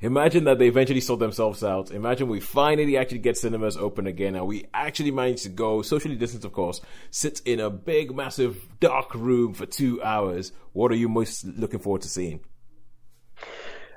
imagine 0.00 0.44
that 0.44 0.58
they 0.58 0.68
eventually 0.68 1.00
sort 1.00 1.20
themselves 1.20 1.62
out. 1.62 1.90
Imagine 1.90 2.28
we 2.28 2.40
finally 2.40 2.96
actually 2.96 3.18
get 3.18 3.36
cinemas 3.36 3.76
open 3.76 4.06
again 4.06 4.34
and 4.34 4.46
we 4.46 4.66
actually 4.72 5.10
manage 5.10 5.42
to 5.42 5.50
go, 5.50 5.82
socially 5.82 6.16
distanced 6.16 6.46
of 6.46 6.52
course, 6.52 6.80
sit 7.10 7.42
in 7.44 7.60
a 7.60 7.68
big, 7.68 8.14
massive, 8.14 8.66
dark 8.80 9.14
room 9.14 9.52
for 9.52 9.66
two 9.66 10.02
hours. 10.02 10.52
What 10.72 10.92
are 10.92 10.96
you 10.96 11.10
most 11.10 11.44
looking 11.44 11.80
forward 11.80 12.02
to 12.02 12.08
seeing? 12.08 12.40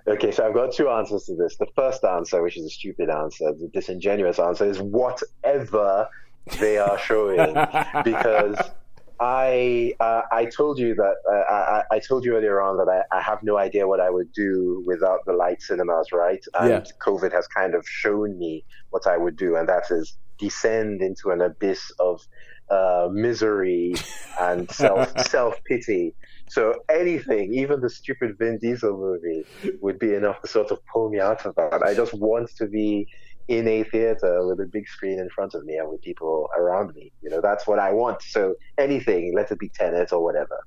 Okay, 0.07 0.31
so 0.31 0.47
I've 0.47 0.53
got 0.53 0.73
two 0.73 0.89
answers 0.89 1.25
to 1.25 1.35
this. 1.35 1.57
The 1.57 1.67
first 1.75 2.03
answer, 2.03 2.41
which 2.41 2.57
is 2.57 2.65
a 2.65 2.69
stupid 2.69 3.09
answer, 3.09 3.53
the 3.53 3.69
disingenuous 3.73 4.39
answer, 4.39 4.65
is 4.65 4.79
whatever 4.79 6.07
they 6.59 6.77
are 6.77 6.97
showing, 6.97 7.53
because 8.03 8.57
I 9.19 9.93
uh, 9.99 10.23
I 10.31 10.45
told 10.45 10.79
you 10.79 10.95
that 10.95 11.15
uh, 11.31 11.53
I, 11.53 11.83
I 11.95 11.99
told 11.99 12.25
you 12.25 12.35
earlier 12.35 12.59
on 12.59 12.77
that 12.77 12.89
I, 12.89 13.15
I 13.15 13.21
have 13.21 13.43
no 13.43 13.57
idea 13.57 13.87
what 13.87 13.99
I 13.99 14.09
would 14.09 14.33
do 14.33 14.83
without 14.87 15.19
the 15.27 15.33
light 15.33 15.61
cinemas, 15.61 16.11
right? 16.11 16.43
And 16.59 16.69
Yeah. 16.69 16.83
COVID 16.99 17.31
has 17.31 17.47
kind 17.47 17.75
of 17.75 17.87
shown 17.87 18.39
me 18.39 18.65
what 18.89 19.05
I 19.05 19.17
would 19.17 19.35
do, 19.35 19.55
and 19.55 19.69
that 19.69 19.83
is 19.91 20.17
descend 20.39 21.03
into 21.03 21.29
an 21.29 21.41
abyss 21.41 21.91
of 21.99 22.21
uh, 22.71 23.09
misery 23.11 23.93
and 24.39 24.69
self 24.71 25.13
self 25.27 25.63
pity. 25.65 26.15
So 26.51 26.73
anything, 26.89 27.53
even 27.53 27.79
the 27.79 27.89
stupid 27.89 28.37
Vin 28.37 28.57
Diesel 28.57 28.97
movie, 28.97 29.45
would 29.79 29.97
be 29.99 30.13
enough 30.13 30.41
to 30.41 30.49
sort 30.49 30.69
of 30.71 30.79
pull 30.91 31.09
me 31.09 31.17
out 31.17 31.45
of 31.45 31.55
that. 31.55 31.81
I 31.81 31.93
just 31.93 32.13
want 32.13 32.51
to 32.57 32.67
be 32.67 33.07
in 33.47 33.69
a 33.69 33.83
theater 33.83 34.45
with 34.45 34.59
a 34.59 34.65
big 34.65 34.85
screen 34.85 35.17
in 35.17 35.29
front 35.29 35.53
of 35.53 35.63
me 35.63 35.77
and 35.77 35.89
with 35.89 36.01
people 36.01 36.49
around 36.57 36.93
me. 36.93 37.13
You 37.21 37.29
know, 37.29 37.39
that's 37.39 37.65
what 37.67 37.79
I 37.79 37.93
want. 37.93 38.21
So 38.21 38.55
anything, 38.77 39.33
let 39.33 39.49
it 39.49 39.59
be 39.59 39.69
Tenet 39.69 40.11
or 40.11 40.21
whatever, 40.21 40.59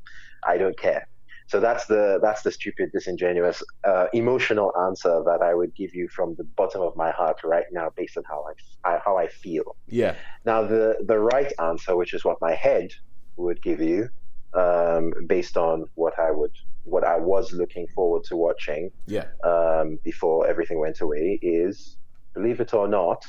I 0.49 0.57
don't 0.57 0.79
care. 0.79 1.07
So 1.49 1.61
that's 1.61 1.85
the 1.85 2.19
that's 2.23 2.41
the 2.41 2.51
stupid, 2.51 2.89
disingenuous, 2.95 3.63
uh, 3.87 4.07
emotional 4.15 4.73
answer 4.87 5.23
that 5.27 5.43
I 5.43 5.53
would 5.53 5.75
give 5.75 5.95
you 5.95 6.09
from 6.09 6.35
the 6.39 6.45
bottom 6.45 6.81
of 6.81 6.97
my 6.97 7.11
heart 7.11 7.41
right 7.45 7.67
now, 7.71 7.91
based 7.95 8.17
on 8.17 8.25
how 8.27 8.47
I, 8.51 8.91
I 8.91 9.01
how 9.05 9.19
I 9.19 9.29
feel. 9.29 9.77
Yeah. 9.87 10.15
Now 10.47 10.63
the 10.67 10.97
the 11.07 11.19
right 11.19 11.53
answer, 11.61 11.95
which 11.95 12.15
is 12.15 12.25
what 12.25 12.39
my 12.41 12.55
head 12.55 12.89
would 13.37 13.61
give 13.61 13.83
you, 13.83 14.09
um, 14.55 15.13
based 15.29 15.57
on 15.57 15.85
what 15.95 16.19
I 16.19 16.31
would 16.31 16.53
what 16.85 17.03
I 17.05 17.17
was 17.17 17.53
looking 17.53 17.87
forward 17.95 18.25
to 18.29 18.37
watching 18.37 18.91
Yeah. 19.07 19.29
um, 19.43 19.99
before 20.05 20.47
everything 20.47 20.79
went 20.79 21.01
away, 21.01 21.39
is 21.43 21.97
believe 22.35 22.61
it 22.61 22.75
or 22.75 22.87
not, 22.89 23.25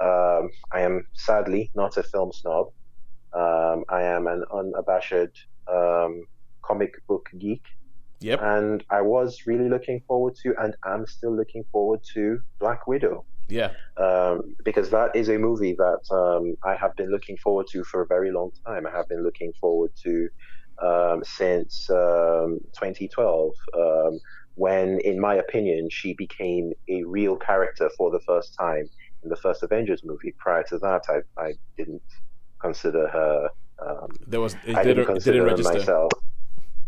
um, 0.00 0.50
I 0.72 0.80
am 0.80 1.06
sadly 1.14 1.70
not 1.74 1.96
a 1.96 2.02
film 2.02 2.32
snob. 2.32 2.66
Um, 3.32 3.84
I 3.88 4.02
am 4.02 4.26
an 4.26 4.44
unabashed 4.52 5.34
um, 5.72 6.24
comic 6.62 6.92
book 7.08 7.28
geek, 7.38 7.62
Yep. 8.20 8.40
and 8.42 8.84
I 8.90 9.00
was 9.00 9.38
really 9.46 9.68
looking 9.70 10.00
forward 10.06 10.34
to, 10.42 10.54
and 10.62 10.76
I'm 10.84 11.06
still 11.06 11.34
looking 11.34 11.64
forward 11.72 12.00
to 12.14 12.40
Black 12.60 12.86
Widow 12.86 13.24
Yeah. 13.48 13.70
um, 13.96 14.54
because 14.64 14.88
that 14.90 15.14
is 15.14 15.28
a 15.28 15.38
movie 15.38 15.74
that 15.74 16.00
um, 16.10 16.56
I 16.64 16.74
have 16.74 16.96
been 16.96 17.10
looking 17.10 17.36
forward 17.36 17.66
to 17.72 17.84
for 17.84 18.02
a 18.02 18.06
very 18.06 18.30
long 18.30 18.50
time. 18.66 18.86
I 18.86 18.90
have 18.90 19.08
been 19.08 19.22
looking 19.22 19.52
forward 19.60 19.90
to 20.04 20.28
um, 20.82 21.22
since 21.24 21.88
um, 21.90 22.58
2012, 22.74 23.52
um, 23.78 24.20
when, 24.54 25.00
in 25.00 25.20
my 25.20 25.36
opinion, 25.36 25.88
she 25.90 26.14
became 26.14 26.72
a 26.88 27.02
real 27.04 27.36
character 27.36 27.90
for 27.96 28.10
the 28.10 28.20
first 28.20 28.54
time 28.54 28.88
in 29.22 29.30
the 29.30 29.36
first 29.36 29.62
Avengers 29.62 30.02
movie. 30.04 30.34
Prior 30.38 30.62
to 30.64 30.78
that, 30.78 31.02
I, 31.08 31.40
I 31.40 31.52
didn't 31.76 32.02
consider 32.60 33.08
her. 33.08 33.48
Um, 33.84 34.08
There 34.26 34.40
was 34.40 34.54
it 34.66 34.76
I 34.76 34.82
didn't, 34.82 34.96
didn't 34.96 35.06
consider 35.06 35.48
didn't 35.48 35.64
myself. 35.64 36.12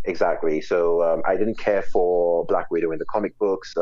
Exactly. 0.05 0.61
So 0.61 1.03
um, 1.03 1.23
I 1.27 1.37
didn't 1.37 1.59
care 1.59 1.83
for 1.83 2.45
Black 2.47 2.71
Widow 2.71 2.93
in 2.93 2.99
the 2.99 3.07
comic 3.07 3.39
books. 3.39 3.75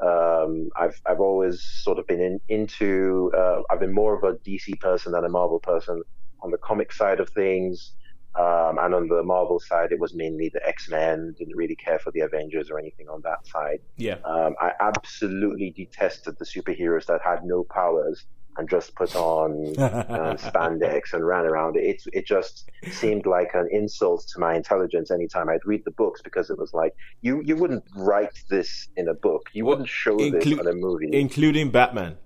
Um, 0.00 0.70
I've 0.76 1.00
I've 1.06 1.20
always 1.20 1.62
sort 1.62 1.98
of 1.98 2.06
been 2.06 2.20
in, 2.20 2.40
into. 2.48 3.32
Uh, 3.36 3.62
I've 3.70 3.80
been 3.80 3.94
more 3.94 4.16
of 4.16 4.24
a 4.24 4.38
DC 4.38 4.80
person 4.80 5.12
than 5.12 5.24
a 5.24 5.28
Marvel 5.28 5.60
person 5.60 6.02
on 6.42 6.50
the 6.50 6.58
comic 6.58 6.92
side 6.92 7.20
of 7.20 7.30
things. 7.30 7.92
Um, 8.36 8.78
and 8.80 8.92
on 8.94 9.08
the 9.08 9.22
Marvel 9.22 9.60
side, 9.60 9.92
it 9.92 10.00
was 10.00 10.12
mainly 10.12 10.50
the 10.52 10.66
X 10.66 10.88
Men. 10.88 11.34
Didn't 11.38 11.56
really 11.56 11.76
care 11.76 12.00
for 12.00 12.10
the 12.10 12.20
Avengers 12.20 12.68
or 12.70 12.78
anything 12.78 13.08
on 13.08 13.20
that 13.22 13.46
side. 13.46 13.78
Yeah. 13.96 14.16
Um, 14.24 14.56
I 14.60 14.72
absolutely 14.80 15.70
detested 15.70 16.34
the 16.38 16.44
superheroes 16.44 17.06
that 17.06 17.20
had 17.24 17.44
no 17.44 17.64
powers 17.64 18.26
and 18.56 18.68
just 18.68 18.94
put 18.94 19.14
on 19.16 19.50
um, 19.78 20.36
spandex 20.36 21.12
and 21.12 21.26
ran 21.26 21.44
around. 21.44 21.76
It 21.76 22.02
it 22.12 22.26
just 22.26 22.70
seemed 22.90 23.26
like 23.26 23.50
an 23.54 23.68
insult 23.70 24.26
to 24.32 24.40
my 24.40 24.54
intelligence 24.54 25.10
anytime 25.10 25.48
I'd 25.48 25.64
read 25.64 25.82
the 25.84 25.90
books 25.92 26.20
because 26.22 26.50
it 26.50 26.58
was 26.58 26.72
like 26.74 26.94
you 27.22 27.42
you 27.44 27.56
wouldn't 27.56 27.84
write 27.96 28.42
this 28.48 28.88
in 28.96 29.08
a 29.08 29.14
book. 29.14 29.50
You 29.52 29.64
wouldn't 29.64 29.88
show 29.88 30.16
inclu- 30.16 30.42
this 30.42 30.58
on 30.58 30.66
a 30.66 30.74
movie. 30.74 31.10
Including 31.12 31.70
Batman. 31.70 32.16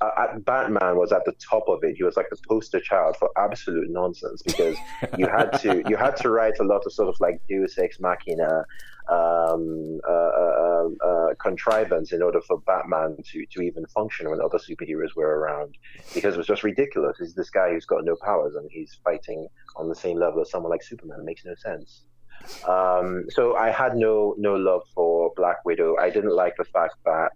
uh, 0.00 0.04
uh, 0.04 0.38
Batman 0.38 0.96
was 0.96 1.12
at 1.12 1.24
the 1.24 1.32
top 1.32 1.64
of 1.68 1.82
it. 1.84 1.96
He 1.96 2.02
was 2.02 2.16
like 2.16 2.28
the 2.30 2.36
poster 2.48 2.80
child 2.80 3.16
for 3.16 3.30
absolute 3.36 3.88
nonsense 3.90 4.42
because 4.42 4.76
you 5.16 5.26
had 5.28 5.50
to 5.60 5.82
you 5.88 5.96
had 5.96 6.16
to 6.18 6.30
write 6.30 6.58
a 6.60 6.64
lot 6.64 6.82
of 6.86 6.92
sort 6.92 7.08
of 7.08 7.16
like 7.20 7.40
Deus 7.48 7.78
ex 7.78 8.00
machina 8.00 8.64
um, 9.08 10.00
uh, 10.08 10.12
uh, 10.12 10.88
uh, 11.04 11.34
contrivance 11.40 12.12
in 12.12 12.22
order 12.22 12.40
for 12.40 12.60
Batman 12.60 13.16
to, 13.32 13.46
to 13.46 13.62
even 13.62 13.86
function 13.86 14.30
when 14.30 14.40
other 14.40 14.58
superheroes 14.58 15.14
were 15.16 15.38
around 15.38 15.76
because 16.14 16.34
it 16.34 16.38
was 16.38 16.46
just 16.46 16.62
ridiculous. 16.62 17.16
He's 17.18 17.34
this 17.34 17.50
guy 17.50 17.70
who's 17.70 17.86
got 17.86 18.04
no 18.04 18.16
powers 18.16 18.54
and 18.54 18.68
he's 18.70 18.98
fighting 19.04 19.48
on 19.76 19.88
the 19.88 19.94
same 19.94 20.18
level 20.18 20.40
as 20.42 20.50
someone 20.50 20.70
like 20.70 20.82
Superman. 20.82 21.20
It 21.20 21.24
makes 21.24 21.44
no 21.44 21.54
sense. 21.54 22.04
Um, 22.66 23.26
so 23.30 23.56
I 23.56 23.70
had 23.70 23.96
no 23.96 24.34
no 24.38 24.54
love 24.54 24.82
for 24.94 25.32
Black 25.36 25.64
Widow. 25.64 25.96
I 26.00 26.10
didn't 26.10 26.34
like 26.34 26.56
the 26.56 26.64
fact 26.64 26.96
that 27.04 27.32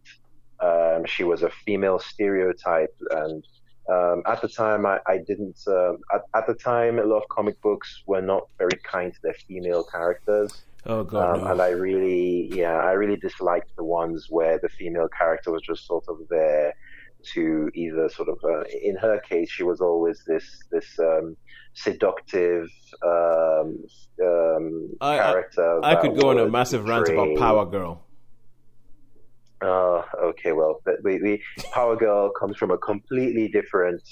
um, 0.61 1.05
she 1.05 1.25
was 1.25 1.43
a 1.43 1.51
female 1.51 1.99
stereotype, 1.99 2.95
and 3.11 3.45
um, 3.89 4.23
at 4.27 4.41
the 4.43 4.49
time, 4.49 4.85
I, 4.87 4.99
I 5.07 5.19
didn't. 5.19 5.59
Um, 5.67 5.99
at, 6.15 6.23
at 6.35 6.47
the 6.47 6.55
time, 6.55 6.99
a 6.99 7.05
lot 7.05 7.19
of 7.23 7.29
comic 7.29 7.61
books 7.63 8.03
were 8.07 8.21
not 8.23 8.49
very 8.59 8.79
kind 8.85 9.13
to 9.13 9.19
their 9.23 9.35
female 9.47 9.85
characters, 9.85 10.65
Oh 10.87 11.05
god. 11.05 11.37
um, 11.37 11.45
no. 11.45 11.51
and 11.53 11.61
I 11.63 11.69
really, 11.71 12.49
yeah, 12.53 12.75
I 12.77 12.93
really 12.93 13.17
disliked 13.17 13.75
the 13.77 13.85
ones 13.85 14.27
where 14.31 14.59
the 14.61 14.69
female 14.69 15.09
character 15.09 15.51
was 15.53 15.63
just 15.63 15.87
sort 15.87 16.05
of 16.09 16.17
there 16.29 16.75
to 17.35 17.71
either 17.75 18.09
sort 18.09 18.29
of. 18.29 18.39
Uh, 18.45 18.63
in 18.83 18.97
her 18.97 19.19
case, 19.21 19.51
she 19.51 19.63
was 19.63 19.81
always 19.81 20.23
this 20.27 20.61
this 20.71 20.99
um, 20.99 21.37
seductive 21.75 22.69
um, 23.05 23.79
um, 24.23 24.91
I- 25.01 25.15
I- 25.19 25.23
character. 25.33 25.81
I 25.85 25.95
that 25.95 26.03
could 26.03 26.19
go 26.21 26.31
on 26.31 26.39
a 26.39 26.49
massive 26.49 26.87
rant 26.87 27.09
about 27.09 27.37
Power 27.37 27.67
Girl. 27.67 28.03
Uh, 29.63 30.03
okay, 30.23 30.53
well, 30.53 30.81
the, 30.85 30.97
the 31.03 31.41
Power 31.73 31.97
Girl 31.97 32.31
comes 32.31 32.57
from 32.57 32.71
a 32.71 32.79
completely 32.79 33.49
different, 33.49 34.03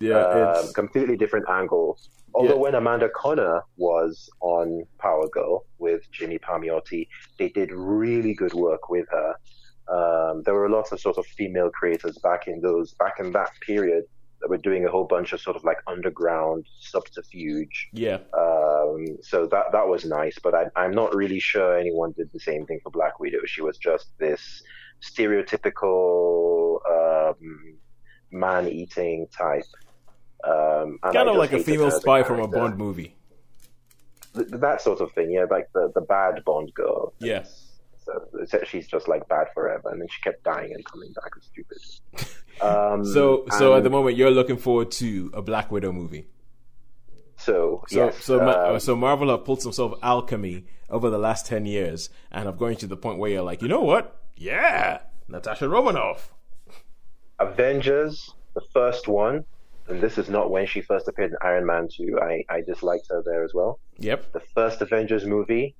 Yeah, 0.00 0.16
uh, 0.16 0.72
completely 0.72 1.16
different 1.16 1.46
angle. 1.48 1.98
Although 2.34 2.54
Yeah. 2.54 2.60
when 2.60 2.74
Amanda 2.74 3.08
Conner 3.14 3.62
was 3.76 4.28
on 4.40 4.82
Power 4.98 5.28
Girl 5.28 5.64
with 5.78 6.02
Jimmy 6.10 6.38
Palmiotti, 6.38 7.06
they 7.38 7.48
did 7.50 7.70
really 7.72 8.34
good 8.34 8.54
work 8.54 8.88
with 8.88 9.06
her. 9.10 9.34
Um, 9.86 10.42
there 10.44 10.54
were 10.54 10.68
lots 10.70 10.92
of 10.92 11.00
sort 11.00 11.18
of 11.18 11.26
female 11.26 11.70
creators 11.70 12.16
back 12.18 12.48
in 12.48 12.60
those, 12.60 12.94
back 12.94 13.20
in 13.20 13.30
that 13.32 13.50
period 13.60 14.04
that 14.40 14.48
were 14.48 14.58
doing 14.58 14.84
a 14.86 14.90
whole 14.90 15.04
bunch 15.04 15.32
of 15.32 15.40
sort 15.40 15.56
of 15.56 15.64
like 15.64 15.78
underground 15.86 16.66
subterfuge. 16.80 17.88
yeah. 17.92 18.18
Um, 18.36 19.06
so 19.22 19.46
that 19.46 19.72
that 19.72 19.86
was 19.88 20.04
nice, 20.04 20.38
but 20.42 20.54
I, 20.54 20.64
I'm 20.76 20.92
not 20.92 21.14
really 21.14 21.40
sure 21.40 21.78
anyone 21.78 22.12
did 22.16 22.30
the 22.32 22.40
same 22.40 22.66
thing 22.66 22.80
for 22.82 22.90
Black 22.90 23.18
Widow. 23.20 23.38
She 23.46 23.62
was 23.62 23.76
just 23.78 24.06
this 24.18 24.62
stereotypical 25.04 26.78
um, 26.90 27.76
man-eating 28.30 29.26
type. 29.36 29.64
Um, 30.42 30.98
Kind 31.02 31.28
of 31.28 31.36
like 31.36 31.52
a 31.52 31.58
female 31.62 31.90
spy 31.90 32.22
from 32.22 32.40
a. 32.40 32.48
Bond 32.48 32.76
movie. 32.76 33.16
Th- 34.34 34.48
that 34.48 34.80
sort 34.82 35.00
of 35.00 35.12
thing. 35.12 35.30
Yeah, 35.30 35.44
like 35.50 35.68
the 35.72 35.90
the 35.94 36.00
bad 36.02 36.44
Bond 36.44 36.72
girl. 36.74 37.14
Yeah. 37.18 37.44
So 38.04 38.12
it's- 38.42 38.68
she's 38.68 38.86
just 38.86 39.08
like 39.08 39.26
bad 39.28 39.46
forever, 39.54 39.88
and 39.90 40.00
then 40.00 40.08
she 40.08 40.20
kept 40.22 40.42
dying 40.44 40.72
and 40.74 40.84
coming 40.84 41.12
back. 41.14 41.32
Stupid. 41.40 41.78
Um, 42.60 43.04
So 43.14 43.46
so 43.58 43.74
at 43.74 43.82
the 43.84 43.90
moment 43.90 44.16
you're 44.16 44.30
looking 44.30 44.58
forward 44.58 44.90
to 44.92 45.30
a 45.34 45.40
Black 45.40 45.70
Widow 45.70 45.92
movie. 45.92 46.26
so 47.36 47.82
So 47.88 47.96
yes, 48.06 48.22
so 48.24 48.40
um, 48.46 48.80
so 48.80 48.94
Marvel 48.96 49.30
have 49.30 49.44
pulled 49.44 49.62
some 49.62 49.72
sort 49.72 49.92
of 49.94 49.98
alchemy 50.02 50.66
over 50.90 51.08
the 51.10 51.18
last 51.18 51.46
ten 51.46 51.64
years, 51.64 52.10
and 52.30 52.44
have 52.46 52.58
going 52.58 52.76
to 52.78 52.86
the 52.86 52.96
point 52.96 53.18
where 53.18 53.30
you're 53.30 53.42
like, 53.42 53.62
you 53.62 53.68
know 53.68 53.80
what? 53.80 54.20
Yeah, 54.36 55.00
Natasha 55.28 55.68
Romanoff. 55.68 56.32
Avengers, 57.38 58.30
the 58.54 58.60
first 58.72 59.08
one, 59.08 59.44
and 59.88 60.00
this 60.00 60.18
is 60.18 60.28
not 60.28 60.50
when 60.50 60.66
she 60.66 60.80
first 60.80 61.08
appeared 61.08 61.32
in 61.32 61.36
Iron 61.42 61.66
Man 61.66 61.88
2. 61.88 62.18
I, 62.20 62.44
I 62.48 62.60
disliked 62.62 63.06
her 63.10 63.22
there 63.24 63.44
as 63.44 63.52
well. 63.52 63.78
Yep. 63.98 64.32
The 64.32 64.40
first 64.40 64.80
Avengers 64.80 65.26
movie, 65.26 65.74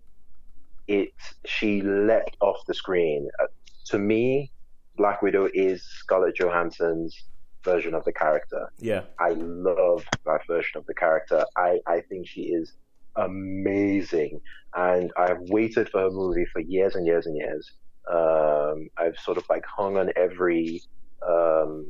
it 0.87 1.13
she 1.47 1.81
leapt 1.81 2.37
off 2.41 2.67
the 2.67 2.75
screen. 2.75 3.29
Uh, 3.43 3.47
to 3.87 3.99
me, 3.99 4.51
Black 4.97 5.23
Widow 5.23 5.49
is 5.53 5.83
Scarlett 5.83 6.37
Johansson's 6.37 7.25
version 7.65 7.95
of 7.95 8.05
the 8.05 8.13
character. 8.13 8.71
Yeah. 8.79 9.03
I 9.19 9.31
love 9.31 10.05
that 10.27 10.47
version 10.47 10.79
of 10.79 10.87
the 10.87 10.95
character. 10.95 11.45
I, 11.57 11.79
I 11.87 12.03
think 12.03 12.29
she 12.29 12.43
is 12.43 12.75
amazing. 13.17 14.41
And 14.75 15.11
I've 15.17 15.41
waited 15.41 15.89
for 15.89 16.03
her 16.03 16.11
movie 16.11 16.45
for 16.53 16.61
years 16.61 16.95
and 16.95 17.07
years 17.07 17.27
and 17.27 17.37
years. 17.37 17.73
Um, 18.11 18.89
I've 18.97 19.19
sort 19.19 19.39
of 19.39 19.45
like 19.49 19.65
hung 19.65 19.97
on 19.97 20.11
every 20.17 20.83
um, 21.27 21.87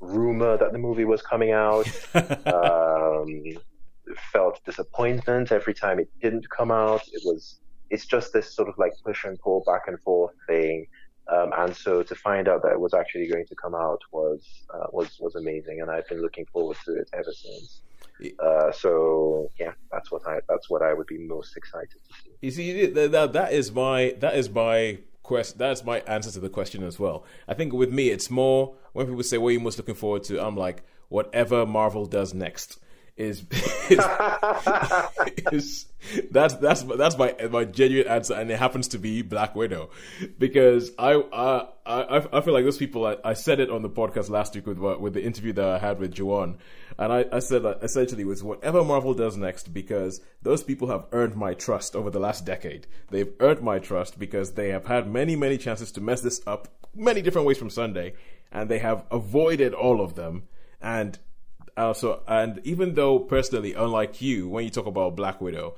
rumor 0.00 0.56
that 0.56 0.72
the 0.72 0.78
movie 0.78 1.04
was 1.04 1.22
coming 1.22 1.52
out. 1.52 1.88
um, 2.46 3.42
felt 4.32 4.60
disappointment 4.64 5.52
every 5.52 5.74
time 5.74 5.98
it 5.98 6.08
didn't 6.20 6.48
come 6.50 6.70
out. 6.70 7.02
It 7.12 7.22
was, 7.24 7.60
it's 7.90 8.06
just 8.06 8.32
this 8.32 8.54
sort 8.54 8.68
of 8.68 8.78
like 8.78 8.92
push 9.04 9.24
and 9.24 9.38
pull 9.38 9.62
back 9.66 9.82
and 9.86 10.00
forth 10.00 10.34
thing. 10.46 10.86
Um, 11.28 11.52
and 11.56 11.76
so 11.76 12.02
to 12.02 12.14
find 12.14 12.48
out 12.48 12.62
that 12.62 12.72
it 12.72 12.80
was 12.80 12.92
actually 12.92 13.28
going 13.28 13.46
to 13.46 13.54
come 13.54 13.74
out 13.74 14.00
was 14.10 14.44
uh, 14.74 14.86
was 14.90 15.16
was 15.20 15.36
amazing, 15.36 15.80
and 15.80 15.88
I've 15.88 16.08
been 16.08 16.20
looking 16.20 16.44
forward 16.46 16.76
to 16.86 16.94
it 16.94 17.08
ever 17.12 17.32
since. 17.32 17.82
Uh, 18.42 18.72
so 18.72 19.48
yeah, 19.58 19.72
that's 19.92 20.10
what 20.10 20.26
I 20.26 20.40
that's 20.48 20.68
what 20.68 20.82
I 20.82 20.92
would 20.92 21.06
be 21.06 21.18
most 21.18 21.56
excited 21.56 21.90
to 21.90 22.14
see. 22.22 22.30
You 22.40 22.50
see, 22.50 22.86
that, 22.86 23.12
that, 23.12 23.32
that 23.34 23.52
is 23.52 23.70
my 23.70 24.16
that 24.18 24.34
is 24.34 24.50
my 24.50 24.98
quest. 25.30 25.58
That's 25.58 25.84
my 25.84 26.00
answer 26.00 26.32
to 26.32 26.40
the 26.40 26.48
question 26.48 26.82
as 26.82 26.98
well. 26.98 27.24
I 27.46 27.54
think 27.54 27.72
with 27.72 27.92
me, 27.92 28.10
it's 28.10 28.30
more 28.30 28.74
when 28.92 29.06
people 29.06 29.22
say, 29.22 29.38
"What 29.38 29.50
are 29.50 29.52
you 29.52 29.60
most 29.60 29.78
looking 29.78 29.94
forward 29.94 30.24
to?" 30.24 30.44
I'm 30.44 30.56
like, 30.56 30.82
whatever 31.08 31.64
Marvel 31.64 32.04
does 32.04 32.34
next 32.34 32.80
is 33.16 33.44
is, 33.90 34.00
is 35.52 35.86
that's 36.32 36.54
that's 36.54 36.82
that's 36.82 37.16
my 37.16 37.34
my 37.48 37.64
genuine 37.64 38.08
answer, 38.08 38.34
and 38.34 38.50
it 38.50 38.58
happens 38.58 38.88
to 38.88 38.98
be 38.98 39.22
Black 39.22 39.54
Widow, 39.54 39.90
because 40.36 40.90
I 40.98 41.22
I 41.32 41.68
I, 41.86 42.26
I 42.32 42.40
feel 42.40 42.54
like 42.54 42.64
those 42.64 42.78
people. 42.78 43.06
I, 43.06 43.16
I 43.22 43.34
said 43.34 43.60
it 43.60 43.70
on 43.70 43.82
the 43.82 43.90
podcast 43.90 44.30
last 44.30 44.56
week 44.56 44.66
with 44.66 44.78
with 44.78 45.14
the 45.14 45.22
interview 45.22 45.52
that 45.52 45.68
I 45.68 45.78
had 45.78 46.00
with 46.00 46.12
Juwan, 46.12 46.56
and 47.00 47.12
I, 47.12 47.24
I 47.32 47.38
said 47.40 47.64
essentially 47.82 48.24
was 48.24 48.44
whatever 48.44 48.84
Marvel 48.84 49.14
does 49.14 49.36
next, 49.36 49.74
because 49.74 50.20
those 50.42 50.62
people 50.62 50.88
have 50.88 51.06
earned 51.10 51.34
my 51.34 51.54
trust 51.54 51.96
over 51.96 52.10
the 52.10 52.20
last 52.20 52.44
decade. 52.44 52.86
They've 53.10 53.32
earned 53.40 53.62
my 53.62 53.80
trust 53.80 54.18
because 54.18 54.52
they 54.52 54.68
have 54.68 54.86
had 54.86 55.10
many 55.10 55.34
many 55.34 55.58
chances 55.58 55.90
to 55.92 56.00
mess 56.00 56.20
this 56.20 56.40
up 56.46 56.68
many 56.94 57.22
different 57.22 57.46
ways 57.46 57.58
from 57.58 57.70
Sunday, 57.70 58.14
and 58.52 58.68
they 58.68 58.78
have 58.78 59.04
avoided 59.10 59.74
all 59.74 60.00
of 60.00 60.14
them. 60.14 60.44
And 60.80 61.18
uh, 61.76 61.88
also, 61.88 62.22
and 62.26 62.60
even 62.64 62.94
though 62.94 63.18
personally, 63.18 63.74
unlike 63.74 64.20
you, 64.20 64.48
when 64.48 64.64
you 64.64 64.70
talk 64.70 64.86
about 64.86 65.16
Black 65.16 65.40
Widow, 65.40 65.76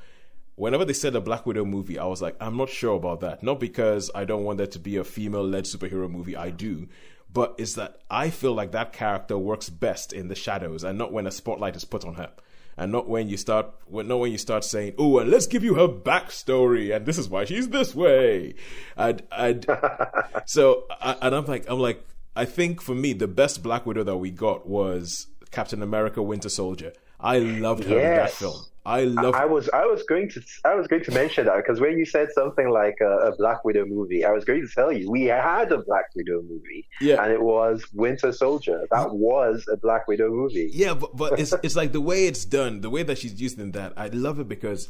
whenever 0.54 0.84
they 0.84 0.92
said 0.92 1.14
a 1.14 1.20
Black 1.20 1.46
Widow 1.46 1.64
movie, 1.64 1.98
I 1.98 2.06
was 2.06 2.22
like, 2.22 2.36
I'm 2.40 2.56
not 2.56 2.68
sure 2.68 2.96
about 2.96 3.20
that. 3.20 3.42
Not 3.42 3.60
because 3.60 4.10
I 4.14 4.24
don't 4.24 4.44
want 4.44 4.58
there 4.58 4.66
to 4.68 4.78
be 4.78 4.96
a 4.96 5.04
female 5.04 5.46
led 5.46 5.64
superhero 5.64 6.10
movie, 6.10 6.36
I 6.36 6.50
do. 6.50 6.88
But 7.32 7.54
is 7.58 7.76
that 7.76 7.98
I 8.10 8.30
feel 8.30 8.52
like 8.52 8.72
that 8.72 8.92
character 8.92 9.38
works 9.38 9.70
best 9.70 10.12
in 10.12 10.28
the 10.28 10.34
shadows 10.34 10.84
and 10.84 10.98
not 10.98 11.12
when 11.12 11.26
a 11.26 11.30
spotlight 11.30 11.76
is 11.76 11.84
put 11.84 12.04
on 12.04 12.14
her. 12.14 12.30
And 12.76 12.90
not 12.90 13.08
when 13.08 13.28
you 13.28 13.36
start, 13.36 13.70
when, 13.86 14.08
not 14.08 14.18
when 14.18 14.32
you 14.32 14.38
start 14.38 14.64
saying, 14.64 14.94
"Oh, 14.98 15.18
and 15.18 15.30
let's 15.30 15.46
give 15.46 15.62
you 15.62 15.74
her 15.74 15.88
backstory, 15.88 16.94
and 16.94 17.04
this 17.04 17.18
is 17.18 17.28
why 17.28 17.44
she's 17.44 17.68
this 17.68 17.94
way," 17.94 18.54
and 18.96 19.22
and 19.30 19.66
so, 20.46 20.84
and 21.00 21.34
I'm 21.34 21.44
like, 21.44 21.68
I'm 21.68 21.80
like, 21.80 22.02
I 22.34 22.46
think 22.46 22.80
for 22.80 22.94
me, 22.94 23.12
the 23.12 23.28
best 23.28 23.62
Black 23.62 23.84
Widow 23.84 24.04
that 24.04 24.16
we 24.16 24.30
got 24.30 24.66
was 24.66 25.26
Captain 25.50 25.82
America: 25.82 26.22
Winter 26.22 26.48
Soldier. 26.48 26.94
I 27.22 27.38
loved 27.38 27.84
her 27.84 27.96
in 27.96 28.02
that 28.02 28.30
film. 28.32 28.60
I 28.84 29.04
loved. 29.04 29.36
I 29.36 29.44
was 29.44 29.68
I 29.72 29.86
was 29.86 30.02
going 30.02 30.28
to 30.30 30.42
I 30.64 30.74
was 30.74 30.88
going 30.88 31.04
to 31.04 31.12
mention 31.12 31.46
that 31.46 31.56
because 31.56 31.78
when 31.80 31.96
you 31.96 32.04
said 32.04 32.28
something 32.32 32.68
like 32.68 32.96
a, 33.00 33.28
a 33.28 33.36
Black 33.36 33.64
Widow 33.64 33.84
movie, 33.86 34.24
I 34.24 34.32
was 34.32 34.44
going 34.44 34.60
to 34.66 34.74
tell 34.74 34.90
you 34.92 35.08
we 35.08 35.24
had 35.26 35.70
a 35.70 35.78
Black 35.78 36.06
Widow 36.16 36.42
movie, 36.42 36.88
Yeah. 37.00 37.22
and 37.22 37.32
it 37.32 37.40
was 37.40 37.84
Winter 37.94 38.32
Soldier. 38.32 38.84
That 38.90 39.12
was 39.12 39.64
a 39.72 39.76
Black 39.76 40.08
Widow 40.08 40.30
movie. 40.30 40.68
Yeah, 40.72 40.94
but 40.94 41.16
but 41.16 41.38
it's 41.38 41.52
it's 41.62 41.76
like 41.76 41.92
the 41.92 42.00
way 42.00 42.26
it's 42.26 42.44
done, 42.44 42.80
the 42.80 42.90
way 42.90 43.04
that 43.04 43.18
she's 43.18 43.40
used 43.40 43.60
in 43.60 43.70
that. 43.72 43.92
I 43.96 44.08
love 44.08 44.40
it 44.40 44.48
because 44.48 44.88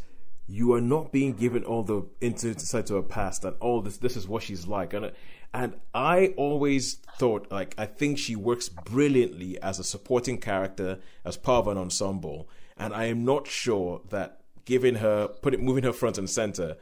you 0.48 0.72
are 0.72 0.80
not 0.80 1.12
being 1.12 1.34
given 1.34 1.62
all 1.64 1.82
the 1.82 2.02
insight 2.22 2.86
to 2.86 2.94
her 2.94 3.02
past 3.02 3.44
and 3.44 3.54
all 3.60 3.82
this. 3.82 3.98
This 3.98 4.16
is 4.16 4.26
what 4.26 4.42
she's 4.42 4.66
like, 4.66 4.94
and 4.94 5.12
and 5.54 5.74
I 5.94 6.34
always 6.36 6.94
thought 7.18 7.50
like 7.50 7.74
I 7.78 7.86
think 7.86 8.18
she 8.18 8.36
works 8.36 8.68
brilliantly 8.68 9.60
as 9.62 9.78
a 9.78 9.84
supporting 9.84 10.38
character, 10.38 10.98
as 11.24 11.36
part 11.36 11.66
of 11.66 11.68
an 11.68 11.78
ensemble, 11.78 12.48
and 12.76 12.94
I 12.94 13.04
am 13.06 13.24
not 13.24 13.46
sure 13.46 14.00
that 14.10 14.40
giving 14.64 14.96
her 14.96 15.28
put 15.28 15.54
it 15.54 15.60
moving 15.60 15.84
her 15.84 15.92
front 15.92 16.18
and 16.18 16.28
center, 16.28 16.76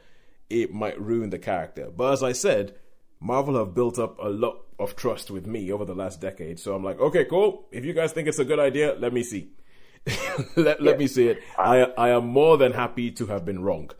it 0.49 0.73
might 0.73 0.99
ruin 0.99 1.29
the 1.29 1.39
character. 1.39 1.89
But 1.95 2.13
as 2.13 2.23
I 2.23 2.31
said. 2.31 2.75
Marvel 3.23 3.55
have 3.55 3.75
built 3.75 3.99
up 3.99 4.17
a 4.17 4.27
lot 4.27 4.63
of 4.79 4.95
trust 4.95 5.29
with 5.29 5.45
me 5.45 5.71
over 5.71 5.85
the 5.85 5.93
last 5.93 6.19
decade. 6.19 6.59
So 6.59 6.73
I'm 6.73 6.83
like, 6.83 6.99
okay, 6.99 7.23
cool. 7.23 7.67
If 7.71 7.85
you 7.85 7.93
guys 7.93 8.11
think 8.11 8.27
it's 8.27 8.39
a 8.39 8.43
good 8.45 8.57
idea, 8.57 8.95
let 8.97 9.13
me 9.13 9.21
see. 9.21 9.51
let, 10.55 10.81
let 10.81 10.97
me 10.97 11.05
see 11.05 11.27
it. 11.27 11.43
I 11.57 11.83
I 11.97 12.09
am 12.09 12.25
more 12.25 12.57
than 12.57 12.71
happy 12.71 13.11
to 13.11 13.27
have 13.27 13.45
been 13.45 13.61
wrong. 13.61 13.91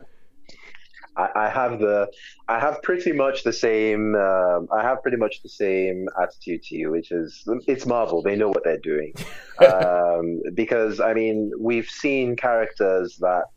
I, 1.16 1.28
I 1.36 1.48
have 1.48 1.78
the 1.78 2.10
I 2.48 2.58
have 2.58 2.82
pretty 2.82 3.12
much 3.12 3.44
the 3.44 3.52
same 3.52 4.14
um, 4.14 4.68
I 4.72 4.82
have 4.82 5.02
pretty 5.02 5.16
much 5.16 5.42
the 5.42 5.48
same 5.48 6.08
attitude 6.20 6.62
to 6.64 6.76
you, 6.76 6.90
which 6.90 7.10
is 7.12 7.46
it's 7.66 7.86
Marvel. 7.86 8.22
They 8.22 8.36
know 8.36 8.48
what 8.48 8.64
they're 8.64 8.78
doing. 8.78 9.14
um, 9.72 10.40
because 10.54 11.00
I 11.00 11.14
mean, 11.14 11.52
we've 11.58 11.88
seen 11.88 12.36
characters 12.36 13.18
that 13.20 13.50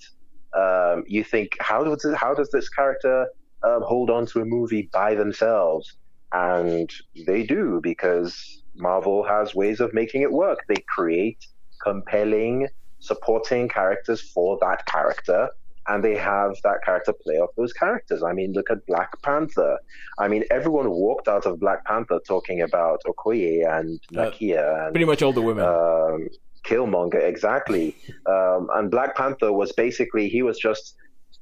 um, 0.56 1.04
you 1.08 1.24
think 1.24 1.56
how 1.60 1.84
does 1.84 2.06
how 2.16 2.34
does 2.34 2.50
this 2.52 2.70
character 2.70 3.28
um, 3.64 3.82
hold 3.84 4.10
on 4.10 4.26
to 4.28 4.42
a 4.42 4.46
movie 4.46 4.90
by 4.92 5.16
themselves? 5.16 5.98
And 6.32 6.92
they 7.26 7.44
do 7.44 7.80
because 7.82 8.64
Marvel 8.76 9.24
has 9.24 9.56
ways 9.56 9.80
of 9.80 9.94
making 9.94 10.22
it 10.22 10.32
work. 10.32 10.60
They 10.68 10.84
create 10.94 11.46
compelling 11.82 12.68
supporting 13.00 13.70
characters 13.70 14.22
for 14.22 14.58
that 14.62 14.86
character 14.88 15.50
and 15.88 16.04
they 16.04 16.16
have 16.16 16.56
that 16.64 16.84
character 16.84 17.14
play 17.14 17.36
off 17.36 17.50
those 17.58 17.74
characters. 17.74 18.24
I 18.24 18.34
mean, 18.34 18.54
look 18.54 18.70
at 18.72 18.86
Black 18.88 19.22
Panther. 19.22 19.78
I 20.18 20.28
mean, 20.28 20.44
everyone 20.52 20.90
walked 20.90 21.28
out 21.28 21.46
of 21.46 21.60
Black 21.60 21.86
Panther 21.86 22.20
talking 22.28 22.62
about 22.62 23.02
Okoye 23.06 23.68
and 23.78 24.00
Uh, 24.16 24.32
Nakia 24.32 24.86
and 24.86 24.94
Pretty 24.94 25.06
much 25.06 25.22
all 25.22 25.34
the 25.34 25.42
women. 25.42 25.64
um, 25.66 26.28
Killmonger, 26.64 27.22
exactly. 27.24 27.96
Um, 28.26 28.70
and 28.76 28.90
Black 28.90 29.16
Panther 29.16 29.54
was 29.54 29.72
basically 29.74 30.28
he 30.30 30.42
was 30.42 30.58
just 30.58 30.96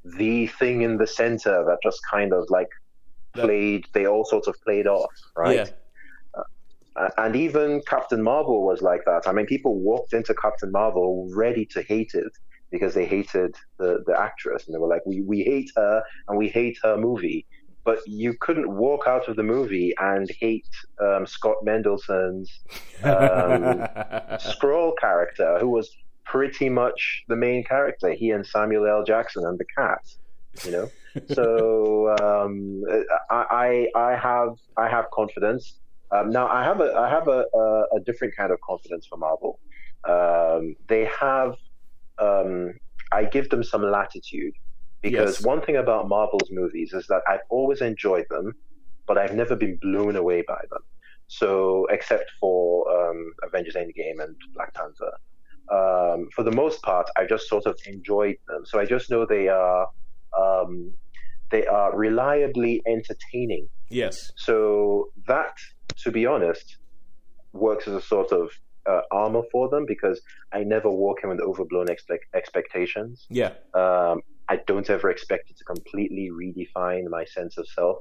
the 0.03 0.47
thing 0.47 0.81
in 0.81 0.97
the 0.97 1.07
center 1.07 1.63
that 1.65 1.77
just 1.81 2.01
kind 2.11 2.33
of 2.33 2.45
like 2.49 2.67
played. 3.33 3.85
They 3.93 4.05
all 4.05 4.25
sort 4.25 4.47
of 4.47 4.55
played 4.65 4.87
off, 4.87 5.09
right? 5.37 5.55
Yeah. 5.55 5.65
Uh, 6.95 7.09
and 7.17 7.35
even 7.35 7.81
Captain 7.87 8.21
Marvel 8.21 8.63
was 8.63 8.81
like 8.81 9.03
that. 9.05 9.27
I 9.27 9.31
mean, 9.31 9.45
people 9.47 9.79
walked 9.79 10.13
into 10.13 10.33
Captain 10.35 10.71
Marvel 10.71 11.27
ready 11.33 11.65
to 11.67 11.81
hate 11.81 12.11
it 12.13 12.31
because 12.73 12.95
they 12.95 13.05
hated 13.05 13.55
the, 13.77 14.03
the 14.07 14.19
actress, 14.19 14.65
and 14.65 14.73
they 14.73 14.79
were 14.79 14.87
like, 14.87 15.05
"We 15.05 15.21
we 15.21 15.43
hate 15.43 15.71
her 15.77 16.03
and 16.27 16.37
we 16.37 16.49
hate 16.49 16.77
her 16.83 16.97
movie." 16.97 17.45
But 17.85 17.99
you 18.07 18.33
couldn't 18.39 18.69
walk 18.75 19.03
out 19.07 19.27
of 19.27 19.35
the 19.35 19.43
movie 19.43 19.93
and 19.99 20.29
hate 20.39 20.67
um, 20.99 21.25
Scott 21.27 21.57
Mendelsohn's 21.63 22.49
um, 23.03 23.61
Skrull 24.49 24.93
character, 24.99 25.59
who 25.59 25.69
was 25.69 25.95
pretty 26.25 26.69
much 26.69 27.23
the 27.27 27.35
main 27.35 27.63
character. 27.63 28.13
He 28.13 28.31
and 28.31 28.45
Samuel 28.45 28.87
L. 28.87 29.03
Jackson 29.03 29.45
and 29.45 29.59
the 29.59 29.65
cat, 29.77 30.03
you 30.65 30.71
know. 30.71 30.89
so 31.33 32.15
um, 32.21 32.83
I, 33.29 33.87
I 33.95 33.99
I 34.07 34.15
have 34.15 34.55
I 34.75 34.89
have 34.89 35.05
confidence. 35.11 35.75
Um, 36.11 36.31
now 36.31 36.47
I 36.47 36.63
have 36.63 36.79
a 36.81 36.91
I 36.95 37.07
have 37.09 37.27
a, 37.27 37.45
a, 37.53 37.97
a 37.97 37.99
different 38.03 38.35
kind 38.35 38.51
of 38.51 38.59
confidence 38.61 39.05
for 39.05 39.17
Marvel. 39.17 39.59
Um, 40.05 40.75
they 40.87 41.05
have 41.19 41.55
um, 42.19 42.73
I 43.11 43.25
give 43.25 43.49
them 43.49 43.63
some 43.63 43.83
latitude 43.83 44.53
because 45.01 45.37
Yes. 45.39 45.45
one 45.45 45.61
thing 45.61 45.77
about 45.77 46.07
Marvel's 46.07 46.49
movies 46.51 46.93
is 46.93 47.07
that 47.07 47.21
I've 47.27 47.41
always 47.49 47.81
enjoyed 47.81 48.25
them, 48.29 48.53
but 49.07 49.17
I've 49.17 49.35
never 49.35 49.55
been 49.55 49.77
blown 49.81 50.15
away 50.15 50.43
by 50.47 50.61
them. 50.71 50.81
So 51.27 51.87
except 51.89 52.31
for 52.39 52.85
um, 52.95 53.31
Avengers 53.43 53.75
Endgame 53.75 54.23
and 54.23 54.35
Black 54.53 54.73
Panther, 54.73 55.11
um, 55.71 56.29
for 56.35 56.43
the 56.43 56.51
most 56.51 56.81
part, 56.83 57.09
I 57.17 57.25
just 57.25 57.47
sort 57.47 57.65
of 57.65 57.77
enjoyed 57.85 58.37
them. 58.47 58.65
So 58.65 58.79
I 58.79 58.85
just 58.85 59.09
know 59.09 59.25
they 59.25 59.47
are 59.47 59.87
um, 60.37 60.93
they 61.51 61.65
are 61.67 61.95
reliably 61.95 62.81
entertaining. 62.87 63.69
yes. 63.89 64.31
So 64.35 65.09
that, 65.27 65.55
to 65.97 66.11
be 66.11 66.25
honest, 66.25 66.77
works 67.51 67.87
as 67.87 67.93
a 67.93 68.01
sort 68.01 68.31
of 68.31 68.49
uh, 68.85 69.01
armor 69.11 69.43
for 69.51 69.69
them 69.69 69.85
because 69.85 70.21
I 70.51 70.63
never 70.63 70.89
walk 70.89 71.19
in 71.23 71.29
with 71.29 71.39
overblown 71.39 71.89
expect- 71.89 72.33
expectations. 72.35 73.25
Yeah. 73.29 73.53
Um, 73.73 74.21
I 74.49 74.57
don't 74.67 74.89
ever 74.89 75.09
expect 75.09 75.49
it 75.49 75.57
to 75.57 75.63
completely 75.63 76.29
redefine 76.31 77.09
my 77.09 77.25
sense 77.25 77.57
of 77.57 77.67
self. 77.67 77.97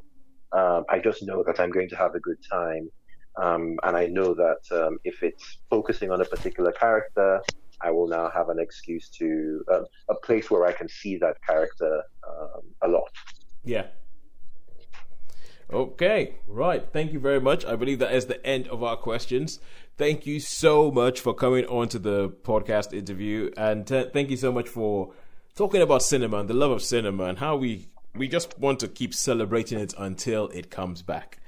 Um, 0.52 0.84
I 0.88 0.98
just 0.98 1.22
know 1.22 1.42
that 1.46 1.60
I'm 1.60 1.70
going 1.70 1.88
to 1.90 1.96
have 1.96 2.14
a 2.14 2.20
good 2.20 2.38
time. 2.50 2.90
Um, 3.40 3.78
and 3.82 3.96
I 3.96 4.06
know 4.06 4.34
that 4.34 4.60
um, 4.70 4.98
if 5.04 5.22
it's 5.22 5.58
focusing 5.70 6.10
on 6.10 6.20
a 6.20 6.24
particular 6.24 6.72
character, 6.72 7.40
I 7.80 7.90
will 7.90 8.06
now 8.06 8.30
have 8.30 8.48
an 8.50 8.58
excuse 8.58 9.08
to 9.10 9.64
um, 9.72 9.84
a 10.10 10.14
place 10.14 10.50
where 10.50 10.66
I 10.66 10.72
can 10.72 10.88
see 10.88 11.16
that 11.18 11.36
character 11.46 12.02
um, 12.28 12.62
a 12.82 12.88
lot. 12.88 13.10
Yeah. 13.64 13.86
Okay, 15.72 16.34
right. 16.46 16.86
Thank 16.92 17.12
you 17.12 17.18
very 17.18 17.40
much. 17.40 17.64
I 17.64 17.76
believe 17.76 17.98
that 18.00 18.12
is 18.12 18.26
the 18.26 18.44
end 18.46 18.68
of 18.68 18.82
our 18.82 18.96
questions. 18.96 19.58
Thank 19.98 20.26
you 20.26 20.40
so 20.40 20.90
much 20.90 21.20
for 21.20 21.34
coming 21.34 21.66
on 21.66 21.88
to 21.90 21.98
the 21.98 22.30
podcast 22.30 22.92
interview, 22.92 23.50
and 23.56 23.86
t- 23.86 24.06
thank 24.12 24.30
you 24.30 24.36
so 24.36 24.50
much 24.50 24.68
for 24.68 25.12
talking 25.54 25.82
about 25.82 26.02
cinema 26.02 26.38
and 26.38 26.48
the 26.48 26.54
love 26.54 26.70
of 26.70 26.82
cinema 26.82 27.24
and 27.24 27.38
how 27.38 27.56
we 27.56 27.88
we 28.14 28.28
just 28.28 28.58
want 28.58 28.80
to 28.80 28.88
keep 28.88 29.14
celebrating 29.14 29.78
it 29.78 29.94
until 29.98 30.48
it 30.48 30.70
comes 30.70 31.02
back. 31.02 31.40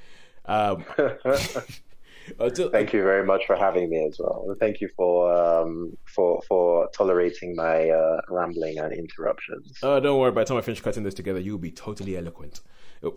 Um, 0.45 0.85
until, 2.39 2.71
Thank 2.71 2.93
you 2.93 3.03
very 3.03 3.25
much 3.25 3.47
for 3.47 3.57
having 3.57 3.91
me 3.91 4.07
as 4.07 4.19
well. 4.19 4.55
Thank 4.61 4.81
you 4.81 4.89
for 4.97 5.33
um, 5.33 5.97
for 6.05 6.43
for 6.43 6.89
tolerating 6.91 7.57
my 7.57 7.89
uh, 7.89 8.21
rambling 8.29 8.79
and 8.79 8.93
interruptions. 8.93 9.79
Oh, 9.83 10.01
don't 10.01 10.19
worry. 10.19 10.33
By 10.33 10.43
the 10.43 10.49
time 10.49 10.59
I 10.59 10.63
finish 10.63 10.81
cutting 10.81 11.03
this 11.03 11.15
together, 11.15 11.41
you'll 11.41 11.59
be 11.59 11.71
totally 11.71 12.17
eloquent. 12.17 12.61
Oh. 13.03 13.17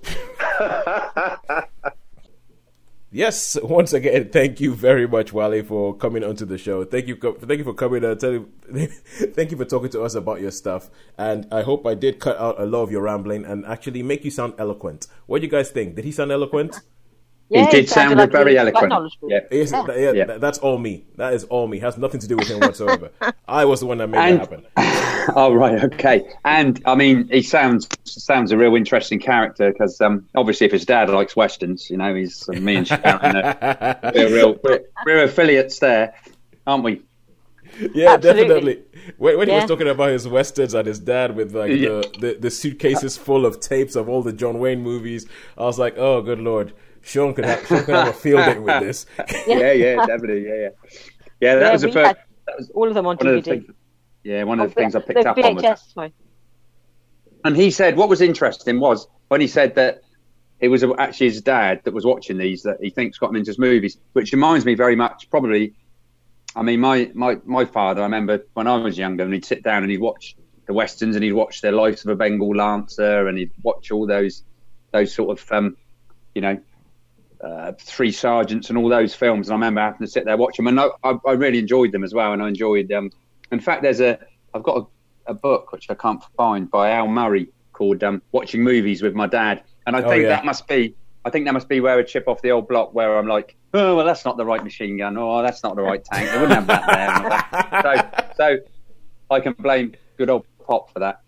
Yes, 3.11 3.57
once 3.63 3.93
again, 3.93 4.29
thank 4.29 4.59
you 4.59 4.75
very 4.75 5.07
much, 5.07 5.31
Wally, 5.31 5.61
for 5.61 5.95
coming 5.95 6.23
onto 6.23 6.45
the 6.45 6.57
show. 6.57 6.83
Thank 6.83 7.07
you, 7.07 7.15
thank 7.15 7.59
you 7.59 7.63
for 7.63 7.73
coming. 7.73 8.01
Thank 8.67 9.51
you 9.51 9.57
for 9.57 9.65
talking 9.65 9.89
to 9.91 10.03
us 10.03 10.13
about 10.13 10.41
your 10.41 10.51
stuff. 10.51 10.89
And 11.17 11.47
I 11.51 11.61
hope 11.61 11.87
I 11.87 11.93
did 11.93 12.19
cut 12.19 12.37
out 12.37 12.59
a 12.59 12.65
lot 12.65 12.83
of 12.83 12.91
your 12.91 13.03
rambling 13.03 13.45
and 13.45 13.65
actually 13.65 14.03
make 14.03 14.25
you 14.25 14.31
sound 14.31 14.55
eloquent. 14.57 15.07
What 15.25 15.39
do 15.39 15.45
you 15.45 15.51
guys 15.51 15.71
think? 15.71 15.95
Did 15.95 16.05
he 16.05 16.11
sound 16.11 16.31
eloquent? 16.31 16.81
Yeah, 17.49 17.65
he 17.65 17.71
did 17.71 17.89
sound 17.89 18.17
like 18.17 18.31
very 18.31 18.57
eloquent. 18.57 18.93
Yeah. 19.23 19.39
Yes, 19.49 19.71
yeah. 19.71 19.85
yeah, 19.95 20.11
yeah. 20.11 20.37
that's 20.37 20.57
all 20.57 20.77
me. 20.77 21.05
That 21.15 21.33
is 21.33 21.45
all 21.45 21.67
me. 21.67 21.79
Has 21.79 21.97
nothing 21.97 22.19
to 22.19 22.27
do 22.27 22.35
with 22.35 22.47
him 22.49 22.59
whatsoever. 22.59 23.09
I 23.47 23.63
was 23.63 23.79
the 23.79 23.85
one 23.85 23.99
that 23.99 24.09
made 24.09 24.19
and, 24.19 24.35
it 24.35 24.39
happen. 24.39 24.65
oh 25.35 25.53
right, 25.53 25.81
okay. 25.85 26.27
And 26.43 26.81
I 26.85 26.95
mean, 26.95 27.29
he 27.29 27.41
sounds 27.41 27.87
sounds 28.03 28.51
a 28.51 28.57
real 28.57 28.75
interesting 28.75 29.19
character 29.19 29.71
because 29.71 30.01
um, 30.01 30.27
obviously, 30.35 30.65
if 30.65 30.73
his 30.73 30.85
dad 30.85 31.09
likes 31.09 31.37
westerns, 31.37 31.89
you 31.89 31.95
know, 31.95 32.13
he's 32.13 32.49
uh, 32.49 32.53
me 32.53 32.75
and 32.75 32.87
Sharon, 32.87 33.55
we're 34.13 34.33
real, 34.33 34.59
we're, 34.61 34.81
we're 35.05 35.23
affiliates 35.23 35.79
there, 35.79 36.15
aren't 36.65 36.83
we? 36.83 37.01
Yeah, 37.93 38.13
Absolutely. 38.13 38.43
definitely. 38.43 38.83
When, 39.17 39.37
when 39.37 39.47
yeah. 39.47 39.55
he 39.55 39.59
was 39.61 39.69
talking 39.69 39.87
about 39.87 40.09
his 40.09 40.27
westerns 40.27 40.73
and 40.73 40.87
his 40.87 40.99
dad 40.99 41.35
with 41.35 41.55
like 41.55 41.71
yeah. 41.71 41.77
the, 41.77 42.13
the, 42.19 42.37
the 42.41 42.51
suitcases 42.51 43.17
full 43.17 43.45
of 43.45 43.59
tapes 43.59 43.95
of 43.95 44.09
all 44.09 44.21
the 44.21 44.33
John 44.33 44.59
Wayne 44.59 44.81
movies, 44.81 45.27
I 45.57 45.63
was 45.63 45.79
like, 45.79 45.97
oh, 45.97 46.21
good 46.21 46.39
lord. 46.39 46.73
Sean 47.07 47.33
could 47.33 47.45
have, 47.45 47.65
Sean 47.65 47.83
could 47.85 47.95
have 47.95 48.07
a 48.09 48.13
field 48.13 48.45
day 48.45 48.59
with 48.59 48.83
this. 48.83 49.05
yeah, 49.47 49.71
yeah, 49.71 50.05
definitely, 50.05 50.45
yeah, 50.45 50.55
yeah, 50.55 50.69
yeah. 51.39 51.55
That 51.55 51.61
yeah, 51.61 51.71
was 51.71 51.81
the 51.81 51.91
first. 51.91 52.15
That 52.45 52.57
was 52.57 52.69
all 52.71 52.87
of 52.87 52.93
them 52.93 53.05
on 53.05 53.17
DVD. 53.17 53.43
Things, 53.43 53.65
yeah, 54.23 54.43
one 54.43 54.59
of 54.59 54.73
the 54.73 54.79
oh, 54.79 54.83
things 54.83 54.95
I 54.95 54.99
picked 54.99 55.25
up 55.25 55.37
VHS, 55.37 55.45
on. 55.45 55.55
Was 55.55 55.93
sorry. 55.93 56.13
And 57.45 57.55
he 57.55 57.71
said 57.71 57.95
what 57.95 58.09
was 58.09 58.19
interesting 58.19 58.81
was 58.81 59.07
when 59.29 59.39
he 59.39 59.47
said 59.47 59.75
that 59.75 60.01
it 60.59 60.67
was 60.67 60.83
actually 60.97 61.27
his 61.27 61.41
dad 61.41 61.81
that 61.85 61.93
was 61.93 62.05
watching 62.05 62.37
these 62.37 62.63
that 62.63 62.77
he 62.81 62.89
thinks 62.89 63.17
got 63.17 63.29
him 63.29 63.37
into 63.37 63.51
his 63.51 63.59
movies, 63.59 63.97
which 64.11 64.33
reminds 64.33 64.65
me 64.65 64.75
very 64.75 64.95
much 64.95 65.29
probably. 65.29 65.73
I 66.57 66.61
mean, 66.63 66.81
my 66.81 67.09
my 67.13 67.37
my 67.45 67.63
father. 67.63 68.01
I 68.01 68.05
remember 68.05 68.45
when 68.53 68.67
I 68.67 68.75
was 68.75 68.97
younger, 68.97 69.23
and 69.23 69.33
he'd 69.33 69.45
sit 69.45 69.63
down 69.63 69.83
and 69.83 69.91
he'd 69.91 70.01
watch 70.01 70.35
the 70.65 70.73
westerns, 70.73 71.15
and 71.15 71.23
he'd 71.23 71.31
watch 71.31 71.61
the 71.61 71.71
Life 71.71 72.03
of 72.03 72.11
a 72.11 72.15
Bengal 72.15 72.53
Lancer, 72.53 73.29
and 73.29 73.37
he'd 73.37 73.51
watch 73.63 73.91
all 73.91 74.05
those 74.05 74.43
those 74.91 75.13
sort 75.13 75.39
of 75.39 75.51
um, 75.53 75.77
you 76.35 76.41
know 76.41 76.59
uh, 77.41 77.73
Three 77.79 78.11
Sergeants 78.11 78.69
and 78.69 78.77
all 78.77 78.89
those 78.89 79.13
films. 79.13 79.47
And 79.47 79.53
I 79.53 79.57
remember 79.57 79.81
having 79.81 80.05
to 80.05 80.11
sit 80.11 80.25
there 80.25 80.37
watch 80.37 80.57
them, 80.57 80.67
and 80.67 80.79
I, 80.79 80.89
I, 81.03 81.13
I 81.25 81.31
really 81.33 81.59
enjoyed 81.59 81.91
them 81.91 82.03
as 82.03 82.13
well. 82.13 82.33
And 82.33 82.41
I 82.41 82.47
enjoyed. 82.47 82.91
Um, 82.91 83.11
in 83.51 83.59
fact, 83.59 83.81
there's 83.81 84.01
a 84.01 84.19
I've 84.53 84.63
got 84.63 84.89
a, 85.27 85.31
a, 85.31 85.33
book 85.33 85.71
which 85.71 85.89
I 85.89 85.93
can't 85.93 86.21
find 86.35 86.69
by 86.69 86.91
Al 86.91 87.07
Murray 87.07 87.49
called 87.73 88.03
um, 88.03 88.21
"Watching 88.31 88.63
Movies 88.63 89.01
with 89.01 89.13
My 89.13 89.27
Dad," 89.27 89.63
and 89.85 89.95
I 89.95 90.01
oh, 90.01 90.09
think 90.09 90.23
yeah. 90.23 90.29
that 90.29 90.45
must 90.45 90.67
be. 90.67 90.95
I 91.25 91.29
think 91.29 91.45
that 91.45 91.53
must 91.53 91.67
be 91.67 91.81
where 91.81 91.99
a 91.99 92.05
chip 92.05 92.27
off 92.27 92.41
the 92.41 92.51
old 92.51 92.69
block 92.69 92.93
where 92.93 93.17
I'm 93.17 93.27
like, 93.27 93.57
oh 93.73 93.97
well, 93.97 94.05
that's 94.05 94.23
not 94.23 94.37
the 94.37 94.45
right 94.45 94.63
machine 94.63 94.97
gun, 94.97 95.17
oh, 95.17 95.41
that's 95.41 95.61
not 95.61 95.75
the 95.75 95.81
right 95.81 96.03
tank. 96.03 96.29
They 96.31 96.39
wouldn't 96.39 96.53
have 96.53 96.67
that 96.67 97.83
there. 97.83 98.31
so, 98.37 98.57
so 98.57 98.57
I 99.29 99.41
can 99.41 99.53
blame 99.53 99.93
good 100.17 100.29
old 100.29 100.45
Pop 100.65 100.91
for 100.91 100.99
that. 100.99 101.21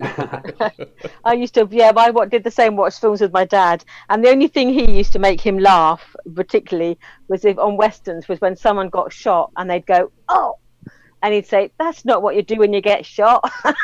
I 1.24 1.34
used 1.34 1.54
to, 1.54 1.68
yeah, 1.70 1.92
I 1.94 2.10
did 2.26 2.44
the 2.44 2.50
same 2.50 2.76
watch 2.76 2.98
films 2.98 3.20
with 3.20 3.32
my 3.32 3.44
dad, 3.44 3.84
and 4.08 4.24
the 4.24 4.30
only 4.30 4.48
thing 4.48 4.70
he 4.70 4.90
used 4.90 5.12
to 5.12 5.18
make 5.18 5.40
him 5.40 5.58
laugh, 5.58 6.16
particularly, 6.34 6.98
was 7.28 7.44
if 7.44 7.58
on 7.58 7.76
westerns 7.76 8.28
was 8.28 8.40
when 8.40 8.56
someone 8.56 8.88
got 8.88 9.12
shot 9.12 9.50
and 9.56 9.68
they'd 9.68 9.86
go, 9.86 10.10
"Oh," 10.28 10.56
and 11.22 11.34
he'd 11.34 11.46
say, 11.46 11.70
"That's 11.78 12.04
not 12.04 12.22
what 12.22 12.34
you 12.34 12.42
do 12.42 12.56
when 12.56 12.72
you 12.72 12.80
get 12.80 13.04
shot," 13.04 13.50
and 13.64 13.76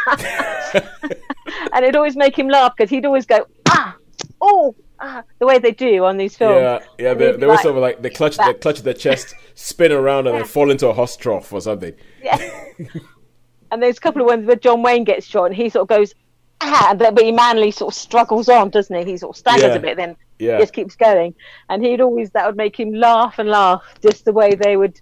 it'd 1.77 1.97
always 1.97 2.17
make 2.17 2.39
him 2.39 2.49
laugh 2.49 2.73
because 2.77 2.91
he'd 2.91 3.05
always 3.05 3.27
go, 3.27 3.47
"Ah, 3.69 3.97
oh." 4.41 4.75
Ah, 4.99 5.23
the 5.41 5.47
way 5.47 5.59
they 5.59 5.73
do 5.73 6.07
on 6.07 6.17
these 6.17 6.39
films. 6.39 6.57
Yeah, 6.57 6.79
yeah. 6.99 7.13
They, 7.13 7.33
they 7.33 7.47
were 7.47 7.53
like, 7.53 7.63
sort 7.63 7.77
of 7.77 7.83
like 7.83 8.01
they 8.01 8.09
clutch, 8.09 8.39
they 8.39 8.55
clutch 8.55 8.81
their 8.81 8.95
chest, 8.95 9.35
spin 9.55 9.93
around, 9.93 10.27
and 10.27 10.37
yeah. 10.37 10.41
then 10.41 10.49
fall 10.49 10.71
into 10.71 10.89
a 10.89 10.95
horse 10.95 11.19
trough 11.19 11.53
or 11.53 11.61
something. 11.61 11.93
Yeah. 12.23 12.65
And 13.71 13.83
there's 13.83 13.99
a 13.99 14.01
couple 14.01 14.23
of 14.23 14.27
ones 14.27 14.47
where 14.47 14.57
John 14.57 14.83
Wayne 14.83 15.05
gets 15.05 15.27
shot 15.27 15.45
and 15.45 15.55
he 15.55 15.69
sort 15.69 15.83
of 15.83 15.89
goes, 15.89 16.15
ah, 16.61 16.95
but, 16.97 17.15
but 17.15 17.25
he 17.25 17.33
manly 17.33 17.71
sort 17.71 17.95
of 17.95 17.99
struggles 17.99 18.49
on, 18.49 18.71
doesn't 18.71 18.95
he? 18.97 19.13
He 19.13 19.17
sort 19.17 19.37
of 19.37 19.39
staggers 19.39 19.63
yeah. 19.63 19.75
a 19.75 19.81
bit, 19.81 19.97
then 19.97 20.17
yeah. 20.39 20.59
just 20.59 20.73
keeps 20.73 20.97
going. 20.97 21.35
And 21.69 21.85
he'd 21.85 22.01
always, 22.01 22.31
that 22.31 22.47
would 22.47 22.57
make 22.57 22.79
him 22.79 22.93
laugh 22.95 23.39
and 23.39 23.49
laugh, 23.49 23.83
just 24.03 24.25
the 24.25 24.33
way 24.33 24.55
they 24.55 24.77
would, 24.77 25.01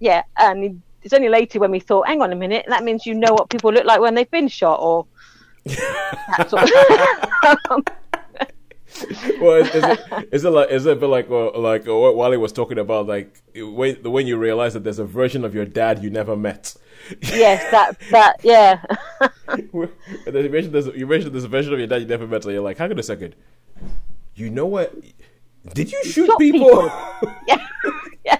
yeah. 0.00 0.22
And 0.38 0.82
it's 1.02 1.12
only 1.12 1.28
later 1.28 1.58
when 1.58 1.70
we 1.70 1.80
thought, 1.80 2.06
hang 2.06 2.22
on 2.22 2.32
a 2.32 2.36
minute, 2.36 2.66
that 2.68 2.84
means 2.84 3.06
you 3.06 3.14
know 3.14 3.32
what 3.32 3.50
people 3.50 3.72
look 3.72 3.84
like 3.84 4.00
when 4.00 4.14
they've 4.14 4.30
been 4.30 4.48
shot, 4.48 4.78
or 4.80 5.06
that 5.64 6.48
sort 6.48 6.62
of. 7.68 7.96
well, 9.40 9.56
is, 9.56 9.74
is, 9.74 9.84
it 9.84 10.28
is 10.32 10.44
it 10.44 10.50
like 10.50 10.70
is 10.70 10.86
it 10.86 10.92
a 10.92 10.96
bit 10.96 11.06
like 11.06 11.30
uh, 11.30 11.58
like 11.58 11.88
uh, 11.88 11.96
what 11.96 12.16
Wally 12.16 12.36
was 12.36 12.52
talking 12.52 12.78
about 12.78 13.06
like 13.06 13.42
when 13.54 13.96
when 14.02 14.26
you 14.26 14.36
realize 14.36 14.74
that 14.74 14.84
there's 14.84 14.98
a 14.98 15.04
version 15.04 15.44
of 15.44 15.54
your 15.54 15.64
dad 15.64 16.02
you 16.02 16.10
never 16.10 16.36
met, 16.36 16.74
yes, 17.22 17.70
that 17.70 17.98
that 18.10 18.36
yeah. 18.42 18.82
and 19.46 19.90
then 20.26 20.44
you 20.44 20.50
mentioned 20.50 20.74
this. 20.74 20.88
You 20.94 21.06
mentioned 21.06 21.34
this 21.34 21.44
version 21.44 21.72
of 21.72 21.78
your 21.78 21.88
dad 21.88 22.02
you 22.02 22.08
never 22.08 22.26
met. 22.26 22.42
So 22.42 22.50
you're 22.50 22.62
like, 22.62 22.78
hang 22.78 22.90
on 22.90 22.98
a 22.98 23.02
second. 23.02 23.34
You 24.34 24.50
know 24.50 24.66
what? 24.66 24.94
Did 25.74 25.92
you 25.92 26.04
shoot 26.04 26.26
shot 26.26 26.38
people? 26.38 26.68
people. 26.68 27.34
yeah, 27.48 27.66
yeah. 28.24 28.38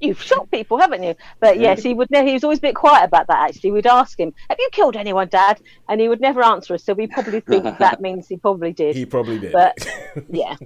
You've 0.00 0.20
shot 0.20 0.50
people, 0.50 0.78
haven't 0.78 1.02
you? 1.02 1.14
But 1.40 1.60
yes, 1.60 1.82
he 1.82 1.94
would. 1.94 2.08
He 2.10 2.32
was 2.32 2.44
always 2.44 2.58
a 2.58 2.62
bit 2.62 2.74
quiet 2.74 3.04
about 3.04 3.26
that. 3.26 3.48
Actually, 3.48 3.72
we'd 3.72 3.86
ask 3.86 4.18
him, 4.18 4.32
"Have 4.48 4.58
you 4.58 4.68
killed 4.72 4.96
anyone, 4.96 5.28
Dad?" 5.28 5.60
And 5.88 6.00
he 6.00 6.08
would 6.08 6.20
never 6.20 6.42
answer 6.42 6.74
us. 6.74 6.84
So 6.84 6.94
we 6.94 7.06
probably 7.06 7.40
think 7.52 7.78
that 7.78 8.00
means 8.00 8.28
he 8.28 8.36
probably 8.36 8.72
did. 8.72 8.96
He 8.96 9.06
probably 9.06 9.38
did. 9.38 9.52
But 9.52 9.86
yeah, 10.30 10.56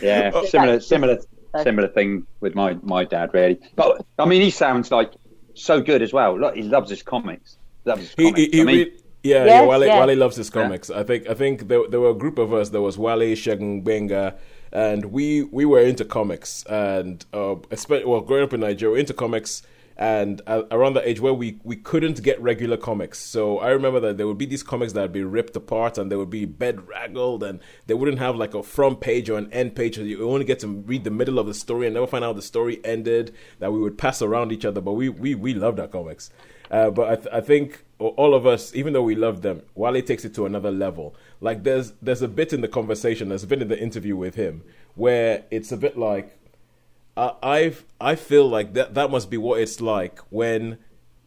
yeah, 0.00 0.42
similar, 0.46 0.80
similar, 0.80 1.18
similar 1.62 1.88
thing 1.88 2.26
with 2.40 2.54
my 2.54 2.78
my 2.82 3.04
dad, 3.04 3.30
really. 3.34 3.58
But 3.76 4.04
I 4.18 4.24
mean, 4.24 4.42
he 4.42 4.50
sounds 4.50 4.90
like 4.90 5.12
so 5.54 5.80
good 5.80 6.02
as 6.02 6.12
well. 6.12 6.38
Look, 6.38 6.56
he 6.56 6.62
loves 6.62 6.90
his 6.90 7.02
comics. 7.02 7.58
Loves 7.84 8.02
his 8.02 8.14
comics. 8.14 8.38
He, 8.38 8.44
he, 8.46 8.50
he 8.50 8.60
I 8.60 8.64
mean, 8.64 8.86
yeah, 9.22 9.44
yes, 9.44 9.48
yeah, 9.48 9.66
Wale, 9.66 9.86
yeah. 9.86 10.06
Wale 10.06 10.16
loves 10.16 10.36
his 10.36 10.50
comics. 10.50 10.90
Yeah. 10.90 11.00
I 11.00 11.02
think 11.04 11.28
I 11.28 11.34
think 11.34 11.68
there, 11.68 11.80
there 11.88 12.00
were 12.00 12.10
a 12.10 12.14
group 12.14 12.38
of 12.38 12.52
us. 12.52 12.70
There 12.70 12.80
was 12.80 12.96
Wale, 12.96 13.34
Shegun, 13.36 13.82
Benga, 13.82 14.36
and 14.72 15.06
we 15.06 15.42
we 15.44 15.64
were 15.64 15.80
into 15.80 16.04
comics. 16.04 16.64
And 16.64 17.24
uh, 17.32 17.56
well, 17.88 18.20
growing 18.20 18.44
up 18.44 18.52
in 18.52 18.60
Nigeria, 18.60 19.00
into 19.00 19.14
comics 19.14 19.62
and 19.98 20.40
uh, 20.46 20.62
around 20.70 20.94
the 20.94 21.06
age 21.06 21.20
where 21.20 21.34
we, 21.34 21.58
we 21.64 21.74
couldn't 21.74 22.22
get 22.22 22.40
regular 22.40 22.76
comics. 22.76 23.18
So 23.18 23.58
I 23.58 23.70
remember 23.70 23.98
that 24.00 24.16
there 24.16 24.28
would 24.28 24.38
be 24.38 24.46
these 24.46 24.62
comics 24.62 24.92
that 24.92 25.02
would 25.02 25.12
be 25.12 25.24
ripped 25.24 25.56
apart 25.56 25.98
and 25.98 26.10
they 26.10 26.14
would 26.14 26.30
be 26.30 26.44
bedraggled 26.44 27.42
and 27.42 27.58
they 27.86 27.94
wouldn't 27.94 28.20
have 28.20 28.36
like 28.36 28.54
a 28.54 28.62
front 28.62 29.00
page 29.00 29.28
or 29.28 29.38
an 29.38 29.52
end 29.52 29.74
page. 29.74 29.96
So 29.96 30.02
you 30.02 30.30
only 30.30 30.44
get 30.44 30.60
to 30.60 30.68
read 30.68 31.02
the 31.02 31.10
middle 31.10 31.40
of 31.40 31.48
the 31.48 31.54
story 31.54 31.86
and 31.86 31.94
never 31.94 32.06
find 32.06 32.24
out 32.24 32.36
the 32.36 32.42
story 32.42 32.80
ended. 32.84 33.34
That 33.58 33.72
we 33.72 33.80
would 33.80 33.98
pass 33.98 34.22
around 34.22 34.52
each 34.52 34.64
other, 34.64 34.80
but 34.80 34.92
we 34.92 35.08
we 35.08 35.34
we 35.34 35.52
loved 35.52 35.80
our 35.80 35.88
comics. 35.88 36.30
Uh, 36.70 36.90
but 36.90 37.08
I, 37.08 37.16
th- 37.16 37.28
I 37.32 37.40
think 37.40 37.84
all 37.98 38.34
of 38.34 38.46
us, 38.46 38.74
even 38.74 38.92
though 38.92 39.02
we 39.02 39.14
love 39.14 39.42
them, 39.42 39.62
Wale 39.74 40.02
takes 40.02 40.24
it 40.24 40.34
to 40.34 40.46
another 40.46 40.70
level. 40.70 41.14
Like 41.40 41.64
there's 41.64 41.92
there's 42.02 42.22
a 42.22 42.28
bit 42.28 42.52
in 42.52 42.60
the 42.60 42.68
conversation, 42.68 43.28
there's 43.28 43.44
a 43.44 43.46
bit 43.46 43.62
in 43.62 43.68
the 43.68 43.80
interview 43.80 44.16
with 44.16 44.34
him 44.34 44.62
where 44.94 45.44
it's 45.50 45.72
a 45.72 45.76
bit 45.76 45.96
like 45.96 46.38
I 47.16 47.74
I 48.00 48.14
feel 48.14 48.48
like 48.48 48.74
that 48.74 48.94
that 48.94 49.10
must 49.10 49.30
be 49.30 49.36
what 49.36 49.60
it's 49.60 49.80
like 49.80 50.20
when 50.30 50.78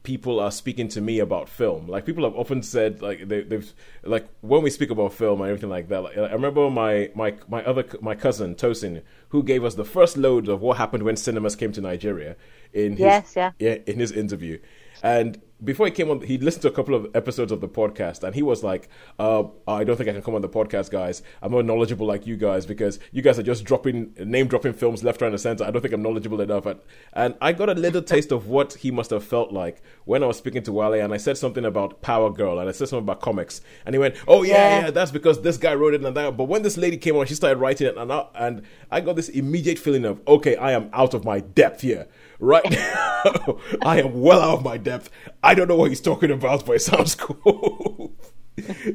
people 0.04 0.40
are 0.40 0.52
speaking 0.52 0.88
to 0.88 1.02
me 1.02 1.20
about 1.20 1.48
film. 1.48 1.88
Like 1.88 2.06
people 2.06 2.24
have 2.24 2.36
often 2.36 2.64
said, 2.64 3.02
like 3.02 3.28
they, 3.28 3.44
have 3.50 3.74
like 4.04 4.28
when 4.42 4.64
we 4.64 4.70
speak 4.70 4.90
about 4.90 5.14
film 5.14 5.42
and 5.42 5.50
everything 5.50 5.70
like 5.70 5.90
that. 5.90 6.04
Like, 6.04 6.18
I 6.18 6.32
remember 6.32 6.70
my 6.70 7.12
my 7.14 7.36
my 7.48 7.64
other 7.66 7.86
my 8.02 8.16
cousin 8.16 8.56
Tosin, 8.56 9.02
who 9.30 9.44
gave 9.44 9.64
us 9.64 9.76
the 9.76 9.86
first 9.86 10.18
load 10.18 10.48
of 10.48 10.62
what 10.62 10.78
happened 10.78 11.04
when 11.04 11.18
cinemas 11.18 11.56
came 11.56 11.72
to 11.74 11.82
Nigeria 11.82 12.36
in 12.74 12.94
his 12.94 13.00
yes, 13.00 13.34
yeah. 13.36 13.52
yeah 13.60 13.78
in 13.86 14.00
his 14.00 14.12
interview, 14.12 14.60
and 15.04 15.42
before 15.64 15.86
he 15.86 15.92
came 15.92 16.10
on, 16.10 16.22
he 16.22 16.38
listened 16.38 16.64
to 16.64 16.68
a 16.68 16.72
couple 16.72 16.96
of 16.96 17.08
episodes 17.16 17.52
of 17.52 17.62
the 17.62 17.68
podcast, 17.68 18.24
and 18.24 18.34
he 18.34 18.42
was 18.42 18.64
like, 18.64 18.90
uh, 19.20 19.44
"I 19.68 19.84
don't 19.84 19.96
think 19.96 20.10
I 20.10 20.14
can 20.14 20.22
come 20.22 20.34
on 20.34 20.42
the 20.42 20.50
podcast, 20.50 20.90
guys. 20.90 21.22
I'm 21.42 21.52
not 21.52 21.66
knowledgeable 21.66 22.08
like 22.08 22.26
you 22.26 22.36
guys 22.36 22.66
because 22.66 23.00
you 23.12 23.22
guys 23.22 23.38
are 23.38 23.44
just 23.44 23.64
dropping 23.64 24.14
name 24.18 24.48
dropping 24.48 24.74
films 24.74 25.04
left, 25.04 25.22
right, 25.22 25.32
and 25.32 25.40
center. 25.40 25.64
I 25.64 25.70
don't 25.70 25.82
think 25.82 25.94
I'm 25.94 26.02
knowledgeable 26.02 26.42
enough." 26.42 26.66
And, 26.66 26.80
and 27.14 27.36
I 27.42 27.54
got 27.54 27.70
a 27.70 27.74
little 27.74 28.02
taste 28.02 28.32
of 28.32 28.48
what 28.48 28.74
he 28.74 28.90
must 28.90 29.12
have 29.12 29.24
felt 29.24 29.52
like 29.52 29.84
when 30.06 30.24
I 30.24 30.26
was 30.26 30.38
speaking 30.38 30.64
to 30.64 30.72
Wale, 30.72 30.94
and 30.94 31.14
I 31.14 31.18
said 31.18 31.38
something 31.38 31.66
about 31.66 32.02
Power 32.02 32.32
Girl, 32.32 32.60
and 32.60 32.68
I 32.68 32.72
said 32.72 32.90
something 32.90 33.06
about 33.06 33.22
comics, 33.22 33.62
and 33.86 33.94
he 33.94 34.00
went, 34.00 34.16
"Oh 34.28 34.42
yeah, 34.42 34.54
yeah, 34.54 34.82
yeah 34.86 34.92
that's 34.92 35.12
because 35.12 35.42
this 35.42 35.58
guy 35.58 35.76
wrote 35.76 35.94
it 35.94 36.04
and 36.04 36.16
that." 36.18 36.38
But 36.38 36.46
when 36.46 36.64
this 36.64 36.78
lady 36.78 36.98
came 36.98 37.16
on, 37.18 37.28
she 37.28 37.36
started 37.36 37.60
writing 37.60 37.88
it, 37.88 37.98
and 37.98 38.12
I, 38.12 38.26
and 38.34 38.64
I 38.90 39.02
got 39.02 39.16
this 39.16 39.30
immediate 39.30 39.78
feeling 39.78 40.06
of, 40.06 40.22
"Okay, 40.28 40.56
I 40.56 40.72
am 40.72 40.90
out 40.92 41.14
of 41.14 41.24
my 41.24 41.40
depth 41.40 41.82
here." 41.82 42.08
Right 42.42 42.70
now, 42.72 43.60
I 43.84 44.02
am 44.02 44.20
well 44.20 44.42
out 44.42 44.58
of 44.58 44.64
my 44.64 44.78
depth. 44.78 45.12
I 45.44 45.54
don't 45.54 45.68
know 45.68 45.76
what 45.76 45.90
he's 45.90 46.02
talking 46.02 46.32
about, 46.32 46.66
but 46.66 46.74
it 46.74 46.82
sounds 46.82 47.14
cool. 47.20 48.14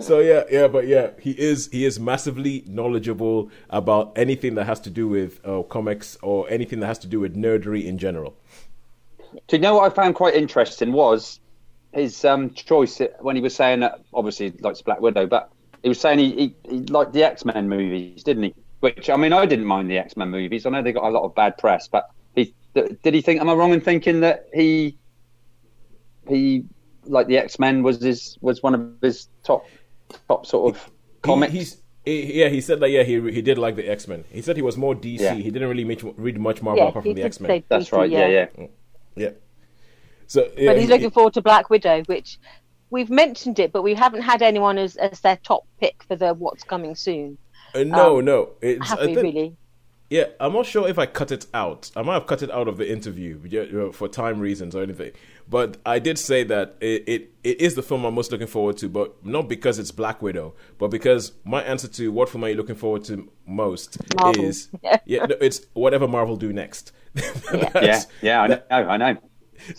so 0.01 0.18
yeah, 0.18 0.43
yeah, 0.51 0.66
but 0.66 0.89
yeah, 0.89 1.10
he 1.20 1.31
is 1.31 1.68
he 1.70 1.85
is 1.85 2.01
massively 2.01 2.64
knowledgeable 2.66 3.51
about 3.70 4.12
anything 4.16 4.56
that 4.56 4.64
has 4.64 4.81
to 4.81 4.90
do 4.90 5.06
with 5.06 5.40
uh, 5.47 5.62
comics 5.62 6.18
or 6.23 6.51
anything 6.51 6.81
that 6.81 6.86
has 6.86 6.98
to 6.98 7.06
do 7.06 7.20
with 7.20 7.36
nerdery 7.36 7.85
in 7.85 7.98
general. 7.98 8.36
Do 9.47 9.56
you 9.56 9.59
know 9.59 9.77
what 9.77 9.93
I 9.93 9.94
found 9.94 10.16
quite 10.16 10.35
interesting 10.35 10.93
was 10.93 11.39
his 11.93 12.24
um, 12.24 12.51
choice 12.51 13.01
when 13.20 13.36
he 13.36 13.43
was 13.43 13.55
saying 13.55 13.81
that 13.81 14.01
obviously 14.12 14.51
he 14.51 14.59
likes 14.59 14.82
Black 14.82 15.01
Widow, 15.01 15.27
but 15.27 15.52
he 15.85 15.89
was 15.89 16.01
saying 16.01 16.18
he, 16.18 16.32
he, 16.32 16.55
he 16.68 16.78
liked 16.86 17.12
the 17.12 17.23
X 17.23 17.44
Men 17.44 17.68
movies, 17.68 18.24
didn't 18.24 18.43
he? 18.43 18.55
which 18.81 19.09
I 19.10 19.16
mean, 19.16 19.32
I 19.32 19.47
didn't 19.47 19.64
mind 19.64 19.90
the 19.90 19.98
X 19.98 20.16
Men 20.16 20.31
movies. 20.31 20.66
I 20.66 20.70
know 20.70 20.82
they 20.82 20.93
got 20.93 21.05
a 21.05 21.10
lot 21.10 21.24
of 21.24 21.35
bad 21.35 21.59
press, 21.59 21.89
but 21.89 22.10
did 23.02 23.14
he 23.14 23.20
think? 23.20 23.40
Am 23.40 23.48
I 23.48 23.54
wrong 23.54 23.72
in 23.72 23.80
thinking 23.80 24.20
that 24.20 24.48
he 24.54 24.98
he 26.28 26.64
like 27.04 27.26
the 27.28 27.38
X 27.38 27.58
Men 27.58 27.82
was 27.82 28.02
his 28.02 28.36
was 28.40 28.62
one 28.62 28.74
of 28.74 28.90
his 29.02 29.28
top 29.44 29.66
top 30.28 30.46
sort 30.46 30.74
of 30.76 30.90
comics? 31.22 31.52
He, 31.52 31.58
he's 31.58 31.82
he, 32.04 32.40
yeah, 32.40 32.48
he 32.48 32.60
said 32.60 32.80
that. 32.80 32.90
Yeah, 32.90 33.02
he 33.02 33.20
he 33.32 33.42
did 33.42 33.58
like 33.58 33.76
the 33.76 33.88
X 33.88 34.06
Men. 34.08 34.24
He 34.30 34.42
said 34.42 34.56
he 34.56 34.62
was 34.62 34.76
more 34.76 34.94
DC. 34.94 35.20
Yeah. 35.20 35.34
He 35.34 35.50
didn't 35.50 35.68
really 35.68 35.84
read, 35.84 36.02
read 36.16 36.38
much 36.38 36.62
Marvel 36.62 36.84
Yeah, 36.84 36.88
apart 36.90 37.04
from 37.04 37.14
the 37.14 37.22
X 37.22 37.40
Men. 37.40 37.64
That's 37.68 37.92
right. 37.92 38.10
Yeah, 38.10 38.26
yeah. 38.28 38.66
Yeah. 39.16 39.30
So, 40.28 40.50
yeah, 40.56 40.70
But 40.70 40.76
he's 40.78 40.88
he- 40.88 40.92
looking 40.92 41.10
forward 41.10 41.34
to 41.34 41.42
Black 41.42 41.70
Widow, 41.70 42.02
which 42.06 42.38
we've 42.90 43.10
mentioned 43.10 43.58
it, 43.58 43.72
but 43.72 43.82
we 43.82 43.94
haven't 43.94 44.22
had 44.22 44.42
anyone 44.42 44.76
as, 44.76 44.96
as 44.96 45.20
their 45.20 45.36
top 45.36 45.64
pick 45.80 46.02
for 46.08 46.16
the 46.16 46.34
what's 46.34 46.64
coming 46.64 46.94
soon. 46.96 47.38
uh, 47.74 47.84
no, 47.84 48.18
um, 48.18 48.24
no. 48.24 48.50
It's, 48.60 48.88
Have 48.88 48.98
I 48.98 49.06
we 49.06 49.14
think- 49.14 49.24
really? 49.24 49.56
Yeah, 50.08 50.26
I'm 50.38 50.52
not 50.52 50.66
sure 50.66 50.86
if 50.88 51.00
I 51.00 51.06
cut 51.06 51.32
it 51.32 51.46
out. 51.52 51.90
I 51.96 52.02
might 52.02 52.14
have 52.14 52.26
cut 52.26 52.40
it 52.40 52.50
out 52.52 52.68
of 52.68 52.76
the 52.76 52.88
interview 52.88 53.40
yeah, 53.44 53.62
you 53.62 53.72
know, 53.72 53.90
for 53.92 54.06
time 54.06 54.38
reasons 54.38 54.76
or 54.76 54.82
anything. 54.82 55.10
But 55.48 55.78
I 55.84 55.98
did 55.98 56.16
say 56.16 56.44
that 56.44 56.76
it, 56.80 57.04
it, 57.08 57.30
it 57.42 57.60
is 57.60 57.74
the 57.74 57.82
film 57.82 58.04
I'm 58.04 58.14
most 58.14 58.30
looking 58.30 58.46
forward 58.46 58.76
to, 58.78 58.88
but 58.88 59.24
not 59.26 59.48
because 59.48 59.80
it's 59.80 59.90
Black 59.90 60.22
Widow, 60.22 60.54
but 60.78 60.88
because 60.88 61.32
my 61.44 61.60
answer 61.62 61.88
to 61.88 62.12
what 62.12 62.28
film 62.28 62.44
are 62.44 62.48
you 62.50 62.54
looking 62.54 62.76
forward 62.76 63.02
to 63.04 63.28
most 63.46 63.98
Marvel. 64.16 64.44
is 64.44 64.68
yeah, 65.06 65.26
no, 65.26 65.34
it's 65.40 65.62
whatever 65.72 66.06
Marvel 66.06 66.36
do 66.36 66.52
next. 66.52 66.92
Yeah, 67.52 67.68
That's- 67.70 68.06
yeah, 68.22 68.42
I 68.42 68.46
know, 68.46 68.62
I 68.70 68.96
know. 68.96 69.16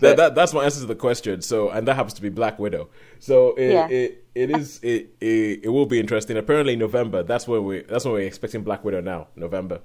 that, 0.02 0.18
that 0.18 0.36
that's 0.36 0.54
my 0.54 0.64
answer 0.66 0.82
to 0.82 0.88
the 0.88 0.96
question. 0.96 1.42
So, 1.42 1.70
and 1.70 1.88
that 1.88 1.96
happens 1.96 2.14
to 2.16 2.22
be 2.22 2.30
Black 2.30 2.60
Widow. 2.60 2.90
So 3.20 3.54
it 3.56 3.72
Yeah. 3.72 3.88
it, 3.88 4.26
it 4.36 4.52
is 4.58 4.80
it, 4.84 5.16
it 5.22 5.62
it 5.66 5.70
will 5.70 5.86
be 5.86 6.00
interesting. 6.00 6.36
Apparently, 6.36 6.76
November. 6.76 7.24
That's 7.24 7.48
when 7.48 7.64
we 7.64 7.82
that's 7.84 8.04
when 8.06 8.14
we're 8.16 8.22
expecting 8.22 8.64
Black 8.64 8.84
Widow 8.84 9.02
now. 9.02 9.28
November. 9.36 9.82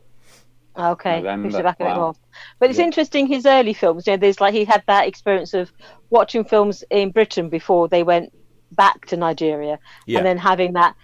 Okay, 0.77 1.17
November, 1.17 1.59
it 1.59 1.63
back 1.63 1.81
a 1.81 1.85
bit 1.85 1.95
more. 1.97 2.15
But 2.59 2.71
it's 2.71 2.79
interesting 2.79 3.27
his 3.27 3.45
early 3.45 3.75
films. 3.75 4.07
You 4.07 4.15
know, 4.15 4.17
there's 4.19 4.41
like 4.41 4.55
he 4.55 4.65
had 4.65 4.83
that 4.87 5.07
experience 5.07 5.53
of 5.55 5.71
watching 6.11 6.45
films 6.45 6.83
in 6.91 7.11
Britain 7.11 7.49
before 7.51 7.89
they 7.89 8.03
went 8.03 8.33
back 8.73 9.05
to 9.07 9.17
Nigeria, 9.19 9.79
Yeah. 10.07 10.19
and 10.19 10.27
then 10.27 10.39
having 10.39 10.73
that 10.75 10.95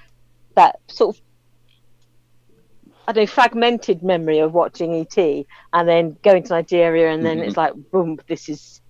that 0.55 0.81
sort 0.89 1.17
of 1.17 1.23
I 3.07 3.13
don't 3.13 3.23
know 3.23 3.27
fragmented 3.27 4.03
memory 4.03 4.39
of 4.39 4.53
watching 4.53 4.95
ET, 4.95 5.17
and 5.73 5.89
then 5.89 6.17
going 6.23 6.43
to 6.45 6.51
Nigeria, 6.55 7.11
and 7.13 7.25
then 7.25 7.39
Mm-hmm. 7.39 7.49
it's 7.49 7.57
like 7.57 7.73
boom, 7.91 8.19
this 8.27 8.49
is 8.49 8.81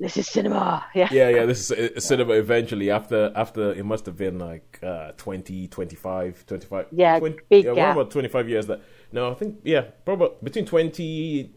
this 0.00 0.16
is 0.16 0.28
cinema. 0.28 0.84
Yeah, 0.94 1.08
Yeah, 1.10 1.28
yeah. 1.28 1.44
This 1.46 1.70
is 1.70 2.04
cinema 2.04 2.34
eventually 2.34 2.90
after 2.90 3.32
after 3.34 3.72
it 3.72 3.84
must 3.84 4.06
have 4.06 4.16
been 4.16 4.38
like 4.38 4.78
uh, 4.82 5.12
20, 5.16 5.66
25, 5.68 6.46
25. 6.46 6.86
Yeah, 6.92 7.18
20, 7.18 7.38
big 7.48 7.64
yeah, 7.64 7.74
gap. 7.74 7.96
about 7.96 8.10
twenty 8.10 8.28
five 8.28 8.48
years. 8.48 8.66
That 8.66 8.80
no, 9.12 9.30
I 9.30 9.34
think 9.34 9.60
yeah, 9.64 9.82
probably 10.04 10.30
between 10.42 10.66
twenty 10.66 11.54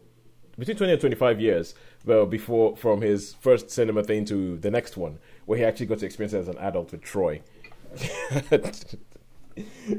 between 0.58 0.76
twenty 0.76 0.92
and 0.92 1.00
twenty 1.00 1.16
five 1.16 1.40
years. 1.40 1.74
Well, 2.04 2.26
before 2.26 2.76
from 2.76 3.00
his 3.00 3.34
first 3.34 3.70
cinema 3.70 4.02
thing 4.02 4.24
to 4.26 4.58
the 4.58 4.70
next 4.70 4.96
one, 4.96 5.18
where 5.46 5.58
he 5.58 5.64
actually 5.64 5.86
got 5.86 5.98
to 6.00 6.06
experience 6.06 6.32
it 6.32 6.38
as 6.38 6.48
an 6.48 6.58
adult 6.58 6.92
with 6.92 7.02
Troy. 7.02 7.42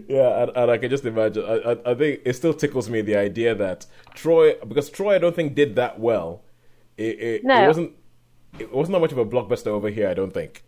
yeah, 0.08 0.44
and, 0.44 0.52
and 0.56 0.72
I 0.72 0.78
can 0.78 0.90
just 0.90 1.06
imagine. 1.06 1.44
I, 1.46 1.72
I, 1.74 1.92
I 1.92 1.96
think 1.96 2.22
it 2.26 2.34
still 2.34 2.54
tickles 2.54 2.90
me 2.90 3.02
the 3.02 3.16
idea 3.16 3.54
that 3.56 3.86
Troy, 4.14 4.56
because 4.68 4.90
Troy, 4.90 5.16
I 5.16 5.18
don't 5.20 5.36
think 5.36 5.56
did 5.56 5.76
that 5.76 6.00
well. 6.00 6.44
It, 6.98 7.20
it, 7.20 7.44
No. 7.44 7.64
it 7.64 7.68
wasn't. 7.68 7.94
It 8.60 8.72
wasn't 8.74 8.94
that 8.94 9.00
much 9.00 9.12
of 9.12 9.18
a 9.18 9.26
blockbuster 9.26 9.68
over 9.68 9.90
here. 9.90 10.08
I 10.10 10.14
don't 10.14 10.34
think. 10.34 10.64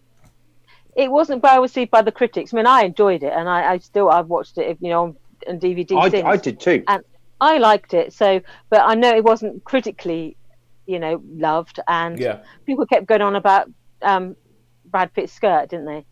it 0.96 1.12
wasn't 1.12 1.44
well 1.44 1.62
received 1.62 1.92
by 1.92 2.02
the 2.02 2.12
critics. 2.12 2.54
I 2.54 2.58
mean, 2.58 2.68
I 2.68 2.84
enjoyed 2.84 3.24
it, 3.24 3.34
and 3.34 3.50
I, 3.50 3.74
I 3.74 3.78
still 3.80 4.10
I've 4.10 4.28
watched 4.28 4.58
it, 4.58 4.68
if 4.70 4.78
you 4.82 4.90
know, 4.90 5.04
on, 5.04 5.18
on 5.48 5.60
DVD 5.60 5.98
I, 5.98 6.10
since. 6.10 6.26
I 6.26 6.38
did 6.38 6.60
too. 6.60 6.84
and 6.88 7.04
I 7.40 7.58
liked 7.58 7.94
it. 7.94 8.14
So, 8.14 8.42
but 8.70 8.82
I 8.82 8.96
know 8.96 9.10
it 9.16 9.24
wasn't 9.24 9.64
critically, 9.64 10.38
you 10.86 11.00
know, 11.00 11.22
loved, 11.26 11.80
and 11.88 12.20
Yeah. 12.20 12.40
people 12.66 12.86
kept 12.86 13.06
going 13.08 13.22
on 13.22 13.36
about 13.36 13.70
um, 14.02 14.36
Brad 14.86 15.14
Pitt's 15.14 15.34
skirt, 15.34 15.70
didn't 15.70 15.86
they? 15.86 16.06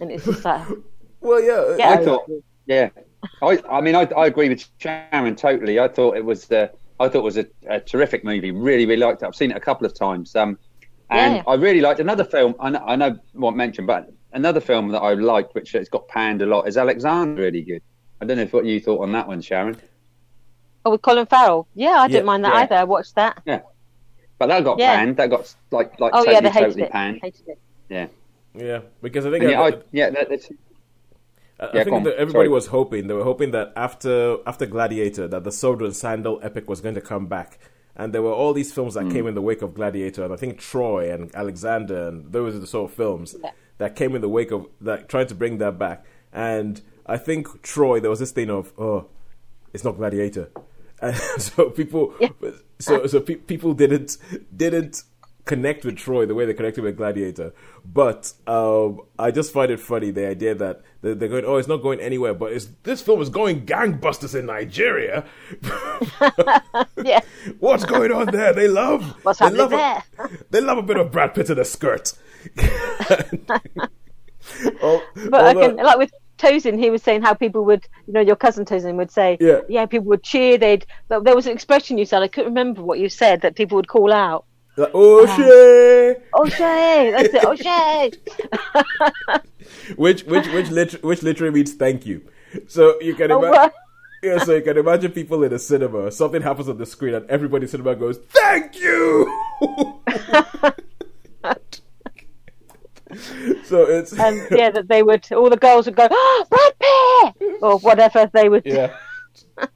And 0.00 0.10
it's 0.10 0.24
just 0.24 0.44
like, 0.44 0.66
Well, 1.20 1.42
yeah. 1.42 1.76
yeah, 1.78 1.90
I 1.90 2.04
thought, 2.04 2.26
yeah, 2.66 2.88
I, 3.42 3.58
I 3.70 3.80
mean, 3.82 3.94
I, 3.94 4.02
I 4.16 4.26
agree 4.26 4.48
with 4.48 4.66
Sharon 4.78 5.36
totally. 5.36 5.78
I 5.78 5.88
thought 5.88 6.16
it 6.16 6.24
was, 6.24 6.50
uh, 6.50 6.68
I 6.98 7.08
thought 7.08 7.18
it 7.18 7.24
was 7.24 7.36
a, 7.36 7.46
a 7.68 7.80
terrific 7.80 8.24
movie. 8.24 8.50
Really, 8.50 8.86
really 8.86 8.96
liked 9.04 9.22
it. 9.22 9.26
I've 9.26 9.34
seen 9.34 9.50
it 9.50 9.56
a 9.56 9.60
couple 9.60 9.86
of 9.86 9.94
times. 9.98 10.34
Um, 10.34 10.58
and 11.10 11.36
Yeah. 11.36 11.42
I 11.46 11.54
really 11.54 11.80
liked 11.80 12.00
another 12.00 12.24
film. 12.24 12.54
I 12.60 12.70
know, 12.70 12.84
I 12.86 12.96
know 12.96 13.16
won't 13.34 13.56
mention, 13.56 13.84
but 13.84 14.06
another 14.32 14.60
film 14.60 14.88
that 14.92 15.00
I 15.00 15.14
liked, 15.14 15.54
which 15.54 15.72
has 15.72 15.88
got 15.88 16.08
panned 16.08 16.40
a 16.40 16.46
lot, 16.46 16.68
is 16.68 16.76
Alexander. 16.76 17.42
Really 17.42 17.62
good. 17.62 17.82
I 18.20 18.24
don't 18.26 18.36
know 18.36 18.44
if 18.44 18.52
what 18.52 18.64
you 18.66 18.80
thought 18.80 19.02
on 19.02 19.12
that 19.12 19.28
one, 19.28 19.40
Sharon. 19.42 19.80
oh, 20.84 20.90
with 20.92 21.02
Colin 21.02 21.26
Farrell. 21.26 21.68
Yeah, 21.74 21.96
I 22.00 22.08
didn't 22.08 22.24
Yeah, 22.24 22.26
mind 22.26 22.44
that 22.44 22.54
yeah. 22.54 22.62
either. 22.62 22.74
I 22.76 22.84
watched 22.84 23.14
that. 23.16 23.42
Yeah, 23.46 23.62
but 24.38 24.48
that 24.48 24.64
got 24.64 24.78
Yeah. 24.78 24.84
panned. 24.84 25.16
That 25.18 25.30
got 25.30 25.54
like 25.70 25.98
like 26.00 26.14
Oh 26.14 26.24
totally, 26.24 26.36
yeah, 26.36 26.40
they 26.40 26.50
hated 26.50 26.78
totally 26.78 26.84
it. 26.84 26.92
panned. 26.92 27.22
Hated 27.22 27.48
it. 27.48 27.58
Yeah. 27.88 28.08
yeah, 28.54 28.80
because 29.02 29.26
I 29.26 29.30
think 29.30 29.44
And 29.44 29.50
yeah, 29.50 29.62
I, 29.62 29.68
I, 29.68 29.72
yeah, 29.92 30.10
that, 30.10 30.28
that's, 30.30 30.48
I, 31.58 31.66
I 31.76 31.78
Yeah, 31.78 31.84
think 31.84 32.04
that 32.04 32.16
everybody 32.16 32.48
Sorry. 32.48 32.48
was 32.48 32.66
hoping 32.68 33.06
they 33.06 33.14
were 33.14 33.24
hoping 33.24 33.50
that 33.52 33.72
after 33.76 34.38
after 34.46 34.66
Gladiator 34.66 35.28
that 35.28 35.44
the 35.44 35.52
Sword 35.52 35.82
and 35.82 35.94
Sandal 35.94 36.40
epic 36.42 36.68
was 36.68 36.80
going 36.80 36.94
to 36.94 37.00
come 37.00 37.26
back, 37.26 37.58
and 37.96 38.12
there 38.14 38.22
were 38.22 38.32
all 38.32 38.52
these 38.52 38.72
films 38.72 38.94
that 38.94 39.04
hmm. 39.04 39.10
came 39.10 39.26
in 39.26 39.34
the 39.34 39.42
wake 39.42 39.62
of 39.62 39.74
Gladiator, 39.74 40.24
and 40.24 40.32
I 40.32 40.36
think 40.36 40.58
Troy 40.58 41.12
and 41.12 41.34
Alexander, 41.34 42.08
and 42.08 42.32
those 42.32 42.54
are 42.54 42.58
the 42.58 42.66
sort 42.66 42.90
of 42.90 42.96
films 42.96 43.36
Yeah. 43.42 43.52
that 43.78 43.96
came 43.96 44.14
in 44.14 44.20
the 44.22 44.28
wake 44.28 44.50
of 44.50 44.66
that 44.80 45.08
trying 45.08 45.26
to 45.28 45.34
bring 45.34 45.58
that 45.58 45.78
back. 45.78 46.04
And 46.32 46.80
I 47.10 47.16
think 47.16 47.62
Troy, 47.62 48.00
there 48.00 48.10
was 48.10 48.20
this 48.20 48.30
thing 48.32 48.50
of 48.50 48.72
oh, 48.78 49.06
it's 49.72 49.84
not 49.84 49.96
Gladiator, 49.96 50.50
and 51.02 51.16
so 51.16 51.70
people, 51.70 52.14
so 52.78 53.06
so 53.06 53.20
pe- 53.20 53.34
people 53.36 53.74
didn't 53.74 54.16
didn't 54.56 55.02
connect 55.46 55.84
with 55.84 55.96
Troy 55.96 56.26
the 56.26 56.34
way 56.34 56.44
they 56.46 56.54
connected 56.54 56.84
with 56.84 56.96
Gladiator. 56.96 57.52
But 57.84 58.32
um, 58.46 59.00
I 59.18 59.30
just 59.32 59.52
find 59.52 59.72
it 59.72 59.80
funny 59.80 60.10
the 60.12 60.28
idea 60.28 60.54
that 60.54 60.82
they're, 61.00 61.14
they're 61.16 61.28
going, 61.30 61.44
oh, 61.46 61.56
it's 61.56 61.66
not 61.66 61.78
going 61.82 61.98
anywhere, 61.98 62.34
but 62.34 62.52
this 62.84 63.00
film 63.02 63.20
is 63.22 63.30
going 63.30 63.66
gangbusters 63.66 64.38
in 64.38 64.46
Nigeria. 64.46 65.24
Yeah. 67.02 67.20
What's 67.58 67.84
going 67.86 68.12
on 68.12 68.26
there? 68.26 68.52
They 68.52 68.68
love. 68.68 69.02
What's 69.24 69.38
they 69.38 69.46
happening 69.46 69.60
love 69.62 69.70
there? 69.70 70.04
A, 70.18 70.28
they 70.50 70.60
love 70.60 70.76
a 70.78 70.82
bit 70.82 70.98
of 70.98 71.10
Brad 71.10 71.34
Pitt 71.34 71.48
in 71.48 71.58
a 71.58 71.64
skirt. 71.64 72.12
Oh, 74.82 75.02
But 75.30 75.34
I 75.34 75.48
although- 75.48 75.74
can, 75.74 75.76
like 75.76 75.98
with 75.98 76.10
Tosin, 76.40 76.78
he 76.78 76.90
was 76.90 77.02
saying 77.02 77.22
how 77.22 77.34
people 77.34 77.62
would, 77.66 77.84
you 78.06 78.12
know, 78.14 78.20
your 78.30 78.36
cousin 78.36 78.64
Tosin 78.64 78.94
would 78.96 79.10
say, 79.10 79.36
Yeah. 79.40 79.86
people 79.86 80.08
would 80.08 80.22
cheer. 80.22 80.56
They'd. 80.58 80.86
But 81.08 81.24
there 81.24 81.36
was 81.36 81.46
an 81.46 81.52
expression 81.52 81.98
you 81.98 82.06
said. 82.06 82.22
I 82.22 82.28
couldn't 82.28 82.50
remember 82.54 82.82
what 82.82 82.98
you 82.98 83.08
said 83.08 83.42
that 83.42 83.54
people 83.60 83.76
would 83.76 83.88
call 83.88 84.12
out. 84.12 84.44
like, 84.76 84.90
oh 84.94 85.26
shit! 85.36 86.26
O'Shea, 86.38 87.10
that's 87.14 87.34
it, 87.34 87.44
O'Shea. 87.52 88.10
Which 89.96 90.22
which 90.24 90.46
which 90.54 90.70
lit- 90.70 91.02
which 91.04 91.22
literally 91.22 91.52
means 91.52 91.74
thank 91.74 92.06
you. 92.06 92.22
So 92.68 92.82
you 93.00 93.14
can 93.14 93.30
Oh, 93.32 93.38
imagine. 93.38 93.60
what? 93.60 93.74
Yeah, 94.22 94.36
so 94.44 94.54
you 94.54 94.60
can 94.62 94.76
imagine 94.76 95.12
people 95.12 95.42
in 95.44 95.52
a 95.54 95.58
cinema. 95.58 96.10
Something 96.12 96.42
happens 96.42 96.68
on 96.68 96.76
the 96.76 96.84
screen, 96.84 97.14
and 97.14 97.24
everybody 97.30 97.62
in 97.62 97.66
the 97.68 97.70
cinema 97.70 97.94
goes, 97.96 98.18
"Thank 98.40 98.78
you." 98.78 99.32
so 103.64 103.82
it's 103.84 104.12
and 104.12 104.46
yeah, 104.50 104.70
that 104.70 104.88
they 104.88 105.02
would. 105.02 105.30
All 105.32 105.50
the 105.50 105.56
girls 105.56 105.86
would 105.86 105.96
go, 105.96 106.06
oh, 106.10 106.46
Brad 106.50 107.34
Pitt, 107.38 107.58
or 107.62 107.78
whatever 107.78 108.30
they 108.32 108.48
would. 108.48 108.62
yeah, 108.64 108.96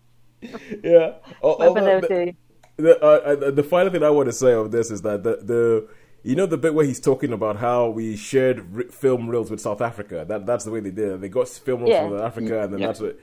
yeah. 0.83 1.13
Al- 1.43 1.59
Whatever 1.59 1.81
they 1.81 1.95
would 1.95 2.05
the, 2.05 2.09
do. 2.27 2.33
the, 2.77 3.03
uh, 3.03 3.07
uh, 3.47 3.51
the 3.51 3.63
final 3.63 3.91
thing 3.93 4.03
I 4.03 4.11
want 4.11 4.27
to 4.27 4.33
say 4.33 4.53
of 4.53 4.71
this 4.71 4.91
is 4.91 5.03
that 5.03 5.23
the 5.23 5.37
the 5.43 5.89
you 6.23 6.37
know 6.37 6.47
the 6.47 6.57
bit 6.57 6.75
where 6.75 6.85
he's 6.87 7.01
talking 7.01 7.33
about 7.33 7.57
how 7.57 7.89
we 7.89 8.17
shared 8.17 8.67
r- 8.75 8.85
film 8.85 9.29
reels 9.29 9.51
with 9.51 9.61
South 9.61 9.81
Africa. 9.81 10.25
That 10.29 10.47
that's 10.47 10.65
the 10.65 10.71
way 10.71 10.81
they 10.81 10.91
did 10.91 11.09
it. 11.13 11.21
They 11.21 11.29
got 11.29 11.49
film 11.49 11.81
reels 11.81 11.91
Yeah. 11.91 12.09
from 12.09 12.19
South 12.19 12.27
Africa, 12.27 12.63
and 12.65 12.73
then 12.73 12.81
Yeah. 12.81 12.87
that's 12.89 13.01
what. 13.01 13.19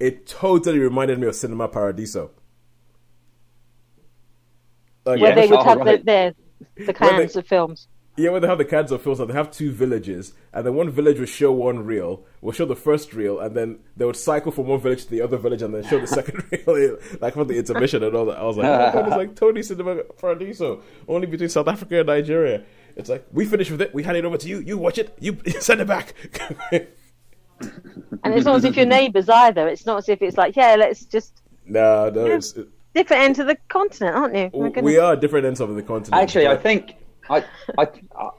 It 0.00 0.26
totally 0.26 0.80
reminded 0.80 1.20
me 1.20 1.28
of 1.28 1.36
Cinema 1.36 1.68
Paradiso. 1.68 2.32
Like, 5.06 5.20
Where 5.20 5.34
they 5.34 5.46
would 5.46 5.60
Oh, 5.60 5.62
have 5.64 5.78
right. 5.78 6.04
the, 6.04 6.34
the, 6.76 6.92
the 6.92 6.98
Where 6.98 7.26
they- 7.26 7.38
of 7.38 7.46
films. 7.46 7.88
Yeah, 8.16 8.30
when 8.30 8.42
they 8.42 8.48
have 8.48 8.58
the 8.58 8.64
cans 8.64 8.92
of 8.92 9.02
films, 9.02 9.18
they 9.18 9.32
have 9.32 9.50
two 9.50 9.72
villages, 9.72 10.34
and 10.52 10.64
then 10.64 10.74
one 10.74 10.88
village 10.88 11.18
will 11.18 11.26
show 11.26 11.50
one 11.50 11.84
reel, 11.84 12.24
will 12.40 12.52
show 12.52 12.64
the 12.64 12.76
first 12.76 13.12
reel, 13.12 13.40
and 13.40 13.56
then 13.56 13.80
they 13.96 14.04
would 14.04 14.14
cycle 14.14 14.52
from 14.52 14.68
one 14.68 14.78
village 14.78 15.04
to 15.04 15.10
the 15.10 15.20
other 15.20 15.36
village, 15.36 15.62
and 15.62 15.74
then 15.74 15.82
show 15.82 15.98
the 15.98 16.06
second 16.18 16.44
reel, 16.66 16.96
like 17.20 17.34
for 17.34 17.44
the 17.44 17.58
intermission 17.58 18.04
and 18.04 18.14
all 18.14 18.26
that. 18.26 18.38
I 18.38 18.44
was 18.44 18.56
like, 18.56 18.66
oh 18.66 18.92
god, 18.92 19.06
it's 19.08 19.16
like 19.16 19.34
Tony 19.34 19.64
Cinema 19.64 20.04
Paradiso, 20.16 20.82
only 21.08 21.26
between 21.26 21.48
South 21.48 21.66
Africa 21.66 21.98
and 21.98 22.06
Nigeria. 22.06 22.62
It's 22.94 23.08
like 23.08 23.26
we 23.32 23.46
finished 23.46 23.72
with 23.72 23.82
it, 23.82 23.92
we 23.92 24.04
hand 24.04 24.16
it 24.16 24.24
over 24.24 24.36
to 24.38 24.48
you, 24.48 24.60
you 24.60 24.78
watch 24.78 24.98
it, 24.98 25.16
you 25.18 25.36
send 25.60 25.80
it 25.80 25.88
back. 25.88 26.14
And 26.70 28.34
it's 28.34 28.44
not 28.44 28.56
as 28.56 28.64
if 28.64 28.76
you're 28.76 28.86
neighbours 28.86 29.28
either. 29.28 29.66
It's 29.68 29.86
not 29.86 29.98
as 29.98 30.08
if 30.08 30.22
it's 30.22 30.36
like, 30.36 30.54
yeah, 30.54 30.76
let's 30.76 31.04
just 31.04 31.42
nah, 31.66 32.10
no, 32.10 32.26
it's, 32.26 32.54
different 32.94 33.22
ends 33.24 33.38
of 33.40 33.48
the 33.48 33.56
continent, 33.68 34.14
aren't 34.14 34.36
you? 34.36 34.50
My 34.60 34.80
we 34.80 34.98
are 34.98 35.16
different 35.16 35.46
ends 35.46 35.60
of 35.60 35.74
the 35.74 35.82
continent. 35.82 36.22
Actually, 36.22 36.46
I 36.46 36.56
think 36.56 36.94
I, 37.30 37.44
I, 37.78 37.82
uh, 38.16 38.30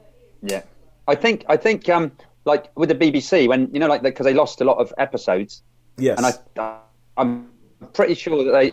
yeah, 0.43 0.61
I 1.07 1.15
think 1.15 1.45
I 1.49 1.57
think 1.57 1.87
um 1.89 2.11
like 2.45 2.71
with 2.77 2.89
the 2.89 2.95
BBC 2.95 3.47
when 3.47 3.69
you 3.73 3.79
know 3.79 3.87
like 3.87 4.01
because 4.03 4.25
they 4.25 4.33
lost 4.33 4.61
a 4.61 4.63
lot 4.65 4.77
of 4.77 4.93
episodes 4.97 5.63
yes, 5.97 6.17
and 6.17 6.25
I 6.27 6.77
I'm 7.17 7.49
I'm 7.81 7.87
pretty 7.93 8.13
sure 8.15 8.43
that 8.43 8.51
they 8.51 8.71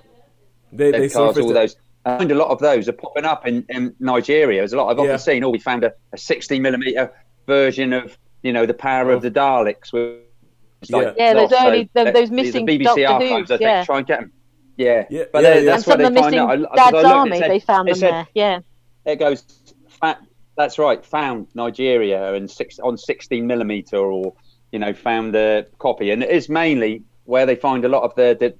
They 0.73 0.91
they 0.91 0.99
dead 1.09 1.13
cars, 1.13 1.39
all 1.39 1.53
those. 1.53 1.77
I 2.05 2.19
find 2.19 2.33
a 2.33 2.35
lot 2.35 2.49
of 2.49 2.59
those 2.59 2.89
are 2.89 2.93
popping 2.93 3.25
up 3.25 3.47
in, 3.47 3.65
in 3.69 3.95
Nigeria. 4.01 4.61
There's 4.61 4.73
a 4.73 4.77
lot 4.77 4.89
I've 4.91 4.99
often 4.99 5.11
Yeah. 5.13 5.17
seen. 5.19 5.45
Oh, 5.45 5.51
we 5.51 5.61
found 5.61 5.85
a, 5.85 5.93
a 6.13 6.19
60 6.19 6.59
millimeter 6.59 7.13
version 7.47 7.93
of 7.93 8.19
you 8.43 8.53
know 8.53 8.67
the 8.67 8.75
power 8.75 9.13
of 9.13 9.23
the 9.23 9.31
Daleks. 9.31 9.93
With, 9.93 10.19
it's 10.81 10.91
Yeah. 10.91 11.13
Yeah, 11.17 11.35
there's 11.35 11.53
lost. 11.53 11.65
only- 11.65 11.89
So, 11.97 12.05
those- 12.05 12.13
those 12.15 12.31
missing 12.33 12.67
the 12.67 12.79
BBC 12.79 12.85
Doctor 12.85 13.07
archives. 13.07 13.51
I 13.53 13.57
think 13.57 13.61
yeah. 13.69 13.85
try 13.85 13.99
and 13.99 14.07
get 14.07 14.21
them. 14.21 14.33
Yeah, 14.77 15.07
Yeah, 15.11 15.25
but 15.33 15.43
yeah, 15.45 15.49
they- 15.51 15.55
yeah. 15.55 15.59
and 15.61 15.69
that's 15.69 15.85
some 15.85 15.99
where 15.99 16.07
of 16.09 16.13
they 16.13 16.15
the 16.17 16.21
find 16.23 16.35
missing 16.35 16.39
out. 16.41 16.51
I- 16.51 16.57
'cause 16.57 16.67
I 16.73 16.77
Dad's 16.77 16.93
looked, 16.95 17.07
Army, 17.07 17.39
said- 17.39 17.51
they 17.53 17.61
found 17.61 17.89
them 17.89 17.95
said- 17.95 18.13
there. 18.13 18.27
Yeah. 18.35 18.59
It 19.05 19.17
goes. 19.21 19.72
That's 20.57 20.79
right. 20.79 21.05
Found 21.07 21.49
Nigeria 21.55 22.35
and 22.35 22.51
six 22.51 22.79
on 22.79 22.99
16 22.99 23.47
millimeter, 23.47 23.97
or 23.97 24.35
you 24.70 24.79
know, 24.79 24.93
found 24.93 25.35
a 25.35 25.66
copy, 25.79 26.11
and 26.11 26.23
it 26.23 26.31
is 26.31 26.49
mainly 26.49 27.03
where 27.24 27.47
they 27.47 27.57
find 27.57 27.85
a 27.85 27.89
lot 27.89 28.03
of 28.03 28.15
the, 28.15 28.37
the 28.39 28.55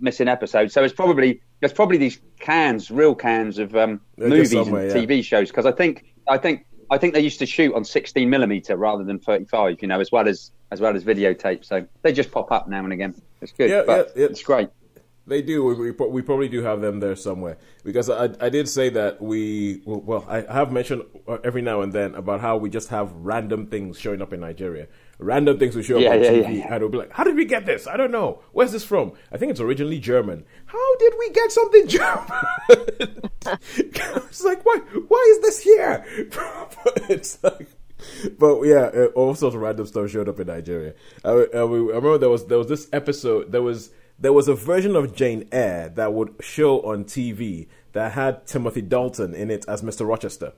missing 0.00 0.28
episodes. 0.28 0.74
So 0.74 0.84
it's 0.84 0.94
probably 0.94 1.40
there's 1.60 1.72
probably 1.72 1.96
these 1.96 2.20
cans, 2.38 2.90
real 2.90 3.14
cans 3.14 3.58
of 3.58 3.74
um, 3.74 4.00
movies 4.16 4.52
and 4.52 4.66
yeah. 4.66 4.94
TV 4.94 5.24
shows. 5.24 5.48
Because 5.48 5.66
I 5.66 5.72
think 5.72 6.04
I 6.28 6.36
think 6.36 6.66
I 6.90 6.98
think 6.98 7.14
they 7.14 7.20
used 7.20 7.38
to 7.38 7.46
shoot 7.46 7.74
on 7.74 7.84
16 7.84 8.28
millimeter 8.28 8.76
rather 8.76 9.04
than 9.04 9.18
35. 9.18 9.78
You 9.80 9.88
know, 9.88 10.00
as 10.00 10.12
well 10.12 10.28
as 10.28 10.50
as 10.70 10.80
well 10.80 10.94
as 10.94 11.02
videotape. 11.02 11.64
So 11.64 11.86
they 12.02 12.12
just 12.12 12.30
pop 12.30 12.52
up 12.52 12.68
now 12.68 12.84
and 12.84 12.92
again. 12.92 13.14
It's 13.40 13.52
good. 13.52 13.70
Yeah, 13.70 13.84
but 13.86 14.12
yeah, 14.14 14.22
yeah. 14.22 14.30
It's 14.30 14.42
great. 14.42 14.68
They 15.28 15.42
do. 15.42 15.64
We, 15.64 15.74
we, 15.74 15.90
we 15.90 16.22
probably 16.22 16.48
do 16.48 16.62
have 16.62 16.80
them 16.80 17.00
there 17.00 17.16
somewhere 17.16 17.58
because 17.84 18.08
I, 18.10 18.30
I 18.40 18.48
did 18.48 18.68
say 18.68 18.88
that 18.90 19.20
we 19.20 19.82
well, 19.84 20.00
well 20.00 20.24
I 20.28 20.40
have 20.52 20.72
mentioned 20.72 21.02
every 21.44 21.62
now 21.62 21.82
and 21.82 21.92
then 21.92 22.14
about 22.14 22.40
how 22.40 22.56
we 22.56 22.70
just 22.70 22.88
have 22.88 23.12
random 23.12 23.66
things 23.66 23.98
showing 23.98 24.22
up 24.22 24.32
in 24.32 24.40
Nigeria. 24.40 24.88
Random 25.18 25.58
things 25.58 25.74
will 25.74 25.82
show 25.82 25.98
Yeah, 25.98 26.10
up 26.10 26.14
on 26.14 26.22
yeah, 26.22 26.30
TV, 26.30 26.58
yeah, 26.58 26.66
and 26.66 26.74
it'll 26.76 26.88
be 26.88 26.98
like, 26.98 27.12
"How 27.12 27.24
did 27.24 27.34
we 27.34 27.44
get 27.44 27.66
this? 27.66 27.86
I 27.88 27.96
don't 27.96 28.12
know. 28.12 28.40
Where's 28.52 28.70
this 28.72 28.84
from? 28.84 29.12
I 29.32 29.36
think 29.36 29.50
it's 29.50 29.60
originally 29.60 29.98
German. 29.98 30.44
How 30.66 30.96
did 30.96 31.14
we 31.18 31.30
get 31.30 31.50
something 31.50 31.88
German? 31.98 32.28
it's 33.76 34.44
like, 34.44 34.64
why? 34.64 34.78
Why 35.08 35.34
is 35.36 35.40
this 35.42 35.60
here? 35.60 36.04
it's 37.08 37.42
like 37.42 37.68
but 38.38 38.62
yeah, 38.62 38.90
uh, 38.94 39.06
all 39.14 39.34
sorts 39.34 39.54
of 39.56 39.60
random 39.60 39.86
stuff 39.86 40.10
showed 40.10 40.28
up 40.28 40.38
in 40.40 40.46
Nigeria. 40.46 40.94
I, 41.24 41.30
I, 41.30 41.46
I 41.54 41.64
remember 41.64 42.18
there 42.18 42.28
was 42.28 42.46
there 42.46 42.58
was 42.58 42.68
this 42.68 42.88
episode. 42.92 43.52
There 43.52 43.62
was 43.62 43.90
there 44.18 44.32
was 44.32 44.48
a 44.48 44.54
version 44.54 44.96
of 44.96 45.14
Jane 45.14 45.48
Eyre 45.52 45.90
that 45.90 46.12
would 46.12 46.34
show 46.40 46.80
on 46.82 47.04
TV 47.04 47.68
that 47.92 48.12
had 48.12 48.46
Timothy 48.46 48.82
Dalton 48.82 49.34
in 49.34 49.50
it 49.50 49.64
as 49.68 49.82
Mister 49.82 50.04
Rochester. 50.04 50.52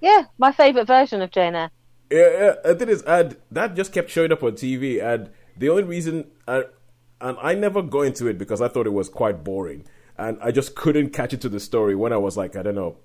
Yeah, 0.00 0.24
my 0.38 0.52
favourite 0.52 0.86
version 0.86 1.22
of 1.22 1.30
Jane 1.30 1.54
Eyre. 1.54 1.70
Yeah, 2.10 2.30
yeah. 2.30 2.54
The 2.64 2.74
thing 2.74 2.88
is, 2.88 3.02
and 3.02 3.36
that 3.50 3.74
just 3.74 3.92
kept 3.92 4.10
showing 4.10 4.32
up 4.32 4.42
on 4.42 4.52
TV, 4.52 5.02
and 5.02 5.30
the 5.56 5.68
only 5.68 5.84
reason, 5.84 6.30
I, 6.46 6.64
and 7.20 7.36
I 7.40 7.54
never 7.54 7.82
got 7.82 8.02
into 8.02 8.26
it 8.26 8.38
because 8.38 8.60
I 8.60 8.68
thought 8.68 8.86
it 8.86 8.92
was 8.92 9.08
quite 9.08 9.42
boring, 9.44 9.84
and 10.16 10.38
I 10.40 10.50
just 10.50 10.74
couldn't 10.74 11.10
catch 11.10 11.32
it 11.32 11.40
to 11.42 11.48
the 11.48 11.60
story 11.60 11.94
when 11.94 12.12
I 12.12 12.16
was 12.16 12.36
like, 12.36 12.56
I 12.56 12.62
don't 12.62 12.74
know, 12.74 12.96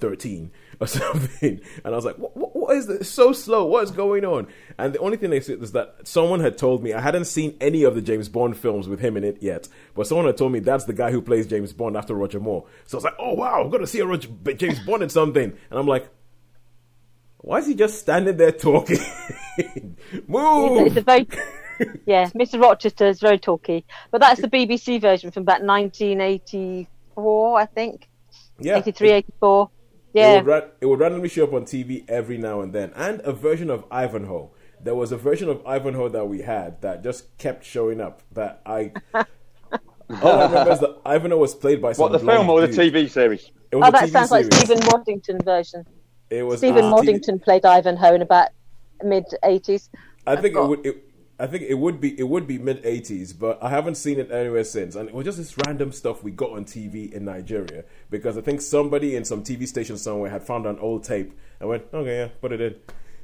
13 0.00 0.50
or 0.80 0.86
something. 0.86 1.60
And 1.84 1.94
I 1.94 1.96
was 1.96 2.04
like, 2.04 2.16
what, 2.16 2.36
what, 2.36 2.56
what 2.56 2.76
is 2.76 2.86
this? 2.86 3.10
So 3.10 3.32
slow. 3.32 3.66
What's 3.66 3.90
going 3.90 4.24
on? 4.24 4.46
And 4.78 4.92
the 4.94 4.98
only 4.98 5.16
thing 5.16 5.30
they 5.30 5.40
said 5.40 5.62
is 5.62 5.72
that 5.72 5.96
someone 6.04 6.40
had 6.40 6.58
told 6.58 6.82
me, 6.82 6.92
I 6.92 7.00
hadn't 7.00 7.26
seen 7.26 7.56
any 7.60 7.84
of 7.84 7.94
the 7.94 8.02
James 8.02 8.28
Bond 8.28 8.56
films 8.56 8.88
with 8.88 9.00
him 9.00 9.16
in 9.16 9.24
it 9.24 9.42
yet, 9.42 9.68
but 9.94 10.06
someone 10.06 10.26
had 10.26 10.36
told 10.36 10.52
me 10.52 10.60
that's 10.60 10.84
the 10.84 10.92
guy 10.92 11.10
who 11.10 11.22
plays 11.22 11.46
James 11.46 11.72
Bond 11.72 11.96
after 11.96 12.14
Roger 12.14 12.40
Moore. 12.40 12.66
So 12.86 12.96
I 12.96 12.98
was 12.98 13.04
like, 13.04 13.16
oh 13.18 13.34
wow, 13.34 13.62
I'm 13.62 13.70
going 13.70 13.82
to 13.82 13.86
see 13.86 14.00
a 14.00 14.06
Roger, 14.06 14.28
James 14.54 14.80
Bond 14.80 15.02
in 15.02 15.08
something. 15.08 15.52
And 15.70 15.78
I'm 15.78 15.86
like, 15.86 16.08
why 17.38 17.58
is 17.58 17.66
he 17.66 17.74
just 17.74 17.98
standing 17.98 18.36
there 18.36 18.52
talking? 18.52 18.98
Move! 20.26 20.86
It's 20.86 20.96
a 20.96 21.00
very 21.00 21.26
yeah, 22.06 22.28
Mr. 22.30 22.60
Rochester 22.60 23.06
is 23.06 23.20
very 23.20 23.38
talky, 23.38 23.84
but 24.10 24.20
that's 24.20 24.40
the 24.40 24.48
BBC 24.48 25.00
version 25.00 25.30
from 25.30 25.42
about 25.42 25.62
1984, 25.62 27.60
I 27.60 27.66
think, 27.66 28.08
yeah. 28.58 28.76
83, 28.78 29.10
84. 29.10 29.70
It 30.14 30.44
would, 30.44 30.46
ra- 30.46 30.68
it 30.80 30.86
would 30.86 30.98
randomly 30.98 31.28
show 31.28 31.44
up 31.44 31.52
on 31.52 31.62
TV 31.64 32.04
every 32.08 32.38
now 32.38 32.60
and 32.60 32.72
then. 32.72 32.92
And 32.96 33.20
a 33.20 33.32
version 33.32 33.70
of 33.70 33.84
Ivanhoe. 33.90 34.50
There 34.82 34.94
was 34.94 35.12
a 35.12 35.16
version 35.16 35.48
of 35.48 35.64
Ivanhoe 35.66 36.08
that 36.08 36.26
we 36.26 36.42
had 36.42 36.80
that 36.82 37.04
just 37.04 37.36
kept 37.38 37.64
showing 37.64 38.00
up. 38.00 38.22
That 38.32 38.62
I. 38.64 38.92
All 40.22 40.40
I 40.40 40.46
remember 40.46 40.72
is 40.72 40.80
that 40.80 41.00
Ivanhoe 41.06 41.36
was 41.36 41.54
played 41.54 41.80
by 41.80 41.92
some 41.92 42.10
What 42.10 42.12
the 42.12 42.18
film 42.18 42.50
or 42.50 42.60
the 42.62 42.68
dude. 42.68 42.92
TV 42.92 43.08
series? 43.08 43.50
It 43.70 43.76
was 43.76 43.84
oh, 43.84 43.88
a 43.88 43.92
that 43.92 44.08
TV 44.08 44.10
sounds 44.10 44.30
like. 44.30 44.52
Steven 44.52 44.84
Waddington 44.86 45.40
version. 45.42 45.84
It 46.30 46.42
was 46.44 46.58
Steven 46.58 46.86
uh, 46.86 46.92
Waddington 46.92 47.38
played 47.38 47.64
Ivanhoe 47.64 48.14
in 48.14 48.22
about 48.22 48.48
mid 49.04 49.24
80s. 49.44 49.88
I 50.26 50.36
think 50.36 50.56
it 50.56 50.62
would. 50.62 50.86
It, 50.86 51.09
I 51.40 51.46
think 51.46 51.62
it 51.64 51.74
would 51.74 52.00
be 52.00 52.18
it 52.18 52.28
would 52.28 52.46
be 52.46 52.58
mid 52.58 52.84
eighties, 52.84 53.32
but 53.32 53.58
I 53.62 53.70
haven't 53.70 53.94
seen 53.96 54.18
it 54.20 54.30
anywhere 54.30 54.64
since. 54.64 54.94
And 54.94 55.08
it 55.08 55.14
was 55.14 55.24
just 55.24 55.38
this 55.38 55.56
random 55.66 55.90
stuff 55.92 56.22
we 56.22 56.30
got 56.30 56.50
on 56.50 56.64
TV 56.64 57.10
in 57.12 57.24
Nigeria 57.24 57.84
because 58.10 58.36
I 58.36 58.42
think 58.42 58.60
somebody 58.60 59.16
in 59.16 59.24
some 59.24 59.42
TV 59.42 59.66
station 59.66 59.96
somewhere 59.96 60.30
had 60.30 60.42
found 60.42 60.66
an 60.66 60.78
old 60.78 61.04
tape 61.04 61.32
and 61.58 61.68
went, 61.68 61.84
okay, 61.94 62.16
yeah, 62.18 62.28
put 62.40 62.52
it 62.52 62.60
in. 62.60 62.74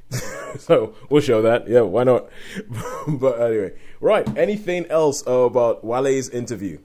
so 0.57 0.95
we'll 1.09 1.21
show 1.21 1.41
that. 1.43 1.67
Yeah, 1.67 1.81
why 1.81 2.03
not? 2.05 2.29
but 3.07 3.39
anyway, 3.41 3.73
right. 4.01 4.37
Anything 4.37 4.85
else 4.87 5.21
about 5.27 5.83
Wale's 5.83 6.29
interview? 6.29 6.79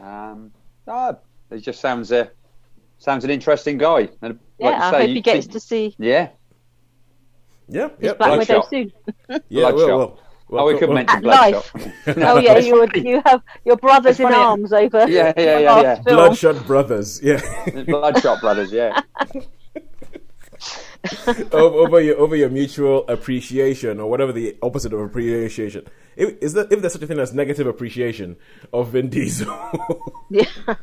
Um, 0.00 0.52
ah, 0.86 1.16
it 1.50 1.58
just 1.58 1.80
sounds 1.80 2.12
uh, 2.12 2.28
sounds 2.98 3.24
an 3.24 3.30
interesting 3.30 3.78
guy. 3.78 4.08
And 4.22 4.38
Yeah, 4.58 4.66
like 4.70 4.76
you 4.76 4.82
I 4.82 4.90
say, 4.90 5.00
hope 5.00 5.08
he 5.10 5.20
gets 5.20 5.46
think- 5.46 5.52
to 5.52 5.60
see 5.60 5.94
Yeah, 5.98 6.28
Yeah, 7.68 7.88
his 7.88 7.96
yeah. 8.00 8.12
Black 8.14 8.46
Bloodshot. 8.46 8.70
Widow 8.70 8.90
soon. 9.28 9.40
yeah, 9.48 9.70
Bloodshot. 9.70 9.88
well, 9.88 9.98
well, 9.98 10.18
well, 10.48 10.64
oh, 10.64 10.66
we 10.72 10.78
could 10.78 10.88
well, 10.88 10.96
mention 10.96 11.16
At 11.18 11.24
life. 11.24 11.72
Bloodshot. 11.72 11.92
oh 12.18 12.38
yeah, 12.38 12.58
you 12.58 12.74
would, 12.74 12.96
you 12.96 13.22
have 13.26 13.42
your 13.64 13.76
brothers 13.76 14.18
in 14.18 14.26
arms 14.26 14.72
over 14.72 15.08
Yeah, 15.08 15.26
yeah, 15.26 15.32
the 15.32 15.42
yeah, 15.42 15.80
yeah. 15.82 16.02
Bloodshot 16.02 16.66
Brothers. 16.66 17.20
Yeah. 17.22 17.40
Bloodshot 17.86 18.40
Brothers. 18.40 18.72
Yeah, 18.72 19.00
over, 21.52 21.76
over 21.76 22.00
your 22.00 22.18
over 22.18 22.34
your 22.34 22.48
mutual 22.48 23.06
appreciation 23.08 24.00
or 24.00 24.10
whatever 24.10 24.32
the 24.32 24.56
opposite 24.62 24.92
of 24.92 25.00
appreciation. 25.00 25.86
If, 26.16 26.38
is 26.42 26.54
that 26.54 26.72
if 26.72 26.80
there's 26.80 26.94
such 26.94 27.02
a 27.02 27.06
thing 27.06 27.18
as 27.18 27.32
negative 27.34 27.66
appreciation 27.66 28.36
of 28.72 28.88
Vin 28.90 29.08
Diesel? 29.08 29.48
Yeah. 30.30 30.44
uh, 30.66 30.74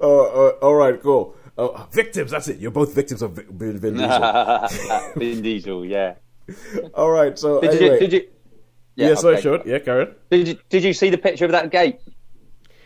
uh, 0.00 0.50
all 0.62 0.74
right, 0.74 1.00
cool. 1.02 1.34
Uh, 1.70 1.86
victims. 1.92 2.30
That's 2.30 2.48
it. 2.48 2.58
You're 2.58 2.70
both 2.70 2.94
victims 2.94 3.22
of 3.22 3.32
Vi- 3.32 3.42
Vin, 3.50 3.78
Vin 3.78 3.94
Diesel. 3.96 4.68
Vin 5.16 5.42
Diesel. 5.42 5.84
Yeah. 5.84 6.14
all 6.94 7.10
right. 7.10 7.38
So 7.38 7.60
Did 7.60 7.70
anyway, 7.70 7.94
you? 7.94 8.00
Did 8.00 8.12
you? 8.12 8.28
yeah, 8.96 9.14
sorry, 9.14 9.34
okay. 9.34 9.42
sure. 9.42 9.62
Yeah, 9.64 9.78
Karen. 9.78 10.14
Did 10.30 10.48
you? 10.48 10.58
Did 10.68 10.84
you 10.84 10.92
see 10.92 11.10
the 11.10 11.18
picture 11.18 11.44
of 11.44 11.52
that 11.52 11.70
gate? 11.70 12.00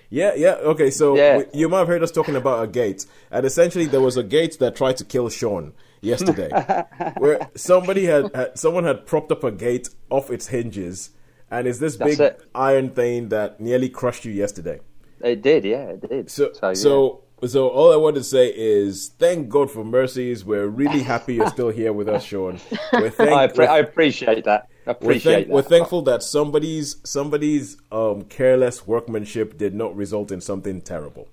Yeah, 0.09 0.35
yeah. 0.37 0.53
Okay, 0.55 0.91
so 0.91 1.17
Yeah. 1.17 1.43
you 1.53 1.69
might 1.69 1.79
have 1.81 1.89
heard 1.89 2.03
us 2.03 2.13
talking 2.13 2.37
about 2.37 2.63
a 2.63 2.69
gate, 2.69 3.07
and 3.31 3.45
essentially 3.45 3.87
there 3.87 4.01
was 4.01 4.17
a 4.17 4.23
gate 4.23 4.59
that 4.61 4.77
tried 4.77 4.97
to 4.99 5.05
kill 5.05 5.29
Sean 5.29 5.73
yesterday, 6.01 6.49
where 7.19 7.49
somebody 7.57 8.05
had, 8.05 8.33
had 8.35 8.57
someone 8.59 8.85
had 8.85 9.05
propped 9.07 9.33
up 9.33 9.43
a 9.43 9.51
gate 9.51 9.89
off 10.09 10.31
its 10.31 10.47
hinges, 10.49 11.11
and 11.51 11.67
it's 11.67 11.81
this 11.81 11.97
That's 11.97 12.11
big 12.19 12.21
it. 12.21 12.43
iron 12.55 12.91
thing 12.91 13.31
that 13.31 13.59
nearly 13.61 13.89
crushed 13.89 14.25
you 14.25 14.33
yesterday. 14.33 14.79
It 15.21 15.43
did. 15.43 15.65
Yeah, 15.65 15.89
it 15.89 16.09
did. 16.09 16.31
So, 16.31 16.53
yeah. 16.63 16.75
so, 16.75 17.25
so 17.45 17.69
all 17.69 17.93
I 17.93 17.97
want 17.97 18.17
to 18.17 18.25
say 18.25 18.49
is 18.49 19.09
thank 19.19 19.49
God 19.49 19.71
for 19.71 19.85
mercies. 19.85 20.45
We're 20.45 20.67
really 20.69 21.03
happy 21.03 21.35
you're 21.35 21.51
still 21.51 21.69
here 21.71 21.93
with 21.93 22.09
us, 22.09 22.25
Sean. 22.25 22.59
We're 22.93 23.11
thank- 23.11 23.31
I, 23.31 23.49
appre- 23.49 23.69
I 23.69 23.79
appreciate 23.79 24.45
that. 24.45 24.69
I 24.87 24.95
we're, 25.01 25.19
thank- 25.19 25.49
that. 25.49 25.53
we're 25.53 25.63
thankful 25.63 26.03
that 26.03 26.23
somebody's 26.23 26.97
somebody's 27.05 27.77
um, 27.93 28.23
careless 28.23 28.87
workmanship 28.87 29.59
did 29.59 29.75
not 29.75 29.95
result 29.97 30.33
in 30.33 30.41
something 30.41 30.81
terrible. 30.81 31.29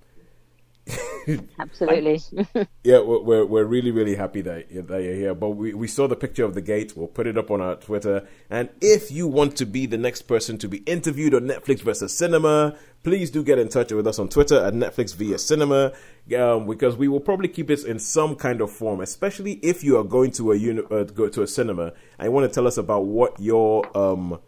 Absolutely. 1.59 2.19
Yeah, 2.83 2.99
we're, 2.99 3.21
we're 3.21 3.45
we're 3.45 3.63
really 3.63 3.91
really 3.91 4.15
happy 4.15 4.41
that 4.41 4.67
that 4.87 5.03
you're 5.03 5.15
here. 5.15 5.33
But 5.33 5.51
we, 5.51 5.73
we 5.73 5.87
saw 5.87 6.07
the 6.07 6.17
picture 6.17 6.43
of 6.43 6.53
the 6.53 6.61
gate. 6.61 6.97
We'll 6.97 7.07
put 7.07 7.27
it 7.27 7.37
up 7.37 7.49
on 7.49 7.61
our 7.61 7.75
Twitter. 7.75 8.27
And 8.49 8.69
if 8.81 9.09
you 9.09 9.27
want 9.27 9.55
to 9.57 9.65
be 9.65 9.85
the 9.85 9.97
next 9.97 10.23
person 10.23 10.57
to 10.57 10.67
be 10.67 10.79
interviewed 10.79 11.33
on 11.33 11.43
Netflix 11.43 11.81
versus 11.81 12.15
Cinema, 12.15 12.75
please 13.03 13.31
do 13.31 13.41
get 13.41 13.57
in 13.57 13.69
touch 13.69 13.93
with 13.93 14.05
us 14.05 14.19
on 14.19 14.27
Twitter 14.27 14.61
at 14.65 14.73
Netflix 14.73 15.15
via 15.15 15.39
Cinema, 15.39 15.93
um, 16.37 16.67
because 16.67 16.97
we 16.97 17.07
will 17.07 17.21
probably 17.21 17.47
keep 17.47 17.67
this 17.67 17.85
in 17.85 17.99
some 17.99 18.35
kind 18.35 18.59
of 18.59 18.69
form. 18.69 18.99
Especially 18.99 19.53
if 19.63 19.81
you 19.81 19.97
are 19.97 20.03
going 20.03 20.31
to 20.31 20.51
a 20.51 20.57
uni- 20.57 20.83
uh, 20.91 21.03
go 21.03 21.29
to 21.29 21.41
a 21.41 21.47
cinema 21.47 21.93
and 22.19 22.25
you 22.25 22.31
want 22.31 22.49
to 22.49 22.53
tell 22.53 22.67
us 22.67 22.77
about 22.77 23.05
what 23.05 23.39
your 23.39 23.85
um 23.97 24.39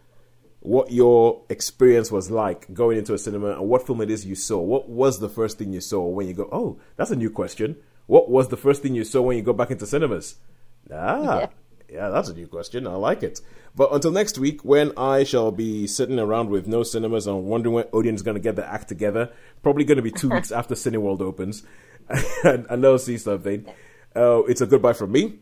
what 0.66 0.92
your 0.92 1.42
experience 1.50 2.12
was 2.12 2.32
like 2.32 2.74
going 2.74 2.98
into 2.98 3.14
a 3.14 3.18
cinema 3.18 3.52
and 3.52 3.68
what 3.70 3.86
film 3.86 4.02
it 4.02 4.10
is 4.10 4.26
you 4.26 4.36
saw. 4.36 4.60
What 4.60 4.90
was 4.90 5.20
the 5.20 5.30
first 5.30 5.58
thing 5.58 5.72
you 5.74 5.82
saw 5.82 6.02
when 6.08 6.28
you 6.28 6.34
go, 6.34 6.50
oh, 6.52 6.80
that's 6.96 7.12
a 7.12 7.16
new 7.16 7.30
question. 7.30 7.78
What 8.08 8.30
was 8.30 8.50
the 8.50 8.58
first 8.58 8.82
thing 8.82 8.96
you 8.96 9.04
saw 9.04 9.22
when 9.22 9.38
you 9.38 9.44
go 9.44 9.54
back 9.54 9.72
into 9.72 9.86
cinemas? 9.86 10.36
Ah, 10.92 11.40
Yeah. 11.40 11.48
yeah, 11.92 12.10
that's 12.10 12.30
a 12.30 12.34
new 12.34 12.48
question. 12.48 12.86
I 12.88 12.96
like 12.96 13.24
it. 13.24 13.42
But 13.76 13.94
until 13.94 14.12
next 14.12 14.38
week, 14.38 14.64
when 14.64 14.92
I 14.98 15.24
shall 15.24 15.52
be 15.52 15.86
sitting 15.88 16.20
around 16.20 16.50
with 16.50 16.68
no 16.68 16.84
cinemas 16.84 17.28
and 17.28 17.46
wondering 17.46 17.74
when 17.76 17.86
Odeon 17.92 18.16
is 18.16 18.22
going 18.22 18.36
to 18.36 18.42
get 18.42 18.56
the 18.56 18.66
act 18.66 18.88
together, 18.88 19.32
probably 19.64 19.84
going 19.84 19.98
to 19.98 20.02
be 20.02 20.12
two 20.12 20.30
weeks 20.36 20.52
after 20.52 20.76
Cineworld 20.76 21.22
opens, 21.22 21.64
and, 22.44 22.66
and 22.70 22.84
they'll 22.84 23.00
see 23.00 23.18
something. 23.18 23.66
Uh, 24.16 24.44
it's 24.48 24.62
a 24.62 24.66
goodbye 24.66 24.94
from 24.94 25.12
me. 25.12 25.40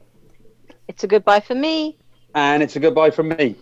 it's 0.88 1.04
a 1.04 1.08
goodbye 1.08 1.40
for 1.42 1.56
me. 1.56 1.98
and 2.34 2.64
it's 2.64 2.76
a 2.76 2.80
goodbye 2.80 3.12
from 3.12 3.30
me. 3.30 3.56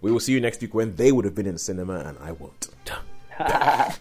We 0.00 0.12
will 0.12 0.20
see 0.20 0.32
you 0.32 0.40
next 0.40 0.60
week 0.60 0.74
when 0.74 0.96
they 0.96 1.12
would 1.12 1.24
have 1.24 1.34
been 1.34 1.46
in 1.46 1.54
the 1.54 1.58
cinema 1.58 2.00
and 2.00 2.18
I 2.18 2.32
won't. 2.32 2.68
yeah. 3.40 3.94